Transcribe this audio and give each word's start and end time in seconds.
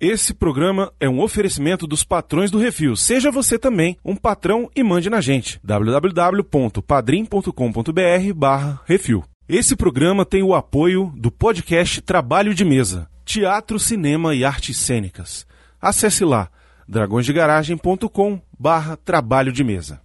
Esse 0.00 0.32
programa 0.32 0.90
é 0.98 1.06
um 1.06 1.20
oferecimento 1.20 1.86
dos 1.86 2.02
patrões 2.02 2.50
do 2.50 2.56
Refil. 2.56 2.96
Seja 2.96 3.30
você 3.30 3.58
também 3.58 3.98
um 4.02 4.16
patrão 4.16 4.70
e 4.74 4.82
mande 4.82 5.10
na 5.10 5.20
gente. 5.20 5.60
www.padrim.com.br 5.62 8.34
barra 8.34 8.80
Refil. 8.86 9.22
Esse 9.46 9.76
programa 9.76 10.24
tem 10.24 10.42
o 10.42 10.54
apoio 10.54 11.12
do 11.14 11.30
podcast 11.30 12.00
Trabalho 12.00 12.54
de 12.54 12.64
Mesa, 12.64 13.10
Teatro, 13.26 13.78
Cinema 13.78 14.34
e 14.34 14.42
Artes 14.42 14.78
Cênicas. 14.78 15.46
Acesse 15.78 16.24
lá 16.24 16.48
dragõesdegaragem.com 16.88 18.40
barra 18.58 18.96
Trabalho 18.96 19.52
de 19.52 19.62
Mesa. 19.62 20.00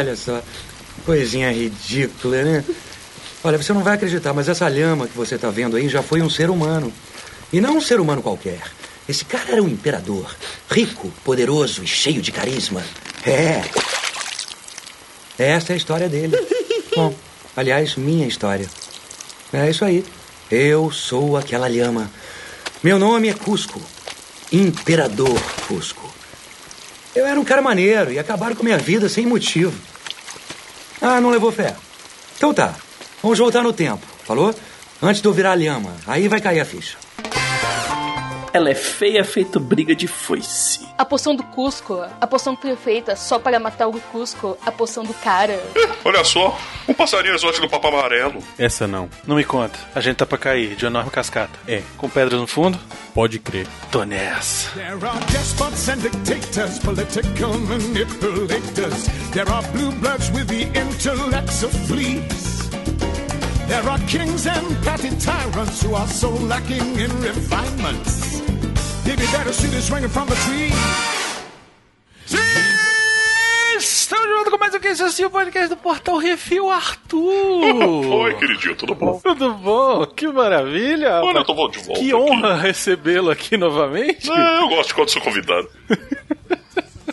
Olha 0.00 0.16
só, 0.16 0.42
coisinha 1.04 1.52
ridícula, 1.52 2.42
né? 2.42 2.64
Olha, 3.44 3.58
você 3.58 3.70
não 3.74 3.82
vai 3.82 3.96
acreditar, 3.96 4.32
mas 4.32 4.48
essa 4.48 4.66
lhama 4.66 5.06
que 5.06 5.14
você 5.14 5.34
está 5.34 5.50
vendo 5.50 5.76
aí 5.76 5.90
já 5.90 6.02
foi 6.02 6.22
um 6.22 6.30
ser 6.30 6.48
humano. 6.48 6.90
E 7.52 7.60
não 7.60 7.76
um 7.76 7.80
ser 7.82 8.00
humano 8.00 8.22
qualquer. 8.22 8.62
Esse 9.06 9.26
cara 9.26 9.52
era 9.52 9.62
um 9.62 9.68
imperador. 9.68 10.34
Rico, 10.70 11.12
poderoso 11.22 11.84
e 11.84 11.86
cheio 11.86 12.22
de 12.22 12.32
carisma. 12.32 12.82
É. 13.26 13.62
Essa 15.38 15.72
é 15.72 15.74
a 15.74 15.76
história 15.76 16.08
dele. 16.08 16.34
Bom, 16.96 17.14
aliás, 17.54 17.96
minha 17.96 18.26
história. 18.26 18.70
É 19.52 19.68
isso 19.68 19.84
aí. 19.84 20.02
Eu 20.50 20.90
sou 20.90 21.36
aquela 21.36 21.68
lhama. 21.68 22.10
Meu 22.82 22.98
nome 22.98 23.28
é 23.28 23.34
Cusco. 23.34 23.82
Imperador 24.50 25.38
Cusco. 25.68 26.10
Eu 27.14 27.26
era 27.26 27.38
um 27.38 27.44
cara 27.44 27.60
maneiro 27.60 28.10
e 28.12 28.18
acabaram 28.18 28.56
com 28.56 28.62
minha 28.62 28.78
vida 28.78 29.06
sem 29.06 29.26
motivo. 29.26 29.90
Ah, 31.00 31.20
não 31.20 31.30
levou 31.30 31.50
fé. 31.50 31.74
Então 32.36 32.52
tá. 32.52 32.74
Vamos 33.22 33.38
voltar 33.38 33.62
no 33.62 33.72
tempo, 33.72 34.06
falou? 34.24 34.54
Antes 35.02 35.22
de 35.22 35.28
eu 35.28 35.32
virar 35.32 35.54
lhama. 35.54 35.94
Aí 36.06 36.28
vai 36.28 36.40
cair 36.40 36.60
a 36.60 36.64
ficha. 36.64 36.96
Ela 38.52 38.70
é 38.70 38.74
feia 38.74 39.24
feito 39.24 39.60
briga 39.60 39.94
de 39.94 40.08
foice. 40.08 40.86
A 40.98 41.04
poção 41.04 41.34
do 41.36 41.42
Cusco, 41.44 42.04
a 42.20 42.26
poção 42.26 42.56
perfeita 42.56 43.14
só 43.14 43.38
para 43.38 43.60
matar 43.60 43.86
o 43.86 44.00
Cusco, 44.00 44.58
a 44.66 44.72
poção 44.72 45.04
do 45.04 45.14
cara. 45.14 45.62
Olha 46.04 46.24
só, 46.24 46.58
um 46.88 46.92
passarinho 46.92 47.34
exótico 47.34 47.66
do 47.66 47.70
Papa 47.70 47.88
Amarelo. 47.88 48.42
Essa 48.58 48.86
não. 48.86 49.08
Não 49.26 49.36
me 49.36 49.44
conta. 49.44 49.78
A 49.94 50.00
gente 50.00 50.16
tá 50.16 50.26
pra 50.26 50.36
cair 50.36 50.74
de 50.74 50.84
uma 50.84 50.90
enorme 50.90 51.10
cascata. 51.10 51.58
É. 51.66 51.82
Com 51.96 52.08
pedras 52.08 52.40
no 52.40 52.46
fundo? 52.46 52.78
Pode 53.14 53.38
crer. 53.38 53.66
Tô 53.90 54.04
nessa. 54.04 54.70
There 54.74 55.06
are 55.06 55.24
despots 55.30 55.88
and 55.88 55.98
dictators, 55.98 56.78
political 56.80 57.56
manipulators. 57.58 59.08
There 59.32 59.48
are 59.48 59.66
blue 59.68 59.92
bloods 59.92 60.28
with 60.30 60.46
the 60.48 60.64
intellects 60.78 61.62
of 61.62 61.72
fleas. 61.86 62.59
There 63.70 63.88
are 63.88 64.00
kings 64.00 64.48
and 64.48 64.66
petty 64.82 65.10
tyrants 65.18 65.80
who 65.80 65.94
are 65.94 66.08
so 66.08 66.30
lacking 66.50 66.82
in 66.98 67.10
refinement. 67.22 68.04
Maybe 69.06 69.22
better 69.30 69.52
see 69.52 69.68
this 69.68 69.88
ringing 69.92 70.10
from 70.10 70.26
the 70.26 70.34
tree. 70.34 70.72
Estamos 73.78 74.26
de 74.26 74.34
volta 74.34 74.50
com 74.50 74.58
mais 74.58 74.74
um 74.74 74.80
que 74.80 74.88
esse 74.88 75.24
o 75.24 75.30
podcast 75.30 75.68
do 75.68 75.76
Portal 75.76 76.18
Refil 76.18 76.68
Arthur. 76.68 78.10
Oi, 78.12 78.34
queridinho, 78.34 78.74
tudo 78.74 78.92
bom? 78.96 79.20
Tudo 79.22 79.54
bom? 79.54 80.04
Que 80.04 80.26
maravilha. 80.26 81.22
Olha, 81.22 81.38
eu 81.38 81.44
tô 81.44 81.68
de 81.68 81.78
volta. 81.78 82.00
Que 82.00 82.12
honra 82.12 82.56
recebê-lo 82.56 83.30
aqui 83.30 83.56
novamente. 83.56 84.28
É, 84.32 84.58
eu 84.62 84.68
gosto 84.68 84.96
quando 84.96 85.10
sou 85.10 85.22
convidado. 85.22 85.68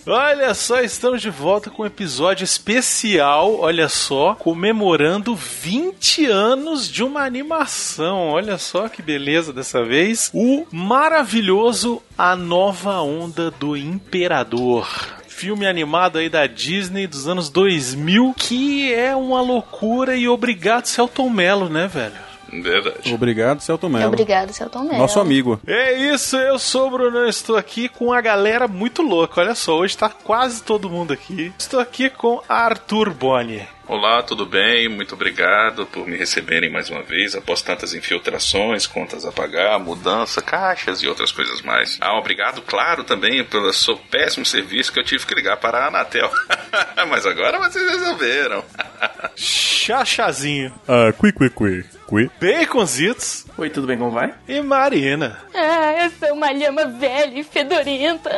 Olha 0.09 0.53
só, 0.53 0.79
estamos 0.79 1.21
de 1.21 1.29
volta 1.29 1.69
com 1.69 1.83
um 1.83 1.85
episódio 1.85 2.45
especial, 2.45 3.59
olha 3.59 3.89
só, 3.89 4.35
comemorando 4.35 5.35
20 5.35 6.25
anos 6.27 6.87
de 6.87 7.03
uma 7.03 7.23
animação. 7.25 8.29
Olha 8.29 8.57
só 8.57 8.87
que 8.87 9.01
beleza 9.01 9.51
dessa 9.51 9.83
vez. 9.83 10.31
O 10.33 10.65
maravilhoso 10.71 12.01
A 12.17 12.37
Nova 12.37 13.01
Onda 13.01 13.51
do 13.51 13.75
Imperador 13.75 14.87
filme 15.27 15.67
animado 15.67 16.17
aí 16.17 16.29
da 16.29 16.47
Disney 16.47 17.05
dos 17.05 17.27
anos 17.27 17.47
2000, 17.51 18.33
que 18.35 18.91
é 18.91 19.15
uma 19.15 19.39
loucura 19.39 20.15
e 20.15 20.27
obrigado 20.27 20.87
Celton 20.87 21.29
Mello, 21.29 21.69
né, 21.69 21.87
velho? 21.87 22.26
Verdade. 22.51 23.13
Obrigado, 23.13 23.61
Celton 23.61 23.89
Mello. 23.89 24.07
Obrigado, 24.07 24.53
Celton 24.53 24.83
Mello. 24.83 24.97
Nosso 24.97 25.19
amigo. 25.19 25.59
É 25.67 25.93
isso, 25.93 26.37
eu 26.37 26.57
sou 26.57 26.87
o 26.87 26.91
Bruno, 26.91 27.17
eu 27.19 27.29
estou 27.29 27.57
aqui 27.57 27.89
com 27.89 28.13
a 28.13 28.21
galera 28.21 28.67
muito 28.67 29.01
louca. 29.01 29.41
Olha 29.41 29.55
só, 29.55 29.77
hoje 29.77 29.97
tá 29.97 30.09
quase 30.09 30.63
todo 30.63 30.89
mundo 30.89 31.13
aqui. 31.13 31.51
Estou 31.57 31.79
aqui 31.79 32.09
com 32.09 32.41
Arthur 32.47 33.13
Boni. 33.13 33.67
Olá, 33.87 34.21
tudo 34.21 34.45
bem? 34.45 34.89
Muito 34.89 35.15
obrigado 35.15 35.85
por 35.85 36.05
me 36.05 36.17
receberem 36.17 36.69
mais 36.69 36.89
uma 36.89 37.01
vez 37.01 37.35
após 37.35 37.61
tantas 37.61 37.93
infiltrações, 37.93 38.85
contas 38.85 39.25
a 39.25 39.31
pagar, 39.31 39.79
mudança, 39.79 40.41
caixas 40.41 41.01
e 41.01 41.07
outras 41.07 41.31
coisas 41.31 41.61
mais. 41.61 41.97
Ah, 42.01 42.17
obrigado, 42.17 42.61
claro, 42.63 43.05
também 43.05 43.45
pelo 43.45 43.71
seu 43.71 43.95
péssimo 43.95 44.45
serviço 44.45 44.91
que 44.91 44.99
eu 44.99 45.05
tive 45.05 45.25
que 45.25 45.33
ligar 45.33 45.55
para 45.55 45.85
a 45.85 45.87
Anatel. 45.87 46.29
Mas 47.07 47.25
agora 47.25 47.59
vocês 47.59 47.89
resolveram. 47.89 48.61
Chachazinho. 49.37 50.73
Ah, 50.85 51.13
qui, 51.13 51.31
qui, 51.31 51.49
qui. 51.49 51.96
Qui. 52.07 52.31
Baconzitos 52.39 53.45
Oi, 53.57 53.69
tudo 53.69 53.87
bem? 53.87 53.97
Como 53.97 54.11
vai? 54.11 54.33
e 54.47 54.61
Marina. 54.61 55.39
Ah, 55.53 56.05
eu 56.05 56.11
sou 56.11 56.37
uma 56.37 56.51
lhama 56.51 56.85
velha 56.85 57.39
e 57.39 57.43
fedorenta. 57.43 58.29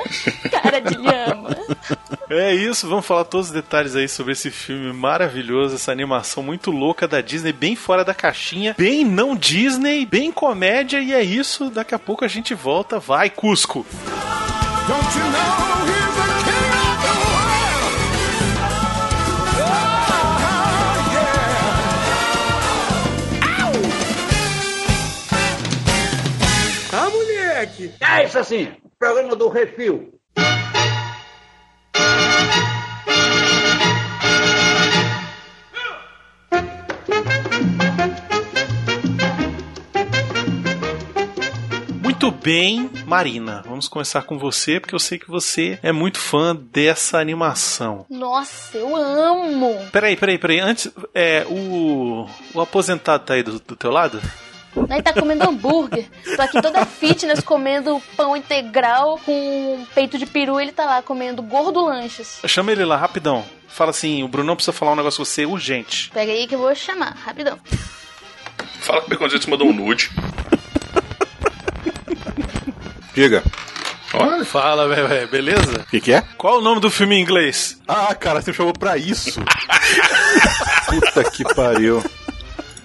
Cara 0.49 0.79
de 0.79 0.95
lhama. 0.95 1.55
É 2.29 2.53
isso, 2.53 2.87
vamos 2.87 3.05
falar 3.05 3.25
todos 3.25 3.47
os 3.47 3.53
detalhes 3.53 3.95
aí 3.95 4.07
sobre 4.07 4.33
esse 4.33 4.49
filme 4.51 4.93
maravilhoso, 4.93 5.75
essa 5.75 5.91
animação 5.91 6.41
muito 6.41 6.71
louca 6.71 7.07
da 7.07 7.21
Disney, 7.21 7.51
bem 7.51 7.75
fora 7.75 8.05
da 8.05 8.13
caixinha, 8.13 8.75
bem 8.77 9.03
não 9.03 9.35
Disney, 9.35 10.05
bem 10.05 10.31
comédia, 10.31 10.99
e 10.99 11.13
é 11.13 11.21
isso. 11.23 11.69
Daqui 11.69 11.93
a 11.93 11.99
pouco 11.99 12.23
a 12.23 12.27
gente 12.27 12.53
volta. 12.53 12.99
Vai, 12.99 13.29
Cusco! 13.29 13.85
Don't 14.87 15.17
you 15.17 15.25
know 15.31 16.18
É 27.79 28.25
isso 28.25 28.37
assim, 28.37 28.73
programa 28.97 29.35
do 29.37 29.47
Refil. 29.47 30.13
Muito 42.03 42.31
bem, 42.31 42.89
Marina, 43.05 43.63
vamos 43.65 43.87
começar 43.87 44.23
com 44.23 44.37
você, 44.37 44.77
porque 44.77 44.93
eu 44.93 44.99
sei 44.99 45.17
que 45.17 45.29
você 45.29 45.79
é 45.81 45.93
muito 45.93 46.19
fã 46.19 46.53
dessa 46.53 47.17
animação. 47.17 48.05
Nossa, 48.09 48.77
eu 48.77 48.93
amo. 48.93 49.87
Peraí, 49.89 50.17
peraí, 50.17 50.37
peraí. 50.37 50.59
Antes, 50.59 50.91
é, 51.15 51.45
o, 51.49 52.27
o 52.53 52.59
aposentado 52.59 53.23
tá 53.23 53.35
aí 53.35 53.43
do, 53.43 53.57
do 53.59 53.75
teu 53.77 53.89
lado? 53.89 54.19
Ele 54.75 55.01
tá 55.01 55.13
comendo 55.13 55.49
hambúrguer. 55.49 56.07
Tô 56.35 56.41
aqui 56.41 56.61
toda 56.61 56.85
fitness 56.85 57.41
comendo 57.41 58.01
pão 58.15 58.35
integral 58.37 59.19
com 59.25 59.85
peito 59.95 60.17
de 60.17 60.25
peru. 60.25 60.59
Ele 60.59 60.71
tá 60.71 60.85
lá 60.85 61.01
comendo 61.01 61.41
gordo 61.41 61.83
lanches. 61.83 62.39
Chama 62.45 62.71
ele 62.71 62.85
lá, 62.85 62.95
rapidão. 62.95 63.43
Fala 63.67 63.91
assim, 63.91 64.23
o 64.23 64.27
Brunão 64.27 64.55
precisa 64.55 64.73
falar 64.75 64.93
um 64.93 64.95
negócio 64.95 65.17
com 65.17 65.25
você 65.25 65.45
urgente. 65.45 66.09
Pega 66.11 66.31
aí 66.31 66.47
que 66.47 66.55
eu 66.55 66.59
vou 66.59 66.73
chamar, 66.75 67.15
rapidão. 67.15 67.57
Fala 68.79 69.01
que 69.01 69.07
o 69.07 69.09
Baconzitos 69.09 69.47
mandou 69.47 69.67
um 69.67 69.73
nude. 69.73 70.11
Diga. 73.13 73.43
Olha, 74.13 74.43
Fala, 74.43 74.87
velho, 74.87 75.27
beleza? 75.27 75.81
O 75.81 75.85
que, 75.85 76.01
que 76.01 76.11
é? 76.13 76.23
Qual 76.37 76.57
o 76.57 76.61
nome 76.61 76.81
do 76.81 76.89
filme 76.89 77.15
em 77.15 77.21
inglês? 77.21 77.79
Ah, 77.87 78.13
cara, 78.15 78.41
você 78.41 78.49
me 78.51 78.57
chamou 78.57 78.73
pra 78.73 78.97
isso. 78.97 79.39
Puta 80.89 81.23
que 81.29 81.43
pariu. 81.53 82.03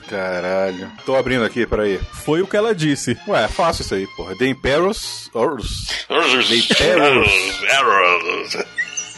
Caralho. 0.09 0.91
Tô 1.07 1.17
abrindo 1.17 1.45
aqui, 1.45 1.67
peraí. 1.67 1.99
Foi 2.13 2.43
o 2.43 2.47
que 2.47 2.57
ela 2.57 2.75
disse. 2.75 3.17
Ué, 3.27 3.45
é 3.45 3.49
fácil 3.49 3.83
isso 3.83 3.95
aí, 3.95 4.07
porra. 4.17 4.37
The 4.37 4.47
Emperor's... 4.47 5.31
Ors- 5.33 6.05
The 6.09 6.55
Emperor's... 6.57 7.31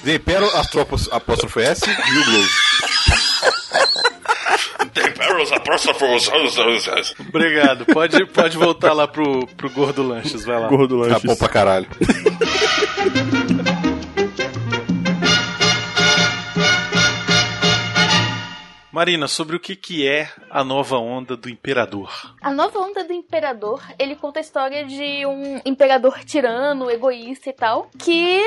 The 0.04 0.14
Emperor, 0.14 0.54
astrópos, 0.56 1.08
apóstrofe 1.10 1.60
S 1.62 1.82
e 1.88 1.92
o 1.92 2.24
Globo. 2.24 2.48
The 4.94 5.08
Emperor's 5.08 5.50
Apostrophe. 5.52 6.04
Obrigado. 7.28 7.84
Pode, 7.86 8.24
pode 8.26 8.56
voltar 8.56 8.92
lá 8.92 9.08
pro, 9.08 9.44
pro 9.56 9.68
Gordo 9.70 10.06
Lanches, 10.06 10.44
vai 10.44 10.60
lá. 10.60 10.68
Gordo 10.68 11.00
Tá 11.02 11.08
Lanches. 11.08 11.22
bom 11.24 11.34
pra 11.36 11.48
caralho. 11.48 11.86
Marina, 18.96 19.28
sobre 19.28 19.54
o 19.54 19.60
que, 19.60 19.76
que 19.76 20.08
é 20.08 20.26
a 20.48 20.64
nova 20.64 20.96
onda 20.96 21.36
do 21.36 21.50
Imperador? 21.50 22.34
A 22.40 22.50
nova 22.50 22.78
onda 22.78 23.04
do 23.04 23.12
imperador, 23.12 23.82
ele 23.98 24.16
conta 24.16 24.40
a 24.40 24.40
história 24.40 24.86
de 24.86 25.26
um 25.26 25.60
imperador 25.66 26.24
tirano, 26.24 26.90
egoísta 26.90 27.50
e 27.50 27.52
tal, 27.52 27.90
que 27.98 28.40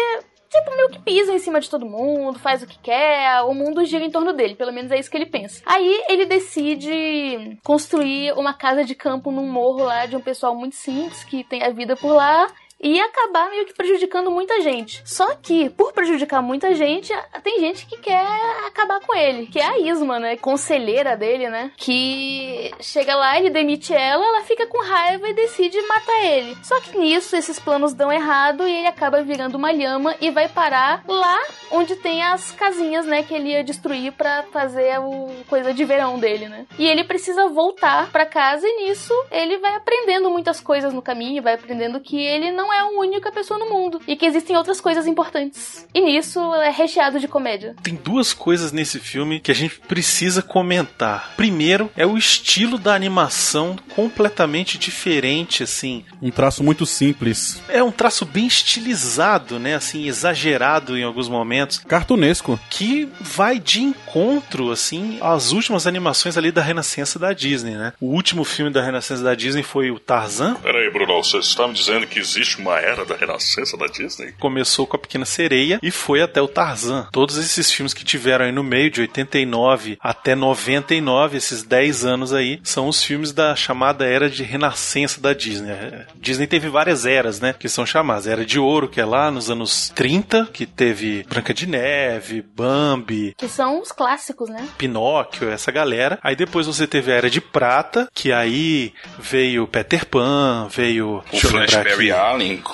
tipo 0.50 0.75
meio 0.75 0.90
que 0.90 0.98
pisa 1.04 1.31
em 1.31 1.38
cima 1.38 1.62
de 1.62 1.69
todo 1.69 1.86
mundo, 1.86 2.40
faz 2.40 2.63
o 2.63 2.66
que 2.66 2.80
quer, 2.80 3.44
o 3.44 3.54
mundo 3.54 3.86
gira 3.86 4.04
em 4.04 4.10
torno 4.10 4.34
dele, 4.34 4.56
pelo 4.56 4.74
menos 4.74 4.92
é 4.92 4.98
isso 4.98 5.12
que 5.12 5.18
ele 5.18 5.28
pensa. 5.28 5.62
Aí 5.68 6.04
ele 6.10 6.25
decide 6.25 7.60
construir 7.63 8.34
uma 8.34 8.51
casa 8.51 8.84
de 8.84 8.96
campo 8.96 9.30
num 9.30 9.48
morro 9.48 9.84
lá 9.84 10.07
de 10.07 10.16
um 10.16 10.19
pessoal 10.19 10.56
muito 10.56 10.75
simples 10.75 11.24
que 11.24 11.44
tem 11.44 11.62
a 11.62 11.69
vida 11.69 11.96
por 11.96 12.13
lá 12.13 12.48
e 12.79 12.99
acabar 12.99 13.49
meio 13.49 13.65
que 13.65 13.73
prejudicando 13.73 14.31
muita 14.31 14.61
gente. 14.61 15.01
Só 15.05 15.35
que, 15.35 15.69
por 15.71 15.93
prejudicar 15.93 16.41
muita 16.41 16.73
gente, 16.73 17.13
tem 17.43 17.59
gente 17.59 17.85
que 17.85 17.97
quer 17.97 18.25
acabar 18.67 18.99
com 19.01 19.15
ele, 19.15 19.47
que 19.47 19.59
é 19.59 19.65
a 19.65 19.77
Isma, 19.77 20.19
né? 20.19 20.37
Conselheira 20.37 21.17
dele, 21.17 21.49
né? 21.49 21.71
Que 21.75 22.71
chega 22.79 23.15
lá, 23.15 23.37
ele 23.37 23.49
demite 23.49 23.93
ela, 23.93 24.25
ela 24.25 24.43
fica 24.43 24.65
com 24.67 24.81
raiva 24.83 25.27
e 25.27 25.33
decide 25.33 25.81
matar 25.81 26.25
ele. 26.25 26.57
Só 26.63 26.79
que 26.79 26.97
nisso, 26.97 27.35
esses 27.35 27.59
planos 27.59 27.93
dão 27.93 28.11
errado 28.11 28.67
e 28.67 28.71
ele 28.71 28.87
acaba 28.87 29.21
virando 29.21 29.55
uma 29.55 29.71
lhama 29.71 30.15
e 30.21 30.29
vai 30.31 30.47
parar 30.47 31.03
lá 31.07 31.39
onde 31.71 31.95
tem 31.95 32.23
as 32.23 32.51
casinhas, 32.51 33.05
né? 33.05 33.23
Que 33.23 33.33
ele 33.33 33.49
ia 33.49 33.63
destruir 33.63 34.13
pra 34.13 34.43
fazer 34.51 34.99
o 34.99 35.29
coisa 35.47 35.73
de 35.73 35.83
verão 35.83 36.19
dele, 36.19 36.47
né? 36.47 36.65
E 36.77 36.87
ele 36.87 37.03
precisa 37.03 37.47
voltar 37.47 38.09
pra 38.11 38.25
casa 38.25 38.65
e 38.67 38.83
nisso 38.83 39.13
ele 39.31 39.57
vai 39.57 39.75
aprendendo 39.75 40.29
muitas 40.29 40.61
coisas 40.61 40.93
no 40.93 41.01
caminho, 41.01 41.43
vai 41.43 41.53
aprendendo 41.55 41.99
que 41.99 42.21
ele 42.21 42.51
não 42.51 42.69
é 42.74 42.80
a 42.80 42.88
única 42.88 43.31
pessoa 43.31 43.60
no 43.60 43.69
mundo 43.69 44.01
e 44.07 44.16
que 44.16 44.25
existem 44.25 44.56
outras 44.57 44.80
coisas 44.81 45.07
importantes. 45.07 45.88
E 45.94 46.01
nisso 46.01 46.39
é 46.56 46.69
recheado 46.69 47.19
de 47.19 47.27
comédia. 47.27 47.75
Tem 47.81 47.95
duas 47.95 48.33
coisas 48.33 48.71
nesse 48.71 49.00
filme 49.00 49.39
que 49.39 49.51
a 49.51 49.56
gente 49.56 49.80
precisa 49.81 50.42
comentar. 50.42 51.33
Primeiro 51.36 51.89
é 51.95 52.06
o 52.06 52.18
estilo 52.18 52.77
da 52.77 52.94
animação 52.94 53.75
completamente 53.95 54.77
diferente, 54.77 55.63
assim. 55.63 56.04
Um 56.21 56.31
traço 56.31 56.63
muito 56.63 56.86
simples. 56.86 57.62
É 57.69 57.83
um 57.83 57.92
traço 57.92 58.25
bem 58.25 58.48
estilizado, 58.48 59.60
né? 59.60 59.75
Assim, 59.75 60.07
exagerado 60.07 60.98
em 60.98 61.04
alguns 61.04 61.27
momentos, 61.30 61.77
Cartunesco. 61.80 62.60
que 62.69 63.10
vai 63.19 63.60
de 63.60 63.81
encontro, 63.81 64.72
assim, 64.72 65.18
às 65.22 65.51
últimas 65.51 65.86
animações 65.88 66.38
ali 66.38 66.51
da 66.51 66.62
Renascença 66.62 67.19
da 67.19 67.33
Disney, 67.33 67.75
né? 67.75 67.94
O 68.00 68.07
último 68.07 68.44
filme 68.44 68.72
da 68.72 68.81
Renascença 68.81 69.24
da 69.24 69.36
Disney 69.36 69.63
foi 69.63 69.92
o 69.92 70.00
Tarzan. 70.00 70.56
Peraí, 70.56 70.89
Bruno, 70.92 71.24
você 71.24 71.38
está 71.38 71.68
me 71.68 71.74
dizendo 71.74 72.07
que 72.07 72.19
existe 72.19 72.58
uma 72.59 72.79
era 72.79 73.06
da 73.06 73.15
renascença 73.15 73.77
da 73.77 73.88
Disney? 73.88 74.33
Começou 74.39 74.85
com 74.85 74.95
a 74.95 75.00
Pequena 75.00 75.25
Sereia 75.25 75.79
e 75.81 75.91
foi 75.91 76.21
até 76.21 76.41
o 76.41 76.47
Tarzan. 76.47 77.07
Todos 77.11 77.38
esses 77.38 77.71
filmes 77.71 77.94
que 77.94 78.03
tiveram 78.03 78.45
aí 78.45 78.51
no 78.51 78.63
meio, 78.63 78.89
de 78.89 79.01
89 79.01 79.97
até 80.00 80.35
99, 80.35 81.38
esses 81.38 81.63
10 81.63 82.06
anos 82.06 82.33
aí, 82.33 82.59
são 82.63 82.88
os 82.88 83.03
filmes 83.03 83.31
da 83.31 83.56
chamada 83.56 84.06
era 84.06 84.29
de 84.29 84.44
renascença 84.44 85.21
da 85.21 85.33
Disney. 85.33 85.71
A 85.71 86.06
Disney 86.15 86.47
teve 86.47 86.69
várias 86.69 87.06
eras, 87.06 87.39
né? 87.39 87.53
Que 87.57 87.69
são 87.69 87.85
chamadas. 87.85 88.27
Era 88.27 88.45
de 88.45 88.59
Ouro, 88.59 88.88
que 88.88 89.00
é 89.01 89.05
lá 89.05 89.31
nos 89.31 89.50
anos 89.50 89.91
30, 89.95 90.50
que 90.51 90.65
teve 90.65 91.23
Branca 91.29 91.53
de 91.53 91.67
Neve, 91.67 92.41
Bambi, 92.41 93.33
Que 93.38 93.47
são 93.47 93.81
os 93.81 93.91
clássicos, 93.91 94.50
né? 94.50 94.67
Pinóquio, 94.77 95.50
essa 95.50 95.71
galera. 95.71 96.19
Aí 96.21 96.35
depois 96.35 96.67
você 96.67 96.88
teve 96.88 97.12
a 97.12 97.15
Era 97.15 97.29
de 97.29 97.41
Prata, 97.41 98.07
que 98.13 98.31
aí 98.31 98.94
veio 99.17 99.67
Peter 99.67 100.05
Pan, 100.05 100.67
veio. 100.69 101.23
O 101.31 101.39
Flash 101.39 101.75
aqui. 101.75 101.89
Barry 101.89 102.12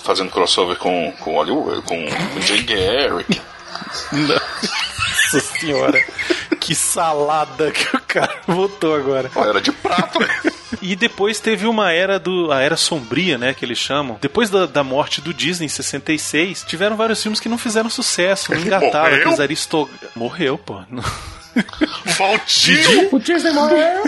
Fazendo 0.04 0.32
crossover 0.32 0.78
com, 0.78 1.12
com 1.20 1.34
Hollywood, 1.34 1.82
com, 1.84 2.06
com 2.06 2.42
Jay 2.42 2.62
Garrick. 2.64 3.42
Nossa 4.12 5.40
senhora, 5.40 6.00
que 6.60 6.76
salada 6.76 7.72
que 7.72 7.96
o 7.96 8.02
cara 8.02 8.36
botou 8.48 8.96
agora. 8.96 9.30
Pô, 9.30 9.44
Era 9.44 9.62
de 9.62 9.72
prata, 9.72 10.20
né? 10.20 10.52
E 10.82 10.96
depois 10.96 11.40
teve 11.40 11.66
uma 11.68 11.92
era 11.92 12.20
do. 12.20 12.52
a 12.52 12.62
era 12.62 12.78
sombria, 12.78 13.38
né? 13.38 13.54
Que 13.54 13.66
eles 13.66 13.78
chamam. 13.78 14.18
Depois 14.22 14.50
da, 14.50 14.66
da 14.66 14.84
morte 14.84 15.22
do 15.22 15.34
Disney 15.34 15.66
em 15.66 15.70
66, 15.70 16.64
tiveram 16.68 16.96
vários 16.96 17.22
filmes 17.22 17.40
que 17.40 17.50
não 17.50 17.58
fizeram 17.58 17.90
sucesso, 17.90 18.52
não 18.54 18.60
engataram. 18.60 19.06
morreu? 19.06 19.20
Aqueles 19.22 19.40
aristo... 19.40 19.90
Morreu, 20.16 20.58
pô. 20.58 20.82
Valtinho! 22.18 23.10
O 23.12 23.20
Disney 23.20 23.52
morreu. 23.52 24.04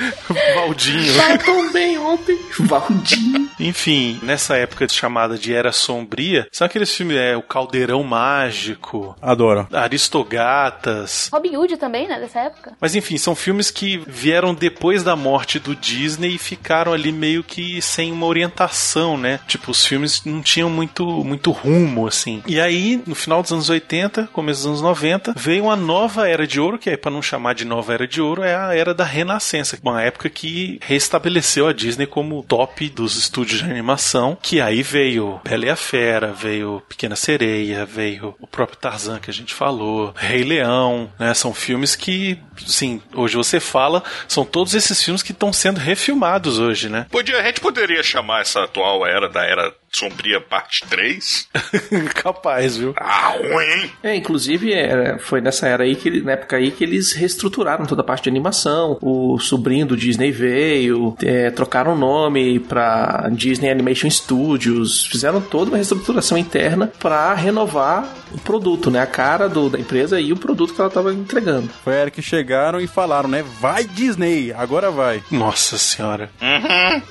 Valdinho. 0.54 1.12
Tão 1.44 1.72
bem 1.72 1.98
ontem. 1.98 2.38
Valdinho. 2.60 3.50
Enfim, 3.58 4.18
nessa 4.22 4.56
época 4.56 4.88
chamada 4.88 5.36
de 5.36 5.52
Era 5.52 5.72
Sombria, 5.72 6.48
são 6.50 6.66
aqueles 6.66 6.94
filmes, 6.94 7.16
é, 7.16 7.36
o 7.36 7.42
Caldeirão 7.42 8.02
Mágico, 8.02 9.16
Adoro. 9.20 9.68
Aristogatas. 9.72 11.28
Robin 11.32 11.56
Hood 11.56 11.76
também, 11.76 12.08
né? 12.08 12.18
Dessa 12.18 12.40
época. 12.40 12.72
Mas 12.80 12.94
enfim, 12.94 13.18
são 13.18 13.34
filmes 13.34 13.70
que 13.70 14.02
vieram 14.06 14.54
depois 14.54 15.02
da 15.02 15.14
morte 15.14 15.58
do 15.58 15.76
Disney 15.76 16.34
e 16.34 16.38
ficaram 16.38 16.92
ali 16.92 17.12
meio 17.12 17.44
que 17.44 17.82
sem 17.82 18.10
uma 18.12 18.26
orientação, 18.26 19.16
né? 19.16 19.40
Tipo, 19.46 19.70
os 19.70 19.84
filmes 19.84 20.24
não 20.24 20.40
tinham 20.42 20.70
muito, 20.70 21.04
muito 21.24 21.50
rumo, 21.50 22.06
assim. 22.06 22.42
E 22.46 22.60
aí, 22.60 23.02
no 23.06 23.14
final 23.14 23.42
dos 23.42 23.52
anos 23.52 23.68
80, 23.68 24.28
começo 24.32 24.60
dos 24.60 24.66
anos 24.68 24.82
90, 24.82 25.34
veio 25.36 25.64
uma 25.64 25.76
nova 25.76 26.28
era 26.28 26.46
de 26.46 26.60
ouro, 26.60 26.78
que 26.78 26.90
é 26.90 26.96
para 26.96 27.10
não 27.10 27.22
chamar 27.22 27.54
de 27.54 27.64
nova 27.64 27.92
era 27.92 28.06
de 28.06 28.20
ouro, 28.20 28.42
é 28.42 28.54
a 28.54 28.74
era 28.74 28.94
da 28.94 29.04
Renascença. 29.04 29.78
Uma 29.82 29.89
época 29.98 30.28
que 30.28 30.78
restabeleceu 30.82 31.68
a 31.68 31.72
Disney 31.72 32.06
como 32.06 32.42
top 32.42 32.88
dos 32.90 33.16
estúdios 33.16 33.60
de 33.62 33.70
animação, 33.70 34.36
que 34.40 34.60
aí 34.60 34.82
veio 34.82 35.40
Bela 35.44 35.66
e 35.66 35.70
a 35.70 35.76
Fera, 35.76 36.32
veio 36.32 36.82
Pequena 36.88 37.16
Sereia, 37.16 37.86
veio 37.86 38.34
o 38.40 38.46
próprio 38.46 38.78
Tarzan 38.78 39.18
que 39.18 39.30
a 39.30 39.34
gente 39.34 39.54
falou, 39.54 40.12
Rei 40.16 40.44
Leão, 40.44 41.10
né? 41.18 41.32
São 41.34 41.54
filmes 41.54 41.96
que, 41.96 42.38
sim, 42.66 43.00
hoje 43.14 43.36
você 43.36 43.58
fala, 43.58 44.02
são 44.28 44.44
todos 44.44 44.74
esses 44.74 45.02
filmes 45.02 45.22
que 45.22 45.32
estão 45.32 45.52
sendo 45.52 45.78
refilmados 45.78 46.58
hoje, 46.58 46.88
né? 46.88 47.06
Podia, 47.10 47.40
a 47.40 47.42
gente 47.42 47.60
poderia 47.60 48.02
chamar 48.02 48.42
essa 48.42 48.64
atual 48.64 49.06
era 49.06 49.28
da 49.28 49.44
Era 49.44 49.74
Sombria 49.92 50.40
Parte 50.40 50.84
3? 50.88 51.48
Capaz, 52.14 52.76
viu? 52.76 52.94
Ah, 52.96 53.30
ruim, 53.36 53.64
hein? 53.64 53.90
É, 54.02 54.14
inclusive 54.16 54.72
era, 54.72 55.18
foi 55.18 55.40
nessa 55.40 55.66
era 55.68 55.84
aí 55.84 55.96
que 55.96 56.08
ele- 56.08 56.22
na 56.22 56.32
época 56.32 56.56
aí 56.56 56.70
que 56.70 56.84
eles 56.84 57.12
reestruturaram 57.12 57.84
toda 57.86 58.02
a 58.02 58.04
parte 58.04 58.24
de 58.24 58.28
animação. 58.30 58.98
O 59.00 59.38
sobrinho 59.38 59.86
do 59.86 59.96
Disney 59.96 60.30
veio, 60.30 61.16
é, 61.22 61.50
trocaram 61.50 61.94
o 61.94 61.98
nome 61.98 62.58
pra 62.60 63.28
Disney 63.32 63.70
Animation 63.70 64.08
Studios, 64.10 65.06
fizeram 65.06 65.40
toda 65.40 65.70
uma 65.70 65.76
reestruturação 65.76 66.38
interna 66.38 66.86
pra 66.98 67.34
renovar 67.34 68.08
o 68.32 68.38
produto, 68.38 68.90
né? 68.90 69.00
A 69.00 69.06
cara 69.06 69.48
do- 69.48 69.68
da 69.70 69.78
empresa 69.78 70.20
e 70.20 70.32
o 70.32 70.36
produto 70.36 70.72
que 70.74 70.80
ela 70.80 70.90
tava 70.90 71.12
entregando. 71.12 71.68
Foi 71.82 71.94
a 71.94 71.96
era 72.00 72.10
que 72.10 72.22
chegaram 72.22 72.80
e 72.80 72.86
falaram, 72.86 73.28
né? 73.28 73.44
Vai 73.60 73.84
Disney, 73.84 74.52
agora 74.52 74.90
vai. 74.90 75.22
Nossa 75.30 75.76
senhora. 75.76 76.30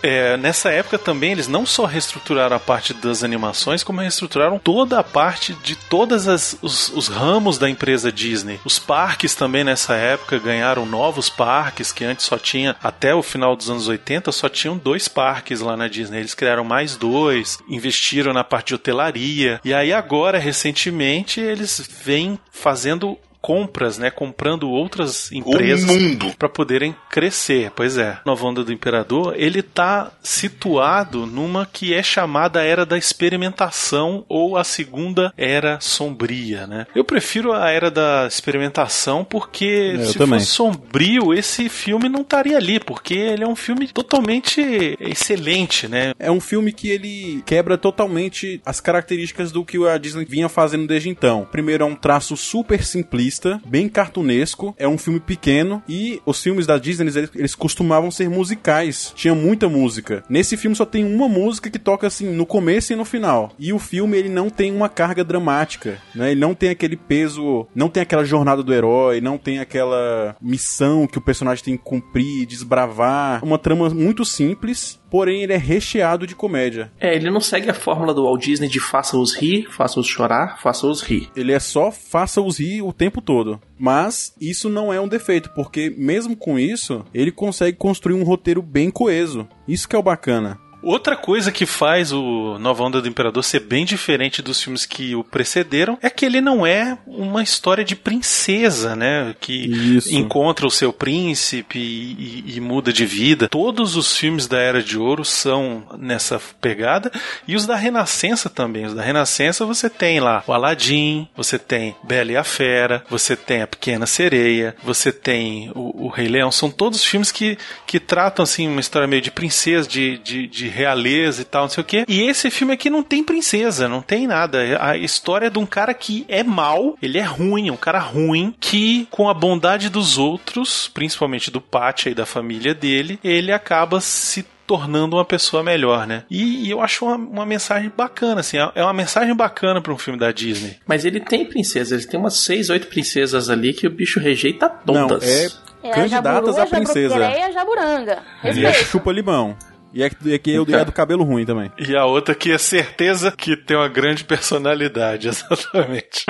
É, 0.01 0.37
nessa 0.37 0.69
época 0.71 0.97
também 0.97 1.31
eles 1.33 1.47
não 1.47 1.65
só 1.65 1.85
reestruturaram 1.85 2.55
a 2.55 2.59
parte 2.69 2.93
das 2.93 3.23
animações, 3.23 3.81
como 3.81 3.99
reestruturaram 3.99 4.59
toda 4.59 4.99
a 4.99 5.03
parte 5.03 5.55
de 5.63 5.75
todos 5.75 6.27
os, 6.61 6.89
os 6.93 7.07
ramos 7.07 7.57
da 7.57 7.67
empresa 7.67 8.11
Disney. 8.11 8.59
Os 8.63 8.77
parques 8.77 9.33
também 9.33 9.63
nessa 9.63 9.95
época 9.95 10.37
ganharam 10.37 10.85
novos 10.85 11.31
parques, 11.31 11.91
que 11.91 12.05
antes 12.05 12.27
só 12.27 12.37
tinha, 12.37 12.75
até 12.83 13.15
o 13.15 13.23
final 13.23 13.55
dos 13.55 13.71
anos 13.71 13.87
80, 13.87 14.31
só 14.31 14.47
tinham 14.47 14.77
dois 14.77 15.07
parques 15.07 15.61
lá 15.61 15.75
na 15.75 15.87
Disney. 15.87 16.19
Eles 16.19 16.35
criaram 16.35 16.63
mais 16.63 16.95
dois, 16.95 17.57
investiram 17.67 18.33
na 18.33 18.43
parte 18.43 18.67
de 18.67 18.75
hotelaria. 18.75 19.59
E 19.65 19.73
aí 19.73 19.91
agora, 19.91 20.37
recentemente, 20.37 21.41
eles 21.41 21.89
vêm 22.03 22.37
fazendo 22.51 23.17
compras, 23.41 23.97
né, 23.97 24.09
comprando 24.11 24.69
outras 24.69 25.31
empresas 25.31 25.89
para 26.37 26.49
poderem 26.49 26.95
crescer. 27.09 27.71
Pois 27.75 27.97
é, 27.97 28.19
Nova 28.25 28.45
Onda 28.45 28.63
do 28.63 28.73
Imperador, 28.73 29.33
ele 29.37 29.61
tá 29.61 30.11
situado 30.21 31.25
numa 31.25 31.65
que 31.65 31.93
é 31.93 32.03
chamada 32.03 32.63
Era 32.63 32.85
da 32.85 32.97
Experimentação 32.97 34.25
ou 34.27 34.57
a 34.57 34.63
Segunda 34.63 35.33
Era 35.37 35.79
Sombria, 35.79 36.67
né? 36.67 36.85
Eu 36.93 37.03
prefiro 37.03 37.53
a 37.53 37.69
Era 37.69 37.89
da 37.89 38.27
Experimentação 38.27 39.23
porque 39.23 39.93
eu 39.95 40.05
se 40.05 40.17
também. 40.17 40.39
fosse 40.39 40.51
sombrio, 40.51 41.33
esse 41.33 41.69
filme 41.69 42.09
não 42.09 42.21
estaria 42.21 42.57
ali, 42.57 42.79
porque 42.79 43.13
ele 43.13 43.43
é 43.43 43.47
um 43.47 43.55
filme 43.55 43.87
totalmente 43.87 44.97
excelente, 44.99 45.87
né? 45.87 46.13
É 46.19 46.31
um 46.31 46.39
filme 46.39 46.71
que 46.71 46.89
ele 46.89 47.43
quebra 47.45 47.77
totalmente 47.77 48.61
as 48.65 48.79
características 48.79 49.51
do 49.51 49.63
que 49.63 49.77
a 49.87 49.97
Disney 49.97 50.25
vinha 50.25 50.49
fazendo 50.49 50.87
desde 50.87 51.09
então. 51.09 51.47
Primeiro 51.51 51.83
é 51.83 51.87
um 51.87 51.95
traço 51.95 52.35
super 52.35 52.83
simplista, 52.83 53.28
simplista, 53.29 53.61
bem 53.65 53.87
cartunesco. 53.87 54.75
É 54.77 54.87
um 54.87 54.97
filme 54.97 55.19
pequeno 55.19 55.81
e 55.87 56.21
os 56.25 56.41
filmes 56.41 56.65
da 56.65 56.77
Disney 56.77 57.07
eles, 57.07 57.29
eles 57.35 57.55
costumavam 57.55 58.09
ser 58.11 58.29
musicais. 58.29 59.13
Tinha 59.15 59.35
muita 59.35 59.69
música. 59.69 60.23
Nesse 60.27 60.57
filme 60.57 60.75
só 60.75 60.85
tem 60.85 61.05
uma 61.05 61.29
música 61.29 61.69
que 61.69 61.79
toca 61.79 62.07
assim 62.07 62.27
no 62.33 62.45
começo 62.45 62.91
e 62.91 62.95
no 62.95 63.05
final. 63.05 63.51
E 63.59 63.71
o 63.71 63.79
filme 63.79 64.17
ele 64.17 64.29
não 64.29 64.49
tem 64.49 64.73
uma 64.73 64.89
carga 64.89 65.23
dramática, 65.23 65.99
né? 66.15 66.31
Ele 66.31 66.39
não 66.39 66.53
tem 66.53 66.69
aquele 66.69 66.97
peso, 66.97 67.67
não 67.75 67.89
tem 67.89 68.01
aquela 68.01 68.25
jornada 68.25 68.63
do 68.63 68.73
herói, 68.73 69.21
não 69.21 69.37
tem 69.37 69.59
aquela 69.59 70.35
missão 70.41 71.07
que 71.07 71.17
o 71.17 71.21
personagem 71.21 71.63
tem 71.63 71.77
que 71.77 71.83
cumprir, 71.83 72.45
desbravar. 72.45 73.43
Uma 73.43 73.59
trama 73.59 73.89
muito 73.89 74.25
simples, 74.25 74.98
porém 75.09 75.43
ele 75.43 75.53
é 75.53 75.57
recheado 75.57 76.27
de 76.27 76.35
comédia. 76.35 76.91
É, 76.99 77.15
ele 77.15 77.29
não 77.29 77.39
segue 77.39 77.69
a 77.69 77.73
fórmula 77.73 78.13
do 78.13 78.23
Walt 78.23 78.43
Disney 78.43 78.67
de 78.67 78.79
faça-os 78.79 79.35
rir, 79.35 79.67
faça-os 79.69 80.07
chorar, 80.07 80.59
faça-os 80.61 81.01
rir. 81.01 81.29
Ele 81.35 81.51
é 81.51 81.59
só 81.59 81.91
faça-os 81.91 82.59
rir 82.59 82.81
o 82.81 82.93
tempo 82.93 83.21
todo. 83.21 83.59
Mas 83.77 84.33
isso 84.39 84.69
não 84.69 84.93
é 84.93 84.99
um 84.99 85.07
defeito, 85.07 85.49
porque 85.55 85.93
mesmo 85.97 86.35
com 86.35 86.59
isso, 86.59 87.05
ele 87.13 87.31
consegue 87.31 87.77
construir 87.77 88.15
um 88.15 88.23
roteiro 88.23 88.61
bem 88.61 88.91
coeso. 88.91 89.47
Isso 89.67 89.87
que 89.87 89.95
é 89.95 89.99
o 89.99 90.03
bacana. 90.03 90.59
Outra 90.81 91.15
coisa 91.15 91.51
que 91.51 91.65
faz 91.65 92.11
o 92.13 92.57
Nova 92.59 92.83
Onda 92.83 93.01
do 93.01 93.07
Imperador 93.07 93.43
ser 93.43 93.59
bem 93.59 93.83
diferente 93.85 94.41
dos 94.41 94.61
filmes 94.63 94.85
que 94.85 95.13
o 95.15 95.23
precederam 95.23 95.97
é 96.01 96.09
que 96.09 96.25
ele 96.25 96.39
não 96.39 96.65
é 96.65 96.97
uma 97.05 97.43
história 97.43 97.83
de 97.83 97.95
princesa, 97.95 98.95
né? 98.95 99.35
Que 99.41 99.53
Isso. 99.97 100.15
encontra 100.15 100.65
o 100.65 100.71
seu 100.71 100.93
príncipe 100.93 101.77
e, 101.79 102.43
e- 102.47 102.55
e 102.57 102.61
muda 102.61 102.93
de 102.93 103.05
vida. 103.05 103.49
Todos 103.49 103.95
os 103.97 104.15
filmes 104.15 104.47
da 104.47 104.57
Era 104.57 104.81
de 104.81 104.97
Ouro 104.97 105.25
são 105.25 105.83
nessa 105.97 106.39
pegada 106.61 107.11
e 107.47 107.55
os 107.55 107.65
da 107.65 107.75
Renascença 107.75 108.49
também. 108.49 108.85
Os 108.85 108.93
da 108.93 109.01
Renascença 109.01 109.65
você 109.65 109.89
tem 109.89 110.19
lá 110.21 110.43
o 110.47 110.53
Aladim, 110.53 111.27
você 111.35 111.59
tem 111.59 111.95
Bela 112.03 112.31
e 112.31 112.37
a 112.37 112.43
Fera, 112.43 113.03
você 113.09 113.35
tem 113.35 113.61
a 113.61 113.67
Pequena 113.67 114.05
Sereia, 114.05 114.75
você 114.83 115.11
tem 115.11 115.71
o, 115.75 116.05
o 116.05 116.07
Rei 116.07 116.27
Leão. 116.27 116.51
São 116.51 116.71
todos 116.71 117.03
filmes 117.03 117.31
que, 117.31 117.57
que 117.85 117.99
tratam 117.99 118.43
assim 118.43 118.67
uma 118.67 118.79
história 118.79 119.07
meio 119.07 119.21
de 119.21 119.31
princesa, 119.31 119.87
de, 119.87 120.17
de, 120.19 120.47
de 120.47 120.68
realeza 120.69 121.41
e 121.41 121.45
tal, 121.45 121.63
não 121.63 121.69
sei 121.69 121.81
o 121.81 121.85
quê. 121.85 122.05
E 122.07 122.21
esse 122.21 122.49
filme 122.49 122.73
aqui 122.73 122.89
não 122.89 123.03
tem 123.03 123.23
princesa, 123.23 123.87
não 123.87 124.01
tem 124.01 124.27
nada. 124.27 124.59
A 124.81 124.97
história 124.97 125.47
é 125.47 125.49
de 125.49 125.59
um 125.59 125.65
cara 125.65 125.93
que 125.93 126.25
é 126.27 126.43
mau, 126.43 126.97
ele 127.01 127.17
é 127.17 127.23
ruim, 127.23 127.69
é 127.69 127.71
um 127.71 127.77
cara 127.77 127.99
ruim, 127.99 128.53
que 128.59 129.07
com 129.11 129.29
a 129.29 129.33
bondade 129.33 129.89
dos 129.89 130.17
outros, 130.17 130.89
principalmente 130.93 131.51
do 131.51 131.59
Pátia 131.61 132.09
e 132.09 132.15
da 132.15 132.25
família 132.25 132.73
dele, 132.73 133.19
ele 133.23 133.51
acaba 133.51 133.99
se 134.01 134.45
tornando 134.69 135.15
uma 135.15 135.25
pessoa 135.25 135.63
melhor, 135.63 136.05
né? 136.05 136.23
E, 136.29 136.67
e 136.67 136.69
eu 136.69 136.79
acho 136.79 137.03
uma, 137.03 137.15
uma 137.15 137.45
mensagem 137.45 137.91
bacana, 137.95 138.41
assim, 138.41 138.57
é 138.75 138.83
uma 138.83 138.93
mensagem 138.93 139.35
bacana 139.35 139.81
para 139.81 139.91
um 139.91 139.97
filme 139.97 140.19
da 140.19 140.31
Disney. 140.31 140.77
Mas 140.85 141.05
ele 141.05 141.19
tem 141.19 141.43
princesas, 141.43 142.03
ele 142.03 142.11
tem 142.11 142.19
umas 142.19 142.35
seis, 142.35 142.69
oito 142.69 142.85
princesas 142.85 143.49
ali 143.49 143.73
que 143.73 143.87
o 143.87 143.89
bicho 143.89 144.19
rejeita 144.19 144.69
todas. 144.69 145.23
Não, 145.23 145.67
é 145.83 145.89
É 145.89 145.91
candidatas 145.91 146.57
a 146.59 146.63
a 146.63 146.65
princesa. 146.67 147.17
E 147.17 147.41
a 147.41 147.51
Jaburanga. 147.51 148.19
Ele 148.43 148.63
é 148.63 148.67
Respeito. 148.67 148.89
chupa-limão. 148.91 149.57
E 149.93 150.03
é, 150.03 150.05
é 150.07 150.37
que 150.37 150.51
eu 150.51 150.65
é 150.67 150.85
do 150.85 150.91
cabelo 150.91 151.23
ruim 151.23 151.45
também. 151.45 151.71
E 151.77 151.95
a 151.95 152.05
outra 152.05 152.35
que 152.35 152.51
é 152.51 152.57
certeza 152.57 153.31
que 153.31 153.55
tem 153.57 153.75
uma 153.75 153.87
grande 153.87 154.23
personalidade, 154.23 155.27
exatamente. 155.29 156.25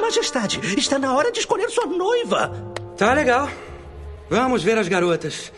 Majestade, 0.00 0.60
está 0.76 0.98
na 0.98 1.14
hora 1.14 1.30
de 1.30 1.38
escolher 1.38 1.68
sua 1.70 1.86
noiva. 1.86 2.50
Tá 2.96 3.12
legal. 3.12 3.48
Vamos 4.28 4.62
ver 4.62 4.76
as 4.76 4.88
garotas. 4.88 5.52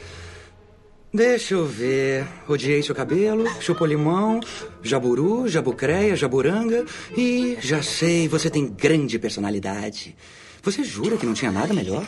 Deixa 1.13 1.55
eu 1.55 1.67
ver. 1.67 2.27
Odiei 2.49 2.83
seu 2.83 2.95
cabelo, 2.95 3.45
chupou 3.61 3.87
limão, 3.87 4.41
jaburu, 4.83 5.47
jabucreia, 5.47 6.17
jaburanga 6.17 6.85
e 7.17 7.59
já 7.61 7.83
sei, 7.83 8.29
você 8.29 8.49
tem 8.49 8.67
grande 8.67 9.19
personalidade. 9.19 10.17
Você 10.63 10.85
jura 10.85 11.17
que 11.17 11.27
não 11.27 11.35
tinha 11.35 11.51
nada 11.51 11.75
melhor? 11.75 12.05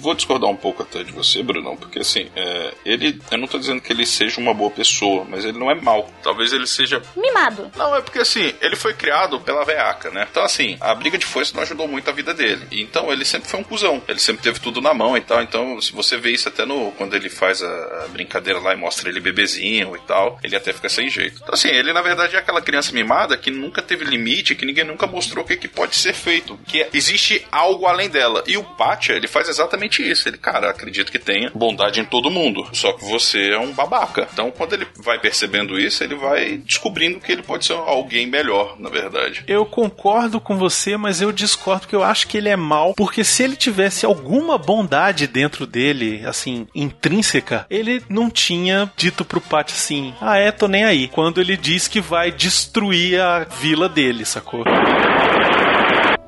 Vou 0.00 0.14
discordar 0.14 0.50
um 0.50 0.56
pouco 0.56 0.82
até 0.82 1.02
de 1.02 1.12
você, 1.12 1.42
Brunão, 1.42 1.76
porque 1.76 1.98
assim, 1.98 2.30
é, 2.34 2.74
ele. 2.84 3.20
Eu 3.30 3.38
não 3.38 3.46
tô 3.46 3.58
dizendo 3.58 3.80
que 3.80 3.92
ele 3.92 4.06
seja 4.06 4.40
uma 4.40 4.54
boa 4.54 4.70
pessoa, 4.70 5.26
mas 5.28 5.44
ele 5.44 5.58
não 5.58 5.70
é 5.70 5.74
mau. 5.74 6.10
Talvez 6.22 6.52
ele 6.52 6.66
seja. 6.66 7.02
Mimado. 7.16 7.70
Não, 7.76 7.94
é 7.94 8.00
porque 8.00 8.18
assim, 8.18 8.54
ele 8.60 8.76
foi 8.76 8.94
criado 8.94 9.40
pela 9.40 9.64
veaca, 9.64 10.10
né? 10.10 10.26
Então, 10.30 10.42
assim, 10.42 10.76
a 10.80 10.94
briga 10.94 11.18
de 11.18 11.26
foice 11.26 11.54
não 11.54 11.62
ajudou 11.62 11.86
muito 11.86 12.08
a 12.08 12.12
vida 12.12 12.32
dele. 12.32 12.66
Então, 12.70 13.12
ele 13.12 13.24
sempre 13.24 13.48
foi 13.48 13.60
um 13.60 13.64
cuzão. 13.64 14.02
Ele 14.08 14.18
sempre 14.18 14.42
teve 14.42 14.58
tudo 14.60 14.80
na 14.80 14.94
mão 14.94 15.16
e 15.16 15.20
tal. 15.20 15.42
Então, 15.42 15.80
se 15.80 15.92
você 15.92 16.16
vê 16.16 16.30
isso 16.30 16.48
até 16.48 16.64
no. 16.64 16.92
Quando 16.92 17.14
ele 17.14 17.28
faz 17.28 17.62
a, 17.62 18.04
a 18.04 18.08
brincadeira 18.08 18.58
lá 18.58 18.72
e 18.72 18.76
mostra 18.76 19.08
ele 19.08 19.20
bebezinho 19.20 19.94
e 19.96 20.00
tal, 20.00 20.38
ele 20.42 20.56
até 20.56 20.72
fica 20.72 20.88
sem 20.88 21.08
jeito. 21.08 21.40
Então, 21.42 21.54
assim, 21.54 21.68
ele 21.68 21.92
na 21.92 22.02
verdade 22.02 22.36
é 22.36 22.38
aquela 22.38 22.62
criança 22.62 22.92
mimada 22.92 23.36
que 23.36 23.50
nunca 23.50 23.82
teve 23.82 24.04
limite, 24.04 24.54
que 24.54 24.64
ninguém 24.64 24.84
nunca 24.84 25.06
mostrou 25.06 25.44
o 25.44 25.46
que, 25.46 25.56
que 25.56 25.68
pode 25.68 25.96
ser 25.96 26.14
feito. 26.14 26.58
Que 26.66 26.86
existe 26.92 27.46
algo 27.50 27.86
além 27.86 28.08
dela. 28.08 28.42
E 28.46 28.56
o 28.56 28.64
Pátia, 28.64 29.14
ele 29.14 29.28
faz 29.28 29.48
exatamente 29.48 29.89
isso. 29.98 30.28
Ele, 30.28 30.38
cara, 30.38 30.70
acredita 30.70 31.10
que 31.10 31.18
tenha 31.18 31.50
bondade 31.54 32.00
em 32.00 32.04
todo 32.04 32.30
mundo. 32.30 32.66
Só 32.72 32.92
que 32.92 33.04
você 33.04 33.50
é 33.50 33.58
um 33.58 33.72
babaca. 33.72 34.28
Então, 34.32 34.50
quando 34.50 34.74
ele 34.74 34.86
vai 35.02 35.18
percebendo 35.18 35.78
isso, 35.78 36.02
ele 36.04 36.14
vai 36.14 36.58
descobrindo 36.58 37.20
que 37.20 37.32
ele 37.32 37.42
pode 37.42 37.66
ser 37.66 37.72
alguém 37.72 38.26
melhor, 38.26 38.76
na 38.78 38.88
verdade. 38.88 39.44
Eu 39.46 39.64
concordo 39.66 40.40
com 40.40 40.56
você, 40.56 40.96
mas 40.96 41.20
eu 41.20 41.32
discordo 41.32 41.86
que 41.86 41.94
eu 41.94 42.02
acho 42.02 42.26
que 42.26 42.38
ele 42.38 42.48
é 42.48 42.56
mal, 42.56 42.94
porque 42.94 43.24
se 43.24 43.42
ele 43.42 43.56
tivesse 43.56 44.06
alguma 44.06 44.56
bondade 44.58 45.26
dentro 45.26 45.66
dele, 45.66 46.22
assim, 46.26 46.66
intrínseca, 46.74 47.66
ele 47.70 48.02
não 48.08 48.30
tinha 48.30 48.90
dito 48.96 49.24
pro 49.24 49.40
Pat 49.40 49.70
assim: 49.72 50.14
"Ah, 50.20 50.36
é, 50.36 50.50
tô 50.52 50.68
nem 50.68 50.84
aí", 50.84 51.08
quando 51.08 51.40
ele 51.40 51.56
diz 51.56 51.88
que 51.88 52.00
vai 52.00 52.30
destruir 52.30 53.20
a 53.20 53.44
vila 53.44 53.88
dele, 53.88 54.24
sacou? 54.24 54.64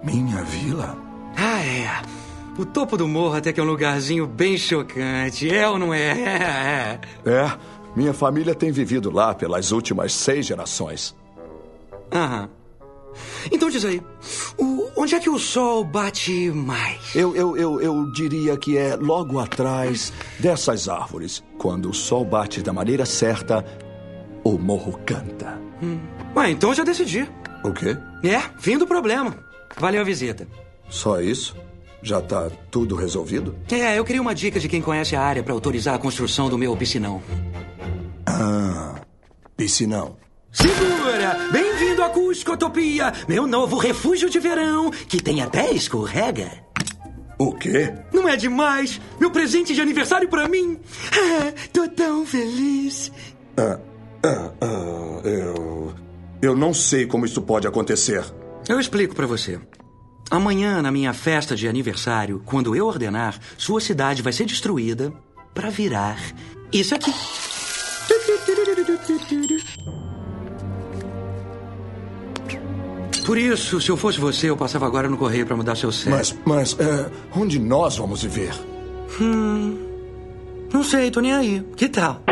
Minha 0.02 0.42
vila? 0.42 0.96
Ah, 1.36 1.60
é. 1.64 2.21
O 2.58 2.66
topo 2.66 2.96
do 2.96 3.08
morro 3.08 3.34
até 3.34 3.52
que 3.52 3.58
é 3.60 3.62
um 3.62 3.66
lugarzinho 3.66 4.26
bem 4.26 4.56
chocante. 4.58 5.48
É 5.52 5.68
ou 5.68 5.78
não 5.78 5.92
é? 5.94 6.10
É, 7.24 7.30
é. 7.30 7.58
Minha 7.96 8.12
família 8.12 8.54
tem 8.54 8.70
vivido 8.70 9.10
lá 9.10 9.34
pelas 9.34 9.72
últimas 9.72 10.12
seis 10.12 10.46
gerações. 10.46 11.14
Aham. 12.12 12.48
Então 13.50 13.68
diz 13.68 13.84
aí, 13.84 14.00
o- 14.58 14.88
onde 14.96 15.14
é 15.14 15.20
que 15.20 15.28
o 15.28 15.38
sol 15.38 15.84
bate 15.84 16.50
mais? 16.50 17.14
Eu, 17.14 17.36
eu, 17.36 17.56
eu, 17.56 17.80
eu 17.80 18.10
diria 18.12 18.56
que 18.56 18.76
é 18.78 18.96
logo 18.96 19.38
atrás 19.38 20.10
dessas 20.38 20.88
árvores. 20.88 21.42
Quando 21.58 21.90
o 21.90 21.94
sol 21.94 22.24
bate 22.24 22.62
da 22.62 22.72
maneira 22.72 23.04
certa, 23.04 23.62
o 24.42 24.52
morro 24.58 24.98
canta. 25.04 25.60
Ah, 26.34 26.48
então 26.50 26.72
já 26.74 26.84
decidi. 26.84 27.28
O 27.64 27.72
quê? 27.72 27.96
É, 28.24 28.40
fim 28.58 28.78
do 28.78 28.86
problema. 28.86 29.36
Valeu 29.78 30.00
a 30.00 30.04
visita. 30.04 30.46
Só 30.88 31.20
isso? 31.20 31.54
Já 32.02 32.20
tá 32.20 32.50
tudo 32.70 32.96
resolvido? 32.96 33.54
É, 33.70 33.96
eu 33.96 34.04
queria 34.04 34.20
uma 34.20 34.34
dica 34.34 34.58
de 34.58 34.68
quem 34.68 34.82
conhece 34.82 35.14
a 35.14 35.22
área 35.22 35.42
para 35.42 35.52
autorizar 35.54 35.94
a 35.94 35.98
construção 35.98 36.48
do 36.48 36.58
meu 36.58 36.76
piscinão. 36.76 37.22
Ah, 38.26 38.96
piscinão. 39.56 40.16
Segura! 40.50 41.48
Bem-vindo 41.52 42.02
à 42.02 42.10
Cuscotopia, 42.10 43.12
meu 43.28 43.46
novo 43.46 43.78
refúgio 43.78 44.28
de 44.28 44.38
verão, 44.40 44.90
que 44.90 45.22
tem 45.22 45.40
até 45.40 45.70
escorrega. 45.70 46.50
O 47.38 47.52
quê? 47.54 47.92
Não 48.12 48.28
é 48.28 48.36
demais? 48.36 49.00
Meu 49.18 49.30
presente 49.30 49.74
de 49.74 49.80
aniversário 49.80 50.28
pra 50.28 50.48
mim? 50.48 50.78
Ah, 51.12 51.52
tô 51.72 51.88
tão 51.88 52.26
feliz. 52.26 53.10
Ah, 53.56 53.78
ah, 54.24 54.50
ah, 54.60 55.20
eu. 55.28 55.94
Eu 56.42 56.56
não 56.56 56.74
sei 56.74 57.06
como 57.06 57.24
isso 57.24 57.40
pode 57.40 57.66
acontecer. 57.66 58.24
Eu 58.68 58.78
explico 58.78 59.14
pra 59.14 59.26
você. 59.26 59.60
Amanhã, 60.32 60.80
na 60.80 60.90
minha 60.90 61.12
festa 61.12 61.54
de 61.54 61.68
aniversário, 61.68 62.40
quando 62.46 62.74
eu 62.74 62.86
ordenar, 62.86 63.38
sua 63.58 63.82
cidade 63.82 64.22
vai 64.22 64.32
ser 64.32 64.46
destruída 64.46 65.12
pra 65.52 65.68
virar 65.68 66.18
isso 66.72 66.94
aqui. 66.94 67.12
Por 73.26 73.36
isso, 73.36 73.78
se 73.78 73.90
eu 73.90 73.96
fosse 73.98 74.18
você, 74.18 74.48
eu 74.48 74.56
passava 74.56 74.86
agora 74.86 75.06
no 75.06 75.18
correio 75.18 75.44
pra 75.44 75.54
mudar 75.54 75.76
seu 75.76 75.92
CEP. 75.92 76.08
Mas, 76.08 76.34
mas, 76.46 76.76
é, 76.80 77.10
onde 77.36 77.58
nós 77.58 77.98
vamos 77.98 78.22
viver? 78.22 78.54
Não 80.72 80.82
sei, 80.82 81.10
tô 81.10 81.20
nem 81.20 81.34
aí. 81.34 81.62
Que 81.76 81.90
tal? 81.90 82.22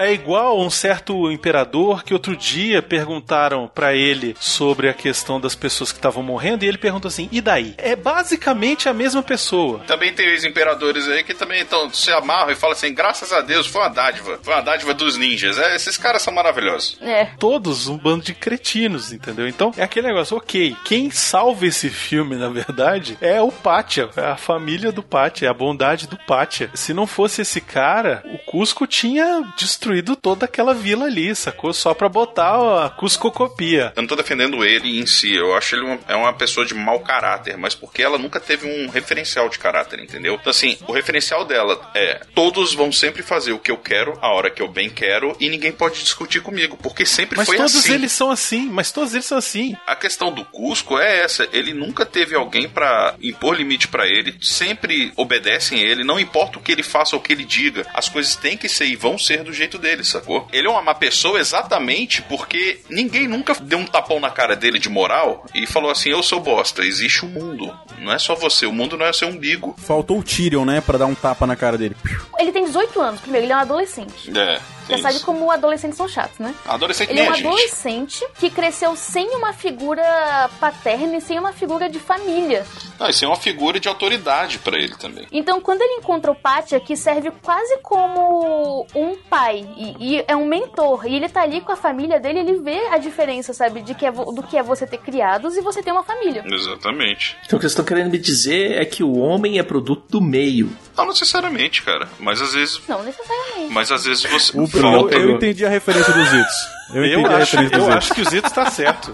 É 0.00 0.12
igual 0.14 0.58
um 0.58 0.70
certo 0.70 1.30
imperador 1.30 2.02
que 2.02 2.14
outro 2.14 2.34
dia 2.34 2.80
perguntaram 2.80 3.68
pra 3.68 3.94
ele 3.94 4.34
sobre 4.40 4.88
a 4.88 4.94
questão 4.94 5.38
das 5.38 5.54
pessoas 5.54 5.92
que 5.92 5.98
estavam 5.98 6.22
morrendo 6.22 6.64
e 6.64 6.68
ele 6.68 6.78
perguntou 6.78 7.08
assim: 7.08 7.28
"E 7.30 7.40
daí?". 7.40 7.74
É 7.76 7.94
basicamente 7.94 8.88
a 8.88 8.94
mesma 8.94 9.22
pessoa. 9.22 9.80
Também 9.86 10.12
tem 10.14 10.34
os 10.34 10.42
imperadores 10.42 11.06
aí 11.06 11.22
que 11.22 11.34
também 11.34 11.60
então, 11.60 11.92
se 11.92 12.10
amarram 12.10 12.50
e 12.50 12.56
falam 12.56 12.74
assim: 12.74 12.94
graças 12.94 13.30
a 13.30 13.42
Deus, 13.42 13.66
foi 13.66 13.82
uma 13.82 13.90
dádiva. 13.90 14.40
Foi 14.42 14.54
uma 14.54 14.62
dádiva 14.62 14.94
dos 14.94 15.18
ninjas. 15.18 15.58
É, 15.58 15.76
esses 15.76 15.98
caras 15.98 16.22
são 16.22 16.32
maravilhosos. 16.32 16.96
É. 17.02 17.26
Todos 17.38 17.86
um 17.86 17.98
bando 17.98 18.24
de 18.24 18.32
cretinos, 18.32 19.12
entendeu? 19.12 19.46
Então 19.46 19.70
é 19.76 19.82
aquele 19.82 20.08
negócio, 20.08 20.36
ok, 20.36 20.74
quem 20.82 21.10
salva 21.10 21.66
esse 21.66 21.90
filme, 21.90 22.36
na 22.36 22.48
verdade, 22.48 23.18
é 23.20 23.40
o 23.42 23.52
Pátia, 23.52 24.08
é 24.16 24.30
a 24.30 24.36
família 24.36 24.90
do 24.90 25.02
Pátia, 25.02 25.46
é 25.46 25.50
a 25.50 25.54
bondade 25.54 26.06
do 26.06 26.16
Pátia. 26.16 26.70
Se 26.72 26.94
não 26.94 27.06
fosse 27.06 27.42
esse 27.42 27.60
cara, 27.60 28.22
o 28.24 28.38
Cusco 28.38 28.86
tinha 28.86 29.42
destruído 29.58 29.89
construído 29.90 30.14
toda 30.14 30.44
aquela 30.44 30.72
vila 30.72 31.06
ali, 31.06 31.34
sacou? 31.34 31.72
Só 31.72 31.92
pra 31.92 32.08
botar 32.08 32.84
a 32.84 32.90
Cuscocopia. 32.90 33.92
Eu 33.96 34.02
não 34.02 34.08
tô 34.08 34.14
defendendo 34.14 34.64
ele 34.64 35.00
em 35.00 35.06
si, 35.06 35.34
eu 35.34 35.54
acho 35.56 35.74
ele 35.74 35.84
uma, 35.84 35.98
é 36.06 36.14
uma 36.14 36.32
pessoa 36.32 36.64
de 36.64 36.74
mau 36.74 37.00
caráter, 37.00 37.56
mas 37.56 37.74
porque 37.74 38.02
ela 38.02 38.16
nunca 38.18 38.38
teve 38.38 38.66
um 38.66 38.88
referencial 38.88 39.48
de 39.48 39.58
caráter, 39.58 39.98
entendeu? 39.98 40.34
Então, 40.34 40.50
assim, 40.50 40.78
o 40.86 40.92
referencial 40.92 41.44
dela 41.44 41.90
é: 41.94 42.20
todos 42.34 42.72
vão 42.72 42.92
sempre 42.92 43.22
fazer 43.22 43.52
o 43.52 43.58
que 43.58 43.70
eu 43.70 43.76
quero, 43.76 44.16
a 44.20 44.28
hora 44.28 44.50
que 44.50 44.62
eu 44.62 44.68
bem 44.68 44.88
quero, 44.88 45.36
e 45.40 45.48
ninguém 45.48 45.72
pode 45.72 46.00
discutir 46.02 46.40
comigo, 46.40 46.76
porque 46.76 47.04
sempre 47.04 47.36
Mas 47.36 47.46
foi 47.46 47.56
todos 47.56 47.76
assim. 47.76 47.94
eles 47.94 48.12
são 48.12 48.30
assim, 48.30 48.68
mas 48.70 48.92
todos 48.92 49.12
eles 49.14 49.26
são 49.26 49.38
assim. 49.38 49.76
A 49.86 49.96
questão 49.96 50.32
do 50.32 50.44
Cusco 50.44 50.98
é 50.98 51.22
essa, 51.22 51.48
ele 51.52 51.74
nunca 51.74 52.06
teve 52.06 52.34
alguém 52.34 52.68
pra 52.68 53.14
impor 53.20 53.56
limite 53.56 53.88
pra 53.88 54.06
ele, 54.06 54.36
sempre 54.40 55.12
obedecem 55.16 55.80
ele, 55.80 56.04
não 56.04 56.20
importa 56.20 56.58
o 56.58 56.62
que 56.62 56.70
ele 56.70 56.82
faça 56.82 57.16
ou 57.16 57.20
o 57.20 57.24
que 57.24 57.32
ele 57.32 57.44
diga, 57.44 57.86
as 57.92 58.08
coisas 58.08 58.36
têm 58.36 58.56
que 58.56 58.68
ser 58.68 58.86
e 58.86 58.96
vão 58.96 59.18
ser 59.18 59.42
do 59.42 59.52
jeito 59.52 59.78
dele, 59.80 60.04
sacou? 60.04 60.46
Ele 60.52 60.66
é 60.68 60.70
uma 60.70 60.82
má 60.82 60.94
pessoa 60.94 61.40
exatamente 61.40 62.22
porque 62.22 62.80
ninguém 62.88 63.26
nunca 63.26 63.54
deu 63.54 63.78
um 63.78 63.84
tapão 63.84 64.20
na 64.20 64.30
cara 64.30 64.54
dele 64.54 64.78
de 64.78 64.88
moral 64.88 65.44
e 65.54 65.66
falou 65.66 65.90
assim: 65.90 66.10
"Eu 66.10 66.22
sou 66.22 66.38
bosta, 66.40 66.84
existe 66.84 67.24
um 67.24 67.28
mundo, 67.28 67.76
não 67.98 68.12
é 68.12 68.18
só 68.18 68.34
você, 68.34 68.66
o 68.66 68.72
mundo 68.72 68.96
não 68.96 69.06
é 69.06 69.12
seu 69.12 69.28
umbigo". 69.28 69.74
Faltou 69.78 70.18
o 70.18 70.22
Tyrion, 70.22 70.64
né, 70.64 70.80
pra 70.80 70.98
dar 70.98 71.06
um 71.06 71.14
tapa 71.14 71.46
na 71.46 71.56
cara 71.56 71.76
dele. 71.76 71.96
Ele 72.38 72.52
tem 72.52 72.64
18 72.64 73.00
anos, 73.00 73.20
primeiro, 73.20 73.46
ele 73.46 73.52
é 73.52 73.56
um 73.56 73.60
adolescente. 73.60 74.30
É. 74.38 74.60
Já 74.90 75.10
sabe 75.10 75.20
como 75.24 75.50
adolescentes 75.50 75.96
são 75.96 76.08
chatos, 76.08 76.38
né? 76.38 76.54
Adolescente 76.66 77.10
Ele 77.10 77.20
é 77.20 77.30
um 77.30 77.34
gente. 77.34 77.46
adolescente 77.46 78.26
que 78.38 78.50
cresceu 78.50 78.94
sem 78.96 79.28
uma 79.36 79.52
figura 79.52 80.50
paterna 80.58 81.16
e 81.16 81.20
sem 81.20 81.38
uma 81.38 81.52
figura 81.52 81.88
de 81.88 81.98
família. 81.98 82.64
Não, 82.98 83.08
isso 83.08 83.24
é 83.24 83.28
uma 83.28 83.36
figura 83.36 83.78
de 83.80 83.88
autoridade 83.88 84.58
pra 84.58 84.76
ele 84.78 84.94
também. 84.96 85.26
Então, 85.32 85.60
quando 85.60 85.80
ele 85.82 85.94
encontra 85.94 86.30
o 86.30 86.34
Pátia, 86.34 86.78
que 86.80 86.96
serve 86.96 87.30
quase 87.42 87.78
como 87.82 88.86
um 88.94 89.16
pai 89.28 89.66
e, 89.76 90.16
e 90.18 90.24
é 90.26 90.36
um 90.36 90.46
mentor, 90.46 91.06
e 91.06 91.14
ele 91.14 91.28
tá 91.28 91.42
ali 91.42 91.60
com 91.60 91.72
a 91.72 91.76
família 91.76 92.18
dele, 92.20 92.40
ele 92.40 92.54
vê 92.54 92.86
a 92.88 92.98
diferença, 92.98 93.52
sabe, 93.52 93.82
de 93.82 93.94
que 93.94 94.04
é 94.06 94.10
do 94.12 94.42
que 94.42 94.56
é 94.56 94.62
você 94.62 94.86
ter 94.86 94.98
criados 94.98 95.56
e 95.56 95.60
você 95.60 95.82
ter 95.82 95.92
uma 95.92 96.02
família. 96.02 96.44
Exatamente. 96.46 97.36
Então 97.46 97.56
o 97.56 97.60
que 97.60 97.62
vocês 97.62 97.72
estão 97.72 97.84
querendo 97.84 98.10
me 98.10 98.18
dizer 98.18 98.72
é 98.80 98.84
que 98.84 99.02
o 99.02 99.18
homem 99.18 99.58
é 99.58 99.62
produto 99.62 100.04
do 100.08 100.20
meio. 100.20 100.70
Não 100.96 101.06
necessariamente, 101.06 101.82
cara, 101.82 102.08
mas 102.18 102.40
às 102.42 102.52
vezes 102.54 102.80
Não 102.88 103.02
necessariamente. 103.02 103.72
mas 103.72 103.90
às 103.92 104.04
vezes 104.04 104.22
você 104.22 104.58
O, 104.58 104.68
eu, 104.80 105.08
eu 105.10 105.30
entendi 105.36 105.64
a 105.64 105.68
referência 105.68 106.12
dos 106.12 106.32
Itz. 106.32 106.80
Eu 106.92 107.04
Eu, 107.04 107.26
acho, 107.26 107.56
eu 107.56 107.92
acho 107.92 108.14
que 108.14 108.20
o 108.20 108.28
Zito 108.28 108.50
tá 108.50 108.68
certo. 108.70 109.12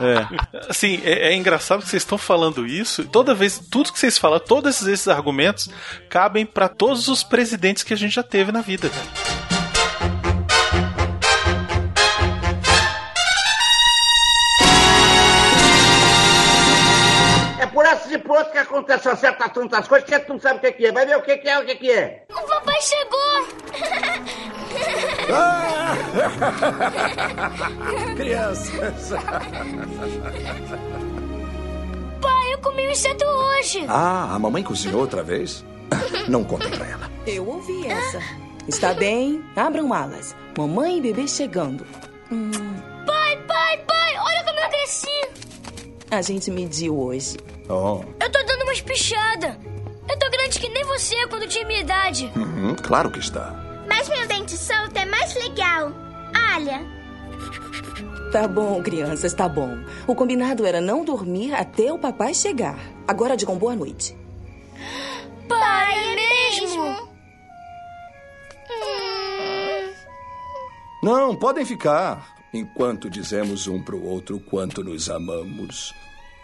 É. 0.00 0.68
Assim, 0.68 1.00
é, 1.04 1.28
é 1.28 1.34
engraçado 1.34 1.82
que 1.82 1.88
vocês 1.88 2.02
estão 2.02 2.18
falando 2.18 2.66
isso. 2.66 3.04
Toda 3.04 3.34
vez, 3.34 3.62
tudo 3.70 3.92
que 3.92 3.98
vocês 3.98 4.18
falam, 4.18 4.40
todos 4.40 4.74
esses, 4.74 4.88
esses 4.88 5.08
argumentos 5.08 5.70
cabem 6.08 6.44
pra 6.44 6.68
todos 6.68 7.08
os 7.08 7.22
presidentes 7.22 7.82
que 7.82 7.94
a 7.94 7.96
gente 7.96 8.14
já 8.14 8.22
teve 8.22 8.50
na 8.50 8.60
vida, 8.60 8.88
velho. 8.88 9.25
E 18.80 18.84
que 18.84 18.92
acontecem 18.92 19.16
certas 19.16 19.52
tantas 19.52 19.88
coisas 19.88 20.08
que 20.08 20.18
tu 20.20 20.32
não 20.34 20.40
sabe 20.40 20.58
o 20.58 20.60
que 20.60 20.72
que 20.72 20.86
é. 20.86 20.92
Vai 20.92 21.06
ver 21.06 21.16
o 21.16 21.22
que 21.22 21.36
que 21.38 21.48
é, 21.48 21.58
o 21.58 21.64
que 21.64 21.74
que 21.76 21.90
é. 21.90 22.24
O 22.30 22.46
papai 22.46 22.80
chegou! 22.80 23.46
Crianças. 28.16 29.10
Pai, 32.20 32.52
eu 32.52 32.58
comi 32.58 32.86
um 32.86 32.90
inseto 32.90 33.24
hoje! 33.24 33.84
Ah, 33.88 34.34
a 34.34 34.38
mamãe 34.38 34.62
cozinhou 34.62 35.00
outra 35.00 35.22
vez? 35.22 35.64
Não 36.28 36.44
conta 36.44 36.68
pra 36.68 36.86
ela. 36.86 37.10
Eu 37.26 37.46
ouvi 37.48 37.86
essa. 37.86 38.20
Está 38.68 38.92
bem? 38.94 39.44
Abram 39.54 39.92
alas. 39.92 40.34
Mamãe 40.58 40.98
e 40.98 41.00
bebê 41.00 41.26
chegando. 41.28 41.86
Hum, 42.32 42.50
Pai, 43.06 43.36
pai, 43.46 43.78
pai, 43.86 44.18
olha 44.18 44.44
como 44.44 44.58
eu 44.58 44.68
cresci! 44.68 45.28
A 46.10 46.22
gente 46.22 46.50
mediu 46.50 46.98
hoje. 46.98 47.36
Oh, 47.68 48.00
Eu 48.20 48.30
tô 48.30 48.42
dando 48.44 48.62
uma 48.62 48.72
espichada. 48.72 49.58
Eu 50.08 50.18
tô 50.18 50.30
grande 50.30 50.58
que 50.60 50.68
nem 50.68 50.84
você 50.84 51.26
quando 51.28 51.48
tinha 51.48 51.66
minha 51.66 51.80
idade. 51.80 52.30
uhum, 52.36 52.74
claro 52.76 53.10
que 53.10 53.18
está. 53.18 53.52
Mas 53.88 54.08
meu 54.08 54.26
dente 54.26 54.56
solto 54.56 54.96
é 54.96 55.04
mais 55.04 55.34
legal. 55.34 55.92
Olha. 56.54 56.80
Tá 58.32 58.46
bom, 58.48 58.82
crianças, 58.82 59.32
tá 59.32 59.48
bom. 59.48 59.78
O 60.06 60.14
combinado 60.14 60.66
era 60.66 60.80
não 60.80 61.04
dormir 61.04 61.54
até 61.54 61.92
o 61.92 61.98
papai 61.98 62.34
chegar. 62.34 62.78
Agora 63.06 63.36
digam 63.36 63.56
boa 63.56 63.74
noite. 63.74 64.16
Pai, 65.48 65.94
é 65.94 66.16
mesmo? 66.60 66.82
Hum. 68.70 69.92
Não, 71.02 71.36
podem 71.36 71.64
ficar. 71.64 72.35
Enquanto 72.56 73.10
dizemos 73.10 73.66
um 73.66 73.82
pro 73.82 74.02
outro 74.02 74.40
quanto 74.40 74.82
nos 74.82 75.10
amamos. 75.10 75.92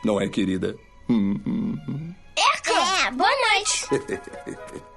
Não 0.05 0.21
é, 0.21 0.29
querida? 0.29 0.77
Hum. 1.09 2.13
É, 2.37 3.11
boa 3.11 3.31
noite. 3.31 4.83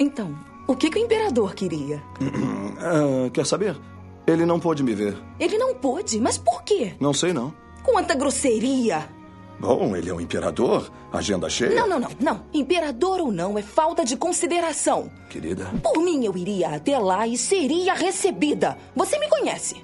Então, 0.00 0.32
o 0.68 0.76
que, 0.76 0.90
que 0.90 0.98
o 1.00 1.02
imperador 1.02 1.54
queria? 1.54 2.00
Ah, 2.80 3.28
quer 3.32 3.44
saber? 3.44 3.76
Ele 4.24 4.46
não 4.46 4.60
pôde 4.60 4.84
me 4.84 4.94
ver. 4.94 5.16
Ele 5.40 5.58
não 5.58 5.74
pôde, 5.74 6.20
mas 6.20 6.38
por 6.38 6.62
quê? 6.62 6.94
Não 7.00 7.12
sei, 7.12 7.32
não. 7.32 7.52
Quanta 7.82 8.14
grosseria! 8.14 9.08
Bom, 9.58 9.96
ele 9.96 10.08
é 10.08 10.14
um 10.14 10.20
imperador. 10.20 10.88
Agenda 11.12 11.50
cheia. 11.50 11.74
Não, 11.74 11.88
não, 11.88 11.98
não, 11.98 12.10
não. 12.20 12.44
Imperador 12.54 13.20
ou 13.20 13.32
não 13.32 13.58
é 13.58 13.62
falta 13.62 14.04
de 14.04 14.16
consideração. 14.16 15.10
Querida. 15.28 15.64
Por 15.82 16.00
mim, 16.00 16.24
eu 16.24 16.36
iria 16.36 16.68
até 16.68 16.96
lá 16.96 17.26
e 17.26 17.36
seria 17.36 17.94
recebida. 17.94 18.78
Você 18.94 19.18
me 19.18 19.28
conhece. 19.28 19.80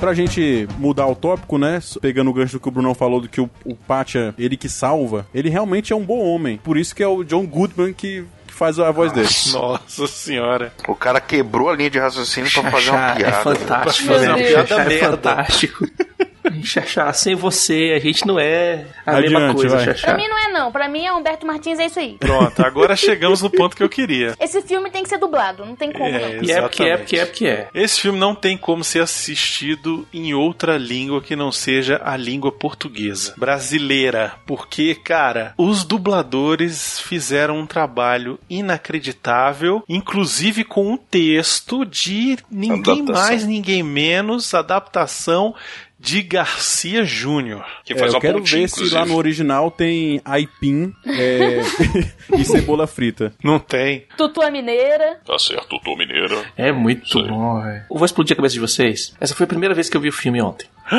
Pra 0.00 0.14
gente 0.14 0.68
mudar 0.78 1.06
o 1.06 1.14
tópico, 1.14 1.58
né? 1.58 1.80
Pegando 2.00 2.30
o 2.30 2.32
gancho 2.32 2.54
do 2.54 2.60
que 2.60 2.68
o 2.68 2.70
Brunão 2.70 2.94
falou, 2.94 3.20
do 3.20 3.28
que 3.28 3.40
o, 3.40 3.50
o 3.64 3.74
Pátia, 3.74 4.34
ele 4.38 4.56
que 4.56 4.68
salva, 4.68 5.26
ele 5.34 5.48
realmente 5.48 5.92
é 5.92 5.96
um 5.96 6.04
bom 6.04 6.20
homem. 6.20 6.58
Por 6.58 6.76
isso 6.76 6.94
que 6.94 7.02
é 7.02 7.08
o 7.08 7.24
John 7.24 7.46
Goodman 7.46 7.92
que, 7.92 8.24
faz 8.58 8.78
a 8.78 8.90
voz 8.90 9.12
dele. 9.12 9.28
Nossa 9.52 10.06
senhora. 10.08 10.72
O 10.88 10.94
cara 10.94 11.20
quebrou 11.20 11.70
a 11.70 11.76
linha 11.76 11.88
de 11.88 11.98
raciocínio 11.98 12.50
pra 12.50 12.70
fazer 12.70 12.90
uma 12.90 12.98
Xaxá 12.98 13.16
piada. 13.16 13.36
é 13.36 13.42
fantástico, 13.42 14.08
fazer 14.08 14.26
né? 14.26 14.34
uma 14.34 14.38
piada 14.38 14.66
Xaxá 14.66 14.92
é 14.92 14.98
fantástico. 14.98 15.88
Xaxá, 16.62 17.12
sem 17.12 17.34
você, 17.34 17.92
a 17.96 17.98
gente 17.98 18.26
não 18.26 18.38
é 18.38 18.86
a 19.06 19.20
mesma 19.20 19.38
Adiante, 19.38 19.54
coisa, 19.56 19.76
vai. 19.76 19.84
Pra 19.84 19.94
Xaxá. 19.94 20.16
mim 20.16 20.28
não 20.28 20.38
é 20.38 20.52
não, 20.52 20.72
pra 20.72 20.88
mim 20.88 21.04
é 21.04 21.12
Humberto 21.12 21.46
Martins, 21.46 21.78
é 21.78 21.86
isso 21.86 21.98
aí. 21.98 22.16
Pronto, 22.18 22.60
agora 22.64 22.94
chegamos 22.96 23.42
no 23.42 23.50
ponto 23.50 23.76
que 23.76 23.82
eu 23.82 23.88
queria. 23.88 24.34
Esse 24.40 24.62
filme 24.62 24.90
tem 24.90 25.02
que 25.02 25.08
ser 25.08 25.18
dublado, 25.18 25.64
não 25.64 25.76
tem 25.76 25.92
como 25.92 26.04
É, 26.06 26.36
não. 26.36 26.42
E 26.44 26.50
é 26.52 26.60
porque 26.60 26.82
é, 26.82 26.96
porque 26.96 27.16
é, 27.16 27.26
porque 27.26 27.46
é. 27.46 27.68
Esse 27.74 28.00
filme 28.00 28.18
não 28.18 28.34
tem 28.34 28.56
como 28.56 28.82
ser 28.84 29.00
assistido 29.02 30.06
em 30.12 30.34
outra 30.34 30.76
língua 30.76 31.20
que 31.22 31.34
não 31.36 31.50
seja 31.52 32.00
a 32.04 32.16
língua 32.16 32.50
portuguesa, 32.52 33.34
brasileira, 33.36 34.34
porque, 34.46 34.94
cara, 34.94 35.54
os 35.56 35.84
dubladores 35.84 36.98
fizeram 37.00 37.58
um 37.58 37.66
trabalho 37.66 38.38
inacreditável, 38.48 39.82
inclusive 39.88 40.64
com 40.64 40.92
um 40.92 40.96
texto 40.96 41.84
de 41.84 42.36
ninguém 42.50 43.00
Adaptação. 43.02 43.14
mais, 43.24 43.44
ninguém 43.46 43.82
menos, 43.82 44.52
adaptação 44.54 45.54
de 45.98 46.22
Garcia 46.22 47.04
Júnior. 47.04 47.64
Que 47.84 47.92
É, 47.92 47.98
faz 47.98 48.12
eu 48.12 48.16
uma 48.16 48.20
quero 48.20 48.38
pontinha, 48.38 48.62
ver 48.62 48.68
se 48.68 48.80
lá 48.80 48.86
inclusive. 48.86 49.12
no 49.12 49.16
original 49.18 49.70
tem 49.70 50.20
aipim 50.24 50.92
é, 51.06 51.60
e 52.38 52.44
cebola 52.44 52.86
frita. 52.86 53.32
Não 53.42 53.58
tem. 53.58 54.06
Tutua 54.16 54.50
Mineira. 54.50 55.20
Tá 55.26 55.38
certo, 55.38 55.78
tô 55.80 55.96
mineiro. 55.96 56.44
É 56.56 56.70
muito 56.72 57.22
bom, 57.26 57.60
velho. 57.62 57.82
Eu 57.90 57.96
vou 57.96 58.04
explodir 58.04 58.34
a 58.34 58.36
cabeça 58.36 58.54
de 58.54 58.60
vocês. 58.60 59.14
Essa 59.20 59.34
foi 59.34 59.44
a 59.44 59.48
primeira 59.48 59.74
vez 59.74 59.88
que 59.88 59.96
eu 59.96 60.00
vi 60.00 60.08
o 60.08 60.12
filme 60.12 60.40
ontem. 60.40 60.66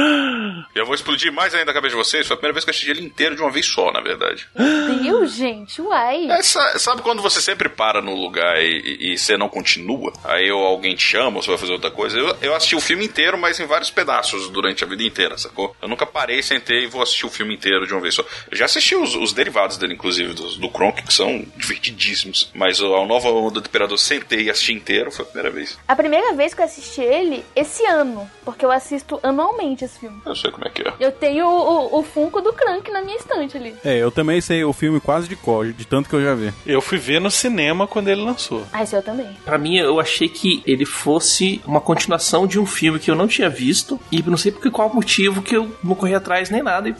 Eu 0.75 0.85
vou 0.85 0.93
explodir 0.93 1.31
mais 1.33 1.53
ainda 1.55 1.71
a 1.71 1.73
cabeça 1.73 1.95
de 1.95 2.03
vocês. 2.03 2.27
Foi 2.27 2.35
a 2.35 2.37
primeira 2.37 2.53
vez 2.53 2.63
que 2.63 2.69
eu 2.69 2.73
assisti 2.73 2.91
ele 2.91 3.01
inteiro 3.05 3.35
de 3.35 3.41
uma 3.41 3.49
vez 3.51 3.65
só, 3.65 3.91
na 3.91 4.01
verdade. 4.01 4.47
Deus, 5.03 5.33
gente, 5.35 5.81
uai. 5.81 6.29
É, 6.29 6.41
sa- 6.43 6.77
sabe 6.77 7.01
quando 7.01 7.21
você 7.21 7.41
sempre 7.41 7.67
para 7.69 8.01
no 8.01 8.13
lugar 8.13 8.61
e, 8.61 8.79
e- 8.79 9.13
e 9.13 9.17
você 9.17 9.35
não 9.35 9.49
continua? 9.49 10.13
Aí 10.23 10.51
ou 10.51 10.63
alguém 10.63 10.95
te 10.95 11.03
chama 11.03 11.37
ou 11.37 11.41
você 11.43 11.49
vai 11.49 11.57
fazer 11.57 11.71
outra 11.71 11.89
coisa. 11.91 12.17
Eu, 12.17 12.37
eu 12.41 12.55
assisti 12.55 12.75
o 12.75 12.79
filme 12.81 13.05
inteiro, 13.05 13.37
mas 13.37 13.59
em 13.59 13.65
vários 13.65 13.89
pedaços 13.89 14.49
durante 14.49 14.83
a 14.83 14.87
vida 14.89 15.03
inteira, 15.03 15.37
sacou? 15.37 15.75
Eu 15.81 15.87
nunca 15.87 16.05
parei, 16.05 16.41
sentei 16.41 16.83
e 16.83 16.87
vou 16.87 17.01
assistir 17.01 17.25
o 17.25 17.29
filme 17.29 17.53
inteiro 17.55 17.85
de 17.87 17.93
uma 17.93 18.01
vez 18.01 18.15
só. 18.15 18.23
Eu 18.51 18.57
já 18.57 18.65
assisti 18.65 18.95
os, 18.95 19.15
os 19.15 19.33
derivados 19.33 19.77
dele, 19.77 19.93
inclusive, 19.93 20.33
dos- 20.33 20.57
do 20.57 20.69
Kronk, 20.69 21.01
que 21.03 21.13
são 21.13 21.45
divertidíssimos. 21.55 22.49
Mas 22.53 22.79
a 22.81 23.05
nova 23.05 23.29
onda 23.29 23.61
do 23.61 23.67
Imperador 23.67 23.97
sentei 23.97 24.43
e 24.43 24.49
assisti 24.49 24.73
inteiro 24.73 25.11
foi 25.11 25.23
a 25.23 25.27
primeira 25.27 25.49
vez. 25.51 25.77
A 25.87 25.95
primeira 25.95 26.33
vez 26.33 26.53
que 26.53 26.61
eu 26.61 26.65
assisti 26.65 27.01
ele, 27.01 27.43
esse 27.55 27.85
ano, 27.85 28.29
porque 28.43 28.65
eu 28.65 28.71
assisto 28.71 29.19
anualmente 29.23 29.85
esse 29.85 29.99
filme. 29.99 30.19
Eu 30.25 30.35
sei 30.35 30.51
como 30.51 30.65
é 30.65 30.69
que 30.69 30.81
é. 30.87 30.93
Eu 30.99 31.11
tenho 31.11 31.45
o, 31.47 31.95
o, 31.95 31.99
o 31.99 32.03
Funko 32.03 32.41
do 32.41 32.53
Crank 32.53 32.89
na 32.91 33.01
minha 33.01 33.17
estante 33.17 33.57
ali. 33.57 33.75
É, 33.83 33.97
eu 33.97 34.11
também 34.11 34.41
sei 34.41 34.63
o 34.63 34.73
filme 34.73 34.99
quase 34.99 35.27
de 35.27 35.35
cor, 35.35 35.71
de 35.71 35.85
tanto 35.85 36.09
que 36.09 36.15
eu 36.15 36.23
já 36.23 36.33
vi. 36.35 36.51
Eu 36.65 36.81
fui 36.81 36.97
ver 36.97 37.19
no 37.21 37.31
cinema 37.31 37.87
quando 37.87 38.07
ele 38.09 38.21
lançou. 38.21 38.65
Ah, 38.73 38.83
esse 38.83 38.95
eu 38.95 39.01
também. 39.03 39.27
Pra 39.45 39.57
mim, 39.57 39.77
eu 39.77 39.99
achei 39.99 40.27
que 40.27 40.61
ele 40.65 40.85
fosse 40.85 41.61
uma 41.65 41.81
continuação 41.81 42.45
de 42.47 42.59
um 42.59 42.65
filme 42.65 42.99
que 42.99 43.09
eu 43.09 43.15
não 43.15 43.27
tinha 43.27 43.49
visto. 43.49 43.99
E 44.11 44.21
não 44.23 44.37
sei 44.37 44.51
por 44.51 44.61
qual 44.79 44.93
motivo 44.95 45.41
que 45.41 45.57
eu 45.57 45.69
não 45.83 45.93
corri 45.93 46.15
atrás 46.15 46.49
nem 46.49 46.63
nada. 46.63 46.87
E 46.87 46.95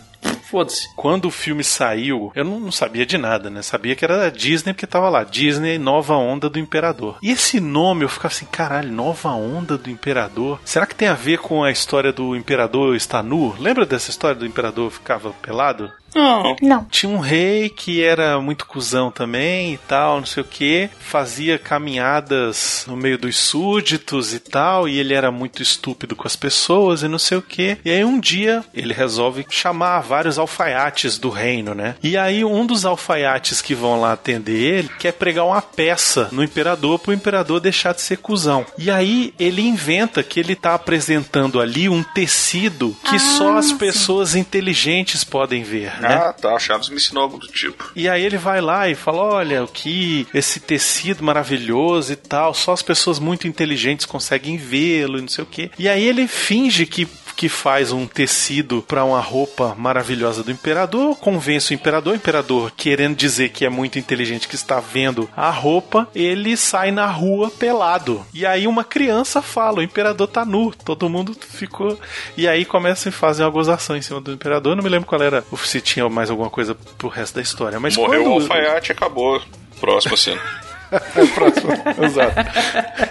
Foda-se. 0.49 0.89
Quando 0.95 1.25
o 1.25 1.31
filme 1.31 1.63
saiu, 1.63 2.31
eu 2.35 2.43
não, 2.43 2.59
não 2.59 2.71
sabia 2.71 3.05
de 3.05 3.17
nada, 3.17 3.49
né? 3.49 3.61
Sabia 3.61 3.95
que 3.95 4.03
era 4.03 4.17
da 4.17 4.29
Disney 4.29 4.73
porque 4.73 4.87
tava 4.87 5.07
lá, 5.07 5.23
Disney 5.23 5.77
Nova 5.77 6.15
Onda 6.15 6.49
do 6.49 6.57
Imperador. 6.57 7.17
E 7.21 7.31
esse 7.31 7.59
nome 7.59 8.03
eu 8.03 8.09
ficava 8.09 8.33
assim, 8.33 8.47
caralho, 8.51 8.91
Nova 8.91 9.29
Onda 9.29 9.77
do 9.77 9.89
Imperador? 9.91 10.59
Será 10.65 10.87
que 10.87 10.95
tem 10.95 11.07
a 11.07 11.13
ver 11.13 11.37
com 11.37 11.63
a 11.63 11.71
história 11.71 12.11
do 12.11 12.35
Imperador 12.35 12.95
estar 12.95 13.21
nu? 13.21 13.55
Lembra 13.59 13.85
dessa 13.85 14.09
história 14.09 14.35
do 14.35 14.45
Imperador 14.45 14.89
ficava 14.89 15.31
pelado? 15.33 15.91
Não. 16.13 16.55
Não. 16.61 16.85
Tinha 16.85 17.11
um 17.11 17.19
rei 17.19 17.69
que 17.69 18.01
era 18.01 18.39
muito 18.39 18.65
cuzão 18.65 19.11
também 19.11 19.73
e 19.73 19.77
tal, 19.77 20.17
não 20.17 20.25
sei 20.25 20.41
o 20.41 20.45
que, 20.45 20.89
fazia 20.99 21.57
caminhadas 21.57 22.85
no 22.87 22.95
meio 22.95 23.17
dos 23.17 23.37
súditos 23.37 24.33
e 24.33 24.39
tal, 24.39 24.87
e 24.87 24.97
ele 24.97 25.13
era 25.13 25.31
muito 25.31 25.61
estúpido 25.61 26.15
com 26.15 26.27
as 26.27 26.35
pessoas 26.35 27.03
e 27.03 27.07
não 27.07 27.19
sei 27.19 27.37
o 27.37 27.41
que. 27.41 27.77
E 27.83 27.91
aí 27.91 28.03
um 28.03 28.19
dia 28.19 28.63
ele 28.73 28.93
resolve 28.93 29.45
chamar 29.49 30.01
vários 30.09 30.39
alfaiates 30.39 31.19
do 31.19 31.29
reino, 31.29 31.75
né? 31.75 31.95
E 32.01 32.17
aí 32.17 32.43
um 32.43 32.65
dos 32.65 32.83
alfaiates 32.83 33.61
que 33.61 33.75
vão 33.75 34.01
lá 34.01 34.13
atender 34.13 34.59
ele 34.59 34.89
quer 34.99 35.13
pregar 35.13 35.45
uma 35.45 35.61
peça 35.61 36.29
no 36.31 36.43
imperador 36.43 36.97
pro 36.97 37.13
imperador 37.13 37.59
deixar 37.59 37.93
de 37.93 38.01
ser 38.01 38.17
cuzão. 38.17 38.65
E 38.77 38.89
aí 38.89 39.33
ele 39.39 39.61
inventa 39.61 40.23
que 40.23 40.39
ele 40.39 40.55
tá 40.55 40.73
apresentando 40.73 41.61
ali 41.61 41.87
um 41.87 42.01
tecido 42.01 42.97
que 43.03 43.19
só 43.19 43.57
as 43.57 43.71
pessoas 43.71 44.35
inteligentes 44.35 45.23
podem 45.23 45.63
ver, 45.63 45.99
né? 46.01 46.15
Ah, 46.15 46.33
tá. 46.33 46.57
Chaves 46.57 46.89
me 46.89 46.95
ensinou 46.95 47.23
algo 47.23 47.37
do 47.37 47.47
tipo. 47.47 47.91
E 47.95 48.09
aí 48.09 48.23
ele 48.23 48.37
vai 48.37 48.59
lá 48.59 48.89
e 48.89 48.95
fala: 48.95 49.21
Olha, 49.21 49.63
o 49.63 49.67
que 49.67 50.27
esse 50.33 50.59
tecido 50.59 51.23
maravilhoso 51.23 52.11
e 52.11 52.15
tal, 52.15 52.53
só 52.53 52.73
as 52.73 52.81
pessoas 52.81 53.19
muito 53.19 53.47
inteligentes 53.47 54.05
conseguem 54.05 54.57
vê-lo 54.57 55.17
e 55.17 55.21
não 55.21 55.27
sei 55.27 55.43
o 55.43 55.47
quê. 55.47 55.69
E 55.77 55.87
aí 55.87 56.03
ele 56.03 56.27
finge 56.27 56.85
que. 56.85 57.07
Que 57.39 57.47
faz 57.47 57.93
um 57.93 58.05
tecido 58.05 58.81
para 58.85 59.05
uma 59.05 59.21
roupa 59.21 59.73
maravilhosa 59.73 60.43
do 60.43 60.51
imperador, 60.51 61.15
convence 61.15 61.71
o 61.71 61.73
imperador, 61.73 62.11
o 62.11 62.15
imperador 62.17 62.69
querendo 62.75 63.15
dizer 63.15 63.47
que 63.47 63.63
é 63.63 63.69
muito 63.69 63.97
inteligente 63.97 64.45
que 64.45 64.55
está 64.55 64.81
vendo 64.81 65.29
a 65.37 65.49
roupa, 65.49 66.09
ele 66.13 66.57
sai 66.57 66.91
na 66.91 67.05
rua 67.05 67.49
pelado. 67.49 68.25
E 68.33 68.45
aí 68.45 68.67
uma 68.67 68.83
criança 68.83 69.41
fala: 69.41 69.79
o 69.79 69.81
imperador 69.81 70.27
tá 70.27 70.43
nu. 70.43 70.73
Todo 70.83 71.07
mundo 71.07 71.33
ficou. 71.39 71.97
E 72.35 72.45
aí 72.45 72.65
começa 72.65 73.07
a 73.07 73.11
fazer 73.13 73.43
uma 73.43 73.49
gozação 73.49 73.95
em 73.95 74.01
cima 74.01 74.19
do 74.19 74.33
imperador. 74.33 74.75
Não 74.75 74.83
me 74.83 74.89
lembro 74.89 75.07
qual 75.07 75.21
era, 75.21 75.41
se 75.63 75.79
tinha 75.79 76.09
mais 76.09 76.29
alguma 76.29 76.49
coisa 76.49 76.75
pro 76.97 77.07
resto 77.07 77.35
da 77.35 77.41
história. 77.41 77.79
Mas 77.79 77.95
Morreu 77.95 78.23
quando... 78.23 78.33
o 78.33 78.41
alfaiate 78.41 78.91
e 78.91 78.93
acabou. 78.93 79.41
Próximo 79.79 80.17
cena. 80.17 80.41
Próximo. 81.35 81.71
Exato. 82.03 82.35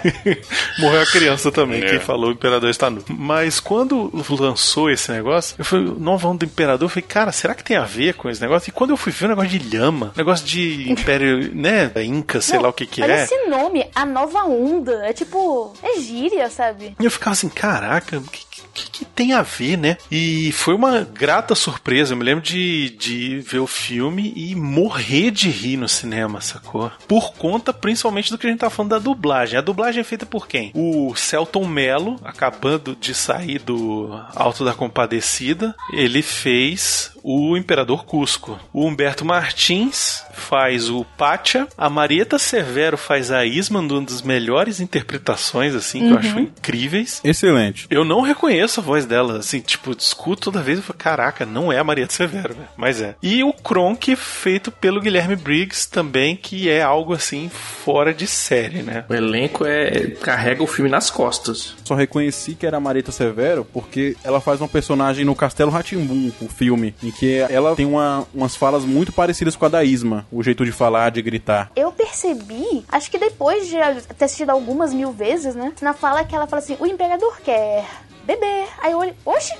Morreu 0.79 1.01
a 1.01 1.05
criança 1.05 1.51
também, 1.51 1.83
É. 1.83 1.89
quem 1.89 1.99
falou 1.99 2.29
o 2.29 2.33
imperador 2.33 2.69
está 2.69 2.89
nu. 2.89 3.03
Mas 3.09 3.59
quando 3.59 4.11
lançou 4.29 4.89
esse 4.89 5.11
negócio, 5.11 5.55
eu 5.57 5.65
fui, 5.65 5.79
Nova 5.97 6.27
Onda 6.27 6.39
do 6.39 6.45
Imperador, 6.45 6.85
eu 6.85 6.89
falei, 6.89 7.05
cara, 7.07 7.31
será 7.31 7.53
que 7.53 7.63
tem 7.63 7.77
a 7.77 7.83
ver 7.85 8.13
com 8.15 8.29
esse 8.29 8.41
negócio? 8.41 8.69
E 8.69 8.71
quando 8.71 8.91
eu 8.91 8.97
fui 8.97 9.11
ver 9.11 9.25
o 9.25 9.29
negócio 9.29 9.49
de 9.49 9.59
lhama, 9.59 10.13
negócio 10.15 10.45
de 10.45 10.91
Império, 10.91 11.53
né, 11.53 11.91
Inca, 12.03 12.41
sei 12.41 12.55
Não, 12.55 12.63
lá 12.63 12.69
o 12.69 12.73
que 12.73 12.85
que 12.85 13.01
Olha 13.01 13.13
é. 13.13 13.23
esse 13.23 13.35
nome, 13.47 13.85
a 13.93 14.05
nova 14.05 14.43
onda. 14.43 15.05
É 15.05 15.13
tipo, 15.13 15.73
é 15.83 15.99
gíria, 15.99 16.49
sabe? 16.49 16.95
E 16.99 17.05
eu 17.05 17.11
ficava 17.11 17.31
assim, 17.33 17.49
caraca, 17.49 18.17
o 18.17 18.21
que, 18.59 18.89
que, 18.89 18.91
que 18.99 19.05
tem 19.05 19.33
a 19.33 19.41
ver, 19.41 19.77
né? 19.77 19.97
E 20.11 20.51
foi 20.51 20.73
uma 20.73 21.01
grata 21.01 21.55
surpresa. 21.55 22.13
Eu 22.13 22.17
me 22.17 22.23
lembro 22.23 22.43
de, 22.43 22.89
de 22.91 23.39
ver 23.39 23.59
o 23.59 23.67
filme 23.67 24.33
e 24.35 24.55
morrer 24.55 25.31
de 25.31 25.49
rir 25.49 25.77
no 25.77 25.87
cinema, 25.87 26.41
sacou? 26.41 26.91
Por 27.07 27.33
conta, 27.33 27.73
principalmente, 27.73 28.31
do 28.31 28.37
que 28.37 28.47
a 28.47 28.49
gente 28.49 28.59
tá 28.59 28.69
falando 28.69 28.91
da 28.91 28.99
dublagem. 28.99 29.57
A 29.57 29.61
dublagem 29.61 30.01
é 30.01 30.03
feita 30.03 30.25
por 30.25 30.47
quem? 30.47 30.71
O 30.73 31.13
Celton 31.15 31.65
Mello, 31.65 32.19
acabando 32.23 32.95
de 32.95 33.13
sair 33.13 33.59
do 33.59 34.09
Alto 34.35 34.63
da 34.65 34.73
Compadecida, 34.73 35.75
ele 35.93 36.21
fez 36.21 37.11
o 37.31 37.55
Imperador 37.55 38.05
Cusco. 38.05 38.57
O 38.73 38.87
Humberto 38.87 39.23
Martins 39.23 40.23
faz 40.33 40.89
o 40.89 41.05
Pátia. 41.05 41.67
A 41.77 41.87
Marieta 41.87 42.39
Severo 42.39 42.97
faz 42.97 43.31
a 43.31 43.45
Isma, 43.45 43.81
uma 43.81 44.01
das 44.01 44.23
melhores 44.23 44.79
interpretações, 44.79 45.75
assim, 45.75 45.99
que 45.99 46.05
eu 46.05 46.11
Uhum. 46.13 46.17
acho 46.17 46.39
incríveis. 46.39 47.21
Excelente. 47.23 47.85
Eu 47.91 48.03
não 48.03 48.21
reconheço 48.21 48.79
a 48.79 48.83
voz 48.83 49.05
dela, 49.05 49.37
assim, 49.37 49.59
tipo, 49.59 49.91
escuto 49.91 50.43
toda 50.51 50.63
vez 50.63 50.79
e 50.79 50.81
falo, 50.81 50.97
caraca, 50.97 51.45
não 51.45 51.71
é 51.71 51.77
a 51.77 51.83
Marieta 51.83 52.13
Severo, 52.13 52.55
velho. 52.55 52.67
Mas 52.75 52.99
é. 52.99 53.13
E 53.21 53.43
o 53.43 53.53
Kronk, 53.53 54.15
feito 54.15 54.71
pelo 54.71 54.99
Guilherme 54.99 55.35
Briggs, 55.35 55.87
também, 55.87 56.35
que 56.35 56.67
é 56.67 56.81
algo, 56.81 57.13
assim, 57.13 57.47
fora 57.49 58.11
de 58.11 58.25
série, 58.25 58.81
né? 58.81 59.05
O 59.07 59.13
elenco 59.13 59.65
é 59.65 60.07
carrega 60.21 60.63
o 60.63 60.67
filme 60.67 60.89
nas 60.89 61.11
costas. 61.11 61.75
Só 61.83 61.93
reconheci 61.93 62.55
que 62.55 62.65
era 62.65 62.77
a 62.77 62.79
Marita 62.79 63.11
Severo 63.11 63.65
porque 63.71 64.15
ela 64.23 64.41
faz 64.41 64.59
uma 64.61 64.67
personagem 64.67 65.23
no 65.25 65.35
Castelo 65.35 65.69
Ratimbum, 65.69 66.31
o 66.41 66.47
filme, 66.47 66.95
em 67.03 67.11
que 67.11 67.18
ela 67.27 67.75
tem 67.75 67.85
uma- 67.85 68.25
umas 68.33 68.55
falas 68.55 68.85
muito 68.85 69.11
parecidas 69.11 69.55
com 69.55 69.65
a 69.65 69.69
da 69.69 69.83
Isma, 69.83 70.25
o 70.31 70.41
jeito 70.43 70.63
de 70.65 70.71
falar, 70.71 71.09
de 71.11 71.21
gritar. 71.21 71.71
Eu 71.75 71.91
percebi, 71.91 72.83
acho 72.89 73.09
que 73.09 73.17
depois 73.17 73.67
de 73.67 73.77
ter 74.17 74.25
assistido 74.25 74.49
algumas 74.49 74.93
mil 74.93 75.11
vezes, 75.11 75.55
né? 75.55 75.73
Na 75.81 75.93
fala 75.93 76.23
que 76.23 76.35
ela 76.35 76.47
fala 76.47 76.61
assim: 76.61 76.77
o 76.79 76.85
imperador 76.85 77.39
quer 77.43 77.85
beber. 78.25 78.67
Aí 78.81 78.91
eu 78.91 78.99
olhei, 78.99 79.13
oxe, 79.25 79.53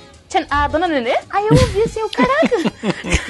a 0.50 0.68
dona 0.68 0.86
Nenê? 0.88 1.16
Aí 1.30 1.46
eu 1.46 1.52
ouvi 1.52 1.82
assim, 1.82 2.02
o 2.02 2.08
caraca. 2.10 2.56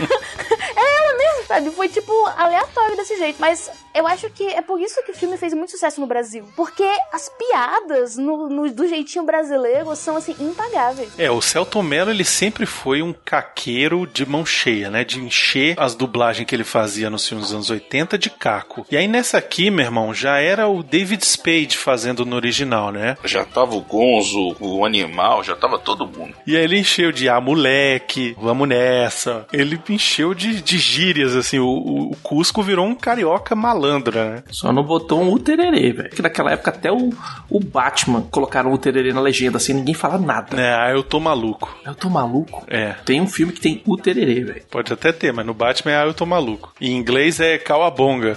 é 0.77 0.99
ela 0.99 1.17
mesmo, 1.19 1.47
sabe? 1.47 1.71
Foi 1.71 1.89
tipo 1.89 2.13
aleatório 2.37 2.97
desse 2.97 3.17
jeito. 3.19 3.37
Mas 3.41 3.71
eu 3.95 4.07
acho 4.07 4.29
que 4.31 4.47
é 4.47 4.63
por 4.63 4.81
isso 4.81 5.03
que 5.05 5.13
o 5.13 5.15
filme 5.15 5.37
fez 5.37 5.53
muito 5.55 5.71
sucesso 5.73 6.01
no 6.01 6.07
Brasil. 6.07 6.45
Porque 6.57 6.87
as 7.13 7.29
piadas 7.29 8.17
no, 8.17 8.49
no- 8.49 8.71
do 8.73 8.89
jeitinho 8.89 9.25
brasileiro 9.25 9.95
são 9.97 10.17
assim 10.17 10.35
impagáveis. 10.41 11.11
É, 11.19 11.31
o 11.31 11.41
Celton 11.41 11.83
Mello, 11.83 12.11
ele 12.11 12.25
sempre 12.25 12.67
foi 12.67 13.03
um 13.03 13.13
caqueiro 13.13 14.07
de 14.07 14.25
mão 14.27 14.45
cheia, 14.45 14.91
né? 14.91 15.05
De 15.05 15.19
encher 15.21 15.75
as 15.79 15.95
dublagens 15.95 16.47
que 16.47 16.55
ele 16.55 16.65
fazia 16.65 17.11
nos 17.11 17.27
filmes 17.27 17.47
dos 17.47 17.55
anos 17.55 17.71
80 17.71 18.17
de 18.19 18.31
caco. 18.31 18.87
E 18.91 18.97
aí 18.97 19.09
nessa 19.09 19.39
aqui, 19.39 19.71
meu 19.71 19.85
irmão, 19.85 20.13
já 20.15 20.39
era 20.39 20.69
o 20.69 20.83
David 20.83 21.25
Spade 21.25 21.77
fazendo 21.77 22.25
no 22.25 22.37
original, 22.37 22.91
né? 22.93 23.17
Já 23.25 23.45
tava 23.45 23.75
o 23.75 23.81
Gonzo, 23.81 24.57
o 24.61 24.85
animal, 24.85 25.43
já 25.43 25.55
tava 25.57 25.79
todo 25.79 26.07
mundo. 26.07 26.35
E 26.47 26.57
aí 26.57 26.65
ele 26.65 26.83
encheu 26.91 27.13
de 27.13 27.29
ah, 27.29 27.41
moleque, 27.41 28.37
vamos 28.41 28.69
nessa. 28.69 29.47
Ele 29.53 29.81
encheu 29.89 30.35
de, 30.35 30.61
de 30.61 30.79
gírias, 30.79 31.37
assim. 31.37 31.59
O, 31.59 31.67
o, 31.67 32.11
o 32.13 32.17
Cusco 32.17 32.63
virou 32.63 32.87
um 32.87 32.95
carioca 32.95 33.55
malandro, 33.55 34.19
né? 34.19 34.43
Só 34.51 34.73
não 34.73 34.83
botou 34.83 35.23
um 35.23 35.33
utererê, 35.33 35.93
velho. 35.93 36.11
Que 36.11 36.23
naquela 36.23 36.53
época 36.53 36.71
até 36.71 36.91
o, 36.91 37.11
o 37.49 37.61
Batman 37.61 38.23
colocaram 38.23 38.71
o 38.71 38.75
utererê 38.75 39.13
na 39.13 39.21
legenda, 39.21 39.57
assim, 39.57 39.73
ninguém 39.73 39.95
fala 39.95 40.19
nada. 40.19 40.61
É, 40.61 40.75
ah, 40.75 40.91
eu 40.91 41.03
tô 41.03 41.21
maluco. 41.21 41.75
Eu 41.87 41.95
tô 41.95 42.11
maluco. 42.11 42.65
É. 42.67 42.95
Tem 43.05 43.21
um 43.21 43.29
filme 43.29 43.53
que 43.53 43.61
tem 43.61 43.83
utererê, 43.87 44.43
velho. 44.43 44.63
Pode 44.71 44.93
até 44.93 45.13
ter, 45.13 45.33
mas 45.33 45.47
no 45.47 45.55
Batman 45.55 45.93
é 45.93 45.97
ah, 46.03 46.07
eu 46.07 46.15
tô 46.15 46.27
maluco. 46.27 46.73
Em 46.81 46.97
inglês 46.97 47.39
é 47.39 47.59
Cowabonga. 47.59 48.37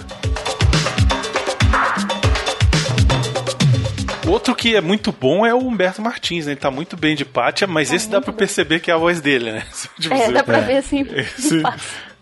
Outro 4.26 4.54
que 4.54 4.74
é 4.74 4.80
muito 4.80 5.12
bom 5.12 5.44
é 5.44 5.52
o 5.54 5.58
Humberto 5.58 6.00
Martins, 6.00 6.46
né? 6.46 6.52
Ele 6.52 6.60
tá 6.60 6.70
muito 6.70 6.96
bem 6.96 7.14
de 7.14 7.24
Pátia, 7.24 7.66
mas 7.66 7.92
esse 7.92 8.08
dá 8.08 8.20
pra 8.20 8.32
perceber 8.32 8.80
que 8.80 8.90
é 8.90 8.94
a 8.94 8.96
voz 8.96 9.20
dele, 9.20 9.52
né? 9.52 9.62
Tipo, 10.00 10.14
É, 10.14 10.30
dá 10.30 10.42
pra 10.42 10.60
ver 10.60 10.78
assim. 10.78 11.06
Esse, 11.10 11.62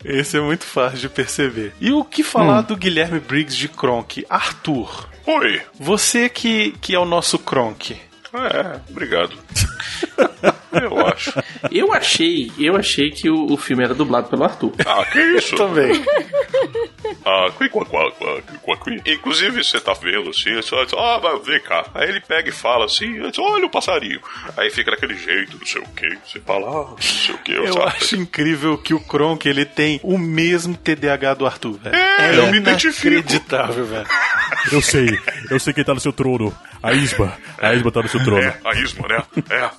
esse 0.04 0.36
é 0.36 0.40
muito 0.40 0.64
fácil 0.64 0.98
de 0.98 1.08
perceber. 1.08 1.72
E 1.80 1.92
o 1.92 2.04
que 2.04 2.22
falar 2.22 2.62
do 2.62 2.76
Guilherme 2.76 3.20
Briggs 3.20 3.56
de 3.56 3.68
Kronk? 3.68 4.24
Arthur. 4.28 5.08
Oi. 5.26 5.62
Você 5.78 6.28
que, 6.28 6.72
que 6.80 6.94
é 6.94 6.98
o 6.98 7.04
nosso 7.04 7.38
Kronk. 7.38 7.96
É, 8.34 8.80
obrigado. 8.90 9.36
Eu 10.72 11.06
acho. 11.06 11.32
Eu 11.70 11.92
achei, 11.92 12.50
eu 12.58 12.74
achei 12.76 13.10
que 13.10 13.28
o, 13.28 13.52
o 13.52 13.56
filme 13.58 13.84
era 13.84 13.92
dublado 13.94 14.30
pelo 14.30 14.42
Arthur. 14.42 14.72
Ah, 14.86 15.04
que 15.04 15.20
isso? 15.20 15.54
Também. 15.56 16.02
Ah, 17.24 17.50
qui, 17.56 17.68
qua, 17.68 17.84
qua, 17.84 18.10
qua, 18.12 18.42
qua, 18.62 18.76
qui. 18.76 19.02
Inclusive, 19.06 19.62
você 19.62 19.80
tá 19.80 19.92
vendo 19.92 20.30
assim, 20.30 20.54
você 20.54 20.84
diz, 20.84 20.94
ah, 20.94 21.18
vai, 21.18 21.38
vem 21.40 21.60
cá. 21.60 21.86
Aí 21.94 22.08
ele 22.08 22.20
pega 22.20 22.48
e 22.48 22.52
fala 22.52 22.84
assim, 22.84 23.20
olha 23.38 23.66
o 23.66 23.70
passarinho. 23.70 24.20
Aí 24.56 24.70
fica 24.70 24.90
daquele 24.90 25.16
jeito, 25.16 25.58
não 25.58 25.66
sei 25.66 25.82
o 25.82 25.88
que. 25.88 26.18
Você 26.24 26.40
fala, 26.40 26.68
ah, 26.68 26.90
não 26.90 26.98
sei 26.98 27.34
o 27.34 27.38
que. 27.38 27.52
Eu 27.52 27.82
acho 27.82 28.16
incrível 28.16 28.78
que 28.78 28.94
o 28.94 29.00
Kronk 29.00 29.48
ele 29.48 29.64
tem 29.64 30.00
o 30.02 30.18
mesmo 30.18 30.76
TDAH 30.76 31.34
do 31.34 31.46
Arthur, 31.46 31.78
velho. 31.78 31.96
É, 31.96 32.38
eu 32.38 32.46
me 32.48 32.58
identifico. 32.58 33.08
Inacreditável, 33.08 33.84
velho. 33.86 34.06
Eu 34.70 34.80
sei, 34.80 35.18
eu 35.50 35.58
sei 35.58 35.72
quem 35.72 35.84
tá 35.84 35.94
no 35.94 36.00
seu 36.00 36.12
trono. 36.12 36.56
A 36.82 36.92
Isma. 36.92 37.36
A 37.58 37.74
Isma 37.74 37.90
tá 37.90 38.02
no 38.02 38.08
seu 38.08 38.22
trono. 38.22 38.42
É, 38.42 38.56
a 38.64 38.74
Isma, 38.74 39.08
né? 39.08 39.22
É, 39.50 39.70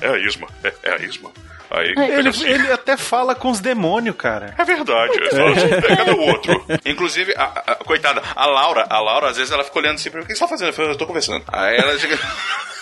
é 0.06 0.08
a 0.08 0.18
Isma. 0.18 0.48
É, 0.62 0.72
é 0.82 0.92
a 0.92 0.98
Isma. 0.98 1.30
Aí, 1.76 1.94
Ele, 1.96 2.28
assim, 2.28 2.46
ele 2.48 2.70
até 2.72 2.96
fala 2.96 3.34
com 3.34 3.50
os 3.50 3.60
demônios, 3.60 4.16
cara. 4.16 4.54
É 4.58 4.64
verdade, 4.64 5.12
ele 5.16 5.30
fala 5.30 5.50
assim, 5.52 5.66
"É, 5.92 5.96
cadê 5.96 6.10
o 6.12 6.20
outro? 6.20 6.64
Inclusive, 6.86 7.34
a, 7.36 7.44
a- 7.66 7.74
coitada, 7.76 8.22
a 8.34 8.46
Laura, 8.46 8.86
a 8.88 9.00
Laura, 9.00 9.28
às 9.30 9.36
vezes 9.36 9.52
ela 9.52 9.64
fica 9.64 9.78
olhando 9.78 9.96
assim, 9.96 10.10
pra 10.10 10.20
mim, 10.20 10.24
o 10.24 10.28
que 10.28 10.34
você 10.34 10.40
tá 10.40 10.48
fazendo? 10.48 10.68
Eu 10.68 10.72
falo, 10.72 10.90
eu 10.90 10.96
tô 10.98 11.06
conversando. 11.06 11.44
Aí 11.52 11.76
ela 11.76 11.98
chega. 11.98 12.18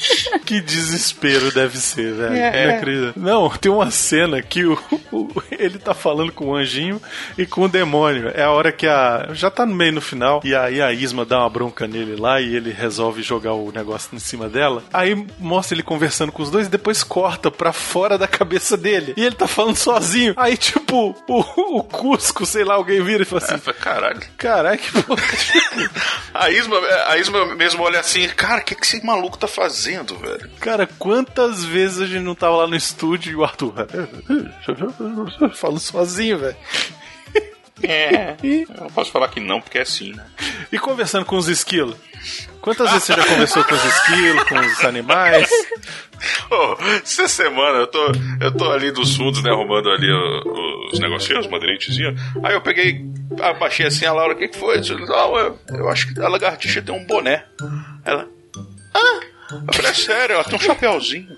Que 0.44 0.60
desespero 0.60 1.52
deve 1.52 1.78
ser, 1.78 2.12
velho. 2.14 2.34
É. 2.34 2.66
Não 2.66 2.74
acredito. 2.76 3.12
Não, 3.20 3.48
tem 3.50 3.70
uma 3.70 3.90
cena 3.90 4.42
que 4.42 4.64
o, 4.64 4.78
o- 5.12 5.28
ele 5.52 5.78
tá 5.78 5.94
falando 5.94 6.32
com 6.32 6.46
o 6.46 6.54
anjinho 6.56 7.00
e 7.38 7.46
com 7.46 7.62
o 7.62 7.68
demônio. 7.68 8.30
É 8.34 8.42
a 8.42 8.50
hora 8.50 8.72
que 8.72 8.86
a. 8.86 9.28
Já 9.32 9.50
tá 9.50 9.64
no 9.64 9.74
meio 9.74 9.92
no 9.92 10.00
final. 10.00 10.40
E 10.44 10.54
aí 10.54 10.80
a 10.82 10.92
Isma 10.92 11.24
dá 11.24 11.38
uma 11.40 11.50
bronca 11.50 11.86
nele 11.86 12.16
lá 12.16 12.40
e 12.40 12.56
ele 12.56 12.72
resolve 12.72 13.22
jogar 13.22 13.52
o 13.54 13.70
negócio 13.72 14.08
em 14.12 14.18
cima 14.18 14.48
dela. 14.48 14.82
Aí 14.92 15.26
mostra 15.38 15.74
ele 15.76 15.82
conversando 15.82 16.32
com 16.32 16.42
os 16.42 16.50
dois 16.50 16.66
e 16.66 16.70
depois 16.70 17.02
corta 17.04 17.50
pra 17.50 17.72
fora 17.72 18.18
da 18.18 18.26
cabeça 18.26 18.76
dele. 18.76 19.14
E 19.16 19.24
ele 19.24 19.34
tá 19.36 19.46
falando 19.46 19.76
sozinho. 19.76 20.34
Aí, 20.36 20.56
tipo, 20.56 21.14
o, 21.28 21.78
o 21.78 21.84
Cusco, 21.84 22.44
sei 22.44 22.64
lá, 22.64 22.74
alguém 22.74 23.02
vira 23.02 23.22
e 23.22 23.26
fala 23.26 23.42
assim: 23.42 23.58
Caralho. 23.80 24.20
Caralho, 24.36 24.78
que 24.78 25.02
porra. 25.02 25.22
A 26.34 26.48
Isma, 26.50 26.76
a 27.08 27.18
Isma 27.18 27.54
mesmo 27.54 27.82
olha 27.82 28.00
assim, 28.00 28.26
cara, 28.28 28.60
o 28.60 28.64
que, 28.64 28.74
que 28.74 28.84
esse 28.86 29.04
maluco 29.04 29.36
tá 29.36 29.48
fazendo, 29.48 29.89
velho? 29.98 30.50
Cara, 30.60 30.86
quantas 30.98 31.64
vezes 31.64 32.00
a 32.00 32.06
gente 32.06 32.22
não 32.22 32.34
tava 32.34 32.56
lá 32.56 32.66
no 32.66 32.76
estúdio 32.76 33.32
e 33.32 33.36
o 33.36 33.44
Arthur 33.44 33.72
falando 35.54 35.80
sozinho, 35.80 36.38
velho. 36.38 36.56
É. 37.82 38.36
Eu 38.42 38.66
não 38.82 38.90
posso 38.90 39.10
falar 39.10 39.28
que 39.28 39.40
não, 39.40 39.58
porque 39.60 39.78
é 39.78 39.82
assim, 39.82 40.12
né? 40.12 40.26
E 40.70 40.78
conversando 40.78 41.24
com 41.24 41.36
os 41.36 41.48
esquilos? 41.48 41.96
Quantas 42.60 42.90
vezes 42.90 43.04
você 43.04 43.14
já 43.14 43.24
conversou 43.24 43.64
com 43.64 43.74
os 43.74 43.84
esquilos, 43.84 44.42
com 44.44 44.58
os 44.60 44.84
animais? 44.84 45.48
Ô, 46.50 46.76
essa 47.02 47.26
semana 47.26 47.78
eu 47.78 47.86
tô, 47.86 48.12
eu 48.42 48.54
tô 48.54 48.70
ali 48.70 48.92
dos 48.92 49.16
fundos, 49.16 49.42
né, 49.42 49.50
arrumando 49.50 49.88
ali 49.90 50.12
o- 50.12 50.90
os 50.92 50.98
negocinhos, 51.00 51.46
os 51.46 51.50
madeirentezinhos. 51.50 52.20
Aí 52.44 52.52
eu 52.52 52.60
peguei, 52.60 53.02
abaixei 53.42 53.86
assim 53.86 54.04
a 54.04 54.12
Laura, 54.12 54.34
o 54.34 54.36
que, 54.36 54.48
que 54.48 54.58
foi? 54.58 54.76
Eu 54.76 54.80
disse, 54.82 54.94
Não, 54.96 55.38
eu, 55.38 55.58
eu 55.70 55.88
acho 55.88 56.12
que 56.12 56.20
a 56.20 56.28
lagartixa 56.28 56.82
tem 56.82 56.94
um 56.94 57.06
boné. 57.06 57.46
Ela, 58.04 58.28
ah, 58.92 59.20
eu 59.52 59.74
falei, 59.74 59.90
é 59.90 59.94
sério, 59.94 60.34
ela 60.34 60.44
tem 60.44 60.56
um 60.56 60.60
chapéuzinho. 60.60 61.36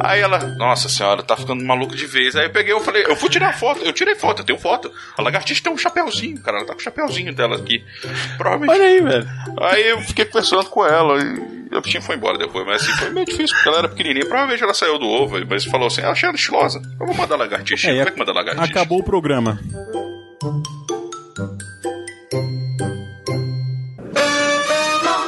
Aí 0.00 0.20
ela, 0.20 0.38
nossa 0.38 0.88
senhora, 0.88 1.22
tá 1.22 1.36
ficando 1.36 1.64
maluco 1.64 1.94
de 1.94 2.06
vez. 2.06 2.36
Aí 2.36 2.46
eu 2.46 2.50
peguei, 2.52 2.72
eu 2.72 2.80
falei, 2.80 3.04
eu 3.06 3.16
fui 3.16 3.28
tirar 3.28 3.52
foto, 3.52 3.82
eu 3.82 3.92
tirei 3.92 4.14
foto, 4.14 4.42
eu 4.42 4.44
tenho 4.46 4.58
foto. 4.58 4.92
A 5.16 5.22
lagartixa 5.22 5.62
tem 5.62 5.72
um 5.72 5.78
chapéuzinho, 5.78 6.40
cara, 6.40 6.58
ela 6.58 6.66
tá 6.66 6.72
com 6.74 6.80
o 6.80 6.82
chapéuzinho 6.82 7.34
dela 7.34 7.56
aqui. 7.56 7.84
Provavelmente. 8.36 8.70
Olha 8.78 8.88
aí, 8.88 9.00
velho. 9.00 9.28
Aí 9.60 9.88
eu 9.88 10.00
fiquei 10.02 10.24
conversando 10.24 10.66
com 10.66 10.86
ela 10.86 11.20
e 11.22 11.76
a 11.76 11.80
bichinha 11.80 12.02
foi 12.02 12.16
embora 12.16 12.38
depois, 12.38 12.66
mas 12.66 12.82
assim, 12.82 12.92
foi 12.92 13.10
meio 13.10 13.26
difícil, 13.26 13.54
porque 13.56 13.68
ela 13.68 13.78
era 13.78 13.88
pequenininha. 13.88 14.26
Provavelmente 14.26 14.62
ela 14.62 14.74
saiu 14.74 14.98
do 14.98 15.06
ovo, 15.06 15.36
mas 15.48 15.64
falou 15.64 15.88
assim, 15.88 16.00
ela 16.00 16.12
achei 16.12 16.28
ela 16.28 16.36
estilosa. 16.36 16.80
Eu 17.00 17.06
vou 17.06 17.14
mandar 17.14 17.36
lagartixa. 17.36 17.88
É, 17.90 17.96
Como 17.96 18.08
é 18.08 18.10
que 18.12 18.18
manda 18.18 18.32
lagartixa? 18.32 18.70
Acabou 18.70 19.00
o 19.00 19.04
programa. 19.04 19.58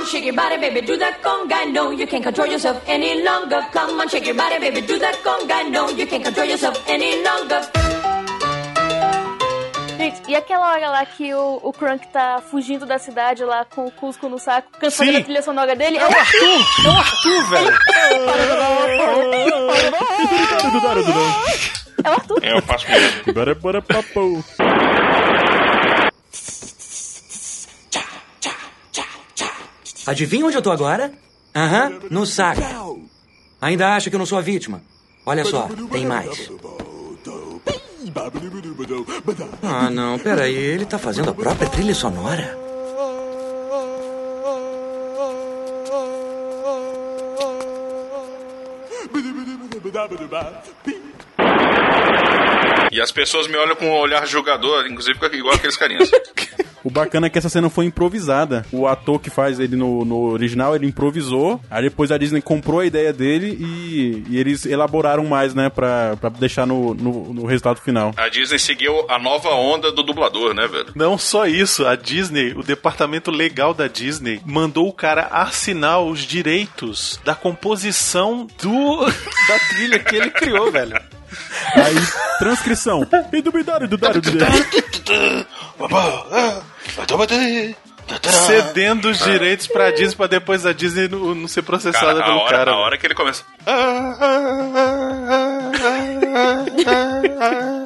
Shake 0.08 0.24
your 0.24 0.34
body, 0.34 0.56
baby, 0.56 0.80
do 0.80 0.96
that 0.96 1.20
conga. 1.22 1.70
No, 1.72 1.90
you 1.92 2.06
can't 2.06 2.24
control 2.24 2.46
yourself 2.48 2.82
any 2.86 3.22
longer. 3.22 3.60
Come 3.72 4.00
on, 4.00 4.08
shake 4.08 4.26
your 4.26 4.34
body, 4.36 4.58
baby, 4.58 4.80
do 4.80 4.98
that 4.98 5.16
conga. 5.22 5.70
No, 5.70 5.90
you 5.90 6.06
can't 6.06 6.24
control 6.24 6.46
yourself 6.46 6.82
any 6.88 7.22
longer. 7.22 7.60
Gente, 9.98 10.22
e 10.28 10.36
aquela 10.36 10.72
hora 10.72 10.90
lá 10.90 11.04
que 11.04 11.34
o, 11.34 11.60
o 11.62 11.72
Crunk 11.72 12.06
tá 12.08 12.40
fugindo 12.50 12.86
da 12.86 12.98
cidade 12.98 13.44
lá 13.44 13.64
com 13.64 13.84
o 13.86 13.90
Cusco 13.90 14.28
no 14.28 14.38
saco, 14.38 14.70
cantando 14.72 15.10
Sim. 15.10 15.16
a 15.16 15.24
trilha 15.24 15.42
sonora 15.42 15.74
dele? 15.74 15.98
É 15.98 16.06
o 16.06 16.06
Arthur! 16.06 16.60
É 16.84 16.88
o 16.88 16.96
Arthur, 16.96 17.50
velho! 17.50 17.78
É 22.04 22.10
o 22.10 22.12
Arthur. 22.12 22.38
É, 22.44 22.52
eu 22.56 22.62
faço 22.62 22.88
mesmo. 22.88 23.32
Bora, 23.34 23.54
bora, 23.56 23.82
papo. 23.82 24.44
Adivinha 30.08 30.46
onde 30.46 30.56
eu 30.56 30.62
tô 30.62 30.70
agora? 30.70 31.12
Aham, 31.54 32.00
no 32.10 32.24
saco. 32.24 32.62
Ainda 33.60 33.94
acha 33.94 34.08
que 34.08 34.16
eu 34.16 34.18
não 34.18 34.24
sou 34.24 34.38
a 34.38 34.40
vítima? 34.40 34.82
Olha 35.26 35.44
só, 35.44 35.68
tem 35.92 36.06
mais. 36.06 36.50
Ah, 39.62 39.90
não, 39.90 40.18
peraí, 40.18 40.54
ele 40.54 40.86
tá 40.86 40.98
fazendo 40.98 41.28
a 41.28 41.34
própria 41.34 41.68
trilha 41.68 41.94
sonora? 41.94 42.56
E 52.90 52.98
as 52.98 53.12
pessoas 53.12 53.46
me 53.46 53.58
olham 53.58 53.76
com 53.76 53.90
um 53.90 53.98
olhar 53.98 54.26
julgador, 54.26 54.86
inclusive 54.86 55.18
igual 55.36 55.54
aqueles 55.54 55.76
carinhas. 55.76 56.10
O 56.88 56.90
bacana 56.90 57.26
é 57.26 57.30
que 57.30 57.36
essa 57.36 57.50
cena 57.50 57.68
foi 57.68 57.84
improvisada. 57.84 58.64
O 58.72 58.86
ator 58.86 59.20
que 59.20 59.28
faz 59.28 59.60
ele 59.60 59.76
no, 59.76 60.06
no 60.06 60.22
original, 60.30 60.74
ele 60.74 60.86
improvisou. 60.86 61.60
Aí 61.70 61.82
depois 61.82 62.10
a 62.10 62.16
Disney 62.16 62.40
comprou 62.40 62.80
a 62.80 62.86
ideia 62.86 63.12
dele 63.12 63.58
e, 63.60 64.24
e 64.26 64.38
eles 64.38 64.64
elaboraram 64.64 65.26
mais, 65.26 65.54
né? 65.54 65.68
Pra, 65.68 66.16
pra 66.16 66.30
deixar 66.30 66.66
no, 66.66 66.94
no, 66.94 67.34
no 67.34 67.44
resultado 67.44 67.78
final. 67.78 68.14
A 68.16 68.30
Disney 68.30 68.58
seguiu 68.58 69.04
a 69.06 69.18
nova 69.18 69.50
onda 69.50 69.92
do 69.92 70.02
dublador, 70.02 70.54
né, 70.54 70.66
velho? 70.66 70.86
Não 70.94 71.18
só 71.18 71.46
isso, 71.46 71.84
a 71.84 71.94
Disney, 71.94 72.54
o 72.56 72.62
departamento 72.62 73.30
legal 73.30 73.74
da 73.74 73.86
Disney, 73.86 74.40
mandou 74.46 74.88
o 74.88 74.92
cara 74.92 75.28
assinar 75.30 76.00
os 76.00 76.20
direitos 76.20 77.20
da 77.22 77.34
composição 77.34 78.46
do 78.62 79.04
da 79.46 79.58
trilha 79.68 79.98
que 79.98 80.16
ele 80.16 80.30
criou, 80.30 80.72
velho. 80.72 80.98
Aí, 81.74 81.96
transcrição. 82.38 83.06
Bidubidário, 83.30 83.88
dudário, 83.88 84.20
dudário. 84.20 84.66
Cedendo 88.46 89.08
os 89.10 89.18
direitos 89.18 89.66
pra 89.66 89.90
Disney 89.90 90.16
pra 90.16 90.26
depois 90.26 90.64
a 90.66 90.72
Disney 90.72 91.08
não, 91.08 91.34
não 91.34 91.48
ser 91.48 91.62
processada 91.62 92.20
Cara, 92.20 92.24
pelo 92.24 92.38
hora, 92.38 92.56
cara. 92.56 92.70
a 92.72 92.76
hora 92.76 92.98
que 92.98 93.06
ele 93.06 93.14
começa. 93.14 93.44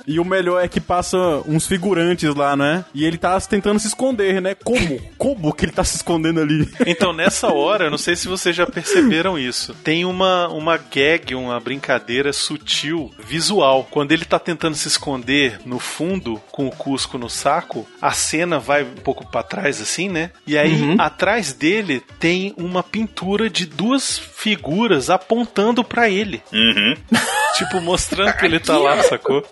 E 0.06 0.18
o 0.18 0.24
melhor 0.24 0.62
é 0.62 0.68
que 0.68 0.80
passa 0.80 1.16
uns 1.46 1.66
figurantes 1.66 2.34
lá, 2.34 2.56
né? 2.56 2.84
E 2.94 3.04
ele 3.04 3.16
tá 3.16 3.40
tentando 3.40 3.78
se 3.78 3.86
esconder, 3.86 4.40
né? 4.40 4.54
Como? 4.54 5.00
Como 5.16 5.52
que 5.52 5.64
ele 5.64 5.72
tá 5.72 5.84
se 5.84 5.96
escondendo 5.96 6.40
ali? 6.40 6.68
Então, 6.86 7.12
nessa 7.12 7.52
hora, 7.52 7.84
eu 7.86 7.90
não 7.90 7.98
sei 7.98 8.16
se 8.16 8.28
vocês 8.28 8.54
já 8.54 8.66
perceberam 8.66 9.38
isso. 9.38 9.74
Tem 9.82 10.04
uma, 10.04 10.48
uma 10.48 10.76
gag, 10.76 11.34
uma 11.34 11.58
brincadeira 11.60 12.32
sutil, 12.32 13.10
visual. 13.18 13.86
Quando 13.90 14.12
ele 14.12 14.24
tá 14.24 14.38
tentando 14.38 14.74
se 14.74 14.88
esconder 14.88 15.60
no 15.64 15.78
fundo, 15.78 16.40
com 16.50 16.66
o 16.66 16.70
Cusco 16.70 17.16
no 17.18 17.30
saco, 17.30 17.86
a 18.00 18.10
cena 18.12 18.58
vai 18.58 18.82
um 18.82 18.94
pouco 18.96 19.26
pra 19.30 19.42
trás, 19.42 19.80
assim, 19.80 20.08
né? 20.12 20.30
E 20.46 20.56
aí, 20.56 20.94
atrás 20.98 21.52
dele, 21.52 22.02
tem 22.20 22.54
uma 22.56 22.82
pintura 22.82 23.50
de 23.50 23.66
duas 23.66 24.18
figuras 24.18 25.10
apontando 25.10 25.82
pra 25.82 26.08
ele. 26.08 26.42
Uhum. 26.52 26.94
Tipo, 27.58 27.80
mostrando 27.80 28.32
que 28.34 28.46
ele 28.46 28.58
tá 28.58 28.78
lá, 28.78 29.02
sacou? 29.02 29.44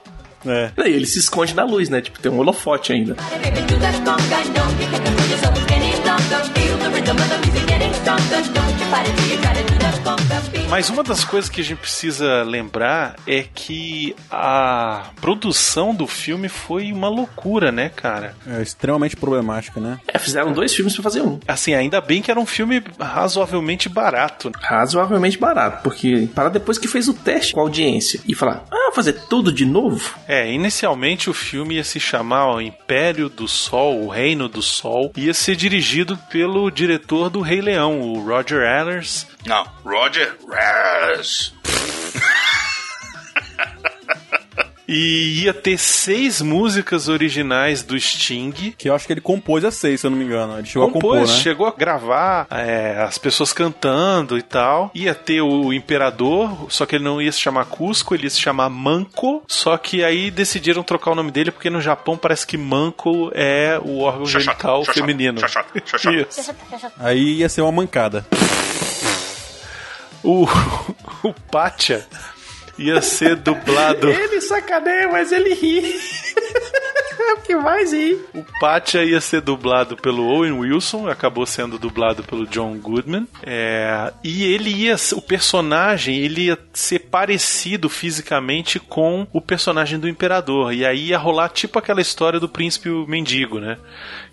É. 0.46 0.70
E 0.78 0.92
ele 0.92 1.06
se 1.06 1.18
esconde 1.18 1.54
na 1.54 1.64
luz, 1.64 1.88
né? 1.88 2.00
Tipo, 2.00 2.18
tem 2.18 2.32
um 2.32 2.38
holofote 2.38 2.92
ainda. 2.92 3.14
Mas 10.68 10.88
uma 10.88 11.02
das 11.02 11.24
coisas 11.24 11.50
que 11.50 11.60
a 11.60 11.64
gente 11.64 11.78
precisa 11.78 12.42
lembrar 12.44 13.16
é 13.26 13.44
que 13.54 14.14
a 14.30 15.10
produção 15.20 15.92
do 15.92 16.06
filme 16.06 16.48
foi 16.48 16.92
uma 16.92 17.08
loucura, 17.08 17.72
né, 17.72 17.88
cara? 17.88 18.36
É 18.46 18.62
extremamente 18.62 19.16
problemática, 19.16 19.80
né? 19.80 19.98
É, 20.06 20.18
fizeram 20.18 20.52
dois 20.52 20.72
filmes 20.72 20.94
pra 20.94 21.02
fazer 21.02 21.22
um. 21.22 21.40
Assim, 21.46 21.74
ainda 21.74 22.00
bem 22.00 22.22
que 22.22 22.30
era 22.30 22.38
um 22.38 22.46
filme 22.46 22.82
razoavelmente 22.98 23.88
barato. 23.88 24.52
Razoavelmente 24.60 25.38
barato, 25.38 25.82
porque 25.82 26.28
para 26.34 26.48
depois 26.48 26.78
que 26.78 26.86
fez 26.86 27.08
o 27.08 27.14
teste 27.14 27.52
com 27.52 27.60
a 27.60 27.64
audiência 27.64 28.20
e 28.26 28.34
falar, 28.34 28.64
ah, 28.70 28.92
fazer 28.94 29.14
tudo 29.28 29.52
de 29.52 29.64
novo? 29.64 30.14
É, 30.28 30.52
inicialmente 30.52 31.28
o 31.28 31.34
filme 31.34 31.74
ia 31.74 31.84
se 31.84 31.98
chamar 31.98 32.54
O 32.54 32.60
Império 32.60 33.28
do 33.28 33.48
Sol, 33.48 34.04
O 34.04 34.08
Reino 34.08 34.48
do 34.48 34.62
Sol, 34.62 35.12
ia 35.16 35.34
ser 35.34 35.56
dirigido 35.56 36.16
pelo 36.30 36.70
diretor 36.70 37.28
do 37.28 37.40
Rei 37.40 37.60
Leão, 37.60 38.00
o 38.00 38.24
Roger 38.24 38.62
Não, 39.46 39.64
Roger 39.84 40.36
Rares. 40.48 41.52
E 44.92 45.44
ia 45.44 45.54
ter 45.54 45.78
seis 45.78 46.42
músicas 46.42 47.08
originais 47.08 47.84
do 47.84 47.98
Sting. 47.98 48.74
Que 48.76 48.88
eu 48.88 48.94
acho 48.94 49.06
que 49.06 49.12
ele 49.12 49.20
compôs 49.20 49.64
as 49.64 49.76
seis, 49.76 50.00
se 50.00 50.06
eu 50.06 50.10
não 50.10 50.18
me 50.18 50.24
engano. 50.24 50.58
Ele 50.58 50.66
chegou 50.66 50.90
Compôs, 50.90 51.14
a 51.14 51.20
compor, 51.20 51.36
né? 51.36 51.42
chegou 51.42 51.66
a 51.68 51.70
gravar 51.70 52.48
é, 52.50 53.00
as 53.00 53.16
pessoas 53.16 53.52
cantando 53.52 54.36
e 54.36 54.42
tal. 54.42 54.90
Ia 54.92 55.14
ter 55.14 55.42
o 55.42 55.72
Imperador, 55.72 56.66
só 56.68 56.84
que 56.86 56.96
ele 56.96 57.04
não 57.04 57.22
ia 57.22 57.30
se 57.30 57.38
chamar 57.38 57.66
Cusco, 57.66 58.16
ele 58.16 58.24
ia 58.24 58.30
se 58.30 58.40
chamar 58.40 58.68
Manco. 58.68 59.44
Só 59.46 59.76
que 59.76 60.02
aí 60.02 60.28
decidiram 60.28 60.82
trocar 60.82 61.12
o 61.12 61.14
nome 61.14 61.30
dele 61.30 61.52
porque 61.52 61.70
no 61.70 61.80
Japão 61.80 62.16
parece 62.16 62.44
que 62.44 62.56
Manco 62.58 63.30
é 63.32 63.80
o 63.80 64.00
órgão 64.00 64.26
genital 64.26 64.84
feminino. 64.84 65.40
Aí 66.98 67.34
ia 67.34 67.48
ser 67.48 67.60
uma 67.60 67.70
mancada. 67.70 68.26
O, 70.22 70.44
o 71.24 71.32
Pátia 71.50 72.06
ia 72.78 73.00
ser 73.02 73.36
dublado. 73.36 74.08
Ele 74.08 74.40
sacaneia, 74.40 75.08
mas 75.08 75.32
ele 75.32 75.54
ri. 75.54 75.82
é 77.20 77.34
o 77.34 77.40
que 77.40 77.54
mais 77.56 77.92
ir. 77.92 78.18
O 78.34 78.44
Pátia 78.60 79.04
ia 79.04 79.20
ser 79.20 79.40
dublado 79.40 79.96
pelo 79.96 80.24
Owen 80.24 80.52
Wilson, 80.52 81.08
acabou 81.08 81.46
sendo 81.46 81.78
dublado 81.78 82.22
pelo 82.22 82.46
John 82.46 82.76
Goodman. 82.78 83.26
É, 83.42 84.12
e 84.22 84.44
ele 84.44 84.70
ia, 84.70 84.96
o 85.14 85.22
personagem, 85.22 86.16
ele 86.16 86.46
ia 86.46 86.58
ser 86.72 87.00
parecido 87.00 87.88
fisicamente 87.88 88.78
com 88.78 89.26
o 89.32 89.40
personagem 89.40 89.98
do 89.98 90.08
Imperador. 90.08 90.72
E 90.72 90.84
aí 90.84 91.08
ia 91.08 91.18
rolar 91.18 91.48
tipo 91.48 91.78
aquela 91.78 92.00
história 92.00 92.40
do 92.40 92.48
príncipe 92.48 92.88
o 92.88 93.06
mendigo, 93.06 93.60
né? 93.60 93.76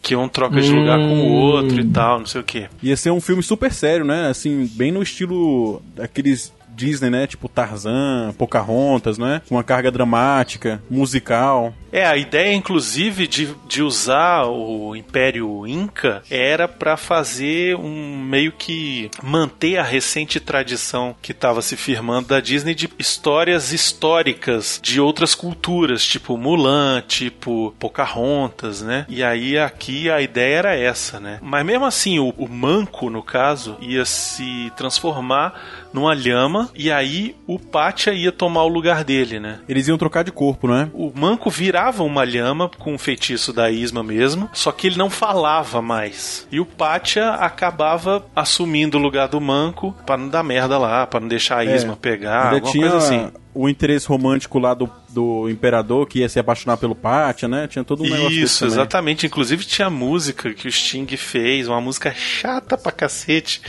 Que 0.02 0.15
um 0.15 0.30
troca 0.30 0.62
de 0.62 0.71
lugar 0.71 0.97
com 0.97 1.21
o 1.21 1.32
outro 1.34 1.80
e 1.80 1.86
tal, 1.86 2.19
não 2.19 2.26
sei 2.26 2.41
o 2.41 2.43
quê. 2.43 2.67
Ia 2.82 2.95
ser 2.95 3.12
um 3.12 3.21
filme 3.21 3.43
super 3.43 3.71
sério, 3.71 4.06
né? 4.06 4.30
Assim, 4.30 4.69
bem 4.76 4.91
no 4.91 5.02
estilo 5.02 5.82
daqueles 5.95 6.54
Disney, 6.78 7.10
né? 7.10 7.26
Tipo 7.26 7.50
Tarzan, 7.50 8.34
Pocahontas, 8.38 9.17
né? 9.17 9.41
Com 9.50 9.56
uma 9.56 9.63
carga 9.63 9.91
dramática, 9.91 10.82
musical. 10.89 11.73
É, 11.98 12.06
a 12.06 12.16
ideia, 12.16 12.54
inclusive, 12.54 13.26
de, 13.26 13.56
de 13.68 13.82
usar 13.82 14.46
o 14.46 14.96
Império 14.96 15.66
Inca 15.66 16.22
era 16.30 16.68
para 16.68 16.96
fazer 16.96 17.76
um 17.76 18.20
meio 18.20 18.52
que 18.52 19.10
manter 19.24 19.80
a 19.80 19.84
recente 19.84 20.40
tradição 20.40 21.16
que 21.24 21.32
estava 21.32 21.60
se 21.60 21.76
firmando 21.76 22.28
da 22.28 22.40
Disney 22.40 22.76
de 22.76 22.88
histórias 23.00 23.74
históricas 23.74 24.80
de 24.80 25.02
outras 25.02 25.34
culturas, 25.34 26.06
tipo 26.06 26.38
Mulan, 26.38 27.02
tipo 27.02 27.74
Pocahontas, 27.80 28.84
né? 28.84 29.08
E 29.10 29.24
aí 29.24 29.58
aqui 29.58 30.08
a 30.08 30.22
ideia 30.22 30.56
era 30.56 30.76
essa, 30.76 31.20
né? 31.20 31.40
Mas 31.42 31.66
mesmo 31.66 31.86
assim, 31.86 32.20
o, 32.20 32.30
o 32.38 32.48
manco, 32.48 33.10
no 33.10 33.24
caso, 33.24 33.76
ia 33.82 34.06
se 34.06 34.72
transformar 34.78 35.88
numa 35.92 36.14
lhama 36.14 36.70
e 36.76 36.92
aí 36.92 37.36
o 37.48 37.58
Pátia 37.58 38.12
ia 38.12 38.32
tomar 38.32 38.66
o 38.66 38.68
lugar 38.68 39.04
dele, 39.04 39.40
né? 39.40 39.62
Eles 39.68 39.88
iam 39.88 39.98
trocar 39.98 40.24
de 40.24 40.32
corpo, 40.32 40.68
né? 40.68 40.92
O 40.94 41.12
manco 41.16 41.50
virava 41.50 41.87
uma 42.04 42.23
lhama 42.23 42.69
com 42.78 42.93
o 42.93 42.97
feitiço 42.97 43.52
da 43.52 43.69
Isma 43.71 44.04
mesmo, 44.04 44.50
só 44.54 44.71
que 44.71 44.88
ele 44.88 44.97
não 44.97 45.10
falava 45.10 45.82
mais. 45.82 46.47
E 46.52 46.60
o 46.60 46.65
Pátia 46.65 47.32
acabava 47.32 48.26
assumindo 48.36 48.97
o 48.97 49.02
lugar 49.02 49.28
do 49.28 49.39
manco 49.41 49.95
para 50.06 50.17
não 50.17 50.30
dar 50.30 50.43
merda 50.43 50.78
lá, 50.78 51.06
para 51.08 51.19
não 51.19 51.28
deixar 51.28 51.60
a 51.60 51.65
Isma 51.65 51.95
pegar, 51.95 52.45
Ainda 52.45 52.56
alguma 52.56 52.71
tinha 52.71 52.89
coisa 52.89 52.97
assim. 53.06 53.32
o 53.54 53.67
interesse 53.67 54.08
romântico 54.08 54.60
lá 54.60 54.73
do, 54.73 54.89
do 55.10 55.50
imperador 55.50 56.08
que 56.08 56.19
ia 56.19 56.30
se 56.30 56.39
apaixonar 56.39 56.78
pelo 56.78 56.95
Pátia, 56.95 57.47
né? 57.47 57.67
Tinha 57.67 57.84
todo 57.84 58.04
um 58.04 58.10
negócio 58.10 58.39
Isso, 58.39 58.65
exatamente. 58.65 59.26
Inclusive 59.26 59.65
tinha 59.65 59.89
música 59.89 60.54
que 60.54 60.67
o 60.67 60.71
Sting 60.71 61.08
fez, 61.17 61.67
uma 61.67 61.82
música 61.82 62.13
chata 62.13 62.78
pra 62.78 62.91
cacete. 62.91 63.62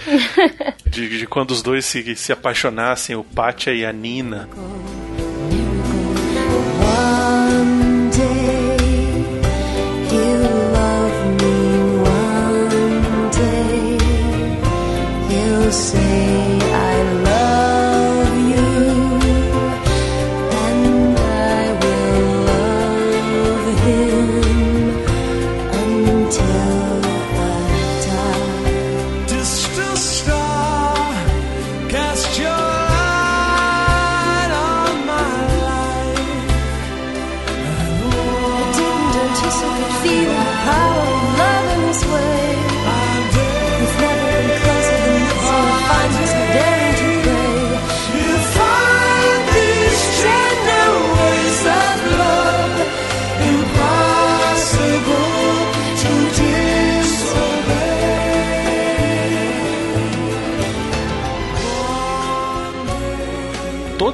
de, 0.86 1.18
de 1.18 1.26
quando 1.26 1.50
os 1.52 1.62
dois 1.62 1.84
se, 1.84 2.14
se 2.16 2.32
apaixonassem, 2.32 3.16
o 3.16 3.24
Pátia 3.24 3.72
e 3.72 3.84
a 3.84 3.92
Nina. 3.92 4.48
Feeling 40.02 40.28
the 40.28 40.56
power 40.64 41.02
of 41.02 41.38
love 41.38 41.76
in 41.76 41.80
this 41.86 42.04
way. 42.06 42.37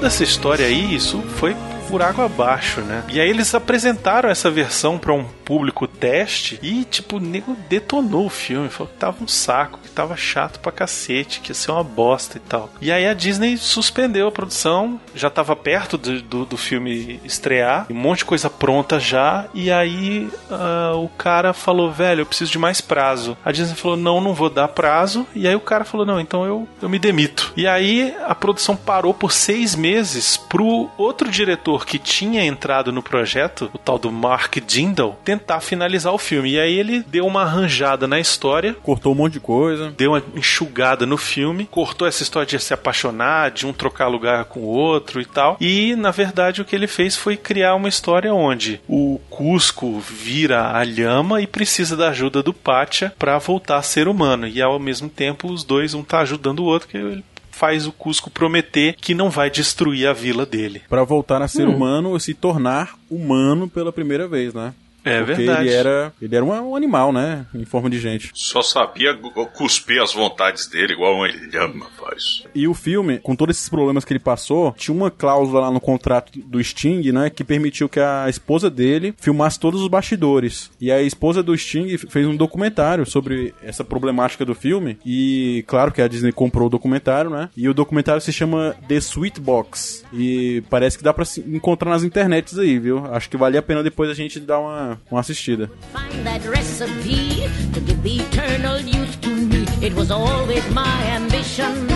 Toda 0.05 0.13
essa 0.13 0.23
história 0.23 0.67
aí, 0.67 0.95
isso 0.95 1.19
foi 1.39 1.57
água 2.03 2.27
abaixo, 2.27 2.81
né? 2.81 3.05
E 3.09 3.21
aí 3.21 3.29
eles 3.29 3.55
apresentaram 3.55 4.29
essa 4.29 4.51
versão 4.51 4.99
pra 4.99 5.13
um 5.13 5.25
público 5.45 5.87
teste 5.87 6.59
e, 6.63 6.85
tipo, 6.85 7.17
o 7.17 7.21
nego 7.21 7.57
detonou 7.69 8.27
o 8.27 8.31
filme. 8.31 8.69
Falou 8.69 8.93
que 8.93 8.99
tava 8.99 9.23
um 9.23 9.29
saco, 9.29 9.79
que 9.83 9.91
tava 9.91 10.17
chato 10.17 10.59
pra 10.61 10.73
cacete, 10.73 11.41
que 11.41 11.51
ia 11.51 11.55
ser 11.55 11.71
uma 11.71 11.85
bosta 11.85 12.39
e 12.39 12.41
tal. 12.41 12.71
E 12.81 12.91
aí 12.91 13.07
a 13.07 13.15
Disney 13.15 13.57
suspendeu 13.57 14.29
a 14.29 14.33
produção, 14.33 15.01
já 15.15 15.31
tava 15.31 15.55
perto 15.55 15.99
do, 15.99 16.23
do, 16.23 16.45
do 16.45 16.57
filme 16.57 17.21
estrear, 17.25 17.87
um 17.91 17.95
monte 17.95 18.19
de 18.19 18.25
coisa 18.25 18.49
pronta 18.49 18.99
já. 18.99 19.47
E 19.55 19.71
aí 19.71 20.29
ah, 20.51 20.93
o 20.97 21.09
cara 21.09 21.53
falou, 21.53 21.91
velho, 21.91 22.23
eu 22.23 22.27
preciso 22.27 22.53
de 22.53 22.59
mais 22.59 22.81
prazo. 22.81 23.37
A 23.45 23.53
Disney 23.53 23.77
falou, 23.77 23.97
não, 23.97 24.21
não 24.21 24.35
vou 24.35 24.51
dar 24.51 24.69
prazo. 24.69 25.27
E 25.35 25.47
aí 25.47 25.55
o 25.55 25.61
cara 25.61 25.85
falou, 25.85 26.07
não, 26.07 26.21
então 26.21 26.45
eu, 26.45 26.69
eu 26.81 26.89
me 26.89 26.99
demito. 26.99 27.53
E 27.57 27.67
aí 27.67 28.15
a 28.25 28.35
produção 28.35 28.77
parou 28.77 29.13
por 29.13 29.33
seis 29.33 29.75
meses 29.75 30.37
pro 30.37 30.91
outro 30.97 31.31
diretor 31.31 31.74
que 31.83 31.99
tinha 31.99 32.45
entrado 32.45 32.93
no 32.93 33.03
projeto, 33.03 33.71
o 33.73 33.79
tal 33.79 33.99
do 33.99 34.13
Mark 34.13 34.57
Jindal, 34.67 35.19
tentar 35.25 35.61
finalizar 35.61 36.13
o 36.13 36.19
filme. 36.19 36.53
E 36.53 36.61
aí 36.61 36.79
ele 36.79 37.03
deu 37.07 37.27
uma 37.27 37.43
arranjada 37.43 38.07
na 38.07 38.21
história, 38.21 38.75
Cortou 38.83 39.13
um 39.13 39.17
monte 39.17 39.35
de 39.35 39.41
coisa. 39.41 39.93
deu 39.97 40.13
uma 40.13 40.23
enxugada 40.37 41.07
no 41.07 41.17
filme, 41.17 41.69
cortou 41.71 42.07
essa 42.07 42.23
história 42.23 42.47
de 42.47 42.59
se 42.59 42.75
apaixonar, 42.75 43.51
de 43.51 43.67
um 43.67 43.73
trocar 43.73 44.09
lugar 44.09 44.45
com 44.45 44.61
o 44.61 44.67
outro 44.67 45.21
e 45.21 45.25
tal. 45.25 45.57
E 45.61 45.97
na 45.97 46.11
verdade 46.11 46.61
o 46.61 46.65
que 46.65 46.77
ele 46.77 46.87
fez 46.87 47.17
foi 47.17 47.37
criar 47.37 47.75
uma 47.75 47.89
história 47.89 48.33
onde 48.35 48.81
o 48.89 49.21
Cusco 49.31 49.99
vira 50.01 50.71
a 50.77 50.85
lhama 50.85 51.41
e 51.41 51.47
precisa 51.47 51.97
da 51.97 52.11
ajuda 52.11 52.43
do 52.43 52.53
Pátia 52.53 53.13
pra 53.19 53.39
voltar 53.39 53.79
a 53.79 53.83
ser 53.83 54.09
humano. 54.09 54.47
E 54.47 54.61
ao 54.61 54.79
mesmo 54.79 55.09
tempo 55.09 55.51
os 55.51 55.65
dois 55.65 55.95
um 55.95 56.03
tá 56.03 56.21
ajudando 56.21 56.61
o 56.61 56.65
outro 56.65 56.89
que 56.89 56.97
ele 56.97 57.25
faz 57.55 57.87
o 57.87 57.93
Cusco 57.93 58.31
prometer 58.31 58.97
que 59.01 59.15
não 59.15 59.31
vai 59.31 59.49
destruir 59.49 60.07
a 60.09 60.13
vila 60.13 60.45
dele. 60.45 60.83
Pra 60.89 61.05
voltar 61.05 61.41
a 61.41 61.49
ser 61.49 61.69
Hum. 61.69 61.77
humano 61.77 62.17
e 62.17 62.21
se 62.21 62.35
tornar 62.35 62.95
humano 63.09 63.69
pela 63.69 63.93
primeira 63.93 64.27
vez, 64.27 64.53
né? 64.53 64.75
É 65.05 65.19
Porque 65.19 65.35
verdade. 65.35 65.69
ele 65.69 65.75
era, 65.75 66.13
ele 66.21 66.37
era 66.37 66.45
um, 66.45 66.71
um 66.71 66.77
animal, 66.77 67.13
né? 67.13 67.47
Em 67.55 67.65
forma 67.65 67.91
de 67.91 67.99
gente. 67.99 68.31
Só 68.35 68.63
sabia 68.63 69.15
cuspir 69.57 70.03
as 70.03 70.13
vontades 70.13 70.67
dele, 70.67 70.95
igual 70.95 71.15
uma 71.15 71.29
lhama 71.29 71.87
faz. 71.97 72.45
E 72.55 72.67
o 72.67 72.75
filme, 72.75 73.19
com 73.19 73.37
todos 73.37 73.57
esses 73.57 73.69
problemas 73.69 74.05
que 74.05 74.13
ele 74.13 74.21
passou, 74.21 74.73
tinha 74.73 74.95
uma 74.95 75.11
cláusula 75.11 75.61
lá 75.61 75.71
no 75.71 75.81
contrato 75.81 76.33
do 76.39 76.63
Sting, 76.63 77.13
né, 77.13 77.29
que 77.29 77.45
permitiu 77.45 77.89
que 77.89 78.01
a 78.01 78.27
esposa 78.29 78.71
dele 78.71 79.15
filmasse 79.19 79.61
todos 79.61 79.83
os 79.83 79.89
bastidores. 79.89 80.71
E 80.81 80.91
a 80.91 81.03
esposa 81.03 81.43
do 81.43 81.57
Sting 81.57 81.99
fez 81.99 82.27
um 82.27 82.37
documentário 82.37 83.05
sobre 83.05 83.55
essa 83.63 83.85
problemática 83.85 84.45
do 84.45 84.55
filme. 84.55 84.99
E 85.05 85.65
claro 85.67 85.93
que 85.93 86.01
a 86.01 86.09
Disney 86.09 86.33
comprou 86.33 86.67
o 86.67 86.71
documentário, 86.71 87.31
né? 87.31 87.51
E 87.57 87.69
o 87.69 87.75
documentário 87.75 88.21
se 88.21 88.33
chama 88.33 88.75
The 88.89 88.97
Sweet 88.97 89.41
Box. 89.41 90.05
E 90.13 90.63
parece 90.71 90.97
que 90.97 91.05
dá 91.05 91.13
pra 91.13 91.25
se 91.25 91.41
encontrar 91.41 91.91
nas 91.91 92.05
internets 92.05 92.59
aí, 92.59 92.79
viu? 92.79 93.05
Acho 93.13 93.29
que 93.29 93.37
vale 93.37 93.59
a 93.59 93.63
pena 93.63 93.83
depois 93.83 94.09
a 94.11 94.15
gente 94.15 94.41
dar 94.41 94.59
uma, 94.59 94.94
uma 95.11 95.21
assistida. 95.21 95.71
Find 95.93 96.25
that 96.25 96.47
recipe 96.49 97.49
to 97.73 97.81
give 97.81 98.03
the 98.03 98.21
eternal 98.23 98.79
youth 98.81 99.21
to 99.23 99.31
me. 99.31 99.65
It 99.83 99.95
was 99.95 100.11
always 100.11 100.65
my 100.71 101.03
ambition 101.15 101.87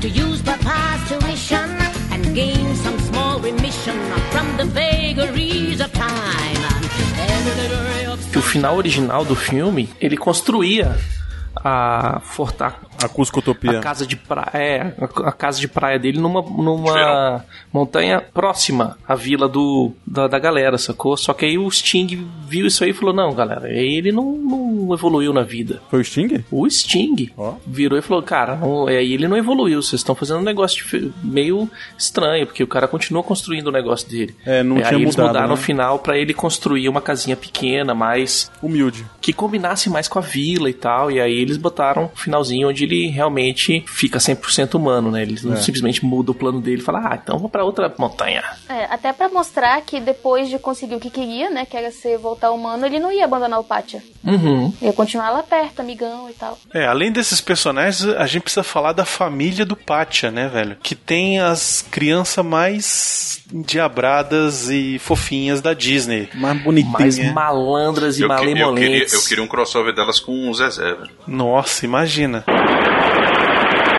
to 0.00 0.08
use 0.08 0.42
Papa's 0.42 1.08
tuition 1.08 1.68
and 2.12 2.34
gain 2.34 2.74
some 2.76 2.98
small 3.00 3.40
remission 3.40 3.96
from 4.30 4.56
the 4.56 4.64
vagaries 4.64 5.80
of 5.80 5.92
time. 5.92 6.62
Every 7.18 7.54
little 7.62 7.84
ray 7.94 8.06
of 8.06 8.32
Que 8.32 8.38
o 8.38 8.42
final 8.42 8.76
original 8.76 9.24
do 9.24 9.34
filme, 9.34 9.88
ele 10.00 10.16
construía 10.16 10.96
a 11.56 12.20
forta 12.22 12.76
A 13.02 13.08
Cuscotopia. 13.08 13.78
a 13.78 13.80
casa 13.80 14.06
de 14.06 14.16
praia, 14.16 14.50
é, 14.54 14.92
a, 15.24 15.32
casa 15.32 15.60
de 15.60 15.68
praia 15.68 15.98
dele 15.98 16.18
numa, 16.18 16.42
numa 16.42 17.44
montanha 17.72 18.20
próxima 18.20 18.96
à 19.06 19.14
vila 19.14 19.48
do 19.48 19.92
da, 20.06 20.26
da 20.26 20.38
galera, 20.38 20.78
sacou? 20.78 21.16
Só 21.16 21.32
que 21.32 21.44
aí 21.44 21.58
o 21.58 21.70
Sting 21.70 22.26
viu 22.46 22.66
isso 22.66 22.84
aí 22.84 22.90
e 22.90 22.94
falou: 22.94 23.14
"Não, 23.14 23.32
galera, 23.34 23.68
ele 23.70 24.10
não, 24.12 24.32
não 24.32 24.94
evoluiu 24.94 25.32
na 25.32 25.42
vida". 25.42 25.80
Foi 25.90 26.00
o 26.00 26.04
Sting? 26.04 26.44
O 26.50 26.68
Sting 26.68 27.30
virou 27.66 27.98
e 27.98 28.02
falou: 28.02 28.22
"Cara, 28.22 28.56
não, 28.56 28.86
aí 28.86 29.12
ele 29.12 29.28
não 29.28 29.36
evoluiu, 29.36 29.82
vocês 29.82 30.00
estão 30.00 30.14
fazendo 30.14 30.40
um 30.40 30.44
negócio 30.44 30.76
dife- 30.78 31.12
meio 31.22 31.70
estranho, 31.96 32.46
porque 32.46 32.62
o 32.62 32.66
cara 32.66 32.88
continua 32.88 33.22
construindo 33.22 33.68
o 33.68 33.72
negócio 33.72 34.08
dele". 34.08 34.34
É, 34.44 34.62
não 34.62 34.76
aí 34.76 34.82
tinha 34.84 34.94
eles 35.00 35.14
mudado, 35.16 35.26
mudaram 35.28 35.46
né? 35.48 35.54
no 35.54 35.56
final 35.56 35.98
pra 35.98 36.18
ele 36.18 36.34
construir 36.34 36.88
uma 36.88 37.00
casinha 37.00 37.36
pequena, 37.36 37.94
mais 37.94 38.50
humilde, 38.62 39.04
que 39.20 39.32
combinasse 39.32 39.88
mais 39.90 40.08
com 40.08 40.18
a 40.18 40.22
vila 40.22 40.68
e 40.70 40.74
tal. 40.74 41.10
E 41.10 41.20
aí 41.20 41.32
eles 41.38 41.56
botaram 41.56 42.10
o 42.12 42.16
finalzinho 42.16 42.68
onde 42.68 42.84
ele 42.88 43.08
realmente 43.08 43.84
fica 43.86 44.18
100% 44.18 44.74
humano, 44.74 45.10
né? 45.10 45.22
Ele 45.22 45.38
não 45.44 45.54
É. 45.54 45.56
simplesmente 45.56 46.04
muda 46.04 46.30
o 46.30 46.34
plano 46.34 46.60
dele 46.60 46.80
e 46.80 46.84
fala, 46.84 47.00
ah, 47.12 47.18
então 47.22 47.38
vou 47.38 47.48
pra 47.48 47.64
outra 47.64 47.92
montanha. 47.98 48.42
É, 48.68 48.84
até 48.86 49.12
pra 49.12 49.28
mostrar 49.28 49.80
que 49.82 50.00
depois 50.00 50.48
de 50.48 50.58
conseguir 50.58 50.94
o 50.94 51.00
que 51.00 51.10
queria, 51.10 51.50
né, 51.50 51.64
que 51.64 51.76
era 51.76 51.90
ser 51.90 52.18
voltar 52.18 52.50
humano, 52.50 52.86
ele 52.86 52.98
não 52.98 53.12
ia 53.12 53.24
abandonar 53.24 53.60
o 53.60 53.64
Pátia. 53.64 54.02
Uhum. 54.24 54.72
Ia 54.82 54.92
continuar 54.92 55.30
lá 55.30 55.42
perto, 55.42 55.80
amigão 55.80 56.28
e 56.28 56.32
tal. 56.32 56.58
É, 56.72 56.86
além 56.86 57.12
desses 57.12 57.40
personagens, 57.40 58.04
a 58.16 58.26
gente 58.26 58.42
precisa 58.42 58.62
falar 58.64 58.92
da 58.92 59.04
família 59.04 59.64
do 59.64 59.76
Pátia, 59.76 60.30
né, 60.30 60.48
velho? 60.48 60.76
Que 60.82 60.94
tem 60.94 61.38
as 61.38 61.82
crianças 61.90 62.44
mais 62.44 63.42
endiabradas 63.52 64.68
e 64.70 64.98
fofinhas 64.98 65.60
da 65.60 65.72
Disney. 65.74 66.28
Mais 66.34 66.62
bonitinha. 66.62 66.92
Mais 66.98 67.32
malandras 67.32 68.18
e 68.18 68.22
Eu, 68.22 68.28
que- 68.28 68.34
eu, 68.34 68.38
queria, 68.38 68.66
malemolentes. 68.66 69.12
eu 69.12 69.22
queria 69.24 69.44
um 69.44 69.46
crossover 69.46 69.94
delas 69.94 70.18
com 70.20 70.48
o 70.50 70.54
Zezé, 70.54 70.94
velho. 70.94 71.10
Nossa, 71.26 71.84
imagina. 71.84 72.44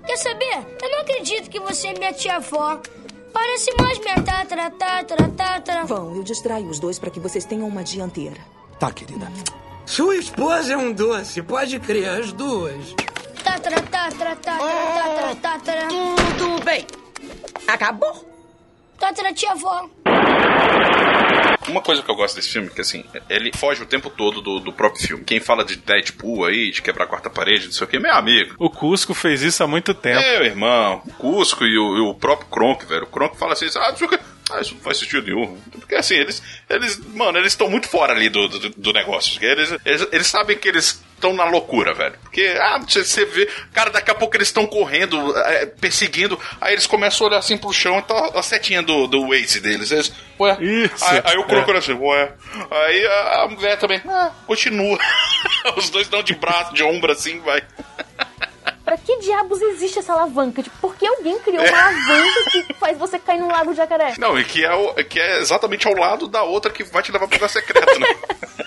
Quer 0.05 0.17
saber? 0.17 0.77
Eu 0.81 0.89
não 0.89 0.99
acredito 1.01 1.49
que 1.49 1.59
você 1.59 1.87
é 1.89 1.93
minha 1.93 2.13
tia-avó. 2.13 2.79
Parece 3.31 3.71
mais 3.79 3.99
minha 3.99 4.15
tatara, 4.21 4.69
tatara, 4.71 5.27
tatara. 5.29 5.85
Vão, 5.85 6.15
eu 6.15 6.23
distraio 6.23 6.67
os 6.67 6.79
dois 6.79 6.97
para 6.97 7.09
que 7.11 7.19
vocês 7.19 7.45
tenham 7.45 7.67
uma 7.67 7.83
dianteira. 7.83 8.37
Tá, 8.79 8.91
querida. 8.91 9.31
Sua 9.85 10.15
esposa 10.15 10.73
é 10.73 10.77
um 10.77 10.91
doce, 10.91 11.41
pode 11.41 11.79
crer, 11.79 12.09
as 12.09 12.31
duas. 12.31 12.95
Tatara, 13.43 13.81
tatara, 13.81 14.35
tatara, 14.35 14.93
tatara, 14.93 15.35
tatara. 15.35 15.87
Tudo 15.87 16.63
bem. 16.63 16.85
Acabou? 17.67 18.25
Tatara, 18.97 19.33
tia-avó. 19.33 19.89
Uma 21.67 21.81
coisa 21.81 22.01
que 22.01 22.09
eu 22.09 22.15
gosto 22.15 22.35
desse 22.35 22.49
filme, 22.49 22.69
que 22.69 22.81
assim, 22.81 23.03
ele 23.29 23.51
foge 23.55 23.83
o 23.83 23.85
tempo 23.85 24.09
todo 24.09 24.41
do, 24.41 24.59
do 24.59 24.73
próprio 24.73 25.05
filme. 25.05 25.23
Quem 25.23 25.39
fala 25.39 25.63
de 25.63 25.75
Deadpool 25.75 26.45
aí, 26.45 26.71
de 26.71 26.81
quebrar 26.81 27.03
a 27.03 27.07
quarta 27.07 27.29
parede, 27.29 27.65
não 27.65 27.71
sei 27.71 27.85
o 27.85 27.87
que, 27.87 27.99
meu 27.99 28.13
amigo. 28.13 28.55
O 28.57 28.69
Cusco 28.71 29.13
fez 29.13 29.43
isso 29.43 29.63
há 29.63 29.67
muito 29.67 29.93
tempo. 29.93 30.19
Meu 30.19 30.45
irmão, 30.45 31.03
o 31.05 31.13
Cusco 31.13 31.63
e 31.65 31.77
o, 31.77 31.97
e 31.97 32.01
o 32.01 32.13
próprio 32.15 32.49
Kronk, 32.49 32.85
velho. 32.85 33.03
O 33.03 33.07
Kronk 33.07 33.37
fala 33.37 33.53
assim, 33.53 33.67
ah, 33.75 33.89
não 33.91 33.97
sei 33.97 34.07
o 34.07 34.09
que. 34.09 34.19
Ah, 34.49 34.61
isso 34.61 34.73
não 34.73 34.81
faz 34.81 34.97
sentido 34.97 35.25
nenhum. 35.27 35.57
Porque 35.71 35.95
assim, 35.95 36.15
eles, 36.15 36.41
eles 36.69 36.97
mano, 37.13 37.37
eles 37.37 37.53
estão 37.53 37.69
muito 37.69 37.87
fora 37.87 38.13
ali 38.13 38.29
do, 38.29 38.47
do, 38.47 38.69
do 38.69 38.93
negócio. 38.93 39.43
Eles, 39.43 39.75
eles, 39.85 40.07
eles 40.11 40.27
sabem 40.27 40.57
que 40.57 40.67
eles 40.67 41.03
estão 41.19 41.33
na 41.33 41.43
loucura, 41.43 41.93
velho. 41.93 42.15
Porque, 42.23 42.57
ah, 42.59 42.77
você, 42.79 43.03
você 43.03 43.25
vê, 43.25 43.45
cara, 43.73 43.89
daqui 43.89 44.09
a 44.09 44.15
pouco 44.15 44.35
eles 44.35 44.47
estão 44.47 44.65
correndo, 44.65 45.37
é, 45.37 45.65
perseguindo, 45.65 46.39
aí 46.59 46.73
eles 46.73 46.87
começam 46.87 47.27
a 47.27 47.29
olhar 47.29 47.39
assim 47.39 47.57
pro 47.57 47.71
chão 47.73 47.99
e 47.99 48.01
tá 48.01 48.31
a 48.33 48.41
setinha 48.41 48.81
do, 48.81 49.05
do 49.05 49.27
Waze 49.27 49.59
deles. 49.59 49.91
Eles, 49.91 50.11
ué. 50.39 50.57
Isso, 50.61 51.05
aí, 51.05 51.21
aí 51.25 51.37
o 51.37 51.45
Kronk 51.45 51.69
é. 51.71 51.77
assim, 51.77 51.93
ué. 51.93 52.31
Aí 52.71 53.05
a, 53.05 53.43
a 53.43 53.47
mulher 53.49 53.77
também, 53.77 54.01
ah, 54.07 54.31
continua. 54.47 54.97
Os 55.77 55.89
dois 55.89 56.07
dão 56.07 56.23
de 56.23 56.33
braço, 56.33 56.73
de 56.73 56.83
ombro 56.83 57.11
assim, 57.11 57.39
vai. 57.41 57.61
Pra 58.89 58.97
que 58.97 59.17
diabos 59.19 59.61
existe 59.61 59.99
essa 59.99 60.13
alavanca? 60.13 60.63
Tipo, 60.63 60.75
por 60.81 60.95
que 60.95 61.05
alguém 61.05 61.37
criou 61.39 61.63
uma 61.63 61.77
alavanca 61.79 62.49
que 62.51 62.73
faz 62.79 62.97
você 62.97 63.19
cair 63.19 63.39
no 63.39 63.47
lago 63.47 63.71
de 63.71 63.77
jacaré? 63.77 64.15
Não, 64.17 64.37
e 64.39 64.43
que 64.43 64.65
é, 64.65 64.73
o- 64.73 64.93
que 65.05 65.19
é 65.19 65.39
exatamente 65.39 65.87
ao 65.87 65.93
lado 65.93 66.27
da 66.27 66.41
outra 66.43 66.71
que 66.71 66.83
vai 66.83 67.03
te 67.03 67.11
levar 67.11 67.27
pro 67.27 67.35
lugar 67.35 67.49
secreto, 67.49 67.99
né? 67.99 68.07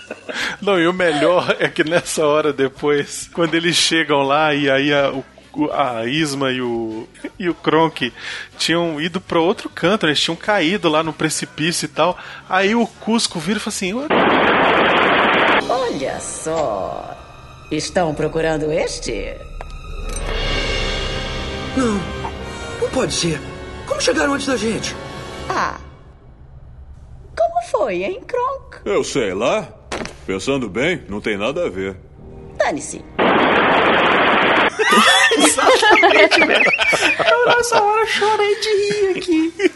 Não, 0.63 0.79
e 0.79 0.87
o 0.87 0.93
melhor 0.93 1.57
é 1.59 1.69
que 1.69 1.83
nessa 1.83 2.25
hora 2.25 2.53
depois, 2.53 3.29
quando 3.35 3.55
eles 3.55 3.75
chegam 3.77 4.23
lá 4.23 4.55
e 4.55 4.71
aí 4.71 4.93
a, 4.95 5.11
o- 5.11 5.25
a 5.73 6.07
Isma 6.07 6.51
e 6.53 6.63
o, 6.63 7.07
e 7.39 7.49
o 7.49 7.55
Kronk 7.55 8.13
tinham 8.57 9.01
ido 9.01 9.21
pra 9.21 9.41
outro 9.41 9.69
canto, 9.69 10.07
eles 10.07 10.21
tinham 10.21 10.37
caído 10.37 10.89
lá 10.89 11.03
no 11.03 11.13
precipício 11.13 11.87
e 11.87 11.89
tal. 11.89 12.17
Aí 12.49 12.75
o 12.77 12.87
Cusco 12.87 13.39
vira 13.41 13.59
e 13.59 13.61
fala 13.61 13.75
assim: 13.75 13.93
"Ué, 13.93 14.07
Olha 15.69 16.21
só. 16.21 17.17
Estão 17.71 18.15
procurando 18.15 18.71
este? 18.71 19.35
Não, 21.77 21.95
não 22.81 22.91
pode 22.91 23.13
ser. 23.15 23.41
Como 23.87 24.01
chegaram 24.01 24.35
antes 24.35 24.47
da 24.47 24.57
gente? 24.57 24.95
Ah. 25.49 25.79
Como 27.37 27.63
foi, 27.71 28.03
hein, 28.05 28.21
Kronk? 28.27 28.77
Eu 28.85 29.03
sei 29.03 29.33
lá. 29.35 29.69
Pensando 30.27 30.69
bem, 30.69 31.03
não 31.09 31.21
tem 31.21 31.37
nada 31.37 31.67
a 31.67 31.71
ver. 31.71 31.97
Dane-se. 32.57 33.03
Exatamente, 35.39 36.47
velho. 36.47 36.65
Eu 37.31 37.47
nessa 37.47 37.83
hora 37.83 38.07
chorei 38.07 38.61
de 38.61 38.69
rir 38.69 39.19
aqui. 39.19 39.73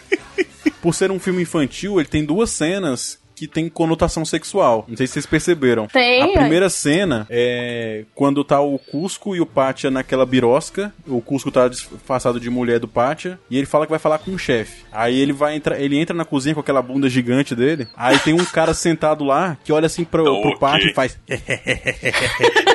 Por 0.83 0.95
ser 0.95 1.11
um 1.11 1.19
filme 1.19 1.43
infantil, 1.43 1.99
ele 1.99 2.09
tem 2.09 2.25
duas 2.25 2.51
cenas 2.51 3.19
que 3.37 3.47
tem 3.47 3.69
conotação 3.69 4.25
sexual. 4.25 4.87
Não 4.89 4.97
sei 4.97 5.07
se 5.07 5.13
vocês 5.13 5.27
perceberam. 5.27 5.87
Tem, 5.89 6.23
A 6.23 6.29
primeira 6.41 6.71
cena 6.71 7.27
é 7.29 8.05
quando 8.15 8.43
tá 8.43 8.61
o 8.63 8.79
Cusco 8.79 9.37
e 9.37 9.41
o 9.43 9.47
Pátia 9.47 9.91
naquela 9.91 10.25
birosca. 10.25 10.93
O 11.07 11.21
Cusco 11.21 11.51
tá 11.51 11.69
disfarçado 11.69 12.41
de 12.41 12.49
mulher 12.49 12.81
do 12.81 12.89
Pátia. 12.89 13.39
E 13.51 13.59
ele 13.59 13.67
fala 13.67 13.85
que 13.85 13.91
vai 13.91 13.99
falar 13.99 14.19
com 14.21 14.31
o 14.33 14.39
chefe. 14.39 14.85
Aí 14.91 15.21
ele 15.21 15.35
vai 15.35 15.55
entrar, 15.55 15.79
ele 15.79 15.99
entra 15.99 16.17
na 16.17 16.25
cozinha 16.25 16.55
com 16.55 16.61
aquela 16.63 16.81
bunda 16.81 17.09
gigante 17.11 17.55
dele. 17.55 17.87
Aí 17.95 18.19
tem 18.21 18.33
um 18.33 18.45
cara 18.45 18.73
sentado 18.73 19.23
lá 19.23 19.59
que 19.63 19.71
olha 19.73 19.85
assim 19.87 20.03
pro, 20.05 20.25
pro 20.25 20.33
Ok. 20.49 20.57
Pátia 20.59 20.89
e 20.91 20.95
faz. 20.95 21.19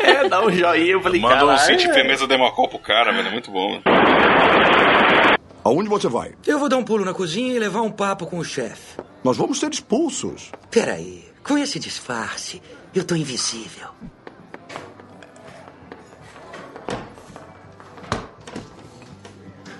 É, 0.03 0.27
dá 0.27 0.45
um 0.45 0.51
joinha, 0.51 0.91
eu 0.91 1.01
falei, 1.01 1.21
Manda 1.21 1.35
um 1.45 1.47
caralho. 1.47 1.59
City 1.79 1.91
Firmeza 1.93 2.27
Demacol 2.27 2.67
pro 2.67 2.77
cara, 2.79 3.11
velho. 3.11 3.27
É 3.27 3.31
muito 3.31 3.49
bom. 3.51 3.79
Aonde 5.63 5.89
você 5.89 6.07
vai? 6.07 6.31
Eu 6.45 6.59
vou 6.59 6.67
dar 6.69 6.77
um 6.77 6.83
pulo 6.83 7.05
na 7.05 7.13
cozinha 7.13 7.53
e 7.55 7.59
levar 7.59 7.81
um 7.81 7.91
papo 7.91 8.25
com 8.25 8.37
o 8.39 8.43
chefe. 8.43 8.97
Nós 9.23 9.37
vamos 9.37 9.59
ser 9.59 9.71
expulsos. 9.71 10.51
Peraí, 10.69 11.25
com 11.43 11.57
esse 11.57 11.79
disfarce, 11.79 12.61
eu 12.93 13.03
tô 13.03 13.15
invisível. 13.15 13.89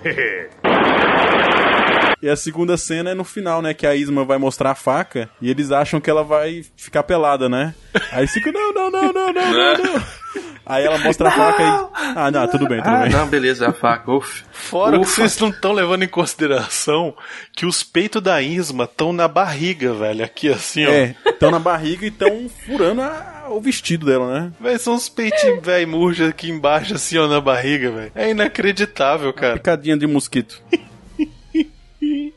E 2.21 2.29
a 2.29 2.35
segunda 2.35 2.77
cena 2.77 3.09
é 3.09 3.13
no 3.15 3.23
final, 3.23 3.63
né? 3.63 3.73
Que 3.73 3.87
a 3.87 3.95
Isma 3.95 4.23
vai 4.23 4.37
mostrar 4.37 4.71
a 4.71 4.75
faca 4.75 5.27
e 5.41 5.49
eles 5.49 5.71
acham 5.71 5.99
que 5.99 6.07
ela 6.07 6.23
vai 6.23 6.63
ficar 6.77 7.01
pelada, 7.01 7.49
né? 7.49 7.73
Aí 8.11 8.27
ficam, 8.27 8.53
não, 8.53 8.71
não, 8.71 8.91
não, 8.91 9.11
não, 9.11 9.33
não, 9.33 9.53
não, 9.53 9.73
não. 9.83 10.50
Aí 10.65 10.85
ela 10.85 10.97
mostra 10.99 11.27
a 11.29 11.31
faca 11.31 11.63
e. 11.63 12.13
Ah, 12.15 12.29
não, 12.31 12.47
tudo 12.47 12.67
bem, 12.67 12.77
tudo 12.81 12.89
Ah, 12.93 13.01
bem. 13.03 13.09
não, 13.11 13.27
beleza, 13.27 13.67
a 13.69 13.73
faca, 13.73 14.11
uf. 14.11 14.43
Fora 14.51 14.97
que 14.97 15.03
Ufa. 15.03 15.11
vocês 15.11 15.39
não 15.39 15.49
estão 15.49 15.71
levando 15.73 16.03
em 16.03 16.07
consideração 16.07 17.15
que 17.53 17.65
os 17.65 17.83
peitos 17.83 18.21
da 18.21 18.41
Isma 18.41 18.83
estão 18.85 19.11
na 19.11 19.27
barriga, 19.27 19.93
velho. 19.93 20.23
Aqui 20.23 20.49
assim, 20.49 20.85
ó. 20.85 20.89
É, 20.89 21.15
estão 21.25 21.49
na 21.51 21.59
barriga 21.59 22.05
e 22.05 22.09
estão 22.09 22.47
furando 22.65 23.01
a- 23.01 23.47
o 23.49 23.59
vestido 23.59 24.05
dela, 24.05 24.33
né? 24.39 24.51
Véi, 24.59 24.77
são 24.77 24.93
uns 24.93 25.09
peitinhos, 25.09 25.65
velho, 25.65 25.87
murcha 25.87 26.27
aqui 26.27 26.49
embaixo, 26.49 26.93
assim, 26.93 27.17
ó, 27.17 27.27
na 27.27 27.41
barriga, 27.41 27.91
velho. 27.91 28.11
É 28.15 28.29
inacreditável, 28.29 29.33
cara. 29.33 29.55
Picadinha 29.55 29.97
de 29.97 30.07
mosquito. 30.07 30.61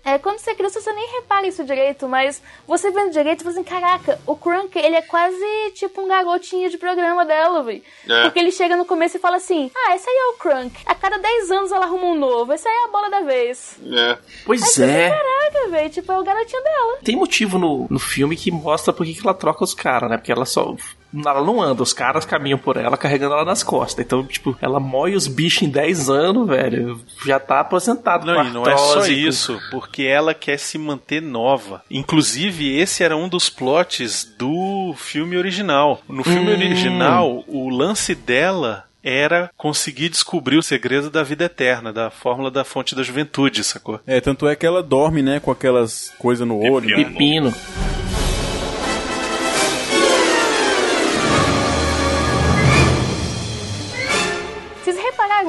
É, 0.04 0.18
quando 0.18 0.38
você 0.38 0.50
é 0.50 0.54
criança, 0.54 0.80
você 0.80 0.92
nem 0.92 1.06
repara 1.16 1.46
isso 1.46 1.64
direito, 1.64 2.08
mas 2.08 2.42
você 2.66 2.90
vendo 2.90 3.10
direito, 3.12 3.38
você 3.38 3.44
fala 3.44 3.54
assim, 3.54 3.64
caraca, 3.64 4.20
o 4.26 4.36
Crunk, 4.36 4.78
ele 4.78 4.96
é 4.96 5.02
quase 5.02 5.70
tipo 5.74 6.00
um 6.02 6.08
garotinho 6.08 6.70
de 6.70 6.78
programa 6.78 7.24
dela, 7.24 7.62
velho. 7.62 7.82
É. 8.08 8.22
Porque 8.22 8.38
ele 8.38 8.52
chega 8.52 8.76
no 8.76 8.84
começo 8.84 9.16
e 9.16 9.20
fala 9.20 9.36
assim, 9.36 9.70
ah, 9.74 9.94
esse 9.94 10.08
aí 10.08 10.16
é 10.16 10.26
o 10.30 10.38
Crunk. 10.38 10.74
A 10.86 10.94
cada 10.94 11.18
10 11.18 11.50
anos 11.50 11.72
ela 11.72 11.86
arruma 11.86 12.06
um 12.06 12.14
novo, 12.14 12.52
esse 12.52 12.66
aí 12.68 12.74
é 12.74 12.84
a 12.84 12.88
bola 12.88 13.10
da 13.10 13.20
vez. 13.20 13.78
É. 13.90 14.10
Aí 14.10 14.18
Pois 14.44 14.60
você 14.60 14.84
é. 14.84 15.10
fica, 15.10 15.24
Caraca, 15.24 15.68
velho, 15.70 15.90
tipo, 15.90 16.12
é 16.12 16.18
o 16.18 16.24
garotinho 16.24 16.62
dela. 16.62 16.98
Tem 17.04 17.16
motivo 17.16 17.58
no, 17.58 17.86
no 17.90 17.98
filme 17.98 18.36
que 18.36 18.50
mostra 18.50 18.92
por 18.92 19.06
que 19.06 19.18
ela 19.22 19.34
troca 19.34 19.64
os 19.64 19.74
caras, 19.74 20.10
né? 20.10 20.16
Porque 20.16 20.32
ela 20.32 20.44
só. 20.44 20.74
Ela 21.24 21.44
não 21.44 21.60
anda, 21.62 21.82
os 21.82 21.92
caras 21.92 22.24
caminham 22.24 22.58
por 22.58 22.76
ela 22.76 22.96
carregando 22.96 23.34
ela 23.34 23.44
nas 23.44 23.62
costas. 23.62 24.04
Então, 24.04 24.24
tipo, 24.24 24.56
ela 24.60 24.80
mói 24.80 25.14
os 25.14 25.26
bichos 25.26 25.62
em 25.62 25.68
10 25.68 26.08
anos, 26.10 26.48
velho. 26.48 27.00
Já 27.26 27.38
tá 27.38 27.60
aposentado. 27.60 28.26
Não, 28.26 28.44
e 28.44 28.50
não 28.50 28.66
é 28.66 28.76
só 28.76 29.06
isso, 29.06 29.58
porque 29.70 30.02
ela 30.04 30.34
quer 30.34 30.58
se 30.58 30.78
manter 30.78 31.20
nova. 31.22 31.82
Inclusive, 31.90 32.76
esse 32.78 33.02
era 33.04 33.16
um 33.16 33.28
dos 33.28 33.48
plots 33.50 34.24
do 34.38 34.94
filme 34.96 35.36
original. 35.36 36.00
No 36.08 36.24
filme 36.24 36.50
Hum. 36.50 36.54
original, 36.54 37.44
o 37.48 37.68
lance 37.68 38.14
dela 38.14 38.84
era 39.02 39.50
conseguir 39.56 40.08
descobrir 40.08 40.56
o 40.56 40.62
segredo 40.62 41.10
da 41.10 41.22
vida 41.22 41.44
eterna, 41.44 41.92
da 41.92 42.10
fórmula 42.10 42.50
da 42.50 42.64
fonte 42.64 42.94
da 42.94 43.02
juventude, 43.02 43.62
sacou? 43.62 44.00
É, 44.06 44.18
tanto 44.20 44.48
é 44.48 44.56
que 44.56 44.64
ela 44.64 44.82
dorme, 44.82 45.22
né, 45.22 45.40
com 45.40 45.50
aquelas 45.50 46.10
coisas 46.18 46.46
no 46.48 46.58
olho. 46.58 46.88
né? 46.96 47.04
Pepino. 47.04 47.52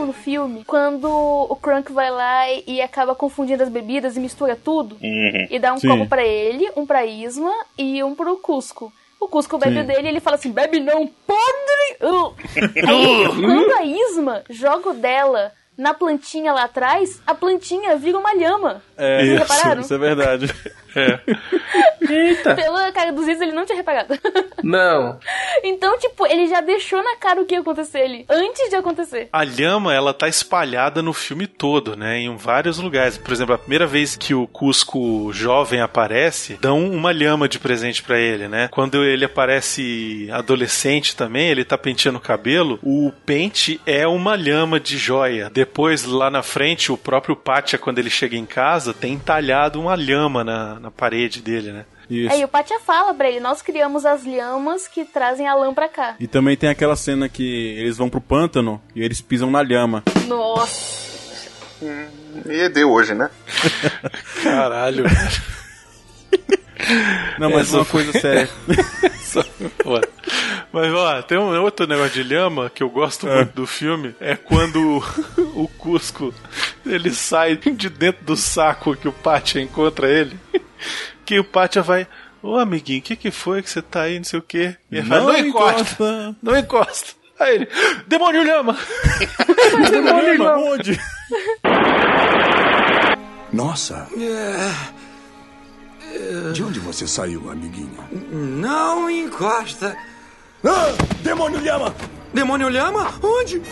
No 0.03 0.13
filme 0.13 0.63
quando 0.65 1.05
o 1.05 1.55
Crunk 1.55 1.91
vai 1.91 2.09
lá 2.09 2.49
e, 2.65 2.81
acaba 2.81 3.13
confundindo 3.13 3.61
as 3.61 3.69
bebidas 3.69 4.17
e 4.17 4.19
mistura 4.19 4.55
tudo? 4.55 4.97
Uhum. 5.01 5.47
E 5.49 5.59
dá 5.59 5.73
um 5.73 5.77
Sim. 5.77 5.89
copo 5.89 6.07
pra 6.07 6.25
ele, 6.25 6.67
um 6.75 6.85
pra 6.85 7.05
Isma 7.05 7.53
e 7.77 8.03
um 8.03 8.15
pro 8.15 8.37
Cusco. 8.37 8.91
O 9.19 9.27
Cusco 9.27 9.57
bebe 9.57 9.75
Sim. 9.75 9.81
o 9.81 9.87
dele 9.87 10.07
e 10.07 10.11
ele 10.11 10.19
fala 10.19 10.35
assim: 10.35 10.51
bebe 10.51 10.79
não, 10.79 11.07
podre! 11.07 11.97
Uh. 12.01 12.33
Aí, 12.87 13.27
quando 13.27 13.71
a 13.73 13.83
Isma 13.83 14.43
joga 14.49 14.89
o 14.89 14.93
dela 14.93 15.51
na 15.77 15.93
plantinha 15.93 16.53
lá 16.53 16.63
atrás, 16.63 17.21
a 17.27 17.35
plantinha 17.35 17.95
vira 17.97 18.17
uma 18.17 18.33
lhama. 18.33 18.81
É, 18.97 19.17
Vocês 19.19 19.29
isso, 19.29 19.53
repararam? 19.53 19.81
isso 19.81 19.93
é 19.93 19.97
verdade. 19.97 20.55
É. 20.95 21.19
Eita. 22.09 22.55
Pela 22.55 22.91
cara 22.91 23.11
dos 23.11 23.25
Ziz, 23.25 23.41
ele 23.41 23.51
não 23.51 23.65
tinha 23.65 23.75
reparado. 23.75 24.17
Não. 24.63 25.19
Então, 25.67 25.97
tipo, 25.97 26.27
ele 26.27 26.47
já 26.47 26.61
deixou 26.61 27.03
na 27.03 27.15
cara 27.15 27.41
o 27.41 27.45
que 27.45 27.55
ia 27.55 27.61
acontecer 27.61 27.99
ali, 27.99 28.25
antes 28.29 28.69
de 28.69 28.75
acontecer. 28.75 29.29
A 29.33 29.43
lhama, 29.43 29.93
ela 29.93 30.13
tá 30.13 30.27
espalhada 30.27 31.01
no 31.01 31.11
filme 31.11 31.47
todo, 31.47 31.95
né? 31.95 32.19
Em 32.19 32.35
vários 32.37 32.77
lugares. 32.77 33.17
Por 33.17 33.33
exemplo, 33.33 33.55
a 33.55 33.57
primeira 33.57 33.87
vez 33.87 34.15
que 34.15 34.33
o 34.33 34.45
Cusco 34.47 35.33
jovem 35.33 35.81
aparece, 35.81 36.57
dão 36.61 36.85
uma 36.85 37.11
lhama 37.11 37.49
de 37.49 37.57
presente 37.57 38.03
pra 38.03 38.19
ele, 38.19 38.47
né? 38.47 38.67
Quando 38.67 39.03
ele 39.03 39.25
aparece 39.25 40.29
adolescente 40.31 41.15
também, 41.15 41.49
ele 41.49 41.65
tá 41.65 41.77
penteando 41.77 42.19
o 42.19 42.21
cabelo, 42.21 42.79
o 42.83 43.11
pente 43.25 43.81
é 43.85 44.07
uma 44.07 44.35
lhama 44.35 44.79
de 44.79 44.97
joia. 44.97 45.49
Depois, 45.51 46.05
lá 46.05 46.29
na 46.29 46.43
frente, 46.43 46.91
o 46.91 46.97
próprio 46.97 47.35
Pátia, 47.35 47.79
quando 47.79 47.99
ele 47.99 48.09
chega 48.09 48.37
em 48.37 48.45
casa, 48.45 48.93
tem 48.93 49.13
entalhado 49.13 49.79
uma 49.79 49.95
lhama 49.95 50.43
na, 50.43 50.79
na 50.79 50.91
parede 50.91 51.41
dele, 51.41 51.71
né? 51.71 51.85
Isso. 52.09 52.31
Aí 52.33 52.43
o 52.43 52.47
Pátia 52.47 52.79
fala 52.79 53.13
pra 53.13 53.29
ele, 53.29 53.39
nós 53.39 53.61
criamos 53.61 54.05
as 54.05 54.23
lhamas 54.25 54.87
que 54.87 55.05
trazem 55.05 55.47
a 55.47 55.55
lã 55.55 55.73
pra 55.73 55.89
cá. 55.89 56.15
E 56.19 56.27
também 56.27 56.55
tem 56.55 56.69
aquela 56.69 56.95
cena 56.95 57.27
que 57.27 57.75
eles 57.77 57.97
vão 57.97 58.09
pro 58.09 58.21
pântano 58.21 58.81
e 58.95 59.03
eles 59.03 59.21
pisam 59.21 59.49
na 59.49 59.61
lhama. 59.61 60.03
Nossa. 60.27 61.05
E 62.47 62.69
deu 62.69 62.91
hoje, 62.91 63.13
né? 63.13 63.29
Caralho. 64.43 65.05
Não, 67.39 67.49
mas 67.49 67.67
Essa 67.67 67.77
uma 67.77 67.85
foi- 67.85 68.03
coisa 68.03 68.19
séria. 68.19 68.49
Mas 70.71 70.93
ó, 70.93 71.21
tem 71.21 71.37
um 71.37 71.61
outro 71.61 71.85
negócio 71.87 72.11
de 72.13 72.23
lhama 72.23 72.69
que 72.69 72.81
eu 72.83 72.89
gosto 72.89 73.27
muito 73.27 73.53
do 73.53 73.67
filme. 73.67 74.15
É 74.19 74.35
quando 74.35 74.97
o, 74.97 75.03
o 75.63 75.67
Cusco 75.67 76.33
ele 76.85 77.11
sai 77.11 77.55
de 77.57 77.89
dentro 77.89 78.23
do 78.25 78.35
saco 78.35 78.95
que 78.95 79.07
o 79.07 79.11
Pátia 79.13 79.61
encontra 79.61 80.09
ele. 80.09 80.37
Que 81.25 81.39
o 81.39 81.43
Pátia 81.43 81.81
vai. 81.81 82.07
Ô 82.41 82.57
amiguinho, 82.57 82.99
o 82.99 83.01
que, 83.01 83.15
que 83.15 83.31
foi 83.31 83.63
que 83.63 83.69
você 83.69 83.81
tá 83.81 84.01
aí? 84.01 84.19
Não 84.19 84.23
sei 84.23 84.37
o 84.37 84.41
quê. 84.41 84.77
E 84.91 84.97
ele 84.97 85.07
fala, 85.07 85.21
Não 85.21 85.33
não 85.33 85.39
encosta. 85.39 86.35
Não 86.43 86.57
encosta. 86.57 87.13
Aí 87.39 87.55
ele, 87.55 87.67
demônio 88.07 88.43
lhama! 88.43 88.77
demônio 89.89 90.37
lhama! 90.37 90.57
Onde? 90.57 91.01
Nossa. 93.51 94.07
De 96.53 96.63
onde 96.63 96.79
você 96.79 97.07
saiu, 97.07 97.49
amiguinho? 97.49 97.97
Não 98.31 99.09
encosta. 99.09 99.97
Ah, 100.63 100.93
demônio 101.23 101.59
lhama! 101.59 101.93
Demônio 102.33 102.69
lhama? 102.69 103.11
Onde? 103.21 103.61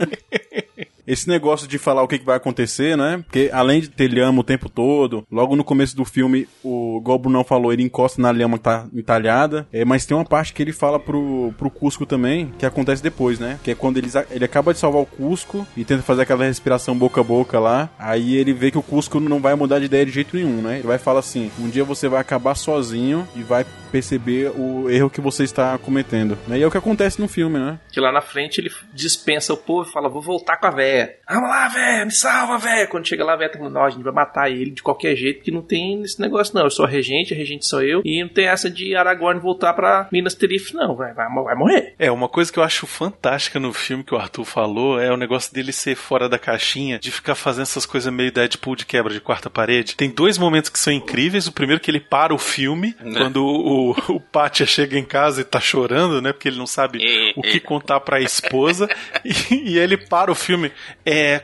Esse 1.06 1.28
negócio 1.28 1.66
de 1.66 1.78
falar 1.78 2.02
o 2.02 2.08
que, 2.08 2.18
vai 2.18 2.36
acontecer, 2.36 2.96
né? 2.96 3.22
Porque 3.24 3.50
além 3.52 3.80
de 3.80 3.88
ter 3.88 4.08
lhama 4.08 4.40
o 4.40 4.44
tempo 4.44 4.68
todo, 4.68 5.24
logo 5.30 5.56
no 5.56 5.64
começo 5.64 5.96
do 5.96 6.04
filme, 6.04 6.46
o 6.62 6.98
igual 7.00 7.16
o 7.16 7.20
Brunão 7.20 7.44
falou, 7.44 7.72
ele 7.72 7.82
encosta 7.82 8.20
na 8.20 8.30
lhama 8.30 8.58
que 8.58 8.64
tá 8.64 8.86
entalhada. 8.94 9.66
É, 9.72 9.84
mas 9.84 10.06
tem 10.06 10.16
uma 10.16 10.24
parte 10.24 10.52
que 10.52 10.62
ele 10.62 10.72
fala 10.72 10.98
pro, 10.98 11.52
pro 11.56 11.70
Cusco 11.70 12.04
também, 12.04 12.52
que 12.58 12.66
acontece 12.66 13.02
depois, 13.02 13.38
né? 13.38 13.58
Que 13.62 13.72
é 13.72 13.74
quando 13.74 13.96
eles, 13.96 14.14
ele 14.30 14.44
acaba 14.44 14.72
de 14.72 14.78
salvar 14.78 15.02
o 15.02 15.06
Cusco 15.06 15.66
e 15.76 15.84
tenta 15.84 16.02
fazer 16.02 16.22
aquela 16.22 16.44
respiração 16.44 16.96
boca 16.96 17.20
a 17.20 17.24
boca 17.24 17.58
lá. 17.58 17.88
Aí 17.98 18.36
ele 18.36 18.52
vê 18.52 18.70
que 18.70 18.78
o 18.78 18.82
Cusco 18.82 19.18
não 19.20 19.40
vai 19.40 19.54
mudar 19.54 19.78
de 19.78 19.86
ideia 19.86 20.04
de 20.04 20.12
jeito 20.12 20.36
nenhum, 20.36 20.60
né? 20.62 20.78
Ele 20.78 20.86
vai 20.86 20.98
falar 20.98 21.20
assim: 21.20 21.50
um 21.58 21.68
dia 21.68 21.84
você 21.84 22.08
vai 22.08 22.20
acabar 22.20 22.54
sozinho 22.54 23.26
e 23.34 23.42
vai 23.42 23.64
perceber 23.90 24.50
o 24.56 24.88
erro 24.88 25.10
que 25.10 25.20
você 25.20 25.44
está 25.44 25.76
cometendo. 25.78 26.38
Né? 26.46 26.58
E 26.58 26.62
é 26.62 26.66
o 26.66 26.70
que 26.70 26.78
acontece 26.78 27.20
no 27.20 27.28
filme, 27.28 27.58
né? 27.58 27.78
Que 27.90 28.00
lá 28.00 28.12
na 28.12 28.20
frente 28.20 28.60
ele 28.60 28.70
dispensa 28.92 29.52
o 29.52 29.56
povo 29.56 29.88
e 29.88 29.92
fala: 29.92 30.08
Vou 30.08 30.22
voltar 30.22 30.56
com 30.56 30.66
a 30.66 30.70
véia. 30.90 31.16
Vamos 31.28 31.48
lá, 31.48 31.68
véia, 31.68 32.04
me 32.04 32.10
salva, 32.10 32.58
véia. 32.58 32.86
Quando 32.86 33.06
chega 33.06 33.24
lá, 33.24 33.34
a 33.34 33.36
véia 33.36 33.50
tá 33.50 33.58
falando: 33.58 33.74
Não, 33.74 33.84
a 33.84 33.90
gente 33.90 34.02
vai 34.02 34.12
matar 34.12 34.50
ele 34.50 34.72
de 34.72 34.82
qualquer 34.82 35.14
jeito, 35.14 35.42
que 35.42 35.50
não 35.50 35.62
tem 35.62 36.02
esse 36.02 36.20
negócio, 36.20 36.54
não. 36.54 36.64
Eu 36.64 36.70
sou 36.70 36.84
a 36.84 36.88
regente, 36.88 37.32
a 37.32 37.36
regente 37.36 37.66
sou 37.66 37.82
eu. 37.82 38.02
E 38.04 38.20
não 38.22 38.28
tem 38.28 38.48
essa 38.48 38.68
de 38.68 38.94
Aragorn 38.96 39.40
voltar 39.40 39.72
pra 39.74 40.08
Minas 40.10 40.34
Tirith, 40.34 40.74
não. 40.74 40.96
Vai, 40.96 41.14
vai, 41.14 41.28
vai 41.28 41.54
morrer. 41.54 41.94
É, 41.98 42.10
uma 42.10 42.28
coisa 42.28 42.52
que 42.52 42.58
eu 42.58 42.62
acho 42.62 42.86
fantástica 42.86 43.60
no 43.60 43.72
filme 43.72 44.02
que 44.02 44.14
o 44.14 44.18
Arthur 44.18 44.44
falou 44.44 45.00
é 45.00 45.12
o 45.12 45.16
negócio 45.16 45.54
dele 45.54 45.72
ser 45.72 45.94
fora 45.94 46.28
da 46.28 46.38
caixinha, 46.38 46.98
de 46.98 47.10
ficar 47.10 47.34
fazendo 47.34 47.62
essas 47.62 47.86
coisas 47.86 48.12
meio 48.12 48.32
Deadpool 48.32 48.74
de 48.74 48.86
quebra 48.86 49.12
de 49.12 49.20
quarta 49.20 49.48
parede. 49.48 49.94
Tem 49.94 50.10
dois 50.10 50.36
momentos 50.36 50.70
que 50.70 50.78
são 50.78 50.92
incríveis. 50.92 51.46
O 51.46 51.52
primeiro 51.52 51.80
que 51.80 51.90
ele 51.90 52.00
para 52.00 52.34
o 52.34 52.38
filme, 52.38 52.94
quando 53.16 53.44
o, 53.44 53.90
o, 53.90 54.14
o 54.16 54.20
Pátia 54.20 54.66
chega 54.66 54.98
em 54.98 55.04
casa 55.04 55.40
e 55.40 55.44
tá 55.44 55.60
chorando, 55.60 56.20
né? 56.20 56.32
Porque 56.32 56.48
ele 56.48 56.58
não 56.58 56.66
sabe 56.66 56.98
o 57.36 57.42
que 57.42 57.60
contar 57.60 58.00
pra 58.00 58.20
esposa. 58.20 58.88
e, 59.24 59.72
e 59.72 59.78
ele 59.78 59.96
para 59.96 60.30
o 60.30 60.34
filme. 60.34 60.72
É. 61.04 61.40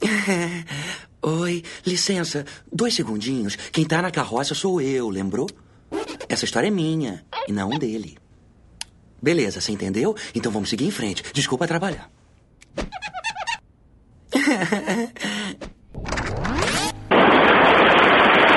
Oi, 1.22 1.62
licença, 1.84 2.44
dois 2.72 2.94
segundinhos. 2.94 3.56
Quem 3.72 3.84
tá 3.84 4.00
na 4.00 4.10
carroça 4.10 4.54
sou 4.54 4.80
eu, 4.80 5.08
lembrou? 5.08 5.48
Essa 6.28 6.44
história 6.44 6.68
é 6.68 6.70
minha 6.70 7.24
e 7.46 7.52
não 7.52 7.70
dele. 7.70 8.18
Beleza, 9.20 9.60
você 9.60 9.72
entendeu? 9.72 10.14
Então 10.34 10.52
vamos 10.52 10.68
seguir 10.68 10.86
em 10.86 10.90
frente. 10.90 11.22
Desculpa 11.32 11.64
atrapalhar. 11.64 12.10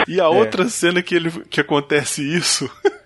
E 0.07 0.19
a 0.19 0.27
outra 0.27 0.67
cena 0.67 1.01
que, 1.01 1.15
ele, 1.15 1.31
que 1.45 1.61
acontece 1.61 2.21
isso 2.21 2.69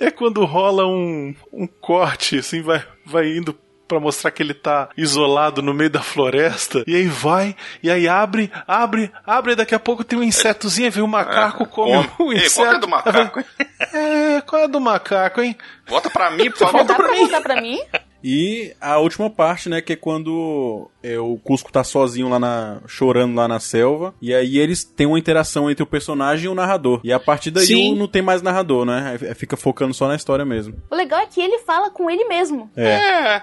é 0.00 0.10
quando 0.10 0.44
rola 0.44 0.86
um, 0.86 1.34
um 1.52 1.66
corte, 1.66 2.38
assim, 2.38 2.62
vai, 2.62 2.82
vai 3.04 3.28
indo 3.28 3.56
para 3.86 3.98
mostrar 3.98 4.30
que 4.30 4.40
ele 4.40 4.54
tá 4.54 4.88
isolado 4.96 5.60
no 5.60 5.74
meio 5.74 5.90
da 5.90 6.00
floresta. 6.00 6.84
E 6.86 6.94
aí 6.94 7.06
vai, 7.08 7.56
e 7.82 7.90
aí 7.90 8.06
abre, 8.06 8.48
abre, 8.66 9.10
abre, 9.26 9.52
e 9.52 9.56
daqui 9.56 9.74
a 9.74 9.80
pouco 9.80 10.04
tem 10.04 10.16
um 10.16 10.22
insetozinho, 10.22 10.90
vem 10.92 11.02
um 11.02 11.08
macaco, 11.08 11.66
come 11.66 12.06
come. 12.06 12.10
um 12.28 12.32
Ei, 12.32 12.46
inseto. 12.46 12.54
qual 12.60 12.68
que 12.70 12.76
é 12.76 12.78
do 12.78 12.88
macaco, 12.88 13.40
hein? 13.40 13.46
É, 13.92 14.40
qual 14.42 14.62
é 14.62 14.68
do 14.68 14.80
macaco, 14.80 15.40
hein? 15.40 15.56
Volta 15.88 16.08
pra 16.08 16.30
mim, 16.30 16.48
por 16.52 16.58
favor. 16.70 16.84
Dá 16.84 16.94
pra 16.94 17.08
voltar 17.16 17.40
pra 17.40 17.60
mim? 17.60 17.80
E 18.22 18.74
a 18.80 18.98
última 18.98 19.30
parte, 19.30 19.68
né, 19.68 19.80
que 19.80 19.94
é 19.94 19.96
quando 19.96 20.90
é, 21.02 21.18
o 21.18 21.38
Cusco 21.38 21.72
tá 21.72 21.82
sozinho 21.82 22.28
lá 22.28 22.38
na. 22.38 22.80
chorando 22.86 23.34
lá 23.34 23.48
na 23.48 23.58
selva. 23.58 24.14
E 24.20 24.34
aí 24.34 24.58
eles 24.58 24.84
têm 24.84 25.06
uma 25.06 25.18
interação 25.18 25.70
entre 25.70 25.82
o 25.82 25.86
personagem 25.86 26.46
e 26.46 26.48
o 26.48 26.54
narrador. 26.54 27.00
E 27.02 27.12
a 27.12 27.18
partir 27.18 27.50
daí 27.50 27.66
Sim. 27.66 27.96
não 27.96 28.06
tem 28.06 28.22
mais 28.22 28.42
narrador, 28.42 28.84
né? 28.84 29.18
Fica 29.34 29.56
focando 29.56 29.94
só 29.94 30.06
na 30.06 30.16
história 30.16 30.44
mesmo. 30.44 30.74
O 30.90 30.94
legal 30.94 31.20
é 31.20 31.26
que 31.26 31.40
ele 31.40 31.58
fala 31.60 31.90
com 31.90 32.10
ele 32.10 32.24
mesmo. 32.24 32.70
É. 32.76 33.42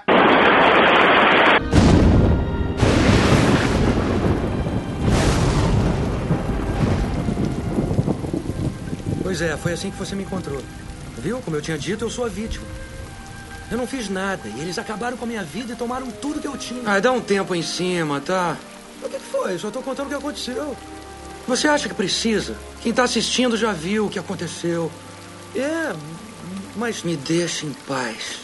Pois 9.22 9.42
é, 9.42 9.56
foi 9.58 9.72
assim 9.72 9.90
que 9.90 9.96
você 9.98 10.14
me 10.14 10.22
encontrou. 10.22 10.62
Viu? 11.18 11.38
Como 11.40 11.56
eu 11.56 11.60
tinha 11.60 11.76
dito, 11.76 12.04
eu 12.04 12.10
sou 12.10 12.24
a 12.24 12.28
vítima. 12.28 12.64
Eu 13.70 13.76
não 13.76 13.86
fiz 13.86 14.08
nada 14.08 14.48
e 14.48 14.60
eles 14.60 14.78
acabaram 14.78 15.16
com 15.16 15.24
a 15.24 15.28
minha 15.28 15.42
vida 15.42 15.72
e 15.72 15.76
tomaram 15.76 16.10
tudo 16.10 16.40
que 16.40 16.48
eu 16.48 16.56
tinha. 16.56 16.82
Ah, 16.86 16.98
dá 16.98 17.12
um 17.12 17.20
tempo 17.20 17.54
em 17.54 17.62
cima, 17.62 18.20
tá? 18.20 18.56
O 19.02 19.08
que 19.08 19.18
foi? 19.18 19.54
Eu 19.54 19.58
só 19.58 19.70
tô 19.70 19.82
contando 19.82 20.06
o 20.06 20.08
que 20.08 20.14
aconteceu. 20.14 20.76
Você 21.46 21.68
acha 21.68 21.88
que 21.88 21.94
precisa? 21.94 22.56
Quem 22.82 22.92
tá 22.92 23.04
assistindo 23.04 23.56
já 23.56 23.72
viu 23.72 24.06
o 24.06 24.10
que 24.10 24.18
aconteceu. 24.18 24.90
É, 25.54 25.94
mas 26.76 27.02
me 27.02 27.16
deixe 27.16 27.66
em 27.66 27.72
paz. 27.86 28.40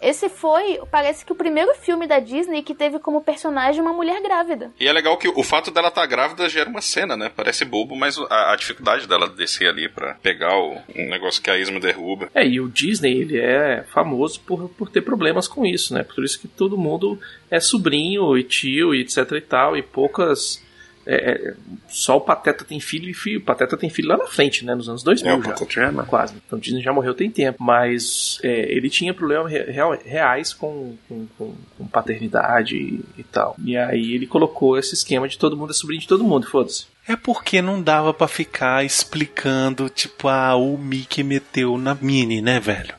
Esse 0.00 0.28
foi, 0.28 0.78
parece 0.90 1.24
que 1.24 1.32
o 1.32 1.36
primeiro 1.36 1.74
filme 1.74 2.06
da 2.06 2.18
Disney 2.18 2.62
que 2.62 2.74
teve 2.74 2.98
como 2.98 3.22
personagem 3.22 3.80
uma 3.80 3.92
mulher 3.92 4.20
grávida. 4.22 4.72
E 4.78 4.86
é 4.86 4.92
legal 4.92 5.16
que 5.16 5.28
o 5.28 5.42
fato 5.42 5.70
dela 5.70 5.88
estar 5.88 6.06
grávida 6.06 6.48
gera 6.48 6.68
uma 6.68 6.80
cena, 6.80 7.16
né? 7.16 7.30
Parece 7.34 7.64
bobo, 7.64 7.96
mas 7.96 8.18
a, 8.18 8.52
a 8.52 8.56
dificuldade 8.56 9.06
dela 9.06 9.28
descer 9.28 9.68
ali 9.68 9.88
pra 9.88 10.14
pegar 10.22 10.56
o, 10.56 10.78
um 10.94 11.08
negócio 11.08 11.42
que 11.42 11.50
a 11.50 11.58
Isma 11.58 11.80
derruba. 11.80 12.28
É, 12.34 12.46
e 12.46 12.60
o 12.60 12.68
Disney, 12.68 13.12
ele 13.12 13.38
é 13.38 13.84
famoso 13.92 14.40
por, 14.40 14.68
por 14.70 14.90
ter 14.90 15.02
problemas 15.02 15.48
com 15.48 15.64
isso, 15.64 15.94
né? 15.94 16.02
Por 16.02 16.24
isso 16.24 16.40
que 16.40 16.48
todo 16.48 16.78
mundo 16.78 17.18
é 17.50 17.60
sobrinho 17.60 18.36
e 18.36 18.42
tio 18.42 18.94
e 18.94 19.00
etc 19.00 19.32
e 19.32 19.40
tal, 19.40 19.76
e 19.76 19.82
poucas... 19.82 20.64
é, 21.06 21.14
é, 21.50 21.54
só 21.88 22.16
o 22.16 22.20
Pateta 22.20 22.64
tem 22.64 22.80
filho 22.80 23.08
e 23.08 23.14
filho. 23.14 23.38
O 23.38 23.42
Pateta 23.44 23.76
tem 23.76 23.88
filho 23.88 24.08
lá 24.08 24.16
na 24.16 24.26
frente, 24.26 24.64
né? 24.64 24.74
Nos 24.74 24.88
anos 24.88 25.02
2000 25.02 25.32
É, 25.32 25.36
já. 25.36 25.42
Pateta 25.42 25.72
já, 25.72 25.92
né? 25.92 26.04
Quase. 26.06 26.34
Então 26.46 26.58
o 26.58 26.60
Disney 26.60 26.82
já 26.82 26.92
morreu 26.92 27.14
tem 27.14 27.30
tempo. 27.30 27.62
Mas 27.62 28.38
é, 28.42 28.72
ele 28.74 28.90
tinha 28.90 29.14
problemas 29.14 29.50
re- 29.50 29.70
real- 29.70 29.98
reais 30.04 30.52
com, 30.52 30.96
com, 31.08 31.26
com- 31.38 31.54
com 31.78 31.86
paternidade 31.86 32.76
e, 32.76 33.00
e 33.18 33.22
tal. 33.24 33.56
E 33.64 33.76
aí 33.76 34.12
ele 34.14 34.26
colocou 34.26 34.78
esse 34.78 34.94
esquema 34.94 35.28
de 35.28 35.38
todo 35.38 35.56
mundo 35.56 35.70
é 35.70 35.74
sobrinho 35.74 36.00
de 36.00 36.08
todo 36.08 36.24
mundo, 36.24 36.46
foda-se. 36.46 36.86
É 37.08 37.14
porque 37.14 37.62
não 37.62 37.80
dava 37.80 38.12
pra 38.12 38.26
ficar 38.26 38.84
explicando, 38.84 39.88
tipo, 39.88 40.26
ah, 40.28 40.56
o 40.56 40.76
Mickey 40.76 41.22
meteu 41.22 41.78
na 41.78 41.94
Minnie, 41.94 42.42
né, 42.42 42.58
velho? 42.58 42.94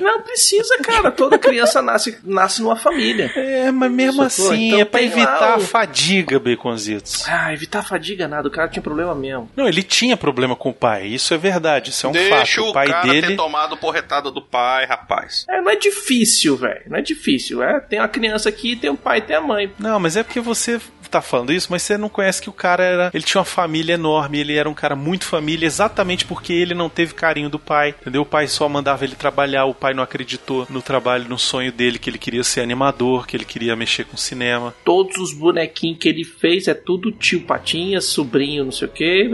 Não 0.00 0.22
precisa, 0.22 0.76
cara. 0.82 1.10
Toda 1.10 1.38
criança 1.38 1.80
nasce, 1.82 2.18
nasce 2.24 2.62
numa 2.62 2.76
família. 2.76 3.30
É, 3.36 3.70
mas 3.70 3.90
mesmo 3.90 4.28
Sacou? 4.28 4.52
assim, 4.52 4.68
Então 4.68 4.80
é 4.80 4.84
pra 4.84 5.02
evitar 5.02 5.50
o- 5.52 5.54
a 5.56 5.60
fadiga, 5.60 6.38
Baconzitos. 6.38 7.24
Ah, 7.28 7.52
evitar 7.52 7.82
fadiga 7.82 8.26
nada. 8.28 8.48
O 8.48 8.50
cara 8.50 8.68
tinha 8.68 8.82
problema 8.82 9.14
mesmo. 9.14 9.50
Não, 9.56 9.68
ele 9.68 9.82
tinha 9.82 10.16
problema 10.16 10.54
com 10.56 10.70
o 10.70 10.74
pai, 10.74 11.06
isso 11.06 11.32
é 11.34 11.38
verdade, 11.38 11.90
isso 11.90 12.06
é 12.06 12.08
um 12.08 12.12
Deixa 12.12 12.36
fato. 12.36 12.66
o 12.66 12.70
O 12.70 12.72
pai 12.72 12.88
cara 12.88 13.08
dele. 13.08 13.26
ter 13.28 13.36
tomado 13.36 13.76
porretada 13.76 14.30
do 14.30 14.42
pai, 14.42 14.86
rapaz. 14.86 15.44
É, 15.48 15.60
não 15.60 15.70
é 15.70 15.76
difícil, 15.76 16.56
velho. 16.56 16.82
Não 16.86 16.98
é 16.98 17.02
difícil. 17.02 17.62
É, 17.62 17.80
tem 17.80 17.98
uma 17.98 18.08
criança 18.08 18.48
aqui, 18.48 18.76
tem 18.76 18.90
um 18.90 18.96
pai 18.96 19.18
e 19.18 19.22
tem 19.22 19.36
a 19.36 19.40
mãe. 19.40 19.70
Não, 19.78 19.98
mas 20.00 20.16
é 20.16 20.22
porque 20.22 20.40
você 20.40 20.80
tá 21.10 21.20
falando 21.20 21.52
isso, 21.52 21.66
mas 21.70 21.82
você 21.82 21.98
não 21.98 22.08
conhece 22.08 22.40
que 22.40 22.48
o 22.48 22.52
cara 22.52 22.84
era. 22.84 23.10
Ele 23.12 23.24
tinha 23.24 23.40
uma 23.40 23.44
família 23.44 23.94
enorme, 23.94 24.38
ele 24.38 24.56
era 24.56 24.68
um 24.68 24.74
cara 24.74 24.94
muito 24.94 25.24
família, 25.24 25.66
exatamente 25.66 26.24
porque 26.24 26.52
ele 26.52 26.72
não 26.74 26.88
teve 26.88 27.14
carinho 27.14 27.48
do 27.50 27.58
pai. 27.58 27.94
Entendeu? 28.00 28.22
O 28.22 28.26
pai 28.26 28.46
só 28.46 28.68
mandava 28.68 29.04
ele 29.04 29.16
trabalhar, 29.16 29.59
o 29.64 29.74
pai 29.74 29.94
não 29.94 30.02
acreditou 30.02 30.66
no 30.70 30.80
trabalho, 30.82 31.28
no 31.28 31.38
sonho 31.38 31.70
dele, 31.72 31.98
que 31.98 32.08
ele 32.10 32.18
queria 32.18 32.42
ser 32.44 32.60
animador, 32.60 33.26
que 33.26 33.36
ele 33.36 33.44
queria 33.44 33.74
mexer 33.76 34.04
com 34.04 34.16
cinema. 34.16 34.74
Todos 34.84 35.16
os 35.18 35.32
bonequinhos 35.32 35.98
que 35.98 36.08
ele 36.08 36.24
fez 36.24 36.68
é 36.68 36.74
tudo 36.74 37.10
tio 37.12 37.40
Patinhas, 37.42 38.04
sobrinho, 38.06 38.64
não 38.64 38.72
sei 38.72 38.88
o 38.88 38.90
quê. 38.90 39.28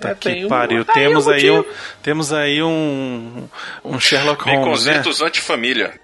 Tá 0.00 0.10
É, 0.10 0.14
que 0.14 0.20
tem 0.20 0.44
um- 0.44 0.48
pariu. 0.48 0.84
tá 0.84 0.92
aí 0.96 1.04
temos, 1.06 1.26
o 1.26 1.30
aí 1.30 1.50
um, 1.50 1.64
temos 2.02 2.32
aí 2.32 2.62
um. 2.62 3.48
Um 3.84 3.98
Sherlock 4.00 4.44
Holmes, 4.44 4.84
né? 4.84 4.94
Baconzitos 4.94 5.22
antifamília. 5.22 6.00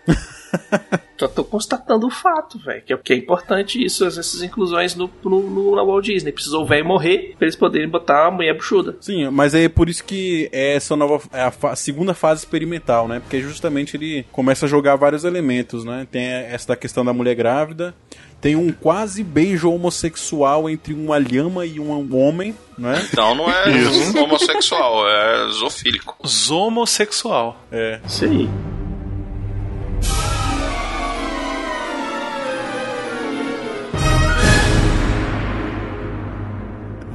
Só 1.19 1.27
tô 1.27 1.43
constatando 1.43 2.07
o 2.07 2.11
fato, 2.11 2.59
velho. 2.61 2.81
Que, 2.83 2.93
é- 2.93 2.97
que 2.97 3.13
é 3.13 3.17
importante 3.17 3.85
isso, 3.85 4.05
essas 4.07 4.41
inclusões 4.41 4.95
no, 4.95 5.11
no, 5.25 5.41
no- 5.51 5.75
na 5.75 5.83
Walt 5.83 6.05
Disney. 6.05 6.31
Precisou 6.31 6.63
o 6.63 6.67
velho 6.67 6.85
morrer 6.87 7.35
pra 7.37 7.45
eles 7.47 7.57
poderem 7.57 7.89
botar 7.89 8.27
a 8.27 8.31
mulher 8.31 8.55
buchuda. 8.55 8.97
Sim, 9.01 9.29
mas 9.31 9.53
é 9.53 9.69
por 9.69 9.89
isso 9.89 10.05
que 10.05 10.49
é 10.53 10.77
essa 10.77 10.95
nova 10.95 11.21
é 11.33 11.43
a 11.43 11.51
fa- 11.51 11.75
segunda 11.75 12.15
fase 12.15 12.45
experimental, 12.45 13.09
né? 13.09 13.19
Porque 13.19 13.41
justamente 13.41 13.97
ele 13.97 14.25
começa 14.31 14.67
a 14.67 14.69
jogar 14.69 14.95
vários 14.95 15.25
elementos, 15.25 15.85
né? 15.85 16.07
Tem 16.09 16.23
essa 16.25 16.69
da 16.69 16.77
questão 16.77 17.05
da 17.05 17.13
mulher 17.13 17.35
grávida, 17.35 17.93
tem 18.41 18.55
um 18.55 18.71
quase 18.71 19.25
beijo 19.25 19.69
homossexual 19.73 20.71
entre 20.71 20.95
uma 20.95 21.19
lhama 21.19 21.67
e 21.67 21.81
um 21.81 22.17
homem, 22.17 22.55
né? 22.79 23.05
Então 23.11 23.35
não 23.35 23.51
é 23.51 23.71
Isso. 23.73 24.17
homossexual, 24.23 25.09
é 25.09 25.49
zoofílico. 25.51 26.17
Zomossexual. 26.25 27.61
É. 27.73 27.99
Isso 28.07 28.25
aí. 28.25 28.49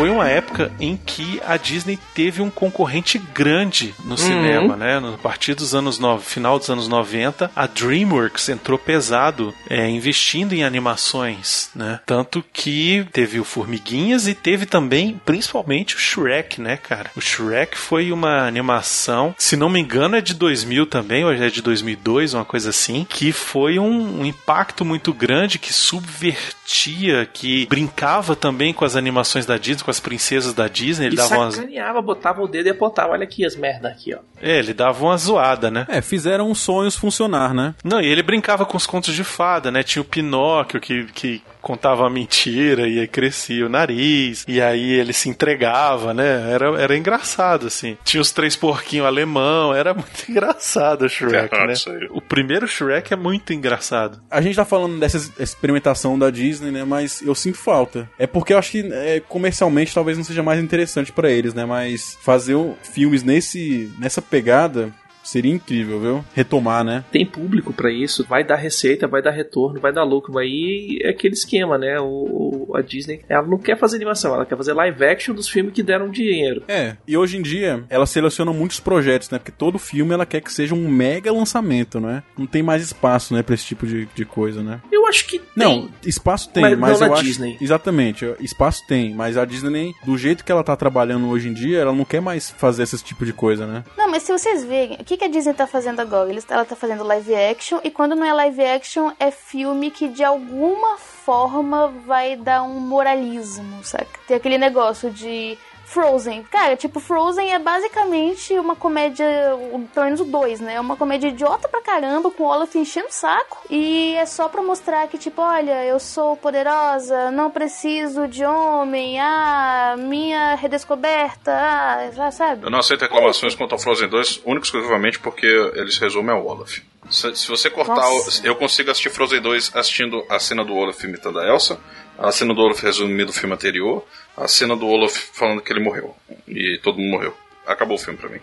Foi 0.00 0.08
uma 0.08 0.26
época 0.26 0.72
em 0.80 0.96
que 0.96 1.42
a 1.46 1.58
Disney 1.58 1.98
teve 2.14 2.40
um 2.40 2.48
concorrente 2.48 3.18
grande 3.18 3.94
no 4.02 4.16
cinema, 4.16 4.74
né? 4.74 4.98
No 4.98 5.12
a 5.12 5.18
partir 5.18 5.52
dos 5.52 5.74
anos 5.74 5.98
no... 5.98 6.18
final 6.18 6.58
dos 6.58 6.70
anos 6.70 6.88
90, 6.88 7.50
a 7.54 7.66
DreamWorks 7.66 8.48
entrou 8.48 8.78
pesado 8.78 9.54
é, 9.68 9.90
investindo 9.90 10.54
em 10.54 10.64
animações, 10.64 11.68
né? 11.74 12.00
Tanto 12.06 12.42
que 12.50 13.06
teve 13.12 13.38
o 13.38 13.44
Formiguinhas 13.44 14.26
e 14.26 14.32
teve 14.32 14.64
também, 14.64 15.20
principalmente, 15.26 15.96
o 15.96 15.98
Shrek, 15.98 16.62
né, 16.62 16.78
cara? 16.78 17.10
O 17.14 17.20
Shrek 17.20 17.76
foi 17.76 18.10
uma 18.10 18.46
animação, 18.46 19.34
se 19.36 19.54
não 19.54 19.68
me 19.68 19.80
engano, 19.80 20.16
é 20.16 20.22
de 20.22 20.32
2000 20.32 20.86
também, 20.86 21.26
ou 21.26 21.30
é 21.30 21.50
de 21.50 21.60
2002, 21.60 22.32
uma 22.32 22.44
coisa 22.46 22.70
assim, 22.70 23.06
que 23.06 23.32
foi 23.32 23.78
um, 23.78 24.20
um 24.20 24.24
impacto 24.24 24.82
muito 24.82 25.12
grande 25.12 25.58
que 25.58 25.74
subvertia, 25.74 27.28
que 27.30 27.66
brincava 27.66 28.34
também 28.34 28.72
com 28.72 28.86
as 28.86 28.96
animações 28.96 29.44
da 29.44 29.58
Disney, 29.58 29.89
com 29.90 29.92
as 29.92 30.00
princesas 30.00 30.54
da 30.54 30.68
Disney, 30.68 31.06
ele 31.06 31.14
E 31.14 31.18
dava 31.18 31.36
umas... 31.36 31.54
sacaneava, 31.56 32.00
botava 32.00 32.40
o 32.40 32.46
dedo 32.48 32.68
e 32.68 32.70
apontava. 32.70 33.12
Olha 33.12 33.24
aqui 33.24 33.44
as 33.44 33.56
merda 33.56 33.88
aqui, 33.88 34.14
ó. 34.14 34.18
É, 34.40 34.58
ele 34.58 34.72
dava 34.72 35.04
uma 35.04 35.16
zoada, 35.16 35.70
né? 35.70 35.84
É, 35.88 36.00
fizeram 36.00 36.50
os 36.50 36.60
sonhos 36.60 36.96
funcionar, 36.96 37.52
né? 37.52 37.74
Não, 37.82 38.00
e 38.00 38.06
ele 38.06 38.22
brincava 38.22 38.64
com 38.64 38.76
os 38.76 38.86
contos 38.86 39.12
de 39.14 39.24
fada, 39.24 39.70
né? 39.70 39.82
Tinha 39.82 40.02
o 40.02 40.04
Pinóquio 40.04 40.80
que, 40.80 41.04
que 41.12 41.42
contava 41.60 42.02
uma 42.02 42.10
mentira 42.10 42.88
e 42.88 43.00
aí 43.00 43.08
crescia 43.08 43.66
o 43.66 43.68
nariz, 43.68 44.44
e 44.48 44.60
aí 44.60 44.92
ele 44.92 45.12
se 45.12 45.28
entregava, 45.28 46.12
né? 46.14 46.50
Era, 46.52 46.80
era 46.80 46.96
engraçado, 46.96 47.66
assim. 47.66 47.96
Tinha 48.04 48.20
os 48.20 48.32
três 48.32 48.56
porquinhos 48.56 49.06
alemão, 49.06 49.74
era 49.74 49.92
muito 49.94 50.24
engraçado 50.28 51.02
o 51.02 51.08
Shrek, 51.08 51.54
né? 51.66 51.74
O 52.10 52.20
primeiro 52.20 52.66
Shrek 52.66 53.12
é 53.12 53.16
muito 53.16 53.52
engraçado. 53.52 54.20
A 54.30 54.40
gente 54.40 54.56
tá 54.56 54.64
falando 54.64 54.98
dessa 54.98 55.32
experimentação 55.38 56.18
da 56.18 56.30
Disney, 56.30 56.70
né? 56.70 56.84
Mas 56.84 57.22
eu 57.22 57.34
sinto 57.34 57.58
falta. 57.58 58.08
É 58.18 58.26
porque 58.26 58.52
eu 58.52 58.58
acho 58.58 58.70
que 58.72 58.92
é, 58.92 59.20
comercialmente 59.20 59.94
talvez 59.94 60.16
não 60.16 60.24
seja 60.24 60.42
mais 60.42 60.62
interessante 60.62 61.12
pra 61.12 61.30
eles, 61.30 61.54
né? 61.54 61.64
Mas 61.64 62.18
fazer 62.22 62.56
filmes 62.82 63.22
nesse, 63.22 63.90
nessa 63.98 64.20
pegada 64.22 64.92
seria 65.30 65.52
incrível, 65.52 66.00
viu? 66.00 66.24
Retomar, 66.34 66.84
né? 66.84 67.04
Tem 67.10 67.24
público 67.24 67.72
pra 67.72 67.90
isso, 67.92 68.24
vai 68.28 68.44
dar 68.44 68.56
receita, 68.56 69.06
vai 69.06 69.22
dar 69.22 69.30
retorno, 69.30 69.80
vai 69.80 69.92
dar 69.92 70.04
lucro. 70.04 70.38
Aí 70.38 70.98
é 71.02 71.10
aquele 71.10 71.34
esquema, 71.34 71.78
né? 71.78 71.96
O, 72.00 72.72
a 72.74 72.80
Disney, 72.82 73.20
ela 73.28 73.46
não 73.46 73.58
quer 73.58 73.78
fazer 73.78 73.96
animação, 73.96 74.34
ela 74.34 74.46
quer 74.46 74.56
fazer 74.56 74.72
live 74.72 75.04
action 75.04 75.34
dos 75.34 75.48
filmes 75.48 75.72
que 75.72 75.82
deram 75.82 76.10
dinheiro. 76.10 76.62
É, 76.68 76.96
e 77.06 77.16
hoje 77.16 77.36
em 77.36 77.42
dia 77.42 77.84
ela 77.88 78.06
seleciona 78.06 78.52
muitos 78.52 78.80
projetos, 78.80 79.30
né? 79.30 79.38
Porque 79.38 79.52
todo 79.52 79.78
filme 79.78 80.12
ela 80.12 80.26
quer 80.26 80.40
que 80.40 80.52
seja 80.52 80.74
um 80.74 80.88
mega 80.88 81.32
lançamento, 81.32 82.00
né? 82.00 82.22
Não 82.36 82.46
tem 82.46 82.62
mais 82.62 82.82
espaço, 82.82 83.34
né, 83.34 83.42
pra 83.42 83.54
esse 83.54 83.64
tipo 83.64 83.86
de, 83.86 84.06
de 84.14 84.24
coisa, 84.24 84.62
né? 84.62 84.80
Eu 84.90 85.06
acho 85.06 85.26
que 85.26 85.40
Não, 85.56 85.82
tem. 85.82 85.90
espaço 86.06 86.50
tem, 86.50 86.62
Mas 86.62 86.78
mas, 86.78 87.00
não 87.00 87.06
eu 87.06 87.10
na 87.10 87.14
acho. 87.16 87.24
Disney. 87.24 87.56
Exatamente, 87.60 88.24
espaço 88.40 88.84
tem, 88.86 89.14
mas 89.14 89.36
a 89.36 89.44
Disney, 89.44 89.92
do 90.04 90.16
jeito 90.16 90.44
que 90.44 90.52
ela 90.52 90.62
tá 90.64 90.76
trabalhando 90.76 91.28
hoje 91.28 91.48
em 91.48 91.52
dia, 91.52 91.78
ela 91.78 91.92
não 91.92 92.04
quer 92.04 92.20
mais 92.20 92.50
fazer 92.50 92.82
esse 92.82 93.02
tipo 93.02 93.24
de 93.24 93.32
coisa, 93.32 93.66
né? 93.66 93.84
Não, 93.96 94.10
mas 94.10 94.22
se 94.22 94.32
vocês 94.32 94.64
verem, 94.64 94.96
o 95.00 95.04
que, 95.04 95.16
que 95.20 95.24
a 95.26 95.28
Disney 95.28 95.52
tá 95.52 95.66
fazendo 95.66 96.00
agora? 96.00 96.32
Ela 96.48 96.64
tá 96.64 96.74
fazendo 96.74 97.04
live 97.04 97.34
action, 97.34 97.78
e 97.84 97.90
quando 97.90 98.16
não 98.16 98.24
é 98.24 98.32
live 98.32 98.64
action, 98.64 99.12
é 99.20 99.30
filme 99.30 99.90
que 99.90 100.08
de 100.08 100.24
alguma 100.24 100.96
forma 100.96 101.88
vai 102.06 102.36
dar 102.36 102.62
um 102.62 102.80
moralismo, 102.80 103.84
saca? 103.84 104.18
Tem 104.26 104.34
aquele 104.34 104.56
negócio 104.56 105.10
de 105.10 105.58
Frozen. 105.90 106.44
Cara, 106.44 106.76
tipo, 106.76 107.00
Frozen 107.00 107.52
é 107.52 107.58
basicamente 107.58 108.52
uma 108.58 108.76
comédia, 108.76 109.26
o- 109.72 109.88
pelo 109.92 110.04
menos 110.06 110.20
o 110.20 110.24
2, 110.24 110.60
né? 110.60 110.74
É 110.74 110.80
uma 110.80 110.96
comédia 110.96 111.26
idiota 111.28 111.68
pra 111.68 111.82
caramba, 111.82 112.30
com 112.30 112.44
o 112.44 112.46
Olaf 112.46 112.74
enchendo 112.76 113.08
o 113.08 113.12
saco. 113.12 113.58
E 113.68 114.14
é 114.14 114.24
só 114.24 114.48
pra 114.48 114.62
mostrar 114.62 115.08
que, 115.08 115.18
tipo, 115.18 115.42
olha, 115.42 115.84
eu 115.84 115.98
sou 115.98 116.36
poderosa, 116.36 117.32
não 117.32 117.50
preciso 117.50 118.28
de 118.28 118.44
homem, 118.44 119.18
ah, 119.20 119.96
minha 119.98 120.54
redescoberta, 120.54 121.52
ah, 121.52 122.10
já 122.14 122.30
sabe? 122.30 122.64
Eu 122.64 122.70
não 122.70 122.78
aceito 122.78 123.00
reclamações 123.02 123.54
quanto 123.56 123.72
ao 123.72 123.78
Frozen 123.78 124.08
2, 124.08 124.42
único 124.46 124.64
e 124.64 124.68
exclusivamente 124.68 125.18
porque 125.18 125.46
eles 125.74 125.98
resumem 125.98 126.34
ao 126.34 126.46
Olaf. 126.46 126.78
Se, 127.10 127.34
se 127.34 127.48
você 127.48 127.68
cortar, 127.68 128.08
o, 128.08 128.22
eu 128.44 128.54
consigo 128.54 128.90
assistir 128.90 129.10
Frozen 129.10 129.40
2 129.42 129.72
assistindo 129.74 130.24
a 130.28 130.38
cena 130.38 130.64
do 130.64 130.74
Olaf 130.74 131.02
imitando 131.02 131.40
a 131.40 131.46
Elsa, 131.48 131.80
a 132.16 132.30
cena 132.30 132.54
do 132.54 132.60
Olaf 132.60 132.80
resumindo 132.82 133.30
o 133.30 133.34
filme 133.34 133.54
anterior, 133.54 134.04
a 134.36 134.48
cena 134.48 134.76
do 134.76 134.86
Olaf 134.86 135.16
falando 135.32 135.60
que 135.60 135.72
ele 135.72 135.80
morreu. 135.80 136.16
E 136.46 136.78
todo 136.82 136.98
mundo 136.98 137.10
morreu. 137.10 137.36
Acabou 137.66 137.96
o 137.96 138.00
filme 138.00 138.18
pra 138.18 138.28
mim. 138.28 138.40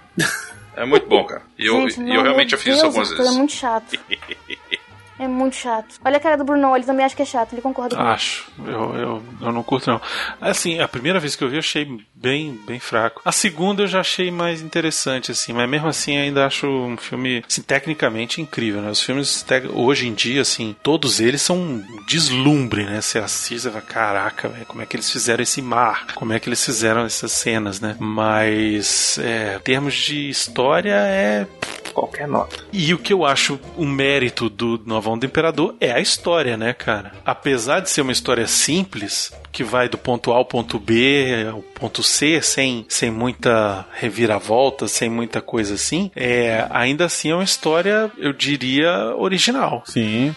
É 0.75 0.85
muito 0.85 1.07
bom, 1.07 1.23
cara. 1.25 1.41
E 1.57 1.65
eu, 1.65 1.89
Gente, 1.89 2.01
e 2.03 2.15
eu 2.15 2.21
realmente 2.21 2.51
já 2.51 2.57
fiz 2.57 2.75
isso 2.75 2.85
algumas 2.85 3.07
ator 3.11 3.17
vezes. 3.17 3.33
É 3.33 3.37
muito 3.37 3.53
chato. 3.53 3.99
É 5.19 5.27
muito 5.27 5.55
chato. 5.55 5.95
Olha 6.05 6.17
a 6.17 6.19
cara 6.19 6.37
do 6.37 6.43
Bruno, 6.43 6.75
ele 6.75 6.85
também 6.85 7.03
acha 7.03 7.15
que 7.15 7.23
é 7.23 7.25
chato, 7.25 7.51
ele 7.51 7.61
concorda 7.61 7.95
comigo. 7.95 8.13
Acho. 8.13 8.51
Eu, 8.59 8.95
eu, 8.95 9.23
eu 9.41 9.51
não 9.51 9.63
curto, 9.63 9.89
não. 9.89 9.99
Assim, 10.39 10.79
a 10.79 10.87
primeira 10.87 11.19
vez 11.19 11.35
que 11.35 11.43
eu 11.43 11.49
vi, 11.49 11.55
eu 11.55 11.59
achei 11.59 12.05
bem, 12.21 12.59
bem 12.65 12.79
fraco. 12.79 13.21
A 13.23 13.31
segunda 13.31 13.83
eu 13.83 13.87
já 13.87 13.99
achei 13.99 14.31
mais 14.31 14.61
interessante, 14.61 15.31
assim, 15.31 15.53
mas 15.53 15.69
mesmo 15.69 15.87
assim 15.87 16.17
ainda 16.17 16.45
acho 16.45 16.67
um 16.67 16.97
filme, 16.97 17.43
assim, 17.47 17.61
tecnicamente 17.61 18.41
incrível, 18.41 18.81
né? 18.81 18.89
Os 18.89 19.01
filmes, 19.01 19.45
hoje 19.73 20.07
em 20.07 20.13
dia, 20.13 20.41
assim, 20.41 20.75
todos 20.81 21.19
eles 21.19 21.41
são 21.41 21.57
um 21.57 22.03
deslumbre, 22.07 22.85
né? 22.85 23.01
Você 23.01 23.19
assiste 23.19 23.67
e 23.67 23.69
fala, 23.69 23.81
caraca, 23.81 24.49
velho, 24.49 24.65
como 24.65 24.81
é 24.81 24.85
que 24.85 24.95
eles 24.95 25.11
fizeram 25.11 25.43
esse 25.43 25.61
mar? 25.61 26.07
Como 26.15 26.33
é 26.33 26.39
que 26.39 26.49
eles 26.49 26.63
fizeram 26.63 27.05
essas 27.05 27.31
cenas, 27.31 27.79
né? 27.79 27.95
Mas, 27.99 29.17
é, 29.19 29.55
em 29.57 29.59
termos 29.59 29.93
de 29.93 30.29
história, 30.29 30.93
é 30.95 31.47
Qualquer 31.93 32.27
nota. 32.27 32.63
e 32.71 32.93
o 32.93 32.99
que 32.99 33.11
eu 33.11 33.25
acho 33.25 33.59
o 33.75 33.85
mérito 33.85 34.49
do 34.49 34.79
Novão 34.85 35.17
do 35.17 35.25
Imperador 35.25 35.75
é 35.79 35.91
a 35.91 35.99
história, 35.99 36.55
né, 36.55 36.71
cara? 36.73 37.11
Apesar 37.25 37.79
de 37.79 37.89
ser 37.89 38.01
uma 38.01 38.11
história 38.11 38.45
simples, 38.45 39.33
que 39.51 39.63
vai 39.63 39.89
do 39.89 39.97
ponto 39.97 40.31
A 40.31 40.35
ao 40.35 40.45
ponto 40.45 40.79
B, 40.79 41.47
ao 41.51 41.63
ponto 41.63 42.03
C, 42.07 42.41
sem, 42.41 42.85
sem 42.89 43.11
muita 43.11 43.85
reviravolta, 43.93 44.87
sem 44.87 45.09
muita 45.09 45.41
coisa 45.41 45.75
assim, 45.75 46.11
é, 46.15 46.65
ainda 46.69 47.05
assim 47.05 47.31
é 47.31 47.35
uma 47.35 47.43
história, 47.43 48.11
eu 48.17 48.33
diria, 48.33 49.13
original. 49.15 49.83
Sim. 49.85 50.35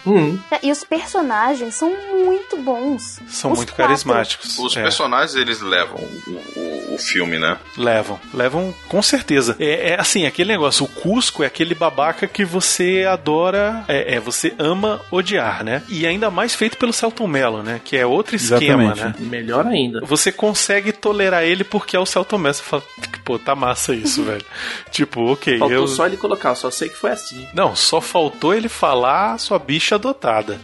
É, 0.50 0.58
E 0.62 0.70
os 0.70 0.84
personagens 0.84 1.74
são 1.74 1.90
muito 2.24 2.56
bons. 2.58 3.20
São 3.28 3.52
Os 3.52 3.58
muito 3.58 3.70
quatro. 3.72 3.84
carismáticos. 3.86 4.58
Os 4.58 4.76
É. 4.76 4.82
personagens, 4.82 5.34
eles 5.34 5.60
levam 5.60 5.98
o, 5.98 6.30
o- 6.58 6.94
o 6.94 6.98
filme, 6.98 7.38
né? 7.38 7.56
Levam, 7.76 8.18
levam 8.34 8.74
com 8.88 9.00
certeza. 9.02 9.56
É, 9.58 9.90
é 9.92 10.00
assim, 10.00 10.26
aquele 10.26 10.52
negócio, 10.52 10.84
o 10.84 10.88
Cusco 10.88 11.42
é 11.42 11.46
aquele 11.46 11.74
babaca 11.74 12.26
que 12.26 12.44
você 12.44 13.06
adora, 13.08 13.84
é, 13.88 14.14
é, 14.16 14.20
você 14.20 14.52
ama 14.58 15.00
odiar, 15.10 15.64
né? 15.64 15.82
E 15.88 16.06
ainda 16.06 16.30
mais 16.30 16.54
feito 16.54 16.76
pelo 16.76 16.92
Celton 16.92 17.26
Mello, 17.26 17.62
né? 17.62 17.80
Que 17.84 17.96
é 17.96 18.04
outro 18.04 18.36
esquema, 18.36 18.92
Exatamente. 18.92 19.20
né? 19.22 19.28
Melhor 19.28 19.66
ainda. 19.66 20.00
Você 20.04 20.30
consegue 20.32 20.92
tolerar 20.92 21.44
ele 21.44 21.59
porque 21.64 21.96
é 21.96 22.00
o 22.00 22.06
Mello. 22.38 22.54
Você 22.54 22.62
fala, 22.62 22.82
pô, 23.24 23.38
tá 23.38 23.54
massa 23.54 23.94
isso, 23.94 24.22
velho. 24.24 24.44
Tipo, 24.90 25.32
ok, 25.32 25.58
Faltou 25.58 25.76
eu... 25.76 25.88
só 25.88 26.06
ele 26.06 26.16
colocar, 26.16 26.50
eu 26.50 26.56
só 26.56 26.70
sei 26.70 26.88
que 26.88 26.96
foi 26.96 27.10
assim. 27.10 27.46
Não, 27.54 27.74
só 27.76 28.00
faltou 28.00 28.54
ele 28.54 28.68
falar 28.68 29.38
sua 29.38 29.58
bicha 29.58 29.94
adotada. 29.96 30.60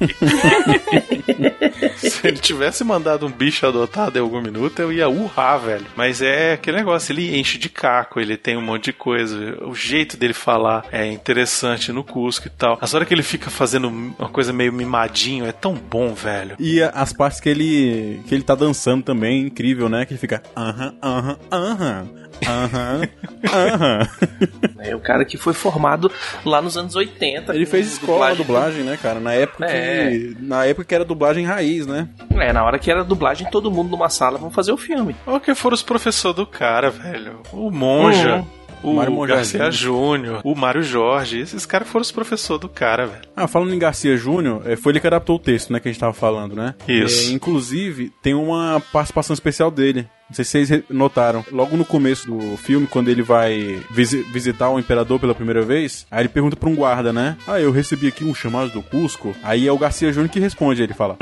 Se 1.96 2.26
ele 2.26 2.38
tivesse 2.38 2.84
mandado 2.84 3.26
um 3.26 3.30
bicho 3.30 3.66
adotado 3.66 4.18
em 4.18 4.20
algum 4.22 4.40
minuto, 4.40 4.80
eu 4.80 4.92
ia 4.92 5.08
urrar, 5.08 5.58
velho. 5.58 5.86
Mas 5.96 6.20
é 6.22 6.54
aquele 6.54 6.78
negócio, 6.78 7.12
ele 7.12 7.36
enche 7.38 7.58
de 7.58 7.68
caco, 7.68 8.20
ele 8.20 8.36
tem 8.36 8.56
um 8.56 8.62
monte 8.62 8.84
de 8.86 8.92
coisa. 8.92 9.58
O 9.64 9.74
jeito 9.74 10.16
dele 10.16 10.32
falar 10.34 10.84
é 10.90 11.06
interessante 11.06 11.92
no 11.92 12.02
Cusco 12.04 12.46
e 12.46 12.50
tal. 12.50 12.78
As 12.80 12.94
horas 12.94 13.06
que 13.06 13.14
ele 13.14 13.22
fica 13.22 13.50
fazendo 13.50 13.88
uma 13.88 14.28
coisa 14.28 14.52
meio 14.52 14.72
mimadinho 14.72 15.44
é 15.46 15.52
tão 15.52 15.74
bom, 15.74 16.14
velho. 16.14 16.56
E 16.58 16.82
as 16.82 17.12
partes 17.12 17.40
que 17.40 17.48
ele 17.48 18.20
que 18.26 18.34
ele 18.34 18.42
tá 18.42 18.54
dançando 18.54 19.02
também, 19.02 19.46
incrível, 19.46 19.88
né? 19.88 20.04
Que 20.04 20.12
ele 20.12 20.20
fica 20.20 20.42
aham, 20.56 20.94
aham, 21.02 21.38
aham, 21.50 22.08
aham, 22.46 23.08
aham. 23.48 24.08
É 24.84 24.96
o 24.96 25.00
cara 25.00 25.24
que 25.24 25.36
foi 25.36 25.52
formado 25.52 26.10
lá 26.44 26.60
nos 26.60 26.76
anos 26.76 26.96
80. 26.96 27.54
Ele 27.54 27.64
fez 27.66 27.86
escola 27.92 28.30
na 28.30 28.34
dublagem. 28.34 28.44
dublagem, 28.80 28.82
né, 28.84 28.98
cara? 29.00 29.20
Na 29.20 29.32
época 29.32 29.64
É. 29.66 30.10
que 30.10 30.36
na 30.40 30.64
época 30.64 30.84
que 30.84 30.94
era 30.94 31.04
dublagem 31.14 31.44
raiz, 31.44 31.86
né? 31.86 32.08
É, 32.34 32.52
na 32.52 32.64
hora 32.64 32.78
que 32.78 32.90
era 32.90 33.04
dublagem, 33.04 33.48
todo 33.50 33.70
mundo 33.70 33.90
numa 33.90 34.08
sala 34.08 34.38
vamos 34.38 34.54
fazer 34.54 34.72
o 34.72 34.76
filme. 34.76 35.14
Olha 35.26 35.40
que 35.40 35.54
foram 35.54 35.74
os 35.74 35.82
professores 35.82 36.36
do 36.36 36.46
cara, 36.46 36.90
velho. 36.90 37.40
O 37.52 37.70
Monja. 37.70 38.36
Uhum. 38.36 38.61
O 38.82 38.94
Mário. 38.94 39.16
Garcia 39.22 39.70
Júnior, 39.70 40.40
o 40.44 40.54
Mário 40.54 40.82
Jorge, 40.82 41.38
esses 41.40 41.64
caras 41.66 41.88
foram 41.88 42.02
os 42.02 42.10
professores 42.12 42.60
do 42.60 42.68
cara, 42.68 43.06
velho. 43.06 43.22
Ah, 43.36 43.46
falando 43.46 43.72
em 43.74 43.78
Garcia 43.78 44.16
Júnior, 44.16 44.62
é, 44.64 44.76
foi 44.76 44.92
ele 44.92 45.00
que 45.00 45.06
adaptou 45.06 45.36
o 45.36 45.38
texto, 45.38 45.72
né, 45.72 45.78
que 45.80 45.88
a 45.88 45.92
gente 45.92 46.00
tava 46.00 46.12
falando, 46.12 46.54
né? 46.56 46.74
Isso. 46.88 47.30
É, 47.30 47.32
inclusive, 47.32 48.12
tem 48.22 48.34
uma 48.34 48.82
participação 48.92 49.34
especial 49.34 49.70
dele. 49.70 50.06
Não 50.28 50.34
sei 50.34 50.44
se 50.44 50.66
vocês 50.66 50.82
notaram. 50.88 51.44
Logo 51.52 51.76
no 51.76 51.84
começo 51.84 52.26
do 52.26 52.56
filme, 52.56 52.86
quando 52.86 53.08
ele 53.08 53.22
vai 53.22 53.80
visi- 53.90 54.22
visitar 54.32 54.70
o 54.70 54.78
imperador 54.78 55.20
pela 55.20 55.34
primeira 55.34 55.60
vez, 55.62 56.06
aí 56.10 56.22
ele 56.22 56.28
pergunta 56.30 56.56
pra 56.56 56.68
um 56.70 56.74
guarda, 56.74 57.12
né? 57.12 57.36
Ah, 57.46 57.60
eu 57.60 57.70
recebi 57.70 58.08
aqui 58.08 58.24
um 58.24 58.34
chamado 58.34 58.70
do 58.70 58.82
Cusco. 58.82 59.34
Aí 59.42 59.66
é 59.68 59.72
o 59.72 59.78
Garcia 59.78 60.10
Júnior 60.12 60.30
que 60.32 60.40
responde, 60.40 60.82
ele 60.82 60.94
fala. 60.94 61.16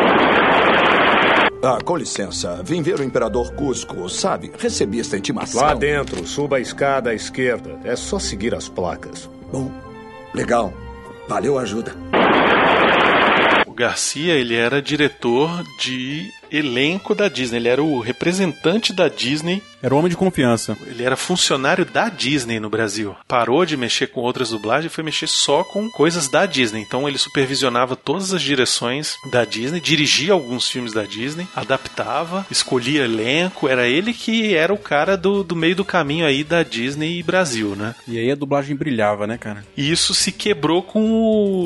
Ah, 1.62 1.78
com 1.84 1.94
licença. 1.96 2.62
Vim 2.64 2.80
ver 2.80 3.00
o 3.00 3.04
Imperador 3.04 3.52
Cusco, 3.52 4.08
sabe? 4.08 4.50
Recebi 4.58 4.98
esta 4.98 5.18
intimação. 5.18 5.60
Lá 5.60 5.74
dentro, 5.74 6.26
suba 6.26 6.56
a 6.56 6.60
escada 6.60 7.10
à 7.10 7.14
esquerda. 7.14 7.78
É 7.84 7.94
só 7.94 8.18
seguir 8.18 8.54
as 8.54 8.68
placas. 8.68 9.28
Bom, 9.52 9.70
legal. 10.34 10.72
Valeu 11.28 11.58
a 11.58 11.62
ajuda. 11.62 11.94
O 13.66 13.72
Garcia, 13.74 14.34
ele 14.34 14.54
era 14.56 14.80
diretor 14.80 15.62
de 15.78 16.30
elenco 16.50 17.14
da 17.14 17.28
Disney, 17.28 17.58
ele 17.58 17.68
era 17.68 17.82
o 17.82 18.00
representante 18.00 18.92
da 18.92 19.08
Disney 19.08 19.62
Era 19.82 19.94
o 19.94 19.98
homem 19.98 20.10
de 20.10 20.16
confiança. 20.16 20.76
Ele 20.86 21.02
era 21.04 21.16
funcionário 21.16 21.84
da 21.86 22.08
Disney 22.08 22.60
no 22.60 22.68
Brasil. 22.68 23.16
Parou 23.26 23.64
de 23.64 23.76
mexer 23.76 24.08
com 24.08 24.20
outras 24.20 24.50
dublagens 24.50 24.92
e 24.92 24.94
foi 24.94 25.02
mexer 25.02 25.26
só 25.26 25.64
com 25.64 25.88
coisas 25.90 26.28
da 26.28 26.44
Disney. 26.44 26.82
Então 26.82 27.08
ele 27.08 27.16
supervisionava 27.16 27.96
todas 27.96 28.32
as 28.34 28.42
direções 28.42 29.16
da 29.32 29.44
Disney, 29.44 29.80
dirigia 29.80 30.32
alguns 30.34 30.68
filmes 30.68 30.92
da 30.92 31.04
Disney, 31.04 31.46
adaptava, 31.56 32.46
escolhia 32.50 33.04
elenco. 33.04 33.68
Era 33.68 33.86
ele 33.88 34.12
que 34.12 34.54
era 34.54 34.72
o 34.72 34.78
cara 34.78 35.16
do, 35.16 35.42
do 35.42 35.56
meio 35.56 35.74
do 35.76 35.84
caminho 35.84 36.26
aí 36.26 36.44
da 36.44 36.62
Disney 36.62 37.18
e 37.18 37.22
Brasil, 37.22 37.74
né? 37.74 37.94
E 38.06 38.18
aí 38.18 38.30
a 38.30 38.34
dublagem 38.34 38.76
brilhava, 38.76 39.26
né, 39.26 39.38
cara? 39.38 39.64
E 39.76 39.90
isso 39.90 40.12
se 40.12 40.30
quebrou 40.32 40.82
com 40.82 41.10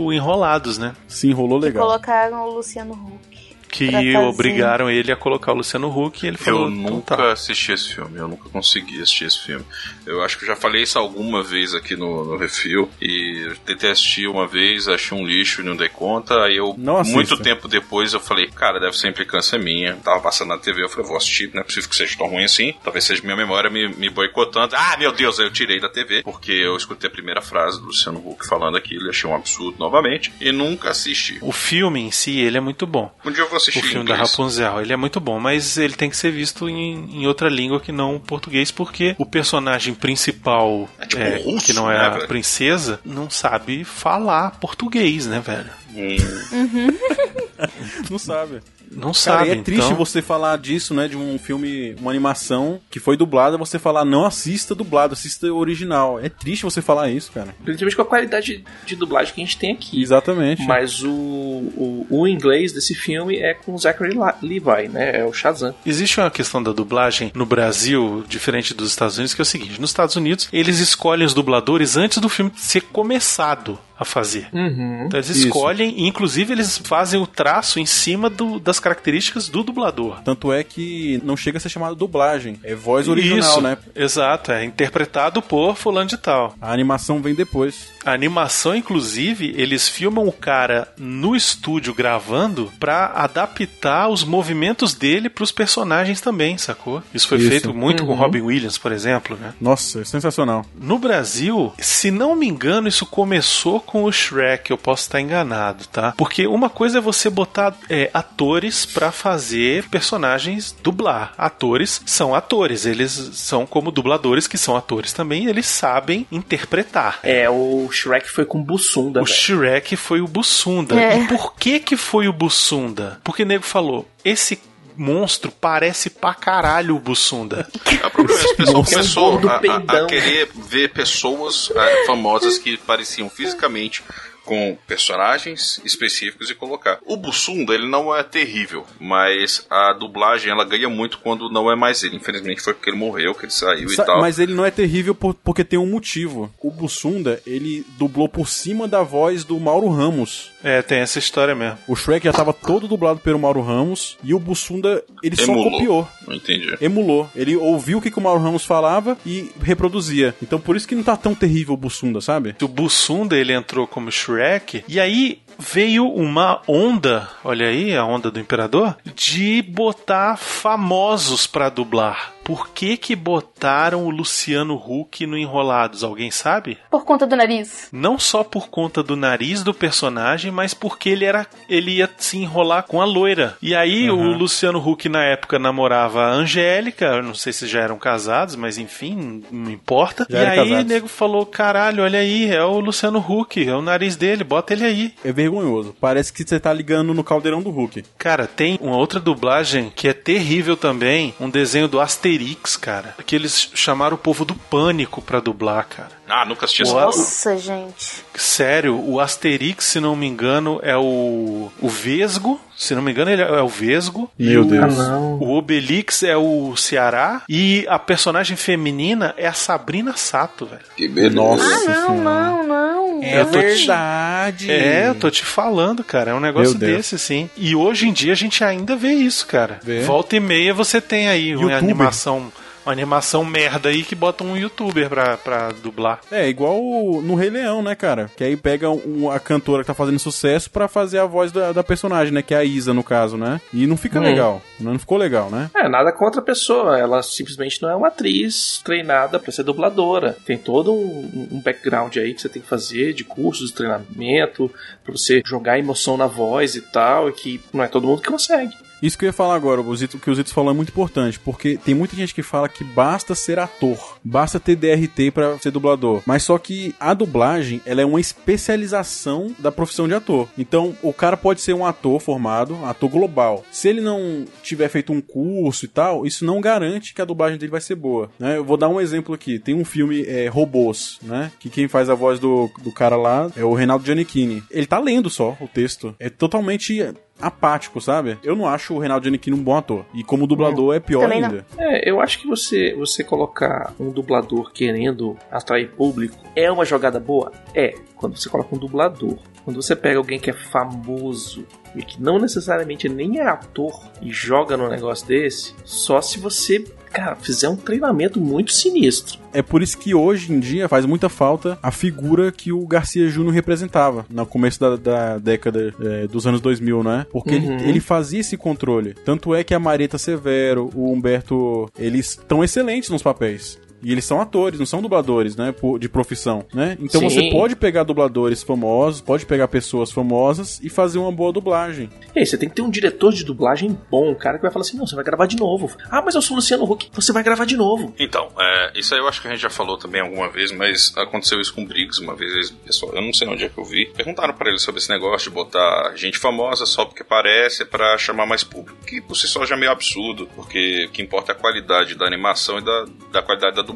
o 0.04 0.12
Enrolados, 0.12 0.78
né? 0.78 0.94
Se 1.08 1.28
enrolou 1.28 1.58
E 1.58 1.62
legal. 1.62 1.86
colocaram 1.86 2.42
o 2.48 2.54
Luciano 2.54 2.92
Huck. 2.92 3.33
Que 3.74 4.16
obrigaram 4.16 4.88
ele 4.88 5.10
a 5.10 5.16
colocar 5.16 5.52
o 5.52 5.56
Luciano 5.56 5.88
Huck 5.88 6.24
e 6.24 6.28
ele 6.28 6.36
falou: 6.36 6.66
Eu 6.66 6.70
"Então 6.70 6.92
nunca 6.92 7.16
tá." 7.16 7.32
assisti 7.32 7.72
esse 7.72 7.94
filme, 7.94 8.18
eu 8.18 8.28
nunca 8.28 8.48
consegui 8.48 9.02
assistir 9.02 9.24
esse 9.24 9.40
filme. 9.40 9.64
Eu 10.06 10.22
acho 10.22 10.38
que 10.38 10.46
já 10.46 10.54
falei 10.54 10.82
isso 10.82 10.98
alguma 10.98 11.42
vez 11.42 11.74
aqui 11.74 11.96
no, 11.96 12.24
no 12.24 12.36
Refil, 12.36 12.88
e 13.00 13.46
eu 13.48 13.56
tentei 13.56 13.90
assistir 13.90 14.28
uma 14.28 14.46
vez, 14.46 14.86
achei 14.86 15.16
um 15.16 15.26
lixo 15.26 15.60
e 15.60 15.64
não 15.64 15.74
dei 15.74 15.88
conta, 15.88 16.42
aí 16.44 16.56
eu, 16.56 16.74
muito 16.76 17.36
tempo 17.38 17.66
depois, 17.66 18.12
eu 18.12 18.20
falei, 18.20 18.46
cara, 18.48 18.78
deve 18.78 18.96
ser 18.96 19.08
implicância 19.08 19.58
minha. 19.58 19.96
Tava 19.96 20.20
passando 20.20 20.48
na 20.48 20.58
TV, 20.58 20.84
eu 20.84 20.88
falei, 20.88 21.06
vou 21.06 21.16
assistir, 21.16 21.50
não 21.52 21.60
é 21.60 21.64
possível 21.64 21.88
que 21.88 21.96
seja 21.96 22.16
tão 22.16 22.28
ruim 22.28 22.44
assim, 22.44 22.74
talvez 22.82 23.04
seja 23.04 23.22
minha 23.22 23.36
memória 23.36 23.68
me, 23.70 23.88
me 23.88 24.08
boicotando. 24.08 24.74
Ah, 24.76 24.96
meu 24.98 25.12
Deus, 25.12 25.40
aí 25.40 25.46
eu 25.46 25.52
tirei 25.52 25.80
da 25.80 25.88
TV, 25.88 26.22
porque 26.22 26.52
eu 26.52 26.76
escutei 26.76 27.08
a 27.08 27.12
primeira 27.12 27.42
frase 27.42 27.80
do 27.80 27.86
Luciano 27.86 28.18
Huck 28.18 28.46
falando 28.46 28.76
aquilo, 28.76 29.08
achei 29.10 29.28
um 29.28 29.34
absurdo 29.34 29.76
novamente, 29.78 30.32
e 30.40 30.52
nunca 30.52 30.90
assisti. 30.90 31.38
O 31.40 31.52
filme 31.52 32.00
em 32.00 32.10
si, 32.10 32.38
ele 32.38 32.56
é 32.56 32.60
muito 32.60 32.86
bom. 32.86 33.12
Um 33.24 33.30
dia 33.30 33.42
eu 33.42 33.48
vou 33.48 33.56
assistir 33.70 33.80
O 33.80 33.90
filme 33.90 34.08
da. 34.08 34.16
Rapunzel, 34.16 34.80
ele 34.80 34.92
é 34.92 34.96
muito 34.96 35.20
bom, 35.20 35.40
mas 35.40 35.76
ele 35.76 35.94
tem 35.94 36.10
que 36.10 36.16
ser 36.16 36.30
visto 36.30 36.68
em, 36.68 37.22
em 37.22 37.26
outra 37.26 37.48
língua 37.48 37.80
que 37.80 37.92
não 37.92 38.16
o 38.16 38.20
português, 38.20 38.70
porque 38.70 39.14
o 39.18 39.26
personagem 39.26 39.94
principal, 39.94 40.88
tipo 41.08 41.18
é, 41.18 41.38
russo, 41.38 41.66
que 41.66 41.72
não 41.72 41.90
é 41.90 41.98
né, 41.98 42.04
a 42.04 42.10
velho? 42.10 42.28
princesa, 42.28 43.00
não 43.04 43.28
sabe 43.28 43.84
falar 43.84 44.52
português, 44.52 45.26
né, 45.26 45.40
velho? 45.40 45.70
Não 48.10 48.18
sabe. 48.18 48.60
Não 48.90 49.12
Cara, 49.12 49.14
sabe. 49.14 49.48
e 49.48 49.52
é 49.52 49.56
triste 49.56 49.84
então... 49.84 49.96
você 49.96 50.22
falar 50.22 50.58
disso, 50.58 50.94
né? 50.94 51.08
De 51.08 51.16
um 51.16 51.38
filme, 51.38 51.94
uma 52.00 52.10
animação 52.10 52.80
que 52.90 53.00
foi 53.00 53.16
dublada, 53.16 53.56
você 53.56 53.78
falar 53.78 54.04
não 54.04 54.24
assista 54.24 54.74
dublado, 54.74 55.14
assista 55.14 55.52
original. 55.52 56.18
É 56.20 56.28
triste 56.28 56.62
você 56.62 56.80
falar 56.80 57.10
isso, 57.10 57.32
cara. 57.32 57.54
Principalmente 57.64 57.96
com 57.96 58.02
a 58.02 58.06
qualidade 58.06 58.64
de 58.86 58.96
dublagem 58.96 59.34
que 59.34 59.40
a 59.40 59.44
gente 59.44 59.58
tem 59.58 59.72
aqui. 59.72 60.00
Exatamente. 60.00 60.62
Mas 60.66 61.02
o, 61.02 61.10
o, 61.10 62.06
o 62.10 62.28
inglês 62.28 62.72
desse 62.72 62.94
filme 62.94 63.36
é 63.36 63.54
com 63.54 63.74
o 63.74 63.78
Zachary 63.78 64.16
Levi, 64.42 64.88
né? 64.88 65.20
É 65.20 65.24
o 65.24 65.32
Shazam. 65.32 65.74
Existe 65.84 66.20
uma 66.20 66.30
questão 66.30 66.62
da 66.62 66.72
dublagem 66.72 67.32
no 67.34 67.46
Brasil, 67.46 68.24
diferente 68.28 68.74
dos 68.74 68.90
Estados 68.90 69.16
Unidos, 69.16 69.34
que 69.34 69.40
é 69.40 69.44
o 69.44 69.46
seguinte: 69.46 69.80
nos 69.80 69.90
Estados 69.90 70.16
Unidos, 70.16 70.48
eles 70.52 70.78
escolhem 70.78 71.26
os 71.26 71.34
dubladores 71.34 71.96
antes 71.96 72.18
do 72.18 72.28
filme 72.28 72.52
ser 72.56 72.82
começado 72.82 73.78
a 73.98 74.04
fazer. 74.04 74.48
Uhum. 74.52 75.04
Então 75.06 75.18
eles 75.18 75.30
Isso. 75.30 75.46
escolhem, 75.46 75.94
e 75.98 76.06
inclusive 76.08 76.52
eles 76.52 76.78
fazem 76.78 77.20
o 77.20 77.26
traço 77.26 77.78
em 77.78 77.86
cima 77.86 78.28
do- 78.28 78.58
das 78.58 78.80
características 78.80 79.48
do 79.48 79.62
dublador. 79.62 80.20
Tanto 80.24 80.52
é 80.52 80.64
que 80.64 81.20
não 81.24 81.36
chega 81.36 81.58
a 81.58 81.60
ser 81.60 81.68
chamado 81.68 81.94
dublagem, 81.94 82.58
é 82.64 82.74
voz 82.74 83.08
original, 83.08 83.38
Isso, 83.38 83.60
né? 83.60 83.78
Exato, 83.94 84.50
é 84.52 84.64
interpretado 84.64 85.40
por 85.40 85.76
fulano 85.76 86.08
de 86.08 86.16
tal. 86.16 86.54
A 86.60 86.72
animação 86.72 87.22
vem 87.22 87.34
depois. 87.34 87.92
A 88.04 88.12
animação, 88.12 88.74
inclusive, 88.74 89.54
eles 89.56 89.88
filmam 89.88 90.26
o 90.26 90.32
cara 90.32 90.88
no 90.98 91.34
estúdio 91.36 91.94
gravando 91.94 92.72
pra 92.80 93.06
adaptar 93.14 94.08
os 94.08 94.24
movimentos 94.24 94.94
dele 94.94 95.28
pros 95.28 95.52
personagens 95.52 96.20
também, 96.20 96.58
sacou? 96.58 97.02
Isso 97.14 97.28
foi 97.28 97.38
Isso. 97.38 97.48
feito 97.48 97.74
muito 97.74 98.04
com 98.04 98.12
Uhum. 98.12 98.18
Robin 98.18 98.40
Williams, 98.40 98.78
por 98.78 98.92
exemplo, 98.92 99.36
né? 99.40 99.54
Nossa, 99.60 100.00
é 100.00 100.04
sensacional. 100.04 100.64
No 100.80 100.98
Brasil, 100.98 101.72
se 101.78 102.10
não 102.10 102.34
me 102.34 102.46
engano, 102.48 102.88
isso 102.88 103.06
começou 103.06 103.80
com 103.84 104.04
o 104.04 104.12
Shrek, 104.12 104.70
eu 104.70 104.78
posso 104.78 105.02
estar 105.02 105.20
enganado, 105.20 105.86
tá? 105.86 106.12
Porque 106.16 106.46
uma 106.46 106.68
coisa 106.68 106.98
é 106.98 107.00
você 107.00 107.30
botar 107.30 107.76
é, 107.88 108.10
atores 108.12 108.84
pra 108.84 109.12
fazer 109.12 109.88
personagens 109.88 110.74
dublar. 110.82 111.32
Atores 111.38 112.02
são 112.06 112.34
atores, 112.34 112.86
eles 112.86 113.12
são 113.34 113.66
como 113.66 113.90
dubladores 113.90 114.46
que 114.46 114.58
são 114.58 114.76
atores 114.76 115.12
também, 115.12 115.46
eles 115.46 115.66
sabem 115.66 116.26
interpretar. 116.30 117.20
É, 117.22 117.48
o 117.48 117.88
Shrek 117.90 118.28
foi 118.28 118.44
com 118.44 118.62
Bussunda. 118.62 119.22
O 119.22 119.26
Shrek 119.26 119.96
foi 119.96 120.20
o 120.20 120.26
Bussunda. 120.26 121.00
É. 121.00 121.18
E 121.18 121.26
por 121.28 121.54
que 121.54 121.78
que 121.78 121.96
foi 121.96 122.28
o 122.28 122.32
Bussunda? 122.32 123.20
Porque 123.22 123.42
o 123.42 123.46
nego 123.46 123.64
falou, 123.64 124.08
esse 124.24 124.58
monstro 124.96 125.50
parece 125.50 126.10
pra 126.10 126.34
caralho 126.34 126.96
o 126.96 127.00
Bussunda. 127.00 127.68
Vez, 127.84 128.00
o 128.44 128.54
pessoal 128.56 128.74
Nossa. 128.82 128.90
começou 128.90 129.40
a, 129.48 129.54
a- 129.98 130.02
a 130.04 130.06
querer 130.06 130.48
ver 130.54 130.90
pessoas 130.92 131.70
ah, 131.76 132.06
famosas 132.06 132.58
que 132.58 132.76
pareciam 132.76 133.28
fisicamente 133.28 134.02
com 134.44 134.76
personagens 134.86 135.80
específicos 135.86 136.50
e 136.50 136.54
colocar. 136.54 136.98
O 137.06 137.16
Bussunda, 137.16 137.72
ele 137.74 137.88
não 137.88 138.14
é 138.14 138.22
terrível, 138.22 138.84
mas 139.00 139.66
a 139.70 139.94
dublagem 139.94 140.50
ela 140.52 140.66
ganha 140.66 140.88
muito 140.88 141.18
quando 141.20 141.48
não 141.50 141.72
é 141.72 141.74
mais 141.74 142.02
ele. 142.02 142.16
Infelizmente 142.16 142.60
foi 142.60 142.74
porque 142.74 142.90
ele 142.90 142.96
morreu, 142.98 143.34
que 143.34 143.46
ele 143.46 143.52
saiu 143.52 143.88
Sa- 143.88 144.02
e 144.02 144.06
tal. 144.06 144.20
Mas 144.20 144.38
ele 144.38 144.52
não 144.52 144.64
é 144.64 144.70
terrível 144.70 145.14
por- 145.14 145.32
porque 145.34 145.64
tem 145.64 145.78
um 145.78 145.86
motivo. 145.90 146.52
O 146.60 146.70
Bussunda, 146.70 147.40
ele 147.46 147.86
dublou 147.98 148.28
por 148.28 148.46
cima 148.48 148.86
da 148.86 149.02
voz 149.02 149.44
do 149.44 149.58
Mauro 149.58 149.88
Ramos. 149.88 150.50
É, 150.64 150.80
tem 150.80 151.00
essa 151.00 151.18
história 151.18 151.54
mesmo. 151.54 151.78
O 151.86 151.94
Shrek 151.94 152.24
já 152.24 152.32
tava 152.32 152.52
todo 152.52 152.88
dublado 152.88 153.20
pelo 153.20 153.38
Mauro 153.38 153.60
Ramos 153.60 154.16
e 154.24 154.32
o 154.32 154.38
Bussunda 154.38 155.04
ele 155.22 155.36
só 155.36 155.52
Emulou. 155.52 155.70
copiou. 155.70 156.08
Não 156.26 156.34
entendi. 156.34 156.74
Emulou. 156.80 157.28
Ele 157.36 157.54
ouviu 157.54 157.98
o 157.98 158.00
que, 158.00 158.10
que 158.10 158.18
o 158.18 158.22
Mauro 158.22 158.42
Ramos 158.42 158.64
falava 158.64 159.16
e 159.26 159.52
reproduzia. 159.62 160.34
Então 160.42 160.58
por 160.58 160.74
isso 160.74 160.88
que 160.88 160.94
não 160.94 161.02
tá 161.02 161.16
tão 161.16 161.34
terrível 161.34 161.74
o 161.74 161.76
Bussunda, 161.76 162.20
sabe? 162.20 162.56
O 162.62 162.68
Bussunda 162.68 163.36
ele 163.36 163.52
entrou 163.52 163.86
como 163.86 164.10
Shrek 164.10 164.82
e 164.88 164.98
aí 164.98 165.38
veio 165.58 166.06
uma 166.08 166.62
onda, 166.66 167.28
olha 167.44 167.68
aí 167.68 167.94
a 167.94 168.04
onda 168.04 168.30
do 168.30 168.40
imperador, 168.40 168.96
de 169.14 169.62
botar 169.62 170.36
famosos 170.36 171.46
pra 171.46 171.68
dublar. 171.68 172.33
Por 172.44 172.68
que 172.68 172.96
que 172.96 173.16
botaram 173.16 174.04
o 174.04 174.10
Luciano 174.10 174.74
Huck 174.74 175.26
no 175.26 175.36
Enrolados? 175.38 176.04
Alguém 176.04 176.30
sabe? 176.30 176.78
Por 176.90 177.04
conta 177.04 177.26
do 177.26 177.34
nariz. 177.34 177.88
Não 177.90 178.18
só 178.18 178.44
por 178.44 178.68
conta 178.68 179.02
do 179.02 179.16
nariz 179.16 179.62
do 179.62 179.72
personagem, 179.72 180.50
mas 180.50 180.74
porque 180.74 181.08
ele 181.08 181.24
era 181.24 181.46
ele 181.68 181.92
ia 181.92 182.10
se 182.18 182.38
enrolar 182.38 182.84
com 182.84 183.00
a 183.00 183.04
loira. 183.04 183.56
E 183.62 183.74
aí 183.74 184.10
o 184.10 184.32
Luciano 184.32 184.78
Huck 184.78 185.08
na 185.08 185.24
época 185.24 185.58
namorava 185.58 186.22
a 186.24 186.32
Angélica, 186.32 187.06
eu 187.06 187.22
não 187.22 187.34
sei 187.34 187.52
se 187.52 187.66
já 187.66 187.80
eram 187.80 187.98
casados, 187.98 188.56
mas 188.56 188.76
enfim, 188.78 189.42
não 189.50 189.70
importa. 189.70 190.26
Já 190.28 190.42
e 190.42 190.46
aí 190.46 190.58
o 190.60 190.62
casados. 190.68 190.84
nego 190.84 191.08
falou: 191.08 191.46
"Caralho, 191.46 192.02
olha 192.02 192.18
aí, 192.18 192.50
é 192.50 192.62
o 192.62 192.78
Luciano 192.78 193.18
Huck, 193.18 193.66
é 193.66 193.74
o 193.74 193.82
nariz 193.82 194.16
dele, 194.16 194.44
bota 194.44 194.72
ele 194.72 194.84
aí". 194.84 195.14
É 195.24 195.32
vergonhoso. 195.32 195.96
Parece 196.00 196.32
que 196.32 196.46
você 196.46 196.60
tá 196.60 196.72
ligando 196.72 197.14
no 197.14 197.24
caldeirão 197.24 197.62
do 197.62 197.70
Hulk. 197.70 198.04
Cara, 198.18 198.46
tem 198.46 198.78
uma 198.80 198.96
outra 198.96 199.18
dublagem 199.18 199.92
que 199.94 200.08
é 200.08 200.12
terrível 200.12 200.76
também, 200.76 201.34
um 201.40 201.48
desenho 201.48 201.88
do 201.88 202.00
Asterix, 202.00 202.33
cara, 202.80 203.14
que 203.26 203.34
eles 203.34 203.70
chamaram 203.74 204.14
o 204.14 204.18
povo 204.18 204.44
do 204.44 204.54
pânico 204.54 205.20
pra 205.22 205.40
dublar, 205.40 205.86
cara. 205.86 206.12
Ah, 206.28 206.44
nunca 206.44 206.64
assisti 206.64 206.82
essa. 206.82 206.94
Nossa, 206.94 207.56
gente. 207.58 208.24
Sério, 208.34 208.98
o 208.98 209.20
Asterix, 209.20 209.84
se 209.84 210.00
não 210.00 210.16
me 210.16 210.26
engano, 210.26 210.80
é 210.82 210.96
o 210.96 211.70
o 211.80 211.88
Vesgo, 211.88 212.60
se 212.76 212.94
não 212.94 213.02
me 213.02 213.10
engano, 213.10 213.30
ele 213.30 213.42
é 213.42 213.62
o 213.62 213.68
Vesgo. 213.68 214.30
Meu 214.38 214.62
e 214.62 214.64
o, 214.64 214.64
Deus. 214.64 214.94
O 215.40 215.50
Obelix 215.56 216.22
é 216.22 216.36
o 216.36 216.74
Ceará 216.76 217.42
e 217.48 217.86
a 217.88 217.98
personagem 217.98 218.56
feminina 218.56 219.34
é 219.36 219.46
a 219.46 219.52
Sabrina 219.52 220.16
Sato, 220.16 220.66
velho. 220.66 220.82
Que 220.96 221.08
beleza. 221.08 221.34
Nossa 221.34 221.64
Ah, 221.64 221.88
não, 221.88 222.16
não, 222.16 222.66
não. 222.66 222.83
É 223.24 223.40
Eu 223.40 223.46
tô 223.46 223.58
te- 223.58 223.64
verdade. 223.64 224.70
É, 224.70 225.08
eu 225.08 225.14
tô 225.14 225.30
te 225.30 225.44
falando, 225.44 226.02
cara. 226.04 226.30
É 226.30 226.34
um 226.34 226.40
negócio 226.40 226.74
desse, 226.78 227.18
sim. 227.18 227.48
E 227.56 227.74
hoje 227.74 228.08
em 228.08 228.12
dia 228.12 228.32
a 228.32 228.36
gente 228.36 228.62
ainda 228.62 228.94
vê 228.96 229.12
isso, 229.12 229.46
cara. 229.46 229.78
Vê. 229.82 230.00
Volta 230.00 230.36
e 230.36 230.40
meia 230.40 230.72
você 230.74 231.00
tem 231.00 231.28
aí 231.28 231.54
uma 231.56 231.62
Youtuber. 231.62 231.78
animação. 231.78 232.52
Uma 232.84 232.92
animação 232.92 233.44
merda 233.44 233.88
aí 233.88 234.02
que 234.02 234.14
bota 234.14 234.44
um 234.44 234.56
youtuber 234.56 235.08
pra, 235.08 235.38
pra 235.38 235.72
dublar. 235.72 236.20
É, 236.30 236.46
igual 236.48 236.78
o- 236.82 237.22
no 237.22 237.34
Rei 237.34 237.48
Leão, 237.48 237.82
né, 237.82 237.94
cara? 237.94 238.30
Que 238.36 238.44
aí 238.44 238.56
pega 238.58 238.90
um- 238.90 239.30
a 239.30 239.40
cantora 239.40 239.82
que 239.82 239.86
tá 239.86 239.94
fazendo 239.94 240.18
sucesso 240.18 240.70
pra 240.70 240.86
fazer 240.86 241.18
a 241.18 241.24
voz 241.24 241.50
da, 241.50 241.72
da 241.72 241.82
personagem, 241.82 242.32
né? 242.32 242.42
Que 242.42 242.52
é 242.52 242.58
a 242.58 242.64
Isa, 242.64 242.92
no 242.92 243.02
caso, 243.02 243.38
né? 243.38 243.58
E 243.72 243.86
não 243.86 243.96
fica 243.96 244.20
Hum. 244.20 244.24
legal. 244.24 244.62
Não 244.78 244.98
ficou 244.98 245.16
legal, 245.16 245.50
né? 245.50 245.70
É, 245.74 245.88
nada 245.88 246.12
contra 246.12 246.40
a 246.42 246.44
pessoa. 246.44 246.98
Ela 246.98 247.22
simplesmente 247.22 247.80
não 247.80 247.88
é 247.88 247.96
uma 247.96 248.08
atriz 248.08 248.82
treinada 248.84 249.38
pra 249.38 249.50
ser 249.50 249.62
dubladora. 249.62 250.36
Tem 250.44 250.58
todo 250.58 250.92
um, 250.92 251.48
um 251.52 251.60
background 251.62 252.14
aí 252.18 252.34
que 252.34 252.42
você 252.42 252.50
tem 252.50 252.60
que 252.60 252.68
fazer 252.68 253.14
de 253.14 253.24
cursos 253.24 253.68
de 253.70 253.76
treinamento, 253.76 254.70
pra 255.02 255.12
você 255.12 255.40
jogar 255.46 255.78
emoção 255.78 256.18
na 256.18 256.26
voz 256.26 256.74
e 256.74 256.82
tal, 256.82 257.30
e 257.30 257.32
que 257.32 257.60
não 257.72 257.82
é 257.82 257.88
todo 257.88 258.06
mundo 258.06 258.20
que 258.20 258.28
consegue. 258.30 258.74
Isso 259.04 259.18
que 259.18 259.26
eu 259.26 259.28
ia 259.28 259.34
falar 259.34 259.54
agora, 259.54 259.82
o 259.82 259.94
Zito, 259.94 260.18
que 260.18 260.30
o 260.30 260.34
Zito 260.34 260.54
falou 260.54 260.70
é 260.70 260.74
muito 260.74 260.88
importante, 260.88 261.38
porque 261.38 261.76
tem 261.76 261.94
muita 261.94 262.16
gente 262.16 262.34
que 262.34 262.42
fala 262.42 262.70
que 262.70 262.82
basta 262.82 263.34
ser 263.34 263.58
ator, 263.58 264.16
basta 264.24 264.58
ter 264.58 264.76
DRT 264.76 265.30
pra 265.30 265.58
ser 265.58 265.70
dublador. 265.70 266.22
Mas 266.24 266.42
só 266.42 266.56
que 266.56 266.94
a 266.98 267.12
dublagem, 267.12 267.82
ela 267.84 268.00
é 268.00 268.04
uma 268.06 268.18
especialização 268.18 269.54
da 269.58 269.70
profissão 269.70 270.08
de 270.08 270.14
ator. 270.14 270.48
Então, 270.56 270.96
o 271.02 271.12
cara 271.12 271.36
pode 271.36 271.60
ser 271.60 271.74
um 271.74 271.84
ator 271.84 272.18
formado, 272.18 272.82
ator 272.82 273.10
global. 273.10 273.62
Se 273.70 273.90
ele 273.90 274.00
não 274.00 274.46
tiver 274.62 274.88
feito 274.88 275.12
um 275.12 275.20
curso 275.20 275.84
e 275.84 275.88
tal, 275.88 276.24
isso 276.24 276.42
não 276.46 276.58
garante 276.58 277.12
que 277.12 277.20
a 277.20 277.26
dublagem 277.26 277.58
dele 277.58 277.72
vai 277.72 277.82
ser 277.82 277.96
boa. 277.96 278.30
Né? 278.38 278.56
Eu 278.56 278.64
vou 278.64 278.78
dar 278.78 278.88
um 278.88 278.98
exemplo 278.98 279.34
aqui. 279.34 279.58
Tem 279.58 279.74
um 279.74 279.84
filme 279.84 280.24
é, 280.26 280.48
Robôs, 280.48 281.18
né? 281.20 281.52
Que 281.60 281.68
quem 281.68 281.88
faz 281.88 282.08
a 282.08 282.14
voz 282.14 282.40
do, 282.40 282.70
do 282.82 282.90
cara 282.90 283.16
lá 283.16 283.50
é 283.54 283.64
o 283.64 283.74
Reinaldo 283.74 284.06
Giannichini. 284.06 284.62
Ele 284.70 284.86
tá 284.86 284.98
lendo 284.98 285.28
só 285.28 285.54
o 285.60 285.68
texto. 285.68 286.16
É 286.18 286.30
totalmente 286.30 287.02
apático, 287.40 288.00
sabe? 288.00 288.38
Eu 288.42 288.56
não 288.56 288.66
acho 288.66 288.94
o 288.94 288.98
Reinaldo 288.98 289.24
Giannichini 289.24 289.56
um 289.56 289.62
bom 289.62 289.76
ator. 289.76 290.04
E 290.14 290.22
como 290.22 290.46
dublador 290.46 290.94
é 290.94 291.00
pior 291.00 291.20
Também 291.22 291.40
não. 291.40 291.50
ainda. 291.50 291.66
É, 291.76 292.08
eu 292.08 292.20
acho 292.20 292.38
que 292.40 292.46
você, 292.46 292.94
você 292.94 293.22
colocar 293.24 293.92
um 293.98 294.10
dublador 294.10 294.72
querendo 294.72 295.36
atrair 295.50 295.90
público 295.90 296.36
é 296.54 296.70
uma 296.70 296.84
jogada 296.84 297.18
boa? 297.18 297.52
É, 297.74 297.94
quando 298.16 298.36
você 298.36 298.48
coloca 298.48 298.74
um 298.74 298.78
dublador. 298.78 299.38
Quando 299.64 299.80
você 299.80 299.96
pega 299.96 300.18
alguém 300.18 300.38
que 300.38 300.50
é 300.50 300.52
famoso 300.52 301.64
e 301.96 302.02
que 302.02 302.20
não 302.20 302.38
necessariamente 302.38 303.08
nem 303.08 303.38
é 303.38 303.46
ator 303.46 303.92
e 304.20 304.30
joga 304.30 304.76
num 304.76 304.88
negócio 304.88 305.26
desse, 305.26 305.74
só 305.84 306.20
se 306.20 306.38
você, 306.38 306.84
cara, 307.12 307.36
fizer 307.36 307.68
um 307.68 307.76
treinamento 307.76 308.40
muito 308.40 308.72
sinistro. 308.72 309.38
É 309.52 309.62
por 309.62 309.80
isso 309.82 309.96
que 309.96 310.14
hoje 310.14 310.52
em 310.52 310.58
dia 310.58 310.88
faz 310.88 311.06
muita 311.06 311.28
falta 311.28 311.78
a 311.82 311.90
figura 311.92 312.50
que 312.50 312.72
o 312.72 312.84
Garcia 312.86 313.28
Júnior 313.28 313.54
representava 313.54 314.26
no 314.28 314.44
começo 314.44 314.80
da, 314.80 314.96
da 314.96 315.38
década 315.38 315.94
é, 316.00 316.26
dos 316.26 316.46
anos 316.46 316.60
2000, 316.60 317.02
né? 317.04 317.26
Porque 317.30 317.54
Uhum. 317.54 317.76
ele, 317.78 317.88
ele 317.90 318.00
fazia 318.00 318.40
esse 318.40 318.56
controle. 318.56 319.14
Tanto 319.24 319.54
é 319.54 319.62
que 319.62 319.72
a 319.72 319.78
Marieta 319.78 320.18
Severo, 320.18 320.90
o 320.94 321.12
Humberto, 321.12 321.88
eles 321.98 322.30
estão 322.30 322.62
excelentes 322.64 323.08
nos 323.10 323.22
papéis. 323.22 323.78
E 324.04 324.12
eles 324.12 324.24
são 324.24 324.40
atores, 324.40 324.78
não 324.78 324.86
são 324.86 325.00
dubladores, 325.02 325.56
né? 325.56 325.72
por- 325.72 325.98
De 325.98 326.08
profissão, 326.08 326.64
né? 326.72 326.96
Então 327.00 327.20
Sim. 327.20 327.28
você 327.28 327.50
pode 327.50 327.74
pegar 327.76 328.02
dubladores 328.04 328.62
famosos, 328.62 329.20
pode 329.20 329.46
pegar 329.46 329.68
pessoas 329.68 330.12
famosas 330.12 330.80
e 330.82 330.88
fazer 330.88 331.18
uma 331.18 331.32
boa 331.32 331.52
dublagem. 331.52 332.10
E 332.34 332.40
aí, 332.40 332.46
você 332.46 332.58
tem 332.58 332.68
que 332.68 332.74
ter 332.74 332.82
um 332.82 332.90
diretor 332.90 333.32
de 333.32 333.44
dublagem 333.44 333.98
bom, 334.10 334.30
um 334.30 334.34
cara 334.34 334.58
que 334.58 334.62
vai 334.62 334.70
falar 334.70 334.82
assim: 334.82 334.96
não, 334.96 335.06
você 335.06 335.14
vai 335.14 335.24
gravar 335.24 335.46
de 335.46 335.56
novo. 335.56 335.90
Ah, 336.10 336.20
mas 336.22 336.34
eu 336.34 336.42
sou 336.42 336.54
o 336.54 336.56
Luciano 336.56 336.84
Huck, 336.84 337.08
você 337.12 337.32
vai 337.32 337.42
gravar 337.42 337.64
de 337.64 337.76
novo. 337.76 338.12
Então, 338.18 338.48
é, 338.58 338.98
isso 338.98 339.14
aí 339.14 339.20
eu 339.20 339.26
acho 339.28 339.40
que 339.40 339.48
a 339.48 339.50
gente 339.50 339.60
já 339.60 339.70
falou 339.70 339.96
também 339.96 340.20
alguma 340.20 340.48
vez, 340.48 340.70
mas 340.72 341.12
aconteceu 341.16 341.60
isso 341.60 341.72
com 341.74 341.82
o 341.82 341.86
Briggs 341.86 342.20
uma 342.22 342.34
vez. 342.34 342.70
Pessoal, 342.70 343.12
eu 343.14 343.22
não 343.22 343.32
sei 343.32 343.48
onde 343.48 343.64
é 343.64 343.68
que 343.68 343.78
eu 343.78 343.84
vi. 343.84 344.06
Perguntaram 344.14 344.52
pra 344.54 344.68
ele 344.68 344.78
sobre 344.78 345.00
esse 345.00 345.08
negócio 345.10 345.48
de 345.50 345.54
botar 345.54 346.12
gente 346.16 346.38
famosa 346.38 346.84
só 346.86 347.04
porque 347.04 347.24
parece 347.24 347.84
pra 347.84 348.16
chamar 348.18 348.46
mais 348.46 348.62
público. 348.64 348.98
Que 349.06 349.20
por 349.20 349.36
si 349.36 349.46
só 349.48 349.64
já 349.64 349.74
é 349.76 349.78
meio 349.78 349.92
absurdo, 349.92 350.48
porque 350.54 351.06
o 351.08 351.10
que 351.12 351.22
importa 351.22 351.52
é 351.52 351.54
a 351.54 351.58
qualidade 351.58 352.14
da 352.14 352.26
animação 352.26 352.78
e 352.78 352.82
da, 352.84 353.04
da 353.32 353.42
qualidade 353.42 353.76
da 353.76 353.82
dublagem. 353.82 353.93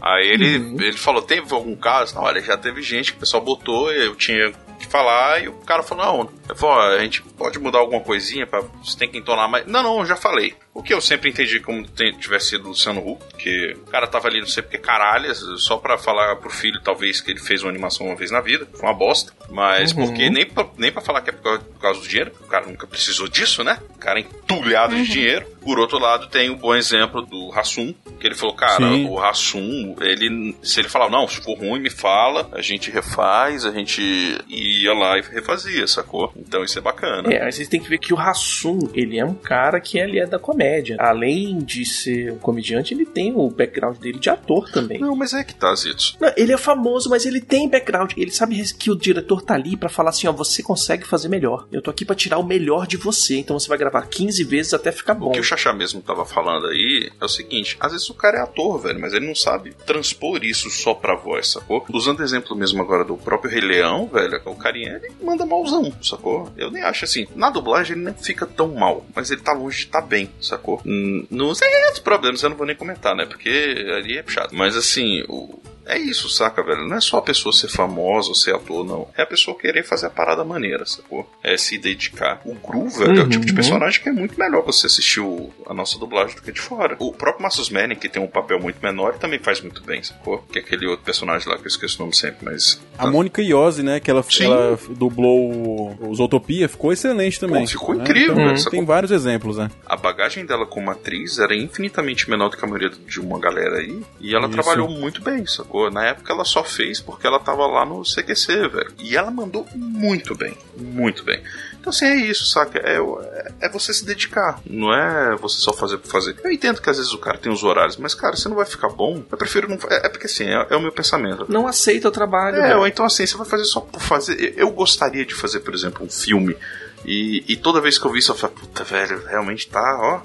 Aí 0.00 0.28
ele, 0.28 0.54
ele 0.54 0.92
falou: 0.96 1.22
teve 1.22 1.52
algum 1.52 1.76
caso? 1.76 2.14
Não, 2.14 2.22
olha, 2.22 2.40
já 2.40 2.56
teve 2.56 2.82
gente 2.82 3.12
que 3.12 3.18
o 3.18 3.20
pessoal 3.20 3.42
botou, 3.42 3.92
eu 3.92 4.14
tinha 4.14 4.52
que 4.78 4.86
falar 4.86 5.42
e 5.42 5.48
o 5.48 5.52
cara 5.52 5.82
falou: 5.82 6.04
não, 6.04 6.30
eu 6.48 6.56
falei, 6.56 6.76
ó, 6.96 6.98
a 6.98 7.02
gente 7.02 7.22
pode 7.22 7.58
mudar 7.58 7.78
alguma 7.78 8.00
coisinha, 8.00 8.46
pra, 8.46 8.60
você 8.82 8.96
tem 8.96 9.08
que 9.10 9.18
entonar 9.18 9.48
mais. 9.48 9.66
Não, 9.66 9.82
não, 9.82 9.98
eu 10.00 10.06
já 10.06 10.16
falei. 10.16 10.54
O 10.72 10.82
que 10.82 10.94
eu 10.94 11.00
sempre 11.00 11.28
entendi 11.28 11.58
como 11.60 11.86
tem- 11.88 12.16
tivesse 12.16 12.50
sido 12.50 12.68
Luciano 12.68 13.00
Huck, 13.06 13.24
que 13.36 13.72
o 13.78 13.90
cara 13.90 14.06
tava 14.06 14.28
ali, 14.28 14.38
não 14.40 14.46
sei 14.46 14.62
porque 14.62 14.78
caralhas, 14.78 15.38
só 15.58 15.76
pra 15.76 15.98
falar 15.98 16.36
pro 16.36 16.48
filho, 16.50 16.80
talvez, 16.82 17.20
que 17.20 17.32
ele 17.32 17.40
fez 17.40 17.62
uma 17.62 17.70
animação 17.70 18.06
uma 18.06 18.14
vez 18.14 18.30
na 18.30 18.40
vida. 18.40 18.66
Foi 18.72 18.88
uma 18.88 18.94
bosta. 18.94 19.32
Mas 19.50 19.90
Uhum. 19.92 20.06
porque 20.06 20.30
nem 20.30 20.46
pra, 20.46 20.66
nem 20.76 20.92
pra 20.92 21.02
falar 21.02 21.20
que 21.22 21.30
é 21.30 21.32
por 21.32 21.60
causa, 21.80 22.00
do 22.00 22.06
dinheiro, 22.06 22.32
o 22.40 22.46
cara 22.46 22.66
nunca 22.66 22.86
precisou 22.86 23.26
disso, 23.26 23.64
né? 23.64 23.78
O 23.96 23.98
cara 23.98 24.20
entulhado 24.20 24.94
de 24.94 25.08
dinheiro. 25.08 25.46
Por 25.62 25.78
outro 25.78 25.98
lado, 25.98 26.28
tem 26.28 26.48
o 26.48 26.56
bom 26.56 26.74
exemplo 26.74 27.22
do 27.22 27.50
Rassum, 27.50 27.92
que 28.20 28.26
ele 28.26 28.34
falou, 28.36 28.54
cara, 28.54 28.76
Sim. 28.88 29.06
o 29.06 29.16
Rassum, 29.16 29.96
ele, 30.00 30.56
se 30.62 30.80
ele 30.80 30.88
falar, 30.88 31.10
não, 31.10 31.26
se 31.28 31.40
for 31.42 31.58
ruim, 31.58 31.80
me 31.80 31.90
fala, 31.90 32.48
a 32.52 32.62
gente 32.62 32.90
refaz, 32.90 33.66
a 33.66 33.70
gente 33.70 34.38
ia 34.82 34.94
lá 34.94 35.18
e 35.18 35.22
refazia, 35.22 35.86
sacou? 35.86 36.32
Então 36.36 36.64
isso 36.64 36.78
é 36.78 36.82
bacana. 36.82 37.32
É, 37.32 37.44
mas 37.44 37.56
vocês 37.56 37.68
têm 37.68 37.80
que 37.80 37.88
ver 37.88 37.98
que 37.98 38.12
o 38.12 38.18
Hassum, 38.18 38.78
ele 38.94 39.18
é 39.18 39.24
um 39.24 39.34
cara 39.34 39.80
que 39.80 39.98
ele 39.98 40.18
é 40.18 40.26
da 40.26 40.38
comédia. 40.38 40.96
Além 40.98 41.58
de 41.58 41.84
ser 41.84 42.32
um 42.32 42.38
comediante, 42.38 42.94
ele 42.94 43.06
tem 43.06 43.32
o 43.34 43.48
background 43.50 43.98
dele 43.98 44.18
de 44.18 44.30
ator 44.30 44.70
também. 44.70 44.98
Não, 44.98 45.14
mas 45.14 45.32
é 45.32 45.44
que 45.44 45.54
tá, 45.54 45.74
Zitos. 45.74 46.16
Não, 46.20 46.32
ele 46.36 46.52
é 46.52 46.58
famoso, 46.58 47.10
mas 47.10 47.26
ele 47.26 47.40
tem 47.40 47.68
background. 47.68 48.12
Ele 48.16 48.30
sabe 48.30 48.62
que 48.74 48.90
o 48.90 48.96
diretor 48.96 49.42
tá 49.42 49.54
ali 49.54 49.76
pra 49.76 49.88
falar 49.88 50.10
assim, 50.10 50.26
ó, 50.26 50.32
você 50.32 50.62
consegue 50.62 51.06
fazer 51.06 51.28
melhor. 51.28 51.66
Eu 51.72 51.82
tô 51.82 51.90
aqui 51.90 52.04
pra 52.04 52.14
tirar 52.14 52.38
o 52.38 52.46
melhor 52.46 52.86
de 52.86 52.96
você, 52.96 53.38
então 53.38 53.58
você 53.58 53.68
vai 53.68 53.78
gravar 53.78 54.06
15 54.06 54.44
vezes 54.44 54.74
até 54.74 54.92
ficar 54.92 55.14
bom. 55.14 55.28
O 55.28 55.32
que 55.32 55.40
o 55.40 55.44
Xaxá 55.44 55.72
mesmo 55.72 56.00
tava 56.00 56.24
falando 56.24 56.66
aí 56.66 57.10
é 57.20 57.24
o 57.24 57.28
seguinte: 57.28 57.76
às 57.80 57.92
vezes 57.92 58.08
o 58.08 58.14
cara 58.14 58.38
é 58.38 58.40
ator, 58.40 58.80
velho, 58.80 59.00
mas 59.00 59.12
ele 59.12 59.26
não 59.26 59.34
sabe 59.34 59.74
transpor 59.86 60.44
isso 60.44 60.70
só 60.70 60.94
pra 60.94 61.14
voz, 61.14 61.48
sacou? 61.48 61.84
Usando 61.92 62.22
exemplo 62.22 62.56
mesmo 62.56 62.82
agora 62.82 63.04
do 63.04 63.16
próprio 63.16 63.50
Rei 63.50 63.60
Leão, 63.60 64.06
velho, 64.06 64.40
o 64.44 64.54
carinha 64.68 65.00
ele 65.02 65.14
manda 65.22 65.46
malzão, 65.46 65.92
sacou? 66.02 66.52
Eu 66.56 66.70
nem 66.70 66.82
acho 66.82 67.04
assim. 67.04 67.26
Na 67.34 67.50
dublagem 67.50 67.96
ele 67.96 68.04
não 68.04 68.14
fica 68.14 68.46
tão 68.46 68.68
mal, 68.74 69.04
mas 69.14 69.30
ele 69.30 69.40
tá 69.40 69.52
longe 69.52 69.80
de 69.80 69.86
tá 69.86 70.00
bem, 70.00 70.30
sacou? 70.40 70.80
Hum, 70.84 71.26
Nos 71.30 71.60
problemas 72.04 72.42
eu 72.42 72.50
não 72.50 72.56
vou 72.56 72.66
nem 72.66 72.76
comentar, 72.76 73.14
né? 73.16 73.26
Porque 73.26 73.48
ali 73.96 74.18
é 74.18 74.22
puxado. 74.22 74.54
Mas 74.54 74.76
assim, 74.76 75.22
o. 75.28 75.58
é 75.88 75.98
isso, 75.98 76.28
saca, 76.28 76.62
velho? 76.62 76.86
Não 76.86 76.96
é 76.96 77.00
só 77.00 77.18
a 77.18 77.22
pessoa 77.22 77.52
ser 77.52 77.68
famosa 77.68 78.28
ou 78.28 78.34
ser 78.34 78.54
ator, 78.54 78.84
não. 78.84 79.08
É 79.16 79.22
a 79.22 79.26
pessoa 79.26 79.56
querer 79.58 79.82
fazer 79.84 80.06
a 80.06 80.10
parada 80.10 80.44
maneira, 80.44 80.84
sacou? 80.86 81.28
É 81.42 81.56
se 81.56 81.78
dedicar. 81.78 82.40
O 82.44 82.54
Groover 82.54 83.08
é 83.10 83.22
o 83.22 83.28
tipo 83.28 83.44
de 83.44 83.50
Uhum. 83.52 83.56
personagem 83.56 84.00
que 84.02 84.08
é 84.08 84.12
muito 84.12 84.38
melhor 84.38 84.62
você 84.64 84.86
assistir 84.86 85.20
o- 85.20 85.50
a 85.66 85.74
nossa 85.74 85.98
dublagem 85.98 86.36
do 86.36 86.42
que 86.42 86.52
de 86.52 86.60
fora. 86.60 86.96
O 86.98 87.12
próprio 87.12 87.42
Massus 87.42 87.70
Manning, 87.70 87.96
que 87.96 88.08
tem 88.08 88.22
um 88.22 88.26
papel 88.26 88.60
muito 88.60 88.78
menor, 88.82 89.14
também 89.18 89.38
faz 89.38 89.60
muito 89.60 89.82
bem, 89.82 90.02
sacou? 90.02 90.38
Que 90.52 90.58
é 90.58 90.62
aquele 90.62 90.86
outro 90.86 91.04
personagem 91.04 91.48
lá 91.48 91.56
que 91.56 91.64
eu 91.64 91.68
esqueço 91.68 91.96
o 91.98 92.00
nome 92.02 92.14
sempre, 92.14 92.44
mas. 92.44 92.80
A 92.96 93.06
Mônica 93.06 93.40
Iose, 93.42 93.82
né? 93.82 94.00
Que 94.00 94.10
ela, 94.10 94.24
ela 94.40 94.78
dublou 94.90 95.96
os 96.10 96.18
Utopia, 96.20 96.68
ficou 96.68 96.92
excelente 96.92 97.38
também. 97.40 97.62
Pô, 97.62 97.68
ficou 97.70 97.94
né? 97.94 98.04
incrível, 98.04 98.32
Então, 98.34 98.50
essa- 98.50 98.70
Tem 98.70 98.84
vários 98.84 99.10
exemplos, 99.10 99.56
né? 99.56 99.70
A 99.86 99.96
bagagem 99.96 100.44
dela 100.44 100.66
como 100.66 100.90
atriz 100.90 101.38
era 101.38 101.54
infinitamente 101.56 102.28
menor 102.28 102.48
do 102.50 102.56
que 102.56 102.64
a 102.64 102.68
maioria 102.68 102.90
de 102.90 103.20
uma 103.20 103.38
galera 103.38 103.78
aí. 103.78 104.00
E 104.20 104.34
ela 104.34 104.46
Isso. 104.46 104.52
trabalhou 104.52 104.88
muito 104.88 105.22
bem, 105.22 105.46
sacou? 105.46 105.77
Na 105.90 106.04
época 106.06 106.32
ela 106.32 106.44
só 106.44 106.62
fez 106.64 107.00
porque 107.00 107.26
ela 107.26 107.38
tava 107.38 107.66
lá 107.66 107.84
no 107.84 108.02
CQC, 108.02 108.68
velho. 108.68 108.92
E 108.98 109.16
ela 109.16 109.30
mandou 109.30 109.66
muito 109.74 110.34
bem. 110.34 110.56
Muito 110.76 111.24
bem. 111.24 111.42
Então, 111.80 111.90
assim, 111.90 112.06
é 112.06 112.16
isso, 112.16 112.44
saca? 112.46 112.78
É, 112.80 112.96
é- 112.96 113.52
é 113.66 113.68
você 113.68 113.94
se 113.94 114.04
dedicar. 114.04 114.60
Não 114.68 114.92
é 114.92 115.36
você 115.36 115.60
só 115.60 115.72
fazer 115.72 115.98
por 115.98 116.10
fazer. 116.10 116.36
Eu 116.44 116.50
entendo 116.50 116.82
que 116.82 116.90
às 116.90 116.96
vezes 116.98 117.12
o 117.12 117.18
cara 117.18 117.38
tem 117.38 117.50
os 117.52 117.62
horários, 117.62 117.96
mas, 117.96 118.14
cara, 118.14 118.36
você 118.36 118.48
não 118.48 118.56
vai 118.56 118.66
ficar 118.66 118.88
bom. 118.88 119.22
Eu 119.30 119.38
prefiro 119.38 119.68
não. 119.68 119.78
É, 119.88 120.06
é 120.06 120.08
porque, 120.08 120.26
assim, 120.26 120.44
é, 120.44 120.66
é 120.70 120.76
o 120.76 120.80
meu 120.80 120.92
pensamento. 120.92 121.46
Não 121.48 121.66
aceita 121.66 122.08
o 122.08 122.10
trabalho. 122.10 122.56
É, 122.58 122.68
velho. 122.68 122.80
ou 122.80 122.86
então 122.86 123.06
assim, 123.06 123.24
você 123.26 123.36
vai 123.36 123.46
fazer 123.46 123.64
só 123.64 123.80
por 123.80 124.02
fazer. 124.02 124.54
Eu 124.56 124.70
gostaria 124.70 125.24
de 125.24 125.34
fazer, 125.34 125.60
por 125.60 125.72
exemplo, 125.74 126.04
um 126.04 126.10
filme. 126.10 126.56
E, 127.04 127.44
e 127.46 127.56
toda 127.56 127.80
vez 127.80 127.96
que 127.98 128.04
eu 128.04 128.10
vi 128.12 128.18
isso, 128.18 128.32
eu 128.32 128.36
falei, 128.36 128.56
puta, 128.56 128.82
velho, 128.84 129.22
realmente 129.26 129.68
tá, 129.68 129.98
ó. 130.00 130.20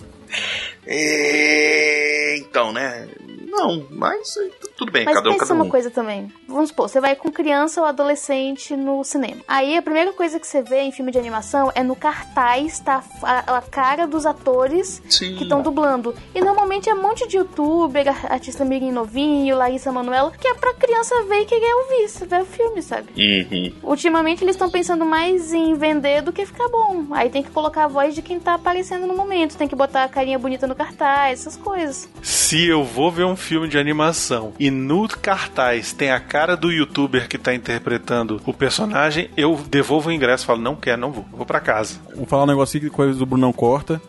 É, 0.85 2.35
Então, 2.53 2.71
né? 2.73 3.07
Não, 3.53 3.85
mas 3.91 4.35
eh, 4.37 4.49
tudo 4.77 4.91
bem, 4.91 5.05
Mas 5.05 5.13
cada 5.15 5.29
um, 5.29 5.33
pensa 5.33 5.45
cada 5.45 5.53
uma 5.55 5.65
um. 5.65 5.69
coisa 5.69 5.89
também. 5.91 6.31
Vamos 6.47 6.69
supor, 6.69 6.89
você 6.89 6.99
vai 6.99 7.15
com 7.15 7.31
criança 7.31 7.79
ou 7.81 7.87
adolescente 7.87 8.75
no 8.75 9.03
cinema. 9.03 9.41
Aí 9.47 9.77
a 9.77 9.81
primeira 9.81 10.11
coisa 10.13 10.39
que 10.39 10.47
você 10.47 10.61
vê 10.61 10.81
em 10.81 10.91
filme 10.91 11.11
de 11.11 11.17
animação 11.19 11.71
é 11.75 11.83
no 11.83 11.95
cartaz 11.95 12.79
tá 12.79 13.03
a, 13.21 13.57
a 13.57 13.61
cara 13.61 14.07
dos 14.07 14.25
atores 14.25 15.01
Sim. 15.09 15.35
que 15.35 15.43
estão 15.43 15.61
dublando. 15.61 16.13
E 16.33 16.41
normalmente 16.41 16.89
é 16.89 16.93
um 16.93 17.01
monte 17.01 17.27
de 17.27 17.37
youtuber, 17.37 18.07
ar- 18.07 18.31
artista 18.33 18.65
mirim 18.65 18.91
novinho, 18.91 19.55
Larissa 19.57 19.91
Manoela, 19.91 20.31
que 20.31 20.47
é 20.47 20.53
pra 20.55 20.73
criança 20.73 21.23
ver 21.23 21.41
e 21.41 21.45
querer 21.45 21.73
ouvir, 21.75 22.07
você 22.09 22.25
vê 22.25 22.37
o 22.37 22.45
filme, 22.45 22.81
sabe? 22.81 23.07
Uhum. 23.17 23.73
Ultimamente 23.83 24.43
eles 24.43 24.55
estão 24.55 24.69
pensando 24.69 25.05
mais 25.05 25.53
em 25.53 25.73
vender 25.75 26.21
do 26.21 26.33
que 26.33 26.45
ficar 26.45 26.67
bom. 26.69 27.05
Aí 27.11 27.29
tem 27.29 27.43
que 27.43 27.51
colocar 27.51 27.85
a 27.85 27.87
voz 27.87 28.15
de 28.15 28.21
quem 28.21 28.39
tá 28.39 28.55
aparecendo 28.55 29.05
no 29.05 29.15
momento, 29.15 29.57
tem 29.57 29.67
que 29.67 29.75
botar 29.75 30.03
a 30.03 30.09
carinha 30.09 30.39
bonita 30.39 30.65
no 30.67 30.75
cartaz, 30.75 31.41
essas 31.41 31.57
coisas. 31.57 32.09
Se 32.21 32.65
eu 32.67 32.83
vou 32.83 33.11
ver 33.11 33.25
um 33.25 33.35
filme 33.43 33.67
de 33.67 33.77
animação 33.77 34.53
e 34.59 34.71
no 34.71 35.07
cartaz 35.07 35.93
tem 35.93 36.09
a 36.11 36.19
cara 36.19 36.55
do 36.57 36.71
youtuber 36.71 37.27
que 37.27 37.37
tá 37.37 37.53
interpretando 37.53 38.41
o 38.45 38.53
personagem, 38.53 39.29
eu 39.37 39.59
devolvo 39.69 40.09
o 40.09 40.11
ingresso 40.11 40.43
e 40.45 40.47
falo, 40.47 40.61
não 40.61 40.75
quero, 40.75 40.99
não 41.01 41.11
vou, 41.11 41.25
vou 41.31 41.45
pra 41.45 41.59
casa. 41.59 41.99
Vou 42.15 42.25
falar 42.25 42.43
um 42.43 42.47
negócio 42.47 42.77
aqui 42.77 42.89
que 42.89 42.95
coisa 42.95 43.17
do 43.19 43.25
Brunão 43.25 43.53
corta. 43.53 44.01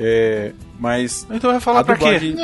É, 0.00 0.52
mas. 0.78 1.26
Então 1.30 1.50
vai 1.50 1.60
falar 1.60 1.82
pra 1.84 1.96
quê? 1.96 2.04
dublagem- 2.04 2.36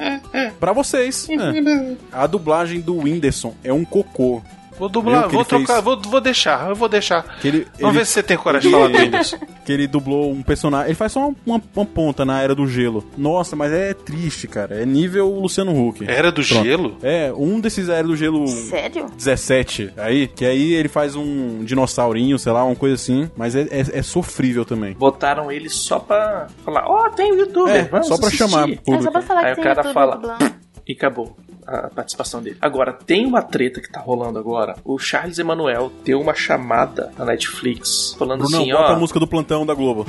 Pra 0.58 0.72
vocês. 0.72 1.28
é. 1.28 1.96
A 2.12 2.26
dublagem 2.26 2.80
do 2.80 2.96
Whindersson 2.96 3.54
é 3.62 3.72
um 3.72 3.84
cocô. 3.84 4.42
Vou 4.78 4.88
dublar, 4.88 5.28
vou 5.28 5.40
ele 5.40 5.44
fez- 5.44 5.64
trocar, 5.64 5.80
vou, 5.80 6.00
vou 6.00 6.20
deixar, 6.20 6.68
eu 6.70 6.74
vou 6.74 6.88
deixar. 6.88 7.22
Que 7.40 7.48
ele, 7.48 7.66
Vamos 7.78 7.90
ele- 7.96 7.98
ver 8.00 8.06
se 8.06 8.12
você 8.12 8.22
tem 8.22 8.36
coragem 8.36 8.70
de 8.70 8.76
falar 8.76 8.88
Windows. 8.88 9.34
Que 9.64 9.72
ele 9.72 9.86
dublou 9.86 10.28
um 10.32 10.42
personagem. 10.42 10.86
Ele 10.88 10.94
faz 10.96 11.12
só 11.12 11.20
uma, 11.20 11.36
uma- 11.46 11.62
uma 11.76 11.86
ponta 11.86 12.24
na 12.24 12.42
Era 12.42 12.52
do 12.52 12.66
Gelo. 12.66 13.04
Nossa, 13.16 13.54
mas 13.54 13.70
é 13.72 13.94
triste, 13.94 14.48
cara. 14.48 14.82
É 14.82 14.84
nível 14.84 15.30
Luciano 15.38 15.70
Huck. 15.88 16.04
Era 16.08 16.32
do 16.32 16.42
Pronto. 16.44 16.64
Gelo? 16.64 16.96
É, 17.00 17.32
um 17.32 17.60
desses 17.60 17.88
Era 17.88 18.02
do 18.08 18.16
Gelo 18.16 18.48
Sério? 18.48 19.06
17 19.16 19.92
aí. 19.96 20.26
Que 20.26 20.44
aí 20.44 20.72
ele 20.72 20.88
faz 20.88 21.14
um 21.14 21.62
dinossaurinho, 21.62 22.38
sei 22.40 22.50
lá, 22.50 22.64
uma 22.64 22.74
coisa 22.74 22.96
assim. 22.96 23.30
Mas 23.36 23.54
é, 23.54 23.62
é- 23.70 23.98
é 23.98 24.02
sofrível 24.02 24.64
também. 24.64 24.94
Botaram 24.94 25.52
ele 25.52 25.68
só 25.68 26.00
pra 26.00 26.48
falar, 26.64 26.84
ó, 26.88 27.08
tem 27.10 27.30
o 27.30 27.36
youtuber, 27.36 27.72
É, 27.76 27.82
vamos 27.84 28.08
só 28.08 28.16
pra 28.18 28.26
assistir. 28.26 28.48
chamar 28.48 28.62
público. 28.66 28.94
É 28.94 29.02
só 29.02 29.10
pra 29.12 29.22
falar 29.22 29.40
Aí 29.44 29.46
que 29.46 29.60
o 29.60 29.62
tem 29.62 29.64
cara 29.74 29.88
youtuber 29.88 29.94
fala, 29.94 30.16
dublando. 30.16 30.54
e 30.88 30.92
acabou 30.92 31.36
a 31.66 31.88
participação 31.88 32.42
dele. 32.42 32.56
Agora, 32.60 32.92
tem 32.92 33.26
uma 33.26 33.42
treta 33.42 33.80
que 33.80 33.90
tá 33.90 34.00
rolando 34.00 34.38
agora. 34.38 34.76
O 34.84 34.98
Charles 34.98 35.38
Emanuel 35.38 35.92
deu 36.04 36.20
uma 36.20 36.34
chamada 36.34 37.12
na 37.18 37.24
Netflix 37.24 38.14
falando 38.18 38.40
Brunão, 38.40 38.60
assim, 38.60 38.72
bota 38.72 38.92
ó... 38.92 38.94
a 38.94 38.98
música 38.98 39.20
do 39.20 39.26
plantão 39.26 39.64
da 39.66 39.74
Globo. 39.74 40.06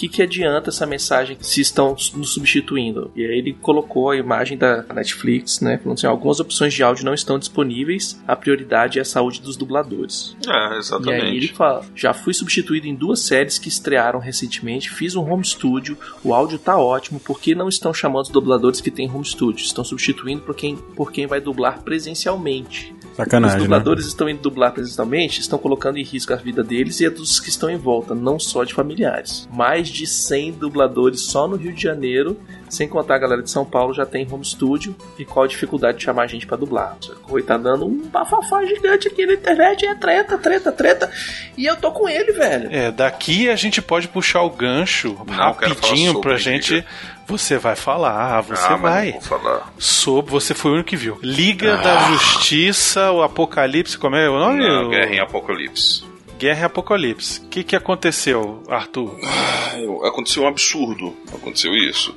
Que 0.00 0.08
que 0.08 0.22
adianta 0.22 0.70
essa 0.70 0.86
mensagem 0.86 1.36
se 1.40 1.60
estão 1.60 1.94
nos 2.14 2.30
substituindo? 2.30 3.10
E 3.14 3.22
aí 3.24 3.38
ele 3.38 3.52
colocou 3.52 4.10
a 4.10 4.16
imagem 4.16 4.56
da 4.56 4.82
Netflix, 4.94 5.60
né, 5.60 5.76
falando 5.76 5.98
assim, 5.98 6.06
algumas 6.06 6.40
opções 6.40 6.72
de 6.72 6.82
áudio 6.82 7.04
não 7.04 7.12
estão 7.12 7.38
disponíveis, 7.38 8.18
a 8.26 8.34
prioridade 8.34 8.98
é 8.98 9.02
a 9.02 9.04
saúde 9.04 9.42
dos 9.42 9.56
dubladores. 9.56 10.34
É, 10.46 10.50
E 10.50 10.52
aí 10.52 10.68
ele 10.68 10.78
exatamente. 10.78 11.52
fala, 11.54 11.84
já 11.94 12.14
fui 12.14 12.32
substituído 12.32 12.86
em 12.86 12.94
duas 12.94 13.20
séries 13.20 13.58
que 13.58 13.68
estrearam 13.68 14.18
recentemente, 14.18 14.90
fiz 14.90 15.14
um 15.14 15.30
home 15.30 15.44
studio, 15.44 15.98
o 16.24 16.32
áudio 16.32 16.58
tá 16.58 16.78
ótimo, 16.78 17.20
por 17.20 17.38
que 17.38 17.54
não 17.54 17.68
estão 17.68 17.92
chamando 17.92 18.24
os 18.24 18.30
dubladores 18.30 18.80
que 18.80 18.90
têm 18.90 19.10
home 19.10 19.24
studio? 19.24 19.64
Estão 19.64 19.84
substituindo 19.84 20.42
por 20.42 20.54
quem, 20.54 20.76
por 20.76 21.12
quem 21.12 21.26
vai 21.26 21.40
dublar 21.40 21.82
presencialmente. 21.82 22.94
Sacanagem, 23.14 23.56
Os 23.56 23.62
né? 23.62 23.68
dubladores 23.68 24.06
estão 24.06 24.28
indo 24.28 24.40
dublar 24.40 24.72
presencialmente, 24.72 25.40
estão 25.40 25.58
colocando 25.58 25.98
em 25.98 26.02
risco 26.02 26.32
a 26.32 26.36
vida 26.36 26.62
deles 26.62 27.00
e 27.00 27.06
a 27.06 27.10
dos 27.10 27.40
que 27.40 27.48
estão 27.48 27.68
em 27.68 27.76
volta, 27.76 28.14
não 28.14 28.38
só 28.38 28.64
de 28.64 28.72
familiares. 28.72 29.48
Mais 29.52 29.89
de 29.92 30.06
100 30.06 30.52
dubladores 30.52 31.22
só 31.22 31.46
no 31.48 31.56
Rio 31.56 31.72
de 31.72 31.82
Janeiro, 31.82 32.38
sem 32.68 32.88
contar 32.88 33.16
a 33.16 33.18
galera 33.18 33.42
de 33.42 33.50
São 33.50 33.64
Paulo, 33.64 33.92
já 33.92 34.06
tem 34.06 34.26
home 34.30 34.44
studio. 34.44 34.94
E 35.18 35.24
qual 35.24 35.44
a 35.44 35.48
dificuldade 35.48 35.98
de 35.98 36.04
chamar 36.04 36.22
a 36.22 36.26
gente 36.26 36.46
pra 36.46 36.56
dublar? 36.56 36.96
Oi, 37.28 37.42
tá 37.42 37.56
dando 37.56 37.86
um 37.86 38.08
bafafá 38.08 38.64
gigante 38.64 39.08
aqui 39.08 39.26
na 39.26 39.32
internet, 39.34 39.84
é 39.86 39.94
treta, 39.94 40.38
treta, 40.38 40.72
treta. 40.72 41.10
E 41.56 41.66
eu 41.66 41.76
tô 41.76 41.90
com 41.92 42.08
ele, 42.08 42.32
velho. 42.32 42.68
É, 42.70 42.90
daqui 42.90 43.48
a 43.48 43.56
gente 43.56 43.80
pode 43.82 44.08
puxar 44.08 44.42
o 44.42 44.50
gancho 44.50 45.16
Não, 45.26 45.34
rapidinho 45.34 46.20
pra 46.20 46.36
gente. 46.36 46.74
diga. 46.76 46.86
Você 47.26 47.58
vai 47.58 47.76
falar, 47.76 48.40
você 48.40 48.66
ah, 48.72 48.76
vai. 48.76 49.12
não 49.12 49.20
vou 49.20 49.20
falar. 49.20 49.72
Sobre, 49.78 50.32
você 50.32 50.52
foi 50.52 50.72
o 50.72 50.74
único 50.74 50.88
que 50.88 50.96
viu. 50.96 51.16
Liga 51.22 51.74
Ah. 51.74 51.82
da 51.82 52.00
Justiça, 52.12 53.12
o 53.12 53.22
Apocalipse, 53.22 53.96
como 53.96 54.16
é 54.16 54.28
o 54.28 54.36
nome? 54.36 54.58
Não, 54.66 54.90
Guerra 54.90 55.14
em 55.14 55.20
Apocalipse. 55.20 56.02
Guerra 56.40 56.60
e 56.62 56.64
Apocalipse. 56.64 57.40
O 57.40 57.48
que, 57.48 57.62
que 57.62 57.76
aconteceu, 57.76 58.62
Arthur? 58.68 59.16
Ah, 59.22 59.78
eu- 59.78 60.04
Aconteceu 60.06 60.42
um 60.42 60.48
absurdo. 60.48 61.14
Aconteceu 61.32 61.74
isso. 61.74 62.16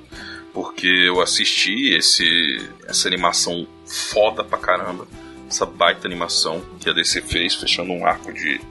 Porque 0.53 0.88
eu 0.88 1.19
assisti 1.21 1.93
esse, 1.93 2.26
essa 2.88 3.07
animação 3.07 3.67
foda 3.86 4.43
pra 4.43 4.57
caramba. 4.57 5.05
Essa 5.49 5.65
baita 5.65 6.07
animação 6.07 6.63
que 6.80 6.89
a 6.89 6.93
DC 6.93 7.21
fez, 7.21 7.53
fechando 7.55 7.91
um 7.91 8.05
arco 8.05 8.32
de. 8.34 8.61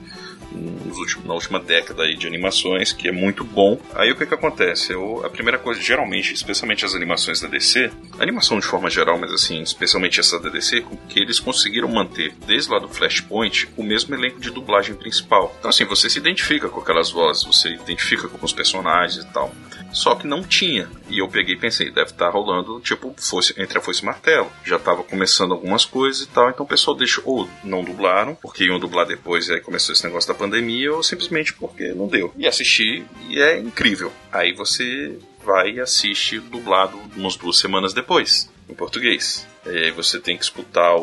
Últimos- 0.53 1.25
na 1.25 1.33
última 1.33 1.59
década 1.59 2.03
aí 2.03 2.15
de 2.15 2.27
animações, 2.27 2.91
que 2.91 3.07
é 3.07 3.11
muito 3.11 3.43
bom. 3.43 3.79
Aí 3.95 4.11
o 4.11 4.15
que 4.15 4.25
que 4.25 4.33
acontece? 4.33 4.93
Eu, 4.93 5.25
a 5.25 5.29
primeira 5.29 5.57
coisa, 5.57 5.81
geralmente, 5.81 6.33
especialmente 6.33 6.85
as 6.85 6.95
animações 6.95 7.39
da 7.41 7.47
DC, 7.47 7.91
animação 8.19 8.59
de 8.59 8.65
forma 8.65 8.89
geral, 8.89 9.17
mas 9.17 9.31
assim, 9.31 9.61
especialmente 9.61 10.19
essa 10.19 10.39
da 10.39 10.49
DC, 10.49 10.85
que 11.09 11.19
eles 11.19 11.39
conseguiram 11.39 11.87
manter, 11.87 12.33
desde 12.45 12.71
lá 12.71 12.79
do 12.79 12.87
Flashpoint, 12.89 13.69
o 13.77 13.83
mesmo 13.83 14.13
elenco 14.15 14.39
de 14.39 14.49
dublagem 14.51 14.95
principal. 14.95 15.53
Então 15.59 15.69
assim, 15.69 15.85
você 15.85 16.09
se 16.09 16.19
identifica 16.19 16.69
com 16.69 16.79
aquelas 16.79 17.11
vozes, 17.11 17.43
você 17.43 17.69
identifica 17.69 18.27
com 18.27 18.45
os 18.45 18.53
personagens 18.53 19.23
e 19.23 19.27
tal. 19.33 19.53
Só 19.91 20.15
que 20.15 20.25
não 20.25 20.41
tinha. 20.43 20.89
E 21.07 21.19
eu 21.19 21.27
peguei 21.27 21.53
e 21.53 21.59
pensei, 21.59 21.91
deve 21.91 22.09
estar 22.09 22.29
rolando, 22.29 22.79
tipo, 22.79 23.13
fosse, 23.17 23.53
entre 23.61 23.77
a 23.77 23.81
foice 23.81 24.01
e 24.01 24.05
martelo. 24.05 24.51
Já 24.65 24.79
tava 24.79 25.03
começando 25.03 25.51
algumas 25.51 25.85
coisas 25.85 26.23
e 26.23 26.27
tal, 26.27 26.49
então 26.49 26.65
o 26.65 26.67
pessoal 26.69 26.97
deixou, 26.97 27.23
ou 27.25 27.49
não 27.63 27.83
dublaram, 27.83 28.33
porque 28.35 28.65
iam 28.65 28.79
dublar 28.79 29.05
depois 29.05 29.47
e 29.47 29.53
aí 29.53 29.61
começou 29.61 29.93
esse 29.93 30.03
negócio 30.03 30.27
da 30.27 30.33
pandemia, 30.43 30.93
ou 30.93 31.01
simplesmente 31.01 31.53
porque 31.53 31.93
não 31.93 32.07
deu. 32.07 32.33
E 32.37 32.45
assisti, 32.45 33.05
e 33.29 33.41
é 33.41 33.57
incrível. 33.57 34.11
Aí 34.31 34.53
você 34.53 35.17
vai 35.43 35.71
e 35.71 35.79
assiste 35.79 36.39
dublado 36.39 36.99
umas 37.15 37.35
duas 37.35 37.57
semanas 37.57 37.93
depois, 37.93 38.49
em 38.69 38.73
português. 38.73 39.47
E 39.65 39.85
aí 39.85 39.91
você 39.91 40.19
tem 40.19 40.37
que 40.37 40.43
escutar 40.43 40.95
o, 40.95 41.01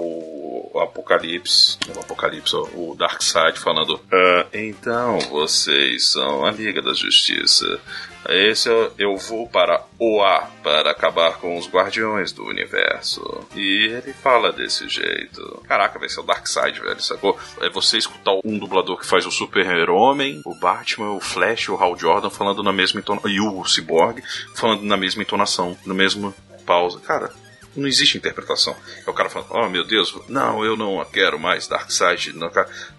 o 0.72 0.78
Apocalipse, 0.80 1.78
o 1.94 2.00
Apocalipse, 2.00 2.54
o 2.56 2.94
Darkseid 2.96 3.58
falando: 3.58 4.00
"Ah, 4.12 4.46
Então 4.52 5.18
vocês 5.30 6.10
são 6.10 6.44
a 6.44 6.50
Liga 6.50 6.80
da 6.82 6.92
Justiça. 6.94 7.80
Esse 8.28 8.68
eu, 8.68 8.92
eu 8.98 9.16
vou 9.16 9.48
para 9.48 9.82
OA 9.98 10.42
para 10.62 10.90
acabar 10.90 11.38
com 11.38 11.56
os 11.56 11.66
Guardiões 11.66 12.32
do 12.32 12.44
Universo. 12.44 13.22
E 13.56 13.86
ele 13.86 14.12
fala 14.12 14.52
desse 14.52 14.86
jeito. 14.88 15.62
Caraca, 15.66 15.98
vai 15.98 16.08
ser 16.08 16.20
o 16.20 16.24
Darkseid, 16.24 16.80
velho, 16.80 17.00
sacou? 17.00 17.38
É 17.62 17.70
você 17.70 17.96
escutar 17.96 18.32
um 18.44 18.58
dublador 18.58 18.98
que 18.98 19.06
faz 19.06 19.24
o 19.24 19.30
Super-Homem, 19.30 20.42
o 20.44 20.54
Batman, 20.54 21.12
o 21.12 21.20
Flash, 21.20 21.70
o 21.70 21.76
Hal 21.76 21.96
Jordan 21.96 22.28
falando 22.28 22.62
na 22.62 22.72
mesma 22.72 23.00
entonação. 23.00 23.30
E 23.30 23.40
o 23.40 23.64
Cyborg 23.64 24.22
falando 24.54 24.82
na 24.82 24.98
mesma 24.98 25.22
entonação, 25.22 25.76
no 25.86 25.94
mesmo 25.94 26.34
pausa. 26.66 27.00
Cara, 27.00 27.32
Não 27.76 27.86
existe 27.86 28.18
interpretação. 28.18 28.76
É 29.06 29.10
o 29.10 29.14
cara 29.14 29.30
falando, 29.30 29.48
oh 29.52 29.68
meu 29.68 29.84
Deus, 29.84 30.14
não, 30.28 30.64
eu 30.64 30.76
não 30.76 31.04
quero 31.04 31.38
mais 31.38 31.68
Darkseid. 31.68 32.32
Não, 32.32 32.50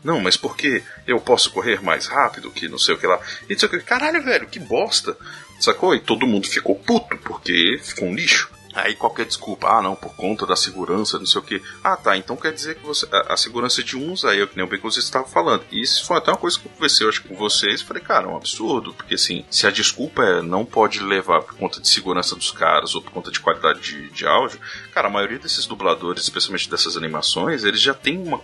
não, 0.03 0.19
mas 0.19 0.38
por 0.38 0.55
que 0.55 0.84
eu 1.05 1.19
posso 1.19 1.51
correr 1.51 1.84
mais 1.84 2.07
rápido 2.07 2.51
que 2.51 2.69
não 2.69 2.80
sei 2.80 2.95
o 2.95 2.97
que 2.97 3.07
lá? 3.07 3.19
E 3.49 3.53
não 3.53 3.59
sei 3.59 3.67
o 3.67 3.72
que. 3.72 3.80
Caralho, 3.80 4.24
velho, 4.24 4.47
que 4.47 4.59
bosta. 4.59 5.17
Sacou? 5.59 5.93
E 5.93 5.99
todo 5.99 6.26
mundo 6.26 6.47
ficou 6.47 6.76
puto 6.76 7.17
porque 7.17 7.80
ficou 7.84 8.07
um 8.07 8.15
lixo. 8.15 8.49
Aí 8.74 8.95
qualquer 8.95 9.26
desculpa, 9.26 9.67
ah 9.67 9.82
não, 9.82 9.95
por 9.95 10.15
conta 10.15 10.45
da 10.45 10.55
segurança, 10.55 11.19
não 11.19 11.26
sei 11.26 11.41
o 11.41 11.43
que. 11.43 11.61
Ah 11.84 11.97
tá, 11.97 12.15
então 12.15 12.36
quer 12.36 12.53
dizer 12.53 12.76
que 12.76 12.86
você, 12.86 13.07
a, 13.11 13.34
a 13.34 13.38
segurança 13.38 13.84
de 13.84 13.97
uns 13.97 14.24
aí, 14.24 14.41
é 14.41 14.47
que 14.47 14.55
nem 14.55 14.65
o 14.65 14.69
bem 14.69 14.80
que 14.80 14.86
vocês 14.86 15.05
estavam 15.05 15.28
falando. 15.28 15.63
E 15.72 15.82
isso 15.82 16.05
foi 16.05 16.17
até 16.17 16.32
uma 16.32 16.38
coisa 16.38 16.59
que 16.59 16.67
eu 16.67 16.72
conversei, 16.72 17.05
eu 17.05 17.09
acho, 17.09 17.24
com 17.24 17.36
vocês. 17.36 17.82
Falei, 17.82 18.01
cara, 18.01 18.26
é 18.26 18.30
um 18.30 18.38
absurdo, 18.38 18.93
porque 18.93 19.15
assim, 19.15 19.45
se 19.49 19.67
a 19.67 19.72
desculpa 19.72 20.24
é 20.24 20.41
não 20.41 20.65
pode 20.65 20.99
levar 20.99 21.41
por 21.41 21.55
conta 21.55 21.82
de 21.82 21.88
segurança 21.88 22.36
dos 22.36 22.51
caras 22.51 22.95
ou 22.95 23.01
por 23.01 23.11
conta 23.11 23.32
de 23.32 23.39
qualidade 23.39 23.82
de, 23.82 24.09
de 24.09 24.26
áudio, 24.26 24.59
cara, 24.93 25.07
a 25.07 25.11
maioria 25.11 25.39
desses 25.39 25.65
dubladores, 25.65 26.24
especialmente 26.24 26.69
dessas 26.69 26.95
animações, 26.95 27.63
eles 27.63 27.82
já 27.82 27.93
tem 27.93 28.17
uma 28.17 28.41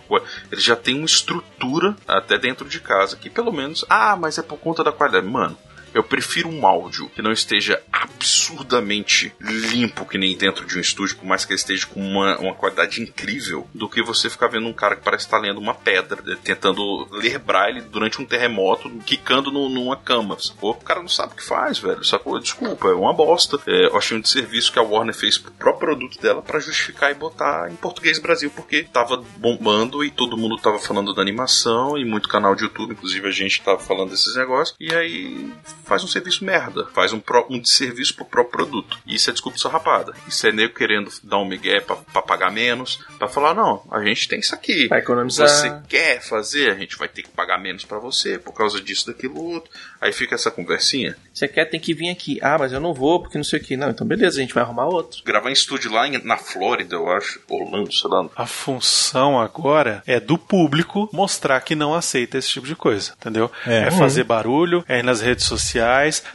eles 0.50 0.64
já 0.64 0.76
tem 0.76 0.96
uma 0.96 1.06
estrutura 1.06 1.96
até 2.06 2.38
dentro 2.38 2.68
de 2.68 2.80
casa 2.80 3.16
que 3.16 3.30
pelo 3.30 3.52
menos, 3.52 3.84
ah, 3.88 4.16
mas 4.16 4.38
é 4.38 4.42
por 4.42 4.58
conta 4.58 4.84
da 4.84 4.92
qualidade. 4.92 5.26
Mano, 5.26 5.56
eu 5.98 6.02
prefiro 6.04 6.48
um 6.48 6.66
áudio 6.66 7.08
que 7.10 7.20
não 7.22 7.32
esteja 7.32 7.80
absurdamente 7.92 9.32
limpo, 9.40 10.04
que 10.06 10.16
nem 10.18 10.36
dentro 10.36 10.64
de 10.66 10.76
um 10.78 10.80
estúdio, 10.80 11.16
por 11.16 11.26
mais 11.26 11.44
que 11.44 11.52
ele 11.52 11.58
esteja 11.60 11.86
com 11.86 12.00
uma, 12.00 12.38
uma 12.38 12.54
qualidade 12.54 13.02
incrível, 13.02 13.66
do 13.74 13.88
que 13.88 14.02
você 14.02 14.30
ficar 14.30 14.48
vendo 14.48 14.66
um 14.66 14.72
cara 14.72 14.96
que 14.96 15.02
parece 15.02 15.24
estar 15.24 15.38
lendo 15.38 15.58
uma 15.58 15.74
pedra, 15.74 16.22
eh, 16.26 16.36
tentando 16.42 17.08
ler 17.12 17.38
braille 17.38 17.80
durante 17.80 18.20
um 18.20 18.24
terremoto, 18.24 18.88
quicando 19.04 19.50
no- 19.50 19.68
numa 19.68 19.96
cama, 19.96 20.36
sacou? 20.38 20.70
O 20.72 20.74
cara 20.84 21.00
não 21.00 21.08
sabe 21.08 21.32
o 21.32 21.36
que 21.36 21.42
faz, 21.44 21.78
velho, 21.78 22.04
sacou? 22.04 22.38
Desculpa, 22.38 22.88
é 22.88 22.94
uma 22.94 23.12
bosta. 23.12 23.58
É, 23.66 23.86
eu 23.86 23.96
achei 23.96 24.16
um 24.16 24.20
desserviço 24.20 24.72
que 24.72 24.78
a 24.78 24.82
Warner 24.82 25.14
fez 25.14 25.36
pro 25.38 25.52
próprio 25.52 25.88
produto 25.88 26.20
dela 26.20 26.42
pra 26.42 26.58
justificar 26.60 27.10
e 27.10 27.14
botar 27.14 27.70
em 27.70 27.76
português 27.76 28.18
Brasil, 28.18 28.50
porque 28.54 28.84
tava 28.84 29.22
bombando 29.36 30.04
e 30.04 30.10
todo 30.10 30.36
mundo 30.36 30.56
tava 30.58 30.78
falando 30.78 31.14
da 31.14 31.22
animação 31.22 31.96
e 31.96 32.04
muito 32.04 32.28
canal 32.28 32.54
de 32.54 32.64
YouTube, 32.64 32.92
inclusive 32.92 33.26
a 33.28 33.32
gente 33.32 33.62
tava 33.62 33.78
falando 33.78 34.10
desses 34.10 34.36
negócios, 34.36 34.76
e 34.80 34.94
aí 34.94 35.52
faz 35.88 36.04
um 36.04 36.06
serviço 36.08 36.44
merda, 36.44 36.86
faz 36.94 37.12
um, 37.12 37.18
pró- 37.20 37.46
um 37.50 37.58
desserviço 37.58 38.14
pro 38.14 38.24
próprio 38.24 38.52
produto. 38.52 38.98
E 39.06 39.14
isso 39.14 39.30
é 39.30 39.32
desculpa 39.32 39.58
sarrapada. 39.58 40.12
Isso 40.28 40.46
é 40.46 40.52
nego 40.52 40.74
querendo 40.74 41.10
dar 41.22 41.38
um 41.38 41.44
migué 41.46 41.80
pra, 41.80 41.96
pra 41.96 42.22
pagar 42.22 42.50
menos, 42.52 43.00
pra 43.18 43.26
falar, 43.28 43.54
não, 43.54 43.82
a 43.90 44.02
gente 44.04 44.28
tem 44.28 44.38
isso 44.40 44.54
aqui. 44.54 44.86
Vai 44.88 45.00
economizar. 45.00 45.48
Você 45.48 45.72
quer 45.88 46.20
fazer, 46.22 46.70
a 46.70 46.74
gente 46.74 46.96
vai 46.96 47.08
ter 47.08 47.22
que 47.22 47.28
pagar 47.30 47.58
menos 47.58 47.84
pra 47.84 47.98
você 47.98 48.38
por 48.38 48.52
causa 48.52 48.80
disso, 48.80 49.06
daquilo, 49.06 49.42
outro. 49.42 49.70
Aí 50.00 50.12
fica 50.12 50.34
essa 50.34 50.50
conversinha. 50.50 51.16
Você 51.32 51.48
quer, 51.48 51.64
tem 51.64 51.80
que 51.80 51.94
vir 51.94 52.10
aqui. 52.10 52.38
Ah, 52.42 52.56
mas 52.58 52.72
eu 52.72 52.80
não 52.80 52.92
vou 52.92 53.20
porque 53.22 53.38
não 53.38 53.44
sei 53.44 53.58
o 53.58 53.62
que. 53.62 53.76
Não, 53.76 53.90
então 53.90 54.06
beleza, 54.06 54.38
a 54.38 54.42
gente 54.42 54.54
vai 54.54 54.62
arrumar 54.62 54.86
outro. 54.86 55.22
Gravar 55.24 55.50
em 55.50 55.52
estúdio 55.52 55.90
lá 55.92 56.06
em- 56.06 56.22
na 56.24 56.36
Flórida, 56.36 56.96
eu 56.96 57.10
acho, 57.10 57.40
Orlando, 57.48 57.92
sei 57.92 58.10
lá. 58.10 58.28
A 58.36 58.46
função 58.46 59.40
agora 59.40 60.02
é 60.06 60.20
do 60.20 60.36
público 60.36 61.08
mostrar 61.12 61.60
que 61.60 61.74
não 61.74 61.94
aceita 61.94 62.36
esse 62.38 62.48
tipo 62.48 62.66
de 62.66 62.74
coisa, 62.76 63.12
entendeu? 63.18 63.50
É. 63.66 63.78
É, 63.88 63.90
fazer 63.90 64.24
barulho, 64.24 64.84
é 64.88 64.98
ir 64.98 65.02
nas 65.02 65.20
redes 65.20 65.44
sociais, 65.44 65.77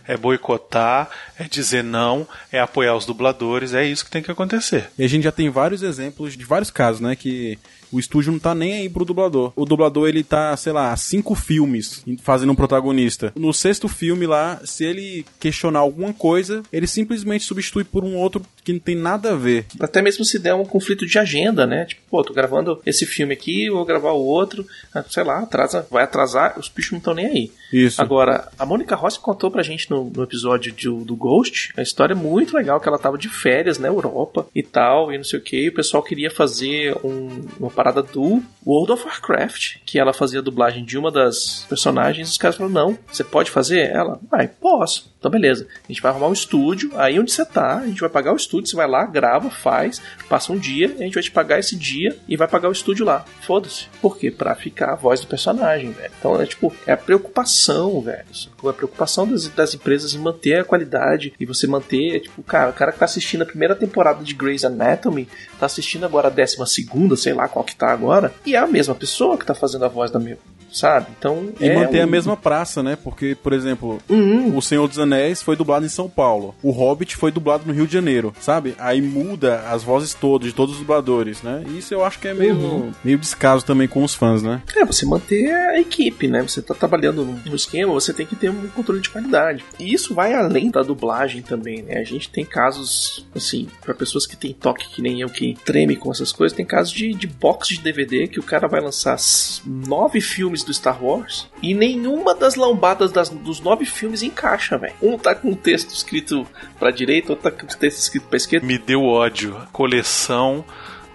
é 0.07 0.17
boicotar, 0.17 1.09
é 1.37 1.45
dizer 1.45 1.83
não, 1.83 2.27
é 2.51 2.59
apoiar 2.59 2.95
os 2.95 3.05
dubladores, 3.05 3.73
é 3.73 3.85
isso 3.85 4.05
que 4.05 4.11
tem 4.11 4.23
que 4.23 4.31
acontecer. 4.31 4.89
E 4.97 5.03
a 5.03 5.07
gente 5.07 5.23
já 5.23 5.31
tem 5.31 5.49
vários 5.49 5.83
exemplos 5.83 6.37
de 6.37 6.45
vários 6.45 6.71
casos, 6.71 7.01
né? 7.01 7.15
Que 7.15 7.57
o 7.93 7.99
estúdio 7.99 8.31
não 8.31 8.39
tá 8.39 8.53
nem 8.55 8.73
aí 8.73 8.89
pro 8.89 9.05
dublador. 9.05 9.53
O 9.55 9.65
dublador, 9.65 10.09
ele 10.09 10.23
tá, 10.23 10.55
sei 10.57 10.73
lá, 10.73 10.95
cinco 10.97 11.35
filmes 11.35 12.03
fazendo 12.21 12.51
um 12.51 12.55
protagonista. 12.55 13.31
No 13.35 13.53
sexto 13.53 13.87
filme 13.87 14.25
lá, 14.25 14.59
se 14.65 14.83
ele 14.83 15.25
questionar 15.39 15.79
alguma 15.79 16.13
coisa, 16.13 16.63
ele 16.73 16.87
simplesmente 16.87 17.43
substitui 17.43 17.83
por 17.83 18.03
um 18.03 18.15
outro 18.17 18.41
que 18.63 18.73
não 18.73 18.79
tem 18.79 18.95
nada 18.95 19.33
a 19.33 19.35
ver. 19.35 19.65
Até 19.79 20.01
mesmo 20.01 20.23
se 20.25 20.39
der 20.39 20.53
um 20.55 20.65
conflito 20.65 21.05
de 21.05 21.19
agenda, 21.19 21.67
né? 21.67 21.85
Tipo, 21.85 22.01
pô, 22.09 22.23
tô 22.23 22.33
gravando 22.33 22.81
esse 22.85 23.05
filme 23.05 23.33
aqui, 23.33 23.69
vou 23.69 23.85
gravar 23.85 24.11
o 24.13 24.23
outro, 24.23 24.65
ah, 24.93 25.03
sei 25.09 25.23
lá, 25.23 25.39
atrasa, 25.39 25.85
vai 25.91 26.03
atrasar, 26.03 26.57
os 26.57 26.69
bichos 26.69 26.91
não 26.93 26.99
estão 26.99 27.13
nem 27.13 27.25
aí. 27.25 27.51
Isso. 27.71 28.01
Agora, 28.01 28.49
a 28.57 28.65
Mônica 28.65 28.95
Rossi 28.95 29.19
contou 29.19 29.51
pra 29.51 29.63
gente 29.63 29.89
no, 29.91 30.09
no 30.09 30.23
episódio 30.23 30.71
de- 30.71 30.87
do 31.03 31.15
Ghost, 31.15 31.73
a 31.75 31.81
história 31.81 32.13
é 32.13 32.15
muito 32.15 32.55
legal, 32.55 32.79
que 32.79 32.87
ela 32.87 32.97
tava 32.97 33.17
de 33.17 33.27
férias 33.27 33.77
na 33.77 33.87
Europa 33.89 34.47
e 34.55 34.63
tal, 34.63 35.11
e 35.11 35.17
não 35.17 35.23
sei 35.25 35.39
o 35.39 35.41
que, 35.41 35.65
e 35.65 35.69
o 35.69 35.73
pessoal 35.73 36.01
queria 36.01 36.31
fazer 36.31 36.95
um- 37.03 37.45
uma 37.59 37.69
parada 37.83 38.01
do 38.01 38.41
World 38.65 38.93
of 38.93 39.05
Warcraft, 39.05 39.79
que 39.85 39.99
ela 39.99 40.13
fazia 40.13 40.39
a 40.39 40.43
dublagem 40.43 40.85
de 40.85 40.97
uma 40.97 41.11
das 41.11 41.65
personagens, 41.67 42.29
os 42.29 42.37
caras 42.37 42.55
falaram, 42.55 42.73
não, 42.73 42.99
você 43.11 43.25
pode 43.25 43.51
fazer? 43.51 43.91
Ela, 43.91 44.17
vai, 44.31 44.47
posso. 44.47 45.12
Então 45.23 45.31
beleza, 45.31 45.65
a 45.81 45.87
gente 45.87 46.01
vai 46.01 46.11
arrumar 46.11 46.27
um 46.27 46.33
estúdio, 46.33 46.91
aí 46.95 47.17
onde 47.17 47.31
você 47.31 47.45
tá, 47.45 47.77
a 47.77 47.87
gente 47.87 48.01
vai 48.01 48.09
pagar 48.09 48.33
o 48.33 48.35
estúdio, 48.35 48.69
você 48.69 48.75
vai 48.75 48.85
lá, 48.85 49.05
grava, 49.05 49.49
faz, 49.49 50.01
passa 50.27 50.51
um 50.51 50.57
dia, 50.57 50.93
a 50.99 51.03
gente 51.03 51.13
vai 51.13 51.23
te 51.23 51.31
pagar 51.31 51.59
esse 51.59 51.77
dia 51.77 52.17
e 52.27 52.35
vai 52.35 52.45
pagar 52.45 52.67
o 52.67 52.73
estúdio 52.73 53.05
lá. 53.05 53.23
Foda-se. 53.39 53.85
Por 54.01 54.17
quê? 54.17 54.29
Pra 54.29 54.53
ficar 54.53 54.91
a 54.91 54.95
voz 54.95 55.21
do 55.21 55.27
personagem, 55.27 55.91
velho. 55.91 56.11
Então 56.19 56.41
é 56.41 56.45
tipo, 56.45 56.75
é 56.85 56.91
a 56.91 56.97
preocupação, 56.97 58.01
velho. 58.01 58.25
sacou? 58.33 58.69
A 58.69 58.73
preocupação 58.73 59.25
das, 59.25 59.47
das 59.47 59.73
empresas 59.73 60.13
em 60.13 60.19
manter 60.19 60.59
a 60.59 60.65
qualidade 60.65 61.33
e 61.39 61.45
você 61.45 61.65
manter, 61.67 62.19
tipo, 62.19 62.43
cara, 62.43 62.71
o 62.71 62.73
cara 62.73 62.91
que 62.91 62.99
tá 62.99 63.05
assistindo 63.05 63.43
a 63.43 63.45
primeira 63.45 63.75
temporada 63.75 64.21
de 64.25 64.33
Grey's 64.33 64.65
Anatomy, 64.65 65.29
tá 65.57 65.67
assistindo 65.67 66.05
agora 66.05 66.27
a 66.27 66.31
décima 66.31 66.65
segunda, 66.65 67.15
sei 67.15 67.31
lá 67.31 67.47
qual 67.47 67.63
que 67.63 67.77
tá 67.77 67.93
agora, 67.93 68.33
e 68.45 68.55
é 68.55 68.59
a 68.59 68.67
mesma 68.67 68.93
pessoa 68.93 69.37
que 69.37 69.45
tá 69.45 69.55
fazendo 69.55 69.85
a 69.85 69.87
voz 69.87 70.11
da 70.11 70.19
minha, 70.19 70.37
sabe? 70.73 71.07
Então 71.17 71.49
E 71.59 71.67
é 71.69 71.75
manter 71.75 72.01
a 72.01 72.05
um- 72.05 72.09
mesma 72.09 72.35
praça, 72.35 72.81
né? 72.83 72.97
Porque, 73.01 73.35
por 73.35 73.53
exemplo, 73.53 73.99
Uhum. 74.09 74.57
o 74.57 74.61
Senhor 74.61 74.87
dos 74.87 74.99
Anéis 74.99 75.41
foi 75.41 75.55
dublado 75.55 75.85
em 75.85 75.89
São 75.89 76.09
Paulo. 76.09 76.55
O 76.63 76.71
Hobbit 76.71 77.15
foi 77.15 77.31
dublado 77.31 77.63
no 77.65 77.73
Rio 77.73 77.87
de 77.87 77.93
Janeiro, 77.93 78.33
sabe? 78.41 78.75
Aí 78.79 79.01
muda 79.01 79.61
as 79.69 79.83
vozes 79.83 80.13
todas, 80.13 80.47
de 80.47 80.53
todos 80.53 80.73
os 80.75 80.79
dubladores, 80.81 81.41
né? 81.41 81.63
E 81.67 81.77
isso 81.77 81.93
eu 81.93 82.03
acho 82.03 82.19
que 82.19 82.27
é 82.27 82.33
meio, 82.33 82.55
Uhum. 82.55 82.91
meio 83.03 83.17
descaso 83.17 83.65
também 83.65 83.87
com 83.87 84.03
os 84.03 84.13
fãs, 84.15 84.41
né? 84.41 84.61
É, 84.75 84.83
você 84.85 85.05
manter 85.05 85.51
a 85.53 85.79
equipe, 85.79 86.27
né? 86.27 86.41
Você 86.41 86.61
tá 86.61 86.73
trabalhando 86.73 87.23
no 87.45 87.55
esquema, 87.55 87.93
você 87.93 88.13
tem 88.13 88.25
que 88.25 88.35
ter 88.35 88.49
um 88.49 88.67
controle 88.69 88.99
de 89.01 89.09
qualidade. 89.09 89.63
E 89.79 89.93
isso 89.93 90.13
vai 90.13 90.33
além 90.33 90.69
da 90.71 90.81
dublagem 90.81 91.41
também, 91.41 91.81
né? 91.83 91.97
A 91.99 92.03
gente 92.03 92.29
tem 92.29 92.43
casos, 92.45 93.25
assim, 93.35 93.67
para 93.81 93.93
pessoas 93.93 94.25
que 94.25 94.35
têm 94.35 94.53
toque 94.53 94.89
que 94.89 95.01
nem 95.01 95.21
eu, 95.21 95.29
que 95.29 95.55
treme 95.65 95.95
com 95.95 96.11
essas 96.11 96.31
coisas, 96.31 96.55
tem 96.55 96.65
casos 96.65 96.91
de, 96.93 97.13
de 97.13 97.27
box 97.27 97.67
de 97.69 97.79
DVD 97.81 98.27
que 98.27 98.39
o 98.39 98.43
cara 98.43 98.67
vai 98.67 98.81
lançar 98.81 99.17
nove 99.65 100.19
filmes 100.21 100.62
do 100.63 100.73
Star 100.73 101.03
Wars 101.03 101.47
e 101.61 101.73
nenhuma 101.73 102.33
das 102.33 102.55
lambadas 102.55 103.11
das- 103.11 103.29
dos 103.29 103.59
nove 103.59 103.85
filmes 103.85 104.23
encaixa, 104.23 104.77
velho. 104.77 104.93
Um 105.01 105.17
tá 105.17 105.33
com 105.35 105.51
o 105.51 105.55
texto 105.55 105.89
escrito 105.93 106.45
pra 106.79 106.91
direita, 106.91 107.31
outro 107.33 107.49
tá 107.49 107.51
com 107.51 107.65
o 107.65 107.77
texto 107.77 107.97
escrito 107.99 108.27
pra 108.27 108.37
esquerda. 108.37 108.65
Me 108.65 108.77
deu 108.77 109.03
ódio. 109.03 109.57
A 109.57 109.65
coleção 109.67 110.63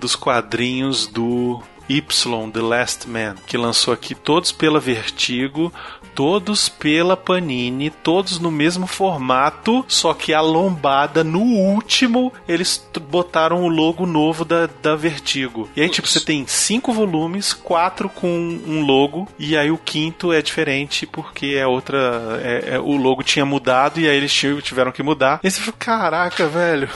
dos 0.00 0.14
quadrinhos 0.14 1.06
do 1.06 1.60
Y, 1.88 2.50
The 2.52 2.60
Last 2.60 3.08
Man, 3.08 3.34
que 3.46 3.56
lançou 3.56 3.92
aqui 3.94 4.14
todos 4.14 4.52
pela 4.52 4.78
Vertigo, 4.78 5.72
todos 6.18 6.68
pela 6.68 7.16
Panini, 7.16 7.90
todos 7.90 8.40
no 8.40 8.50
mesmo 8.50 8.88
formato, 8.88 9.84
só 9.86 10.12
que 10.12 10.34
a 10.34 10.40
lombada 10.40 11.22
no 11.22 11.38
último 11.40 12.32
eles 12.48 12.84
botaram 13.08 13.62
o 13.62 13.68
logo 13.68 14.04
novo 14.04 14.44
da, 14.44 14.68
da 14.82 14.96
Vertigo. 14.96 15.70
E 15.76 15.80
aí, 15.80 15.88
tipo, 15.88 16.08
você 16.08 16.18
tem 16.18 16.44
cinco 16.44 16.92
volumes, 16.92 17.52
quatro 17.52 18.08
com 18.08 18.28
um 18.28 18.84
logo, 18.84 19.28
e 19.38 19.56
aí 19.56 19.70
o 19.70 19.78
quinto 19.78 20.32
é 20.32 20.42
diferente 20.42 21.06
porque 21.06 21.54
é 21.56 21.64
outra. 21.64 22.40
é- 22.42 22.74
é- 22.74 22.80
o 22.80 22.96
logo 22.96 23.22
tinha 23.22 23.46
mudado 23.46 24.00
e 24.00 24.08
aí 24.08 24.16
eles 24.16 24.32
tiveram 24.32 24.90
que 24.90 25.04
mudar. 25.04 25.38
E 25.44 25.48
você 25.48 25.60
falou, 25.60 25.76
caraca, 25.78 26.48
velho. 26.48 26.88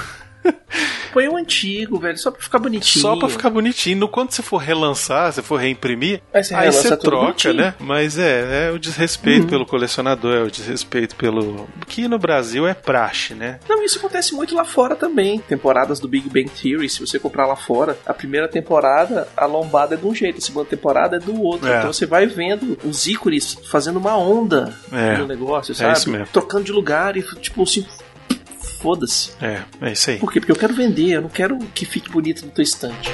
Põe 1.13 1.29
o 1.29 1.37
antigo, 1.37 1.99
velho, 1.99 2.17
só 2.17 2.31
pra 2.31 2.41
ficar 2.41 2.59
bonitinho. 2.59 3.03
Só 3.03 3.17
pra 3.19 3.29
ficar 3.29 3.51
bonitinho. 3.51 3.99
No- 3.99 4.09
Quando 4.09 4.31
você 4.31 4.41
for 4.43 4.57
relançar, 4.57 5.31
se 5.31 5.43
for 5.43 5.57
reimprimir, 5.57 6.23
Aí 6.33 6.43
você 6.43 6.55
aí 6.55 6.73
você 6.73 6.97
troca, 6.97 7.25
bonitinho. 7.27 7.55
né? 7.55 7.75
Mas 7.79 8.19
é, 8.19 8.69
é 8.69 8.71
o 8.71 8.79
desrespeito 8.79 9.43
Uhum. 9.43 9.49
pelo 9.49 9.67
colecionador, 9.67 10.35
é 10.35 10.43
o 10.43 10.51
desrespeito 10.51 11.15
pelo. 11.17 11.69
Que 11.87 12.09
no 12.09 12.19
Brasil 12.19 12.67
é 12.67 12.73
praxe, 12.73 13.35
né? 13.35 13.61
Não, 13.69 13.83
isso 13.85 13.99
acontece 13.99 14.35
muito 14.35 14.55
lá 14.55 14.65
fora 14.65 14.97
também. 14.97 15.39
Temporadas 15.41 16.01
do 16.01 16.09
Big 16.09 16.31
Bang 16.31 16.49
Theory, 16.49 16.89
se 16.89 17.01
você 17.01 17.19
comprar 17.19 17.47
lá 17.47 17.57
fora, 17.57 17.99
a 18.07 18.15
primeira 18.15 18.49
temporada, 18.49 19.29
a 19.37 19.45
lombada 19.45 19.95
é 19.95 19.99
de 19.99 20.07
um 20.07 20.15
jeito, 20.15 20.39
a 20.39 20.41
segunda 20.41 20.65
temporada 20.65 21.17
é 21.17 21.21
do 21.21 21.39
outro. 21.43 21.69
É. 21.69 21.79
Então 21.81 21.93
você 21.93 22.07
vai 22.07 22.25
vendo 22.27 22.79
os 22.85 23.07
ícones 23.07 23.59
fazendo 23.71 23.99
uma 23.99 24.17
onda 24.17 24.75
É. 24.91 25.19
no 25.19 25.27
negócio, 25.27 25.73
É 25.73 25.75
sabe? 25.75 25.99
isso 25.99 26.11
mesmo. 26.11 26.27
Trocando 26.33 26.65
de 26.65 26.73
lugar 26.73 27.19
e, 27.19 27.23
tipo, 27.37 27.63
assim, 27.63 27.87
foda-se. 28.83 29.31
É, 29.41 29.63
é 29.81 29.93
isso 29.93 30.11
aí. 30.11 30.19
Por 30.19 30.33
quê? 30.33 30.41
Porque 30.41 30.53
eu 30.53 30.57
quero 30.57 30.75
vender, 30.75 31.13
eu 31.13 31.23
não 31.23 31.29
quero 31.29 31.57
que 31.73 31.87
fique 31.87 32.11
bonito 32.11 32.45
no 32.45 32.51
teu 32.51 32.65
estante. 32.65 33.09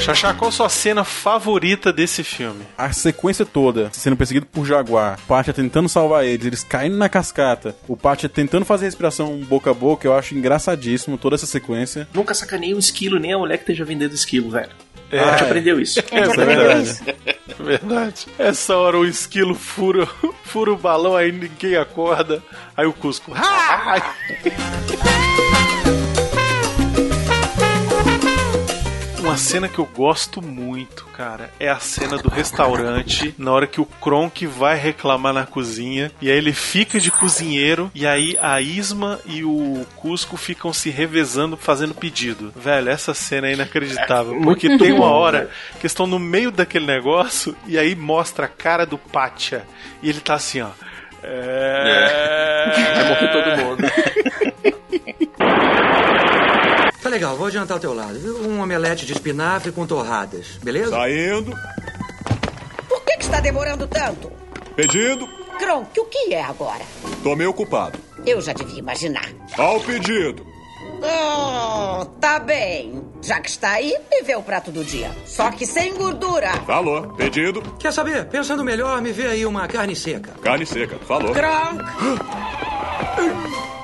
Xaxá, 0.00 0.34
qual 0.34 0.48
a 0.48 0.52
sua 0.52 0.68
cena 0.68 1.04
favorita 1.04 1.92
desse 1.92 2.24
filme? 2.24 2.64
A 2.76 2.90
sequência 2.90 3.46
toda, 3.46 3.90
sendo 3.92 4.16
perseguido 4.16 4.46
por 4.46 4.66
Jaguar, 4.66 5.16
o 5.22 5.26
Pátia 5.28 5.52
tentando 5.52 5.88
salvar 5.88 6.24
eles, 6.24 6.44
eles 6.44 6.64
caindo 6.64 6.96
na 6.96 7.08
cascata, 7.08 7.76
o 7.86 7.96
Pátia 7.96 8.28
tentando 8.28 8.64
fazer 8.64 8.86
respiração 8.86 9.36
boca 9.38 9.70
a 9.70 9.74
boca, 9.74 10.08
eu 10.08 10.14
acho 10.16 10.34
engraçadíssimo 10.34 11.16
toda 11.16 11.36
essa 11.36 11.46
sequência. 11.46 12.08
Nunca 12.12 12.34
sacanei 12.34 12.74
um 12.74 12.78
esquilo, 12.78 13.20
nem 13.20 13.34
a 13.34 13.38
mulher 13.38 13.58
que 13.58 13.62
esteja 13.62 13.84
vendendo 13.84 14.12
esquilo, 14.12 14.50
velho. 14.50 14.70
É. 15.10 15.18
A 15.18 15.30
gente 15.32 15.42
aprendeu 15.44 15.80
isso. 15.80 16.00
É, 16.10 16.22
isso 16.22 16.40
é 16.40 16.44
verdade. 16.44 17.16
Verdade. 17.58 18.26
Essa 18.38 18.76
hora 18.76 18.96
o 18.98 19.04
esquilo 19.04 19.54
fura, 19.54 20.06
fura 20.44 20.72
o 20.72 20.76
balão, 20.76 21.16
aí 21.16 21.30
ninguém 21.32 21.76
acorda. 21.76 22.42
Aí 22.76 22.86
o 22.86 22.92
Cusco. 22.92 23.32
"Ah!" 23.34 24.14
Cena 29.40 29.68
que 29.68 29.78
eu 29.78 29.86
gosto 29.86 30.42
muito, 30.42 31.04
cara, 31.06 31.50
é 31.58 31.68
a 31.68 31.78
cena 31.78 32.18
do 32.18 32.28
restaurante, 32.28 33.34
na 33.38 33.52
hora 33.52 33.66
que 33.66 33.80
o 33.80 33.86
Kronk 33.86 34.46
vai 34.46 34.76
reclamar 34.76 35.32
na 35.32 35.46
cozinha, 35.46 36.12
e 36.20 36.30
aí 36.30 36.36
ele 36.36 36.52
fica 36.52 37.00
de 37.00 37.10
cozinheiro, 37.10 37.90
e 37.94 38.06
aí 38.06 38.36
a 38.40 38.60
Isma 38.60 39.18
e 39.26 39.42
o 39.44 39.84
Cusco 39.96 40.36
ficam 40.36 40.72
se 40.72 40.90
revezando 40.90 41.56
fazendo 41.56 41.94
pedido. 41.94 42.52
Velho, 42.54 42.88
essa 42.90 43.14
cena 43.14 43.48
é 43.48 43.54
inacreditável, 43.54 44.40
porque 44.42 44.68
Muito 44.68 44.84
tem 44.84 44.92
uma 44.92 45.10
hora 45.10 45.50
que 45.80 45.86
estão 45.86 46.06
no 46.06 46.18
meio 46.18 46.50
daquele 46.50 46.86
negócio, 46.86 47.56
e 47.66 47.78
aí 47.78 47.94
mostra 47.94 48.46
a 48.46 48.48
cara 48.48 48.84
do 48.84 48.98
Pátia, 48.98 49.64
e 50.02 50.08
ele 50.08 50.20
tá 50.20 50.34
assim, 50.34 50.60
ó. 50.60 50.70
É... 51.22 52.72
Vai 52.94 53.08
morrer 53.08 53.28
todo 53.28 53.64
mundo. 53.64 54.49
Tá 57.10 57.14
legal, 57.14 57.36
vou 57.36 57.48
adiantar 57.48 57.76
o 57.76 57.80
teu 57.80 57.92
lado. 57.92 58.16
Um 58.48 58.60
omelete 58.60 59.04
de 59.04 59.12
espinafre 59.12 59.72
com 59.72 59.84
torradas, 59.84 60.46
beleza? 60.62 60.90
Saindo, 60.90 61.52
Por 62.88 63.04
que, 63.04 63.16
que 63.16 63.24
está 63.24 63.40
demorando 63.40 63.84
tanto? 63.88 64.30
pedido, 64.76 65.26
Kronk, 65.58 65.98
o 65.98 66.04
que 66.04 66.32
é 66.32 66.40
agora? 66.40 66.84
tô 67.24 67.34
meio 67.34 67.50
ocupado. 67.50 67.98
Eu 68.24 68.40
já 68.40 68.52
devia 68.52 68.78
imaginar. 68.78 69.28
Ao 69.58 69.80
pedido. 69.80 70.46
Oh, 71.02 72.04
tá 72.20 72.38
bem. 72.38 73.02
Já 73.20 73.40
que 73.40 73.50
está 73.50 73.70
aí, 73.72 73.92
me 74.08 74.22
vê 74.22 74.36
o 74.36 74.42
prato 74.42 74.70
do 74.70 74.84
dia. 74.84 75.10
Só 75.26 75.50
que 75.50 75.66
sem 75.66 75.92
gordura. 75.96 76.52
Falou, 76.64 77.08
pedido, 77.14 77.60
Quer 77.80 77.92
saber? 77.92 78.26
Pensando 78.26 78.62
melhor, 78.62 79.02
me 79.02 79.10
vê 79.10 79.26
aí 79.26 79.44
uma 79.44 79.66
carne 79.66 79.96
seca. 79.96 80.30
carne 80.40 80.64
seca. 80.64 80.96
Falou. 81.08 81.32
Kronk! 81.32 81.82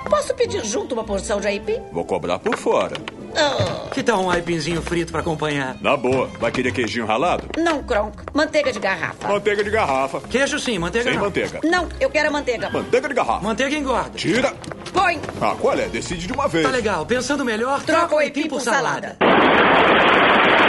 Posso 0.08 0.32
pedir 0.34 0.64
junto 0.64 0.92
uma 0.94 1.02
porção 1.02 1.40
de 1.40 1.48
aipim? 1.48 1.82
Vou 1.92 2.04
cobrar 2.04 2.38
por 2.38 2.56
fora. 2.56 2.94
Oh, 3.38 3.90
Que 3.90 4.02
tal 4.02 4.22
um 4.24 4.30
aipinzinho 4.30 4.80
frito 4.82 5.12
pra 5.12 5.20
acompanhar? 5.20 5.76
Na 5.80 5.96
boa, 5.96 6.26
vai 6.38 6.50
querer 6.50 6.72
queijinho 6.72 7.06
ralado? 7.06 7.48
não, 7.58 7.82
Kronk. 7.82 8.16
Manteiga 8.32 8.72
de 8.72 8.78
garrafa. 8.78 9.28
Manteiga 9.28 9.62
de 9.64 9.70
garrafa. 9.70 10.20
Queijo 10.22 10.58
sim, 10.58 10.78
manteiga 10.78 11.08
Sem 11.10 11.14
não. 11.18 11.24
manteiga. 11.24 11.60
Não, 11.64 11.88
eu 12.00 12.08
quero 12.10 12.28
a 12.28 12.30
manteiga. 12.32 12.70
Manteiga 12.70 13.08
de 13.08 13.14
garrafa. 13.14 13.42
Manteiga 13.44 13.76
engorda. 13.76 14.10
Tira. 14.10 14.54
Põe. 14.92 15.20
Ah, 15.40 15.54
qual 15.60 15.74
é? 15.78 15.88
Decide 15.88 16.26
de 16.26 16.32
uma 16.32 16.48
vez. 16.48 16.64
Tá 16.66 16.72
legal, 16.72 17.04
pensando 17.04 17.44
melhor, 17.44 17.82
Troca 17.82 18.14
o 18.14 18.18
aipim 18.18 18.48
por 18.48 18.60
salada. 18.60 19.16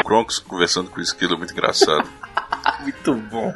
Kronkos 0.06 0.39
conversando 0.39 0.89
com 0.89 0.99
o 0.99 1.03
esquilo 1.03 1.35
é 1.35 1.38
muito 1.38 1.53
engraçado. 1.53 2.07
Muito 2.81 3.14
bom. 3.15 3.53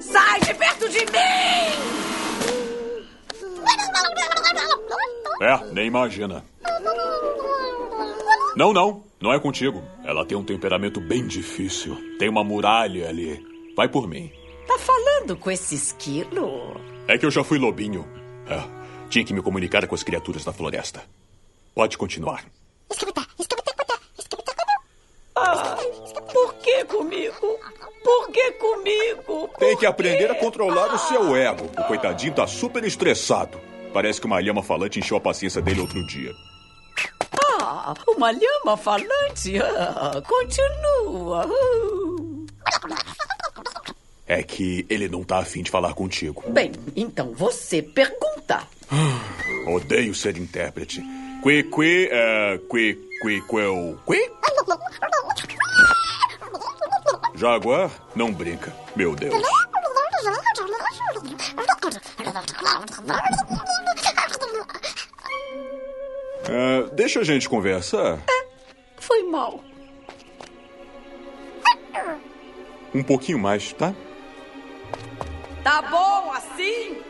Sai 0.00 0.40
de 0.40 0.54
perto 0.54 0.88
de 0.88 0.98
mim! 1.00 2.31
É, 5.40 5.72
nem 5.72 5.86
imagina. 5.86 6.44
Não, 8.54 8.72
não. 8.72 9.02
Não 9.20 9.32
é 9.32 9.38
contigo. 9.38 9.82
Ela 10.04 10.24
tem 10.26 10.36
um 10.36 10.44
temperamento 10.44 11.00
bem 11.00 11.26
difícil. 11.26 11.96
Tem 12.18 12.28
uma 12.28 12.44
muralha 12.44 13.08
ali. 13.08 13.44
Vai 13.76 13.88
por 13.88 14.06
mim. 14.06 14.30
Tá 14.66 14.78
falando 14.78 15.36
com 15.36 15.50
esse 15.50 15.74
esquilo? 15.74 16.80
É 17.08 17.16
que 17.18 17.26
eu 17.26 17.30
já 17.30 17.42
fui 17.42 17.58
lobinho. 17.58 18.06
É, 18.46 18.62
tinha 19.08 19.24
que 19.24 19.32
me 19.32 19.42
comunicar 19.42 19.86
com 19.86 19.94
as 19.94 20.02
criaturas 20.02 20.44
da 20.44 20.52
floresta. 20.52 21.02
Pode 21.74 21.96
continuar. 21.96 22.44
Ah, 25.34 25.76
por 26.32 26.54
que 26.54 26.84
comigo? 26.84 27.58
Por 28.02 28.30
que 28.30 28.52
comigo? 28.52 29.50
Tem 29.58 29.76
que 29.76 29.86
aprender 29.86 30.30
a 30.30 30.34
controlar 30.34 30.94
o 30.94 30.98
seu 30.98 31.36
ego. 31.36 31.70
O 31.78 31.84
coitadinho 31.84 32.34
tá 32.34 32.46
super 32.46 32.84
estressado. 32.84 33.60
Parece 33.92 34.20
que 34.20 34.26
uma 34.26 34.40
lhama 34.40 34.62
falante 34.62 34.98
encheu 34.98 35.16
a 35.16 35.20
paciência 35.20 35.60
dele 35.60 35.80
outro 35.80 36.04
dia. 36.06 36.32
Ah, 37.60 37.94
uma 38.08 38.30
lhama 38.32 38.76
falante. 38.76 39.58
Ah, 39.60 40.22
continua. 40.26 41.46
Uh. 41.46 42.46
É 44.26 44.42
que 44.42 44.86
ele 44.88 45.08
não 45.08 45.22
tá 45.22 45.38
afim 45.38 45.62
de 45.62 45.70
falar 45.70 45.94
contigo. 45.94 46.42
Bem, 46.48 46.72
então 46.96 47.32
você 47.34 47.82
pergunta. 47.82 48.66
Odeio 49.66 50.14
ser 50.14 50.38
intérprete. 50.38 51.02
Qui, 51.42 51.64
qui, 51.64 52.08
é... 52.10 52.58
Qui, 52.70 52.94
qui, 53.20 53.42
quel... 53.48 53.98
Qui? 54.06 54.30
Jaguar? 57.42 57.90
Não 58.14 58.32
brinca. 58.32 58.72
Meu 58.94 59.16
Deus. 59.16 59.34
É, 66.48 66.82
deixa 66.92 67.18
a 67.18 67.24
gente 67.24 67.48
conversar. 67.48 68.20
Foi 68.96 69.24
mal. 69.24 69.58
Um 72.94 73.02
pouquinho 73.02 73.40
mais, 73.40 73.72
tá? 73.72 73.92
Tá 75.64 75.82
bom 75.82 76.32
assim? 76.34 77.02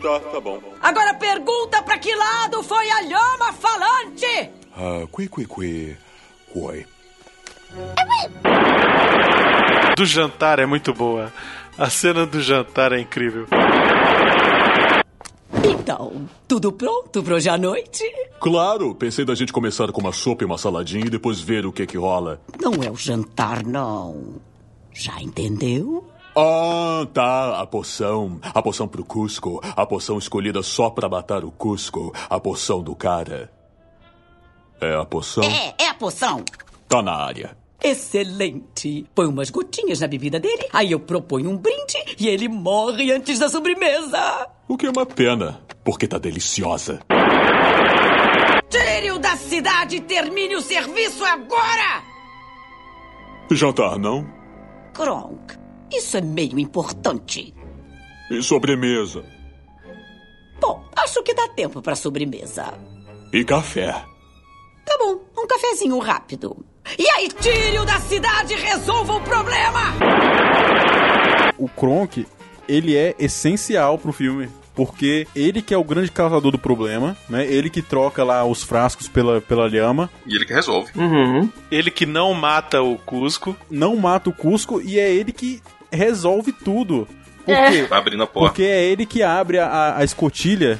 Tá, 0.00 0.20
tá 0.20 0.40
bom. 0.40 0.62
Agora 0.80 1.14
pergunta 1.14 1.82
pra 1.82 1.98
que 1.98 2.14
lado 2.14 2.62
foi 2.62 2.88
a 2.88 3.00
lhama 3.00 3.52
falante? 3.54 4.52
Ah, 4.76 5.04
qui, 5.12 5.28
qui, 5.28 5.46
qui. 5.46 5.96
Quoi. 6.52 6.86
Do 9.96 10.04
jantar 10.06 10.58
é 10.58 10.66
muito 10.66 10.92
boa. 10.92 11.32
A 11.78 11.88
cena 11.88 12.26
do 12.26 12.40
jantar 12.40 12.92
é 12.92 13.00
incrível. 13.00 13.46
Então, 15.64 16.28
tudo 16.48 16.72
pronto 16.72 17.22
pra 17.22 17.34
hoje 17.34 17.48
à 17.48 17.58
noite? 17.58 18.04
Claro, 18.40 18.94
pensei 18.94 19.24
da 19.24 19.34
gente 19.34 19.52
começar 19.52 19.90
com 19.92 20.00
uma 20.00 20.12
sopa 20.12 20.42
e 20.42 20.46
uma 20.46 20.58
saladinha 20.58 21.06
e 21.06 21.10
depois 21.10 21.40
ver 21.40 21.66
o 21.66 21.72
que 21.72 21.86
que 21.86 21.96
rola. 21.96 22.40
Não 22.60 22.82
é 22.82 22.90
o 22.90 22.96
jantar, 22.96 23.64
não. 23.64 24.36
Já 24.92 25.20
entendeu? 25.20 26.08
Ah, 26.36 27.06
tá. 27.12 27.60
A 27.60 27.66
poção. 27.66 28.40
A 28.42 28.62
poção 28.62 28.88
pro 28.88 29.04
Cusco. 29.04 29.60
A 29.76 29.86
poção 29.86 30.18
escolhida 30.18 30.62
só 30.62 30.90
pra 30.90 31.08
matar 31.08 31.44
o 31.44 31.50
Cusco. 31.50 32.12
A 32.28 32.40
poção 32.40 32.82
do 32.82 32.94
cara. 32.94 33.50
É 34.80 34.94
a 34.94 35.04
poção? 35.04 35.44
É, 35.44 35.74
é 35.78 35.88
a 35.88 35.94
poção. 35.94 36.44
Tá 36.88 37.00
na 37.02 37.14
área. 37.14 37.56
Excelente. 37.82 39.06
Põe 39.14 39.26
umas 39.26 39.50
gotinhas 39.50 40.00
na 40.00 40.06
bebida 40.06 40.38
dele, 40.38 40.68
aí 40.72 40.92
eu 40.92 41.00
proponho 41.00 41.50
um 41.50 41.56
brinde 41.56 41.96
e 42.18 42.28
ele 42.28 42.48
morre 42.48 43.10
antes 43.12 43.38
da 43.38 43.48
sobremesa. 43.48 44.46
O 44.68 44.76
que 44.76 44.86
é 44.86 44.90
uma 44.90 45.04
pena, 45.04 45.60
porque 45.84 46.06
tá 46.06 46.18
deliciosa. 46.18 47.00
Tire-o 48.70 49.18
da 49.18 49.36
cidade 49.36 49.96
e 49.96 50.00
termine 50.00 50.54
o 50.54 50.62
serviço 50.62 51.24
agora! 51.24 52.02
Jantar, 53.50 53.98
não? 53.98 54.26
Kronk, 54.94 55.58
isso 55.92 56.16
é 56.16 56.20
meio 56.20 56.58
importante. 56.58 57.52
E 58.30 58.42
sobremesa? 58.42 59.24
Bom, 60.60 60.84
acho 60.96 61.22
que 61.22 61.34
dá 61.34 61.48
tempo 61.48 61.82
pra 61.82 61.96
sobremesa. 61.96 62.72
E 63.32 63.44
café? 63.44 63.92
Tá 64.86 64.96
bom, 64.98 65.20
um 65.36 65.46
cafezinho 65.46 65.98
rápido. 65.98 66.64
E 66.98 67.08
aí, 67.16 67.28
tire-o 67.28 67.84
da 67.84 67.98
cidade 68.00 68.54
e 68.54 68.56
resolva 68.56 69.14
o 69.14 69.20
problema! 69.20 69.80
O 71.58 71.68
Kronk, 71.68 72.26
ele 72.68 72.96
é 72.96 73.14
essencial 73.18 73.98
pro 73.98 74.12
filme. 74.12 74.48
Porque 74.74 75.26
ele 75.36 75.60
que 75.60 75.74
é 75.74 75.76
o 75.76 75.84
grande 75.84 76.10
causador 76.10 76.50
do 76.50 76.58
problema, 76.58 77.14
né? 77.28 77.46
Ele 77.46 77.68
que 77.68 77.82
troca 77.82 78.24
lá 78.24 78.42
os 78.42 78.62
frascos 78.62 79.06
pela, 79.06 79.38
pela 79.38 79.68
lhama. 79.68 80.08
E 80.26 80.34
ele 80.34 80.46
que 80.46 80.54
resolve. 80.54 80.90
Ele 81.70 81.90
que 81.90 82.06
não 82.06 82.32
mata 82.32 82.80
o 82.80 82.96
Cusco. 82.96 83.54
Não 83.70 83.94
mata 83.96 84.30
o 84.30 84.32
Cusco 84.32 84.80
e 84.80 84.98
é 84.98 85.12
ele 85.12 85.30
que 85.30 85.60
resolve 85.92 86.52
tudo. 86.52 87.06
Por 87.44 87.52
É. 87.54 87.70
quê? 87.70 87.82
Tá 87.86 87.98
abrindo 87.98 88.22
a 88.22 88.26
porta. 88.26 88.48
Porque 88.48 88.62
é 88.62 88.82
ele 88.82 89.04
que 89.04 89.22
abre 89.22 89.58
a, 89.58 89.66
a- 89.66 89.98
a 89.98 90.04
escotilha. 90.04 90.78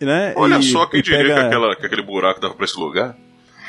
Né? 0.00 0.32
Olha 0.36 0.58
E- 0.58 0.62
só 0.62 0.86
quem 0.86 1.02
diria 1.02 1.18
pega- 1.24 1.34
que, 1.34 1.40
aquela, 1.40 1.74
que 1.76 1.86
aquele 1.86 2.02
buraco 2.02 2.40
dava 2.40 2.54
pra 2.54 2.64
esse 2.66 2.78
lugar. 2.78 3.16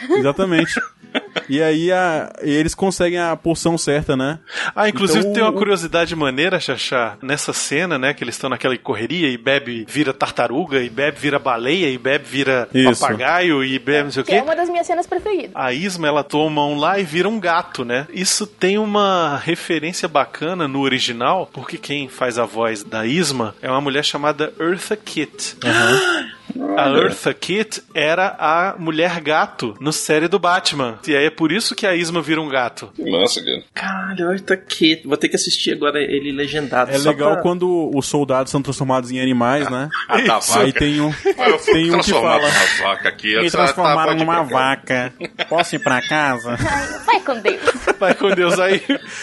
Exatamente. 0.03 0.81
e 1.49 1.61
aí 1.61 1.91
a- 1.91 2.31
e 2.43 2.49
eles 2.51 2.73
conseguem 2.75 3.19
a 3.19 3.35
porção 3.35 3.77
certa, 3.77 4.15
né? 4.15 4.39
Ah, 4.75 4.87
inclusive 4.89 5.19
Então, 5.19 5.33
tem 5.33 5.43
uma 5.43 5.53
curiosidade 5.53 6.15
maneira, 6.15 6.59
Xaxá, 6.59 7.17
nessa 7.21 7.53
cena, 7.53 7.97
né, 7.97 8.13
que 8.13 8.23
eles 8.23 8.35
estão 8.35 8.49
naquela 8.49 8.77
correria 8.77 9.27
e 9.29 9.37
bebe 9.37 9.85
vira 9.87 10.13
tartaruga, 10.13 10.81
e 10.81 10.89
bebe 10.89 11.17
vira 11.19 11.39
baleia, 11.39 11.89
e 11.89 11.97
bebe 11.97 12.25
vira 12.27 12.67
Isso. 12.73 13.01
papagaio, 13.01 13.63
e 13.63 13.77
bebe 13.79 14.03
não 14.05 14.11
sei 14.11 14.21
o 14.21 14.25
Que 14.25 14.31
é 14.33 14.35
quê. 14.37 14.41
uma 14.43 14.55
das 14.55 14.69
minhas 14.69 14.85
cenas 14.87 15.05
preferidas. 15.07 15.51
A 15.55 15.73
Isma, 15.73 16.07
ela 16.07 16.23
toma 16.23 16.65
um 16.65 16.77
lá 16.77 16.99
e 16.99 17.03
vira 17.03 17.27
um 17.27 17.39
gato, 17.39 17.83
né? 17.85 18.07
Isso 18.13 18.45
tem 18.47 18.77
uma 18.77 19.37
referência 19.43 20.07
bacana 20.07 20.67
no 20.67 20.81
original, 20.81 21.49
porque 21.51 21.77
quem 21.77 22.07
faz 22.07 22.37
a 22.37 22.45
voz 22.45 22.83
da 22.83 23.05
Isma 23.05 23.55
é 23.61 23.69
uma 23.69 23.81
mulher 23.81 24.03
chamada 24.03 24.53
Eartha 24.59 24.95
Kitt. 24.95 25.55
A 26.77 26.89
Eartha 26.89 27.33
Kitt 27.33 27.83
era 27.93 28.35
a 28.39 28.75
mulher 28.79 29.19
gato 29.19 29.75
no 29.79 29.91
série 29.91 30.27
do 30.27 30.39
Batman. 30.39 30.97
E 31.07 31.15
aí 31.15 31.26
é 31.27 31.29
por 31.29 31.51
isso 31.51 31.75
que 31.75 31.85
a 31.85 31.95
Isma 31.95 32.21
vira 32.21 32.41
um 32.41 32.49
gato. 32.49 32.89
Que 32.95 33.09
massa, 33.09 33.43
cara. 33.43 33.63
Caralho, 33.73 34.29
olha 34.29 34.39
tá 34.39 34.53
aqui. 34.53 35.01
Vou 35.05 35.17
ter 35.17 35.29
que 35.29 35.35
assistir 35.35 35.73
agora 35.73 35.99
ele 36.01 36.31
legendado. 36.31 36.91
É 36.91 36.97
só 36.99 37.09
legal 37.09 37.33
pra- 37.33 37.41
quando 37.41 37.91
os 37.93 38.05
soldados 38.07 38.51
são 38.51 38.61
transformados 38.61 39.11
em 39.11 39.19
animais, 39.21 39.69
né? 39.69 39.89
Ah, 40.07 40.21
tá, 40.21 40.37
Isso. 40.39 40.57
Aí 40.59 40.67
vaca. 40.67 40.79
tem 40.79 41.01
um, 41.01 41.09
Ah, 41.37 41.57
tem 41.65 41.93
um 41.95 41.99
que 41.99 42.11
fala. 42.11 42.49
vaca 42.81 43.09
aqui. 43.09 43.35
Me 43.39 43.51
tá, 43.51 43.57
transformaram 43.57 44.15
numa 44.15 44.43
vaca. 44.43 45.13
Posso 45.49 45.75
ir 45.75 45.79
pra 45.79 46.01
casa? 46.07 46.57
Vai 47.05 47.19
com 47.21 47.39
Deus. 47.39 47.61
Vai 47.99 48.13
com 48.15 48.29
Deus 48.31 48.59
aí. 48.59 48.81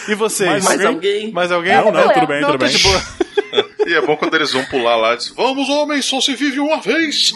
E 0.08 0.14
vocês? 0.14 0.64
Mais 0.64 0.84
alguém? 0.84 1.32
Mais 1.32 1.50
alguém? 1.52 1.74
Não, 1.74 1.90
não, 1.92 2.12
tudo 2.12 2.26
bem, 2.26 2.40
Não, 2.40 2.52
tudo 2.52 2.64
bem. 2.64 2.74
E 3.86 3.92
é 3.94 4.00
bom 4.00 4.16
quando 4.16 4.34
eles 4.34 4.50
vão 4.52 4.64
pular 4.64 4.96
lá 4.96 5.14
e 5.14 5.18
dizem, 5.18 5.34
Vamos, 5.36 5.68
homens, 5.68 6.06
só 6.06 6.20
se 6.20 6.34
vive 6.34 6.58
uma 6.58 6.80
vez. 6.80 7.32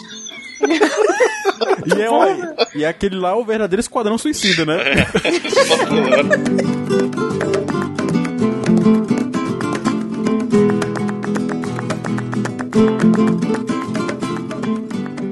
E 1.95 2.01
é, 2.01 2.09
uma- 2.09 2.55
e 2.75 2.83
é 2.83 2.87
aquele 2.87 3.15
lá 3.15 3.35
o 3.35 3.43
verdadeiro 3.45 3.79
esquadrão 3.79 4.17
suicida, 4.17 4.65
né? 4.65 4.75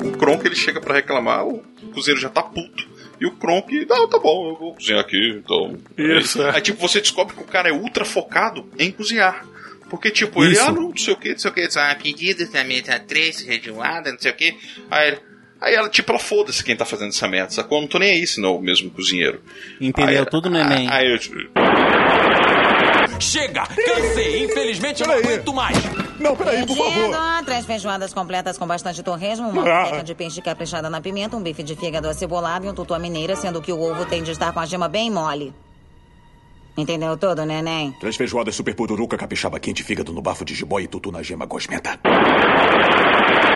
O 0.05 0.17
Kronk 0.17 0.45
ele 0.45 0.55
chega 0.55 0.79
pra 0.81 0.95
reclamar, 0.95 1.45
o 1.47 1.59
cozinheiro 1.93 2.21
já 2.21 2.29
tá 2.29 2.41
puto. 2.43 2.87
E 3.19 3.25
o 3.25 3.31
Kronk, 3.31 3.85
não, 3.89 4.07
tá 4.07 4.19
bom, 4.19 4.49
eu 4.49 4.55
vou 4.55 4.75
cozinhar 4.75 4.99
aqui, 4.99 5.41
então. 5.43 5.75
Isso, 5.97 6.41
Aí, 6.41 6.47
é. 6.49 6.55
aí, 6.55 6.61
tipo, 6.61 6.79
você 6.79 7.01
descobre 7.01 7.35
que 7.35 7.41
o 7.41 7.45
cara 7.45 7.69
é 7.69 7.73
ultra 7.73 8.05
focado 8.05 8.69
em 8.77 8.91
cozinhar. 8.91 9.45
Porque, 9.89 10.11
tipo, 10.11 10.43
ele, 10.43 10.53
Isso. 10.53 10.63
ah, 10.63 10.71
não, 10.71 10.89
não 10.89 10.97
sei 10.97 11.13
o 11.13 11.17
que, 11.17 11.31
não 11.31 11.39
sei 11.39 11.49
o 11.49 11.53
que, 11.53 11.67
ah, 11.77 11.97
pedido 12.01 12.45
da 12.51 12.63
mesa 12.63 12.99
3, 12.99 13.41
rejoada, 13.41 14.11
não 14.11 14.19
sei 14.19 14.31
o 14.31 14.35
que. 14.35 14.55
Aí, 14.91 15.07
ele- 15.07 15.19
aí 15.61 15.73
ela, 15.75 15.89
tipo, 15.89 16.11
ela 16.11 16.19
foda-se 16.19 16.63
quem 16.63 16.75
tá 16.75 16.85
fazendo 16.85 17.09
essa 17.09 17.27
merda, 17.27 17.49
sacou? 17.51 17.77
Eu 17.77 17.81
não 17.81 17.87
tô 17.87 17.99
nem 17.99 18.11
aí, 18.11 18.27
senão 18.27 18.55
o 18.55 18.61
mesmo 18.61 18.89
cozinheiro. 18.91 19.41
Entendeu 19.81 20.19
Aí- 20.23 20.29
tudo, 20.29 20.49
neném? 20.49 20.89
Aí 20.89 21.11
eu, 21.11 21.19
Chega! 23.19 23.63
Cansei! 23.65 24.43
Infelizmente 24.45 25.01
eu 25.01 25.07
não 25.07 25.15
aguento 25.15 25.53
mais! 25.53 25.75
Não, 26.19 26.35
peraí, 26.35 26.65
por 26.65 26.75
favor. 26.77 27.15
Três 27.45 27.65
feijoadas 27.65 28.13
completas 28.13 28.57
com 28.57 28.67
bastante 28.67 29.01
torresmo, 29.01 29.49
uma 29.49 29.61
Ah. 29.63 29.83
panqueca 29.85 30.03
de 30.03 30.13
peixe 30.15 30.41
caprichada 30.41 30.89
na 30.89 31.01
pimenta, 31.01 31.35
um 31.35 31.41
bife 31.41 31.63
de 31.63 31.75
fígado 31.75 32.07
acebolado 32.07 32.65
e 32.65 32.69
um 32.69 32.73
tutu 32.73 32.93
à 32.93 32.99
mineira, 32.99 33.35
sendo 33.35 33.61
que 33.61 33.71
o 33.71 33.79
ovo 33.81 34.05
tem 34.05 34.21
de 34.23 34.31
estar 34.31 34.51
com 34.51 34.59
a 34.59 34.65
gema 34.65 34.87
bem 34.87 35.09
mole. 35.09 35.53
Entendeu 36.77 37.17
tudo, 37.17 37.43
neném? 37.45 37.91
Três 37.99 38.15
feijoadas 38.15 38.55
super 38.55 38.75
pururuca, 38.75 39.17
capixaba 39.17 39.59
quente, 39.59 39.83
fígado 39.83 40.13
no 40.13 40.21
bafo 40.21 40.45
de 40.45 40.53
jiboia 40.53 40.83
e 40.85 40.87
tutu 40.87 41.11
na 41.11 41.23
gema 41.23 41.45
gosmenta. 41.45 41.99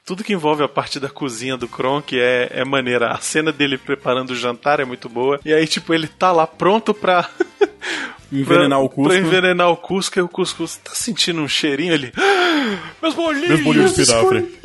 Tudo 0.04 0.24
que 0.24 0.34
envolve 0.34 0.64
a 0.64 0.68
parte 0.68 1.00
da 1.00 1.08
cozinha 1.08 1.56
do 1.56 1.68
Kronk 1.68 2.20
é, 2.20 2.50
é 2.52 2.66
maneira. 2.66 3.12
A 3.12 3.18
cena 3.20 3.52
dele 3.52 3.78
preparando 3.78 4.32
o 4.32 4.36
jantar 4.36 4.80
é 4.80 4.86
muito 4.86 5.08
boa. 5.08 5.40
E 5.46 5.54
aí, 5.54 5.68
tipo, 5.68 5.94
ele 5.94 6.08
tá 6.08 6.32
lá 6.32 6.48
pronto 6.48 6.94
pra. 6.94 7.30
Envenenar 8.32 8.80
pra- 8.80 8.86
o 8.86 8.90
Cusco. 8.90 9.10
Pra 9.10 9.18
envenenar 9.20 9.70
o 9.70 9.78
Cusco. 9.78 10.18
E 10.20 10.22
o 10.22 10.28
Cusco 10.28 10.66
tá 10.84 10.92
sentindo 10.96 11.42
um 11.42 11.48
cheirinho 11.48 11.94
ali. 11.94 12.12
Meus 13.02 13.14
bolinhos! 13.14 13.50
Meus 13.50 13.62
bolinhos 13.62 13.94
de 13.94 14.02
espinafre. 14.02 14.60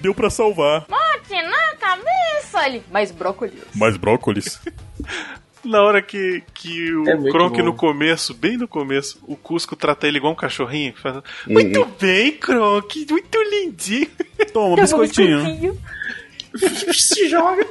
Deu 0.00 0.12
pra 0.14 0.28
salvar. 0.30 0.86
Bote 0.88 1.42
na 1.42 1.76
cabeça 1.78 2.58
ali. 2.58 2.82
Mais 2.90 3.10
brócolis. 3.12 3.54
Mais 3.74 3.96
brócolis. 3.96 4.60
Na 5.66 5.82
hora 5.82 6.00
que, 6.00 6.42
que 6.54 6.92
o 6.94 7.08
É 7.08 7.30
Kronk 7.30 7.60
no 7.62 7.74
começo, 7.74 8.32
bem 8.32 8.56
no 8.56 8.68
começo, 8.68 9.18
o 9.26 9.36
Cusco 9.36 9.74
trata 9.74 10.06
ele 10.06 10.18
igual 10.18 10.32
um 10.32 10.36
cachorrinho. 10.36 10.92
que 10.92 11.00
Faz... 11.00 11.22
Muito 11.46 11.84
bem, 12.00 12.32
Kronk, 12.32 13.06
muito 13.10 13.38
lindinho. 13.42 14.08
Toma, 14.52 14.74
um 14.74 14.76
biscoitinho. 14.76 15.78
Se 16.94 17.28
joga. 17.28 17.66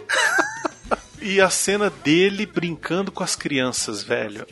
E 1.22 1.40
a 1.42 1.50
cena 1.50 1.90
dele 1.90 2.46
brincando 2.46 3.12
com 3.12 3.24
as 3.24 3.36
crianças, 3.36 4.04
velho. 4.04 4.46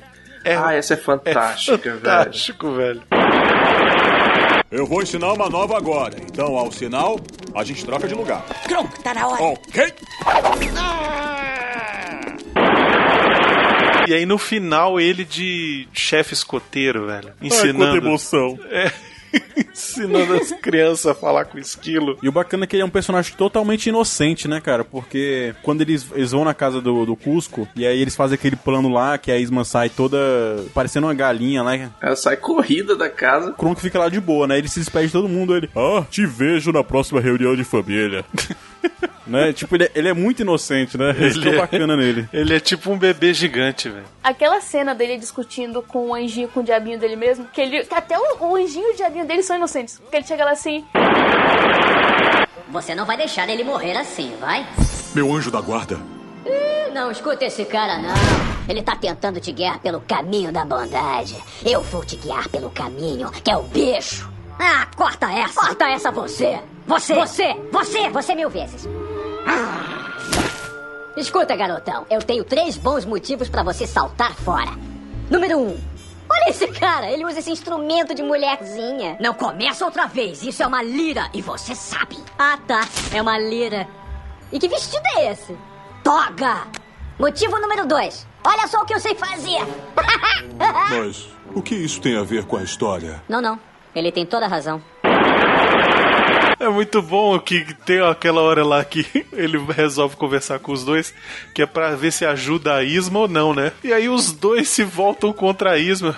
É, 0.44 0.56
Ah, 0.56 0.74
essa 0.74 0.94
é 0.96 0.98
fantástica, 0.98 1.78
velho. 1.78 2.00
fantástico, 2.00 2.72
velho. 2.72 3.04
Eu 4.72 4.88
vou 4.88 5.04
ensinar 5.04 5.32
uma 5.34 5.50
nova 5.50 5.78
agora. 5.78 6.16
Então, 6.20 6.58
ao 6.58 6.72
sinal, 6.72 7.20
a 7.54 7.64
gente 7.64 7.86
troca 7.86 8.08
de 8.08 8.16
lugar. 8.16 8.44
Kronk, 8.68 9.04
tá 9.04 9.14
na 9.14 9.28
hora. 9.28 9.44
Ok? 9.44 9.94
E 14.08 14.14
aí 14.14 14.26
no 14.26 14.38
final 14.38 15.00
ele 15.00 15.24
de 15.24 15.88
chefe 15.94 16.34
escoteiro, 16.34 17.08
velho. 17.08 17.30
Ai, 17.30 17.50
quanta 17.50 17.56
Ensinando. 17.56 17.98
emoção. 17.98 18.60
É, 18.70 18.92
ensinando 19.74 20.34
as 20.36 20.52
crianças 20.52 21.06
a 21.08 21.16
falar 21.16 21.46
com 21.46 21.58
esquilo. 21.58 22.18
E 22.22 22.30
o 22.30 22.32
bacana 22.32 22.64
é 22.64 22.68
que 22.68 22.76
ele 22.76 22.84
é 22.84 22.86
um 22.86 22.90
personagem 22.90 23.36
totalmente 23.36 23.88
inocente, 23.88 24.48
né, 24.48 24.62
cara? 24.62 24.84
Porque 24.84 25.54
quando 25.64 25.82
eles, 25.82 26.06
eles 26.14 26.32
vão 26.32 26.44
na 26.44 26.54
casa 26.54 26.82
do, 26.82 27.06
do 27.06 27.16
Cusco, 27.16 27.68
e 27.76 27.86
aí 27.86 28.00
eles 28.00 28.16
fazem 28.16 28.36
aquele 28.36 28.56
plano 28.56 28.90
lá, 28.90 29.18
que 29.18 29.32
a 29.32 29.38
Isma 29.38 29.64
sai 29.64 29.90
toda 29.90 30.18
parecendo 30.74 31.08
uma 31.08 31.14
galinha 31.14 31.64
lá. 31.64 31.74
Ela 32.02 32.16
sai 32.16 32.38
corrida 32.38 32.96
da 32.96 33.10
casa. 33.10 33.52
O 33.52 33.54
Kronk 33.54 33.82
fica 33.82 34.00
lá 34.00 34.10
de 34.10 34.20
boa, 34.20 34.48
né? 34.48 34.58
Ele 34.58 34.68
se 34.68 34.80
despede 34.80 35.08
de 35.08 35.14
todo 35.14 35.28
mundo, 35.28 35.56
ele... 35.56 35.70
Ah, 35.76 36.04
te 36.10 36.26
vejo 36.26 36.72
na 36.72 36.84
próxima 36.84 37.20
reunião 37.20 37.56
de 37.56 37.64
família. 37.64 38.24
Né? 39.26 39.52
Tipo, 39.54 39.76
ele 39.76 39.86
é, 39.86 39.92
ele 39.96 40.08
é 40.10 40.14
muito 40.14 40.42
inocente, 40.42 40.98
né? 40.98 41.12
Isso 41.12 41.40
é 41.40 41.42
Ele 41.48 41.50
é- 41.56 41.58
bacana 41.60 41.96
nele. 41.98 42.28
Ele 42.34 42.56
é 42.56 42.60
tipo 42.60 42.92
um 42.92 42.98
bebê 42.98 43.34
gigante, 43.34 43.88
velho. 43.90 44.04
Aquela 44.24 44.60
cena 44.62 44.94
dele 44.94 45.18
discutindo 45.18 45.82
com 45.82 46.10
o 46.10 46.14
anjinho, 46.14 46.48
com 46.50 46.60
o 46.60 46.64
diabinho 46.64 47.00
dele 47.00 47.16
mesmo, 47.16 47.46
que 47.54 47.62
ele. 47.62 47.84
que 47.84 47.96
até 47.96 48.18
o, 48.18 48.46
o 48.48 48.56
anjinho 48.56 48.90
e 48.90 48.94
o 48.94 48.96
diabinho 48.96 49.26
dele 49.26 49.42
são 49.44 49.56
inocentes. 49.56 50.00
Porque 50.00 50.18
ele 50.18 50.26
chega 50.28 50.44
lá 50.46 50.52
assim. 50.52 50.84
Você 52.70 52.96
não 52.96 53.06
vai 53.06 53.16
deixar 53.18 53.48
ele 53.50 53.64
morrer 53.64 53.96
assim, 53.98 54.34
vai? 54.40 54.66
Meu 55.14 55.32
anjo 55.34 55.52
da 55.52 55.62
guarda. 55.62 56.00
Ih, 56.46 56.92
Não 56.94 57.12
escuta 57.12 57.46
esse 57.46 57.66
cara, 57.66 57.98
não. 58.00 58.14
Ele 58.68 58.82
tá 58.82 58.96
tentando 58.96 59.40
te 59.40 59.52
guiar 59.52 59.80
pelo 59.80 60.02
caminho 60.02 60.52
da 60.52 60.66
bondade. 60.66 61.36
Eu 61.66 61.82
vou 61.82 62.04
te 62.04 62.16
guiar 62.16 62.48
pelo 62.50 62.70
caminho, 62.72 63.30
que 63.32 63.52
é 63.52 63.56
o 63.58 63.64
bicho. 63.64 64.30
Ah, 64.60 64.88
corta 64.96 65.32
essa. 65.32 65.60
Corta 65.62 65.86
essa 65.90 66.12
você. 66.12 66.60
Você. 66.88 67.14
Você. 67.16 67.56
Você. 67.72 68.10
Você 68.10 68.36
mil 68.36 68.50
vezes. 68.50 68.88
Escuta, 71.16 71.56
garotão. 71.56 72.06
Eu 72.10 72.22
tenho 72.22 72.44
três 72.44 72.78
bons 72.78 73.06
motivos 73.06 73.48
pra 73.50 73.64
você 73.64 73.86
saltar 73.86 74.34
fora. 74.34 74.72
Número 75.30 75.60
um. 75.60 75.78
Olha 76.30 76.50
esse 76.50 76.68
cara, 76.68 77.10
ele 77.12 77.26
usa 77.26 77.40
esse 77.40 77.52
instrumento 77.52 78.16
de 78.16 78.24
mulherzinha. 78.24 79.18
Não 79.20 79.34
começa 79.34 79.86
outra 79.86 80.08
vez, 80.08 80.42
isso 80.42 80.64
é 80.64 80.68
uma 80.68 80.82
lira 80.82 81.30
e 81.34 81.42
você 81.42 81.76
sabe. 81.76 82.18
Ah, 82.40 82.58
tá, 82.68 82.82
é 83.14 83.22
uma 83.22 83.38
lira. 83.38 83.88
E 84.52 84.58
que 84.58 84.68
vestido 84.68 85.04
é 85.18 85.32
esse? 85.32 85.56
Toga! 86.04 86.68
Motivo 87.20 87.60
número 87.60 87.86
dois. 87.86 88.26
Olha 88.44 88.68
só 88.68 88.82
o 88.82 88.86
que 88.86 88.94
eu 88.94 89.00
sei 89.00 89.14
fazer. 89.16 89.60
Mas 90.90 91.30
o 91.54 91.62
que 91.62 91.76
isso 91.76 92.02
tem 92.02 92.18
a 92.18 92.24
ver 92.24 92.46
com 92.46 92.58
a 92.58 92.64
história? 92.64 93.22
não, 93.30 93.42
não. 93.42 93.60
Ele 93.96 94.12
tem 94.12 94.26
toda 94.26 94.46
a 94.46 94.50
razão. 94.50 94.82
É 96.60 96.70
muito 96.70 97.02
bom 97.02 97.38
que 97.40 97.74
tem 97.86 98.00
aquela 98.02 98.42
hora 98.42 98.64
lá 98.66 98.84
que 98.84 99.06
ele 99.34 99.58
resolve 99.58 100.16
conversar 100.16 100.60
com 100.60 100.72
os 100.72 100.84
dois, 100.86 101.14
que 101.54 101.62
é 101.62 101.66
pra 101.66 101.96
ver 101.96 102.12
se 102.12 102.26
ajuda 102.26 102.76
a 102.76 102.84
Isma 102.84 103.20
ou 103.20 103.28
não, 103.28 103.54
né? 103.54 103.72
E 103.84 103.92
aí 103.92 104.08
os 104.10 104.32
dois 104.32 104.70
se 104.70 104.84
voltam 104.84 105.34
contra 105.34 105.72
a 105.72 105.78
Isma. 105.78 106.18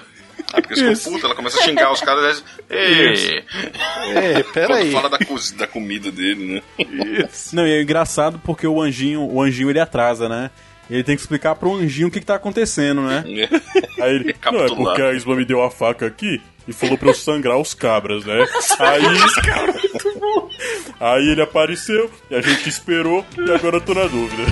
Ah, 0.53 0.61
porque 0.61 0.79
eles 0.79 0.99
ficam 0.99 1.13
putos, 1.13 1.25
ela 1.25 1.35
começa 1.35 1.59
a 1.59 1.63
xingar 1.63 1.91
os 1.91 2.01
caras. 2.01 2.43
Ei, 2.69 3.13
Isso. 3.13 3.31
Ei, 3.31 4.43
pera 4.53 4.75
aí. 4.75 4.91
Quando 4.91 5.01
fala 5.01 5.09
da, 5.09 5.25
cozi- 5.25 5.55
da 5.55 5.65
comida 5.65 6.11
dele, 6.11 6.61
né? 6.77 7.27
Não, 7.53 7.65
e 7.65 7.71
é 7.71 7.81
engraçado 7.81 8.39
porque 8.43 8.67
o 8.67 8.81
anjinho, 8.81 9.21
o 9.21 9.41
anjinho 9.41 9.69
ele 9.69 9.79
atrasa, 9.79 10.29
né? 10.29 10.51
Ele 10.89 11.03
tem 11.03 11.15
que 11.15 11.21
explicar 11.21 11.55
pro 11.55 11.73
anjinho 11.75 12.09
o 12.09 12.11
que, 12.11 12.19
que 12.19 12.25
tá 12.25 12.35
acontecendo, 12.35 13.01
né? 13.01 13.23
Aí 13.99 14.13
ele, 14.15 14.35
não, 14.51 14.65
é 14.65 14.67
porque 14.75 15.01
a 15.01 15.13
Isma 15.13 15.35
me 15.35 15.45
deu 15.45 15.63
a 15.63 15.71
faca 15.71 16.05
aqui 16.05 16.39
e 16.67 16.73
falou 16.73 16.97
pra 16.97 17.09
eu 17.09 17.13
sangrar 17.13 17.57
os 17.57 17.73
cabras, 17.73 18.25
né? 18.25 18.45
Aí, 18.79 19.03
aí 20.99 21.29
ele 21.29 21.41
apareceu 21.41 22.09
e 22.29 22.35
a 22.35 22.41
gente 22.41 22.67
esperou 22.69 23.25
e 23.37 23.51
agora 23.51 23.77
eu 23.77 23.81
tô 23.81 23.93
na 23.93 24.07
dúvida. 24.07 24.43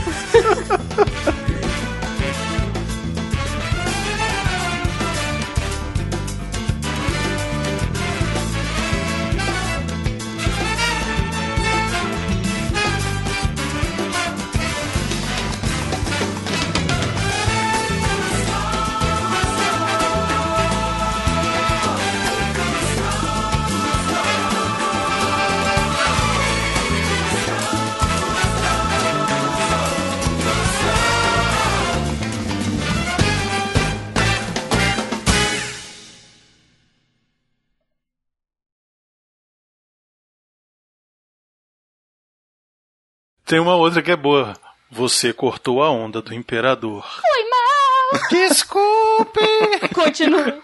Tem 43.46 43.60
uma 43.60 43.76
outra 43.76 44.02
que 44.02 44.12
é 44.12 44.16
boa. 44.16 44.54
Você 44.92 45.34
cortou 45.34 45.82
a 45.84 45.90
onda 45.90 46.22
do 46.22 46.34
imperador. 46.34 47.04
Foi 47.04 47.50
mal! 47.50 48.22
Desculpe! 48.30 49.42
Continua. 49.94 50.60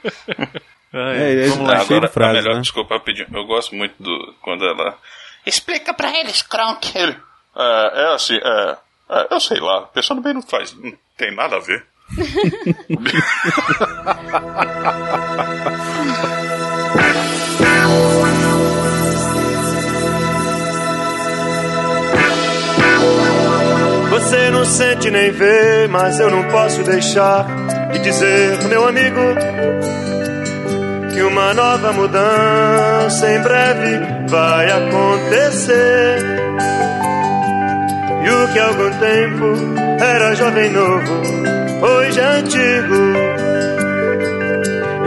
Ah, 0.93 1.13
É, 1.13 1.31
ele 1.31 1.45
é 1.45 1.47
Vamos 1.49 1.67
lá. 1.67 1.81
Agora, 1.81 2.07
de 2.07 2.13
frase, 2.13 2.37
a 2.37 2.41
melhor 2.41 2.55
né? 2.55 2.61
desculpa 2.61 2.95
rapidinho. 2.95 3.27
Eu 3.33 3.45
gosto 3.45 3.75
muito 3.75 3.95
do. 4.01 4.33
Quando 4.41 4.65
ela. 4.65 4.97
Explica 5.45 5.93
pra 5.93 6.09
eles, 6.17 6.41
Kronk. 6.41 6.97
Ele. 6.97 7.15
É, 7.55 8.01
é 8.03 8.13
assim, 8.13 8.37
é, 8.37 8.77
é, 9.09 9.27
Eu 9.31 9.39
sei 9.39 9.59
lá. 9.59 9.81
Pensando 9.87 10.21
bem, 10.21 10.33
não 10.33 10.41
faz. 10.41 10.73
Não 10.73 10.93
tem 11.17 11.35
nada 11.35 11.57
a 11.57 11.59
ver. 11.59 11.85
Você 24.29 24.51
não 24.51 24.63
sente 24.63 25.09
nem 25.09 25.31
vê, 25.31 25.87
mas 25.89 26.19
eu 26.19 26.29
não 26.29 26.43
posso 26.49 26.83
deixar 26.83 27.47
de 27.91 27.97
dizer, 27.97 28.63
meu 28.67 28.87
amigo, 28.87 29.19
que 31.11 31.23
uma 31.23 31.51
nova 31.51 31.91
mudança 31.91 33.27
em 33.27 33.41
breve 33.41 33.99
vai 34.27 34.69
acontecer. 34.69 36.19
E 38.23 38.29
o 38.29 38.53
que 38.53 38.59
há 38.59 38.67
algum 38.67 38.91
tempo 38.99 39.99
era 39.99 40.35
jovem 40.35 40.69
novo, 40.69 41.21
hoje 41.81 42.19
é 42.19 42.25
antigo. 42.25 43.15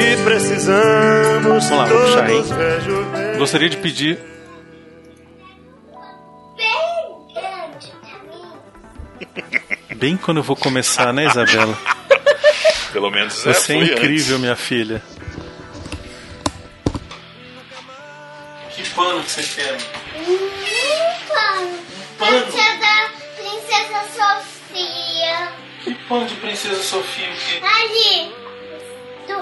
E 0.01 0.17
precisamos 0.25 1.45
Vamos 1.45 1.71
lá, 1.71 1.85
vou 1.85 1.99
puxar, 2.01 2.29
hein? 2.29 2.45
todos. 2.49 3.39
Gostaria 3.39 3.71
de 3.71 3.77
pedir. 3.77 4.32
Bem 9.97 10.17
quando 10.17 10.39
eu 10.39 10.43
vou 10.43 10.57
começar, 10.57 11.13
né, 11.13 11.27
Isabela? 11.27 11.79
Pelo 12.93 13.11
menos 13.11 13.47
é, 13.47 13.53
Você 13.53 13.73
é 13.75 13.77
incrível, 13.77 14.37
antes. 14.37 14.41
minha 14.41 14.57
filha. 14.57 15.03
Que 18.75 18.89
pano 18.91 19.23
que 19.23 19.31
você 19.31 19.43
quer? 19.43 19.77
pano. 21.29 21.79
Pode 22.19 22.53
ser 22.53 22.79
da 22.79 23.11
Princesa 23.37 24.05
Sofia. 24.15 25.53
Que 25.83 25.95
pano 26.09 26.27
de 26.27 26.35
Princesa 26.37 26.83
Sofia? 26.83 27.29
o 27.31 27.37
quê? 27.37 27.61
Ali. 27.65 28.35
Do, 29.27 29.39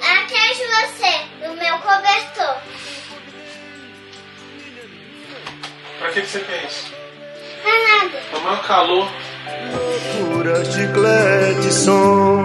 atrás 0.00 0.56
de 0.56 0.66
você, 0.66 1.46
no 1.46 1.54
meu 1.54 1.78
cobertor. 1.78 2.56
Pra 5.98 6.08
que, 6.12 6.20
que 6.20 6.26
você 6.28 6.40
quer 6.40 6.64
isso? 6.64 6.92
Não 7.64 8.00
nada. 8.00 8.22
Tá 8.30 8.38
maior 8.40 8.62
calor. 8.64 9.08
Pura 10.32 10.64
chiclete 10.64 11.72
som. 11.72 12.42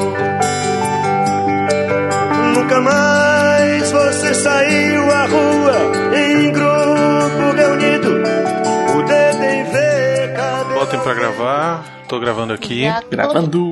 Nunca 2.55 2.81
mais 2.81 3.91
você 3.91 4.33
saiu 4.33 5.11
à 5.11 5.25
rua 5.25 6.17
em 6.17 6.51
grupo 6.51 7.55
reunido. 7.55 8.09
O 8.97 9.03
dedo 9.03 9.43
em 9.43 9.63
V, 9.63 10.33
cadê 10.35 10.73
Botem 10.73 10.99
pra 10.99 11.13
gravar. 11.13 11.85
Tô 12.07 12.19
gravando 12.19 12.53
aqui. 12.53 12.83
Gravando. 13.09 13.71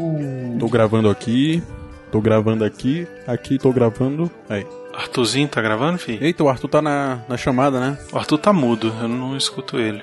Tô 0.60 0.68
gravando 0.68 1.10
aqui. 1.10 1.64
Tô 2.12 2.22
gravando 2.22 2.64
aqui. 2.64 3.08
Aqui 3.28 3.58
tô 3.58 3.72
gravando. 3.72 4.30
Aí. 4.50 4.66
Arthurzinho 4.94 5.48
tá 5.48 5.62
gravando, 5.62 5.98
filho? 5.98 6.24
Eita, 6.24 6.44
o 6.44 6.48
Arthur 6.50 6.70
tá 6.70 6.82
na, 6.82 7.20
na 7.28 7.36
chamada, 7.36 7.80
né? 7.80 7.98
O 8.14 8.18
Arthur 8.18 8.38
tá 8.38 8.54
mudo, 8.54 8.94
eu 9.02 9.08
não 9.10 9.36
escuto 9.36 9.78
ele. 9.78 10.02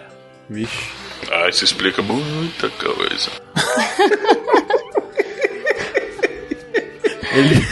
Vixe. 0.51 0.91
Ah, 1.31 1.49
isso 1.49 1.65
explica 1.65 2.03
muita 2.03 2.69
coisa. 2.71 3.31
Ele. 7.33 7.67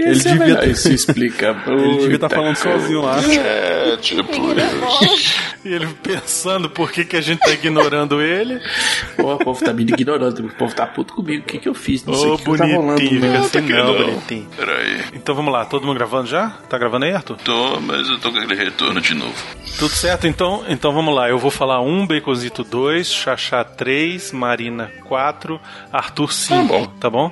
Ele 0.00 0.10
Esse 0.12 0.28
é 0.28 0.32
devia 0.32 0.46
melhor, 0.46 0.60
ter- 0.62 0.70
Isso 0.70 0.92
explica. 0.92 1.56
Ele 1.66 1.98
devia 1.98 2.14
estar 2.16 2.28
muita 2.28 2.28
falando 2.28 2.56
sozinho 2.56 3.02
lá. 3.02 3.16
É, 3.22 3.96
tipo 3.96 4.30
isso. 5.04 5.40
E 5.64 5.68
ele 5.74 5.86
pensando 6.02 6.70
por 6.70 6.90
que, 6.90 7.04
que 7.04 7.16
a 7.16 7.20
gente 7.20 7.40
tá 7.40 7.50
ignorando 7.50 8.20
ele. 8.22 8.60
Pô, 9.16 9.34
o 9.34 9.38
povo 9.38 9.62
tá 9.62 9.72
me 9.74 9.82
ignorando, 9.82 10.46
o 10.46 10.48
povo 10.54 10.74
tá 10.74 10.86
puto 10.86 11.12
comigo. 11.14 11.42
O 11.42 11.46
que 11.46 11.58
que 11.58 11.68
eu 11.68 11.74
fiz? 11.74 12.02
Não 12.04 12.14
sei 12.14 12.30
o 12.30 12.38
que 12.38 12.44
que 12.50 12.56
tá 12.56 12.64
rolando. 12.64 12.94
bonitinho, 12.94 13.20
fica 13.20 13.32
não. 13.38 13.40
assim 13.44 13.62
que 13.66 13.72
não, 13.74 13.86
não. 13.86 13.94
bonitinho. 14.06 14.48
Peraí. 14.56 15.00
Então 15.12 15.34
vamos 15.34 15.52
lá, 15.52 15.64
todo 15.66 15.86
mundo 15.86 15.96
gravando 15.96 16.26
já? 16.28 16.48
Tá 16.68 16.78
gravando 16.78 17.04
aí, 17.04 17.12
Arthur? 17.12 17.36
Tô, 17.44 17.78
mas 17.80 18.08
eu 18.08 18.18
tô 18.18 18.32
com 18.32 18.38
aquele 18.38 18.54
retorno 18.54 19.00
de 19.02 19.12
novo. 19.14 19.34
Tudo 19.78 19.90
certo, 19.94 20.26
então, 20.26 20.64
então 20.68 20.92
vamos 20.92 21.14
lá. 21.14 21.28
Eu 21.28 21.38
vou 21.38 21.50
falar 21.50 21.80
um, 21.82 22.06
Baconzito 22.06 22.64
2, 22.64 23.06
Xaxá 23.12 23.62
3, 23.62 24.32
Marina 24.32 24.90
4, 25.04 25.60
Arthur 25.92 26.32
5, 26.32 26.64
bom. 26.64 26.86
tá 26.98 27.10
bom? 27.10 27.30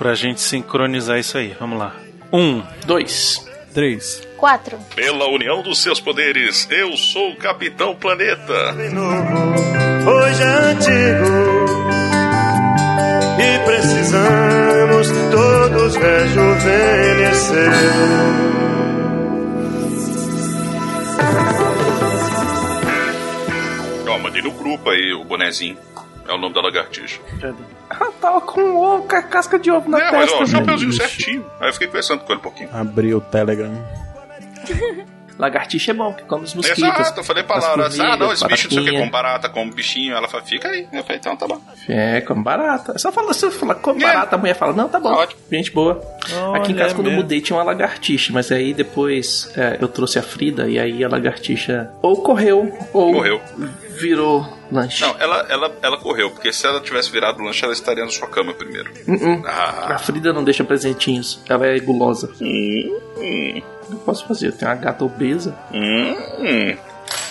Pra 0.00 0.14
gente 0.14 0.40
sincronizar 0.40 1.18
isso 1.18 1.36
aí. 1.36 1.54
Vamos 1.60 1.78
lá. 1.78 1.94
Um, 2.32 2.62
Dois. 2.86 3.46
Três. 3.74 4.26
Quatro. 4.38 4.78
Pela 4.96 5.28
união 5.28 5.60
dos 5.62 5.82
seus 5.82 6.00
poderes, 6.00 6.66
eu 6.70 6.96
sou 6.96 7.32
o 7.32 7.36
Capitão 7.36 7.94
Planeta. 7.94 8.74
Hoje 10.06 10.42
é 10.42 10.46
antigo 10.46 11.26
e 13.38 13.58
precisamos 13.66 15.08
todos 15.30 15.96
rejuvenescer. 15.96 17.70
Ó, 24.08 24.18
mandei 24.18 24.40
no 24.40 24.52
grupo 24.52 24.88
aí 24.88 25.12
o 25.12 25.24
bonezinho. 25.24 25.76
É 26.30 26.32
o 26.32 26.38
nome 26.38 26.54
da 26.54 26.60
lagartixa. 26.60 27.20
Ah, 27.90 28.06
tava 28.20 28.40
com 28.42 28.76
ovo, 28.76 29.02
com 29.08 29.16
a 29.16 29.22
casca 29.22 29.58
de 29.58 29.68
ovo 29.70 29.90
na 29.90 29.98
É, 29.98 30.12
mas 30.12 30.20
testa. 30.20 30.36
ó, 30.36 30.38
velho. 30.38 30.50
chapeuzinho 30.50 30.92
certinho. 30.92 31.46
Aí 31.58 31.68
eu 31.68 31.72
fiquei 31.72 31.88
conversando 31.88 32.20
com 32.20 32.32
ele 32.32 32.38
um 32.38 32.42
pouquinho. 32.42 32.68
Abri 32.72 33.12
o 33.12 33.20
Telegram. 33.20 33.72
Lagartixa 35.38 35.92
é 35.92 35.94
bom, 35.94 36.12
que 36.12 36.22
come 36.24 36.44
os 36.44 36.54
mosquitos. 36.54 36.82
Exato, 36.84 37.20
eu 37.20 37.24
falei 37.24 37.42
pra 37.42 37.56
Laura, 37.58 37.86
ah, 37.98 38.16
não, 38.18 38.30
esse 38.30 38.46
bicho 38.46 38.68
não 38.68 38.82
sei 38.82 38.82
o 38.82 38.92
que, 38.92 38.98
como 38.98 39.10
barata, 39.10 39.48
como 39.48 39.72
bichinho. 39.72 40.14
Ela 40.14 40.28
fala, 40.28 40.42
fica 40.44 40.68
aí. 40.68 40.86
Eu 40.92 41.02
falei, 41.02 41.16
então 41.18 41.34
tá 41.34 41.48
bom. 41.48 41.58
É, 41.88 42.20
come 42.20 42.42
barata. 42.44 42.98
Só 42.98 43.10
fala, 43.10 43.32
se 43.32 43.46
eu 43.46 43.50
falar 43.50 43.76
come 43.76 44.02
barata, 44.02 44.36
a 44.36 44.38
mulher 44.38 44.52
fala, 44.54 44.74
não, 44.74 44.86
tá 44.86 45.00
bom. 45.00 45.26
Gente 45.50 45.70
boa. 45.72 45.98
Aqui 46.54 46.72
em 46.72 46.76
casa, 46.76 46.94
quando 46.94 47.06
eu 47.06 47.12
mesmo. 47.12 47.22
mudei, 47.22 47.40
tinha 47.40 47.56
uma 47.56 47.62
lagartixa, 47.64 48.34
mas 48.34 48.52
aí 48.52 48.74
depois 48.74 49.50
é, 49.56 49.78
eu 49.80 49.88
trouxe 49.88 50.18
a 50.18 50.22
Frida 50.22 50.68
e 50.68 50.78
aí 50.78 51.02
a 51.02 51.08
lagartixa 51.08 51.90
ou 52.02 52.22
correu 52.22 52.70
ou 52.92 53.10
Morreu. 53.14 53.40
Virou 54.00 54.46
lanche. 54.72 55.02
Não, 55.02 55.14
ela, 55.18 55.46
ela, 55.48 55.76
ela 55.82 55.96
correu, 55.98 56.30
porque 56.30 56.52
se 56.52 56.66
ela 56.66 56.80
tivesse 56.80 57.10
virado 57.10 57.42
lanche, 57.42 57.64
ela 57.64 57.72
estaria 57.72 58.04
na 58.04 58.10
sua 58.10 58.26
cama 58.28 58.52
primeiro. 58.54 58.90
Uh-uh. 59.06 59.42
Ah. 59.46 59.94
A 59.94 59.98
Frida 59.98 60.32
não 60.32 60.42
deixa 60.44 60.64
presentinhos, 60.64 61.40
ela 61.48 61.66
é 61.66 61.78
gulosa. 61.78 62.30
Hum, 62.40 63.62
Eu 63.90 63.96
posso 63.98 64.26
fazer, 64.26 64.48
eu 64.48 64.52
tenho 64.52 64.70
uma 64.70 64.76
gata 64.76 65.04
obesa. 65.04 65.56
hum, 65.72 66.16
hum. 66.38 66.76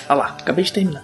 Olha 0.10 0.18
lá, 0.20 0.38
acabei 0.40 0.64
de 0.64 0.74
terminar. 0.74 1.04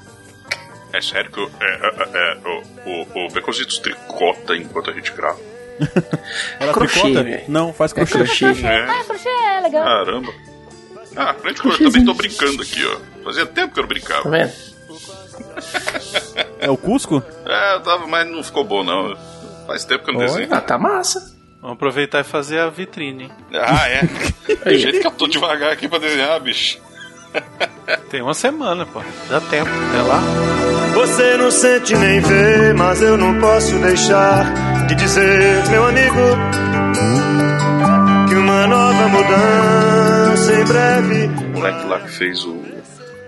É 0.94 1.02
sério 1.02 1.30
que 1.32 1.40
eu, 1.40 1.52
é, 1.60 1.66
é, 1.66 2.10
é, 2.14 2.38
o, 2.48 3.02
o, 3.20 3.26
o 3.26 3.30
Baconzitos 3.34 3.80
tricota 3.80 4.56
enquanto 4.56 4.90
a 4.90 4.94
gente 4.94 5.12
grava. 5.12 5.40
Ela 6.60 6.72
Crochê, 6.74 7.00
tricota? 7.02 7.24
velho. 7.24 7.44
Não, 7.50 7.74
faz 7.74 7.92
É 7.92 7.96
crochê. 7.96 8.18
crochê. 8.46 8.46
É. 8.66 8.84
Ah, 8.90 9.04
crochê 9.06 9.28
é 9.30 9.60
legal. 9.62 9.84
Caramba. 9.84 10.34
Ah, 11.18 11.34
frente 11.34 11.62
eu 11.66 11.78
também 11.78 12.04
tô 12.06 12.14
brincando 12.14 12.62
aqui, 12.62 12.86
ó. 12.86 13.24
Fazia 13.26 13.46
tempo 13.46 13.74
que 13.74 13.80
eu 13.80 13.84
não 13.84 13.88
brincava. 13.90 14.24
Tá 14.24 14.30
vendo? 14.30 14.52
É 16.60 16.70
o 16.70 16.78
Cusco? 16.78 17.24
É, 17.46 17.76
eu 17.76 17.82
tava, 17.82 18.08
mas 18.08 18.28
não 18.28 18.44
ficou 18.44 18.64
bom, 18.64 18.84
não. 18.84 19.16
Faz 19.68 19.86
tempo 19.86 20.04
que 20.04 20.10
eu 20.12 20.14
não 20.14 20.22
desenho. 20.22 20.48
Ah, 20.52 20.62
tá 20.62 20.78
massa. 20.78 21.36
Vamos 21.62 21.76
aproveitar 21.76 22.22
e 22.22 22.24
fazer 22.24 22.60
a 22.60 22.70
vitrine. 22.70 23.32
Ah, 23.54 23.90
é? 23.90 24.02
Do 24.64 24.78
jeito 24.78 25.00
que 25.00 25.08
eu 25.08 25.12
tô 25.12 25.28
devagar 25.28 25.72
aqui 25.72 25.88
pra 25.88 26.00
desenhar, 26.00 26.40
bicho. 26.40 26.80
Tem 28.10 28.22
uma 28.22 28.34
semana, 28.34 28.86
pô. 28.86 29.02
Dá 29.30 29.42
tempo. 29.42 29.70
Até 29.90 30.02
lá. 30.02 30.22
Você 30.94 31.38
não 31.38 31.52
sente 31.52 31.96
nem 31.96 32.20
vê, 32.22 32.74
mas 32.74 33.02
eu 33.02 33.18
não 33.18 33.40
posso 33.40 33.78
deixar 33.80 34.86
de 34.88 34.96
dizer, 34.96 35.68
meu 35.70 35.88
amigo, 35.88 36.16
que 38.30 38.36
uma 38.36 38.68
nova 38.68 39.08
mudança 39.10 40.54
em 40.54 40.66
breve. 40.66 41.26
O 41.26 41.50
moleque 41.58 41.86
lá 41.88 42.00
que 42.00 42.10
fez 42.10 42.44
o. 42.46 42.65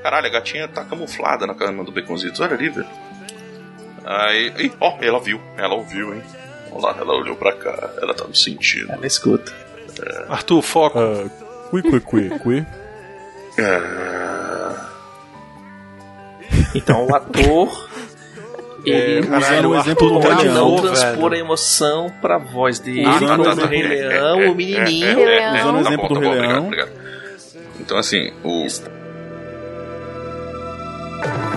Caralho, 0.08 0.28
a 0.28 0.30
gatinha 0.30 0.70
tá 0.70 0.86
camuflada 0.86 1.46
na 1.46 1.54
cama 1.54 1.84
do 1.84 1.92
Baconzitos. 1.92 2.40
Olha 2.40 2.54
ali, 2.56 2.70
velho. 2.70 2.88
Aí. 4.06 4.54
Ih, 4.58 4.72
ó, 4.80 4.98
ela 5.02 5.20
viu. 5.20 5.38
Ela 5.58 5.76
ouviu, 5.76 6.14
hein? 6.14 6.24
Olha 6.72 6.82
lá, 6.82 6.96
ela 6.98 7.14
olhou 7.14 7.36
pra 7.36 7.52
cá. 7.52 7.90
Ela 8.02 8.14
tá 8.14 8.24
me 8.26 8.34
sentindo. 8.34 8.90
Ela 8.90 9.06
escuta. 9.06 9.52
Arthur, 10.30 10.62
foco. 10.62 10.98
Uh, 10.98 11.30
cui, 11.70 11.82
cui, 11.82 12.00
cui, 12.00 12.30
cui. 12.40 12.66
Ah, 13.60 14.88
Então 16.74 17.06
o 17.06 17.14
ator. 17.14 17.90
Ele 18.86 19.20
É, 19.20 19.30
caralho, 19.30 19.72
o 19.72 19.76
exemplo 19.78 20.10
do 20.10 20.20
pode 20.22 20.48
não 20.48 20.78
transpor 20.78 21.34
a 21.34 21.38
emoção 21.38 22.10
pra 22.22 22.38
voz 22.38 22.80
dele. 22.80 23.04
Ah, 23.06 23.20
tá, 23.20 23.36
no 23.38 23.44
tá, 23.44 23.56
tá. 23.58 23.66
Rei 23.66 23.82
É, 23.84 23.88
Leão, 23.90 24.40
é, 24.42 24.50
o 24.50 24.56
menininho. 24.56 25.20
é, 25.20 25.38
é, 25.38 25.40
é, 25.40 25.54
Usando 25.60 25.80
o 25.80 25.84
tá 25.84 25.90
exemplo 25.90 26.08
do 26.08 26.14
tá 26.14 26.22
bom, 26.22 26.32
Rei 26.32 26.40
Leão. 26.40 26.64
obrigado. 26.68 26.92
Então, 27.82 27.98
assim, 27.98 28.32
o, 28.42 28.66
Bye. 31.20 31.57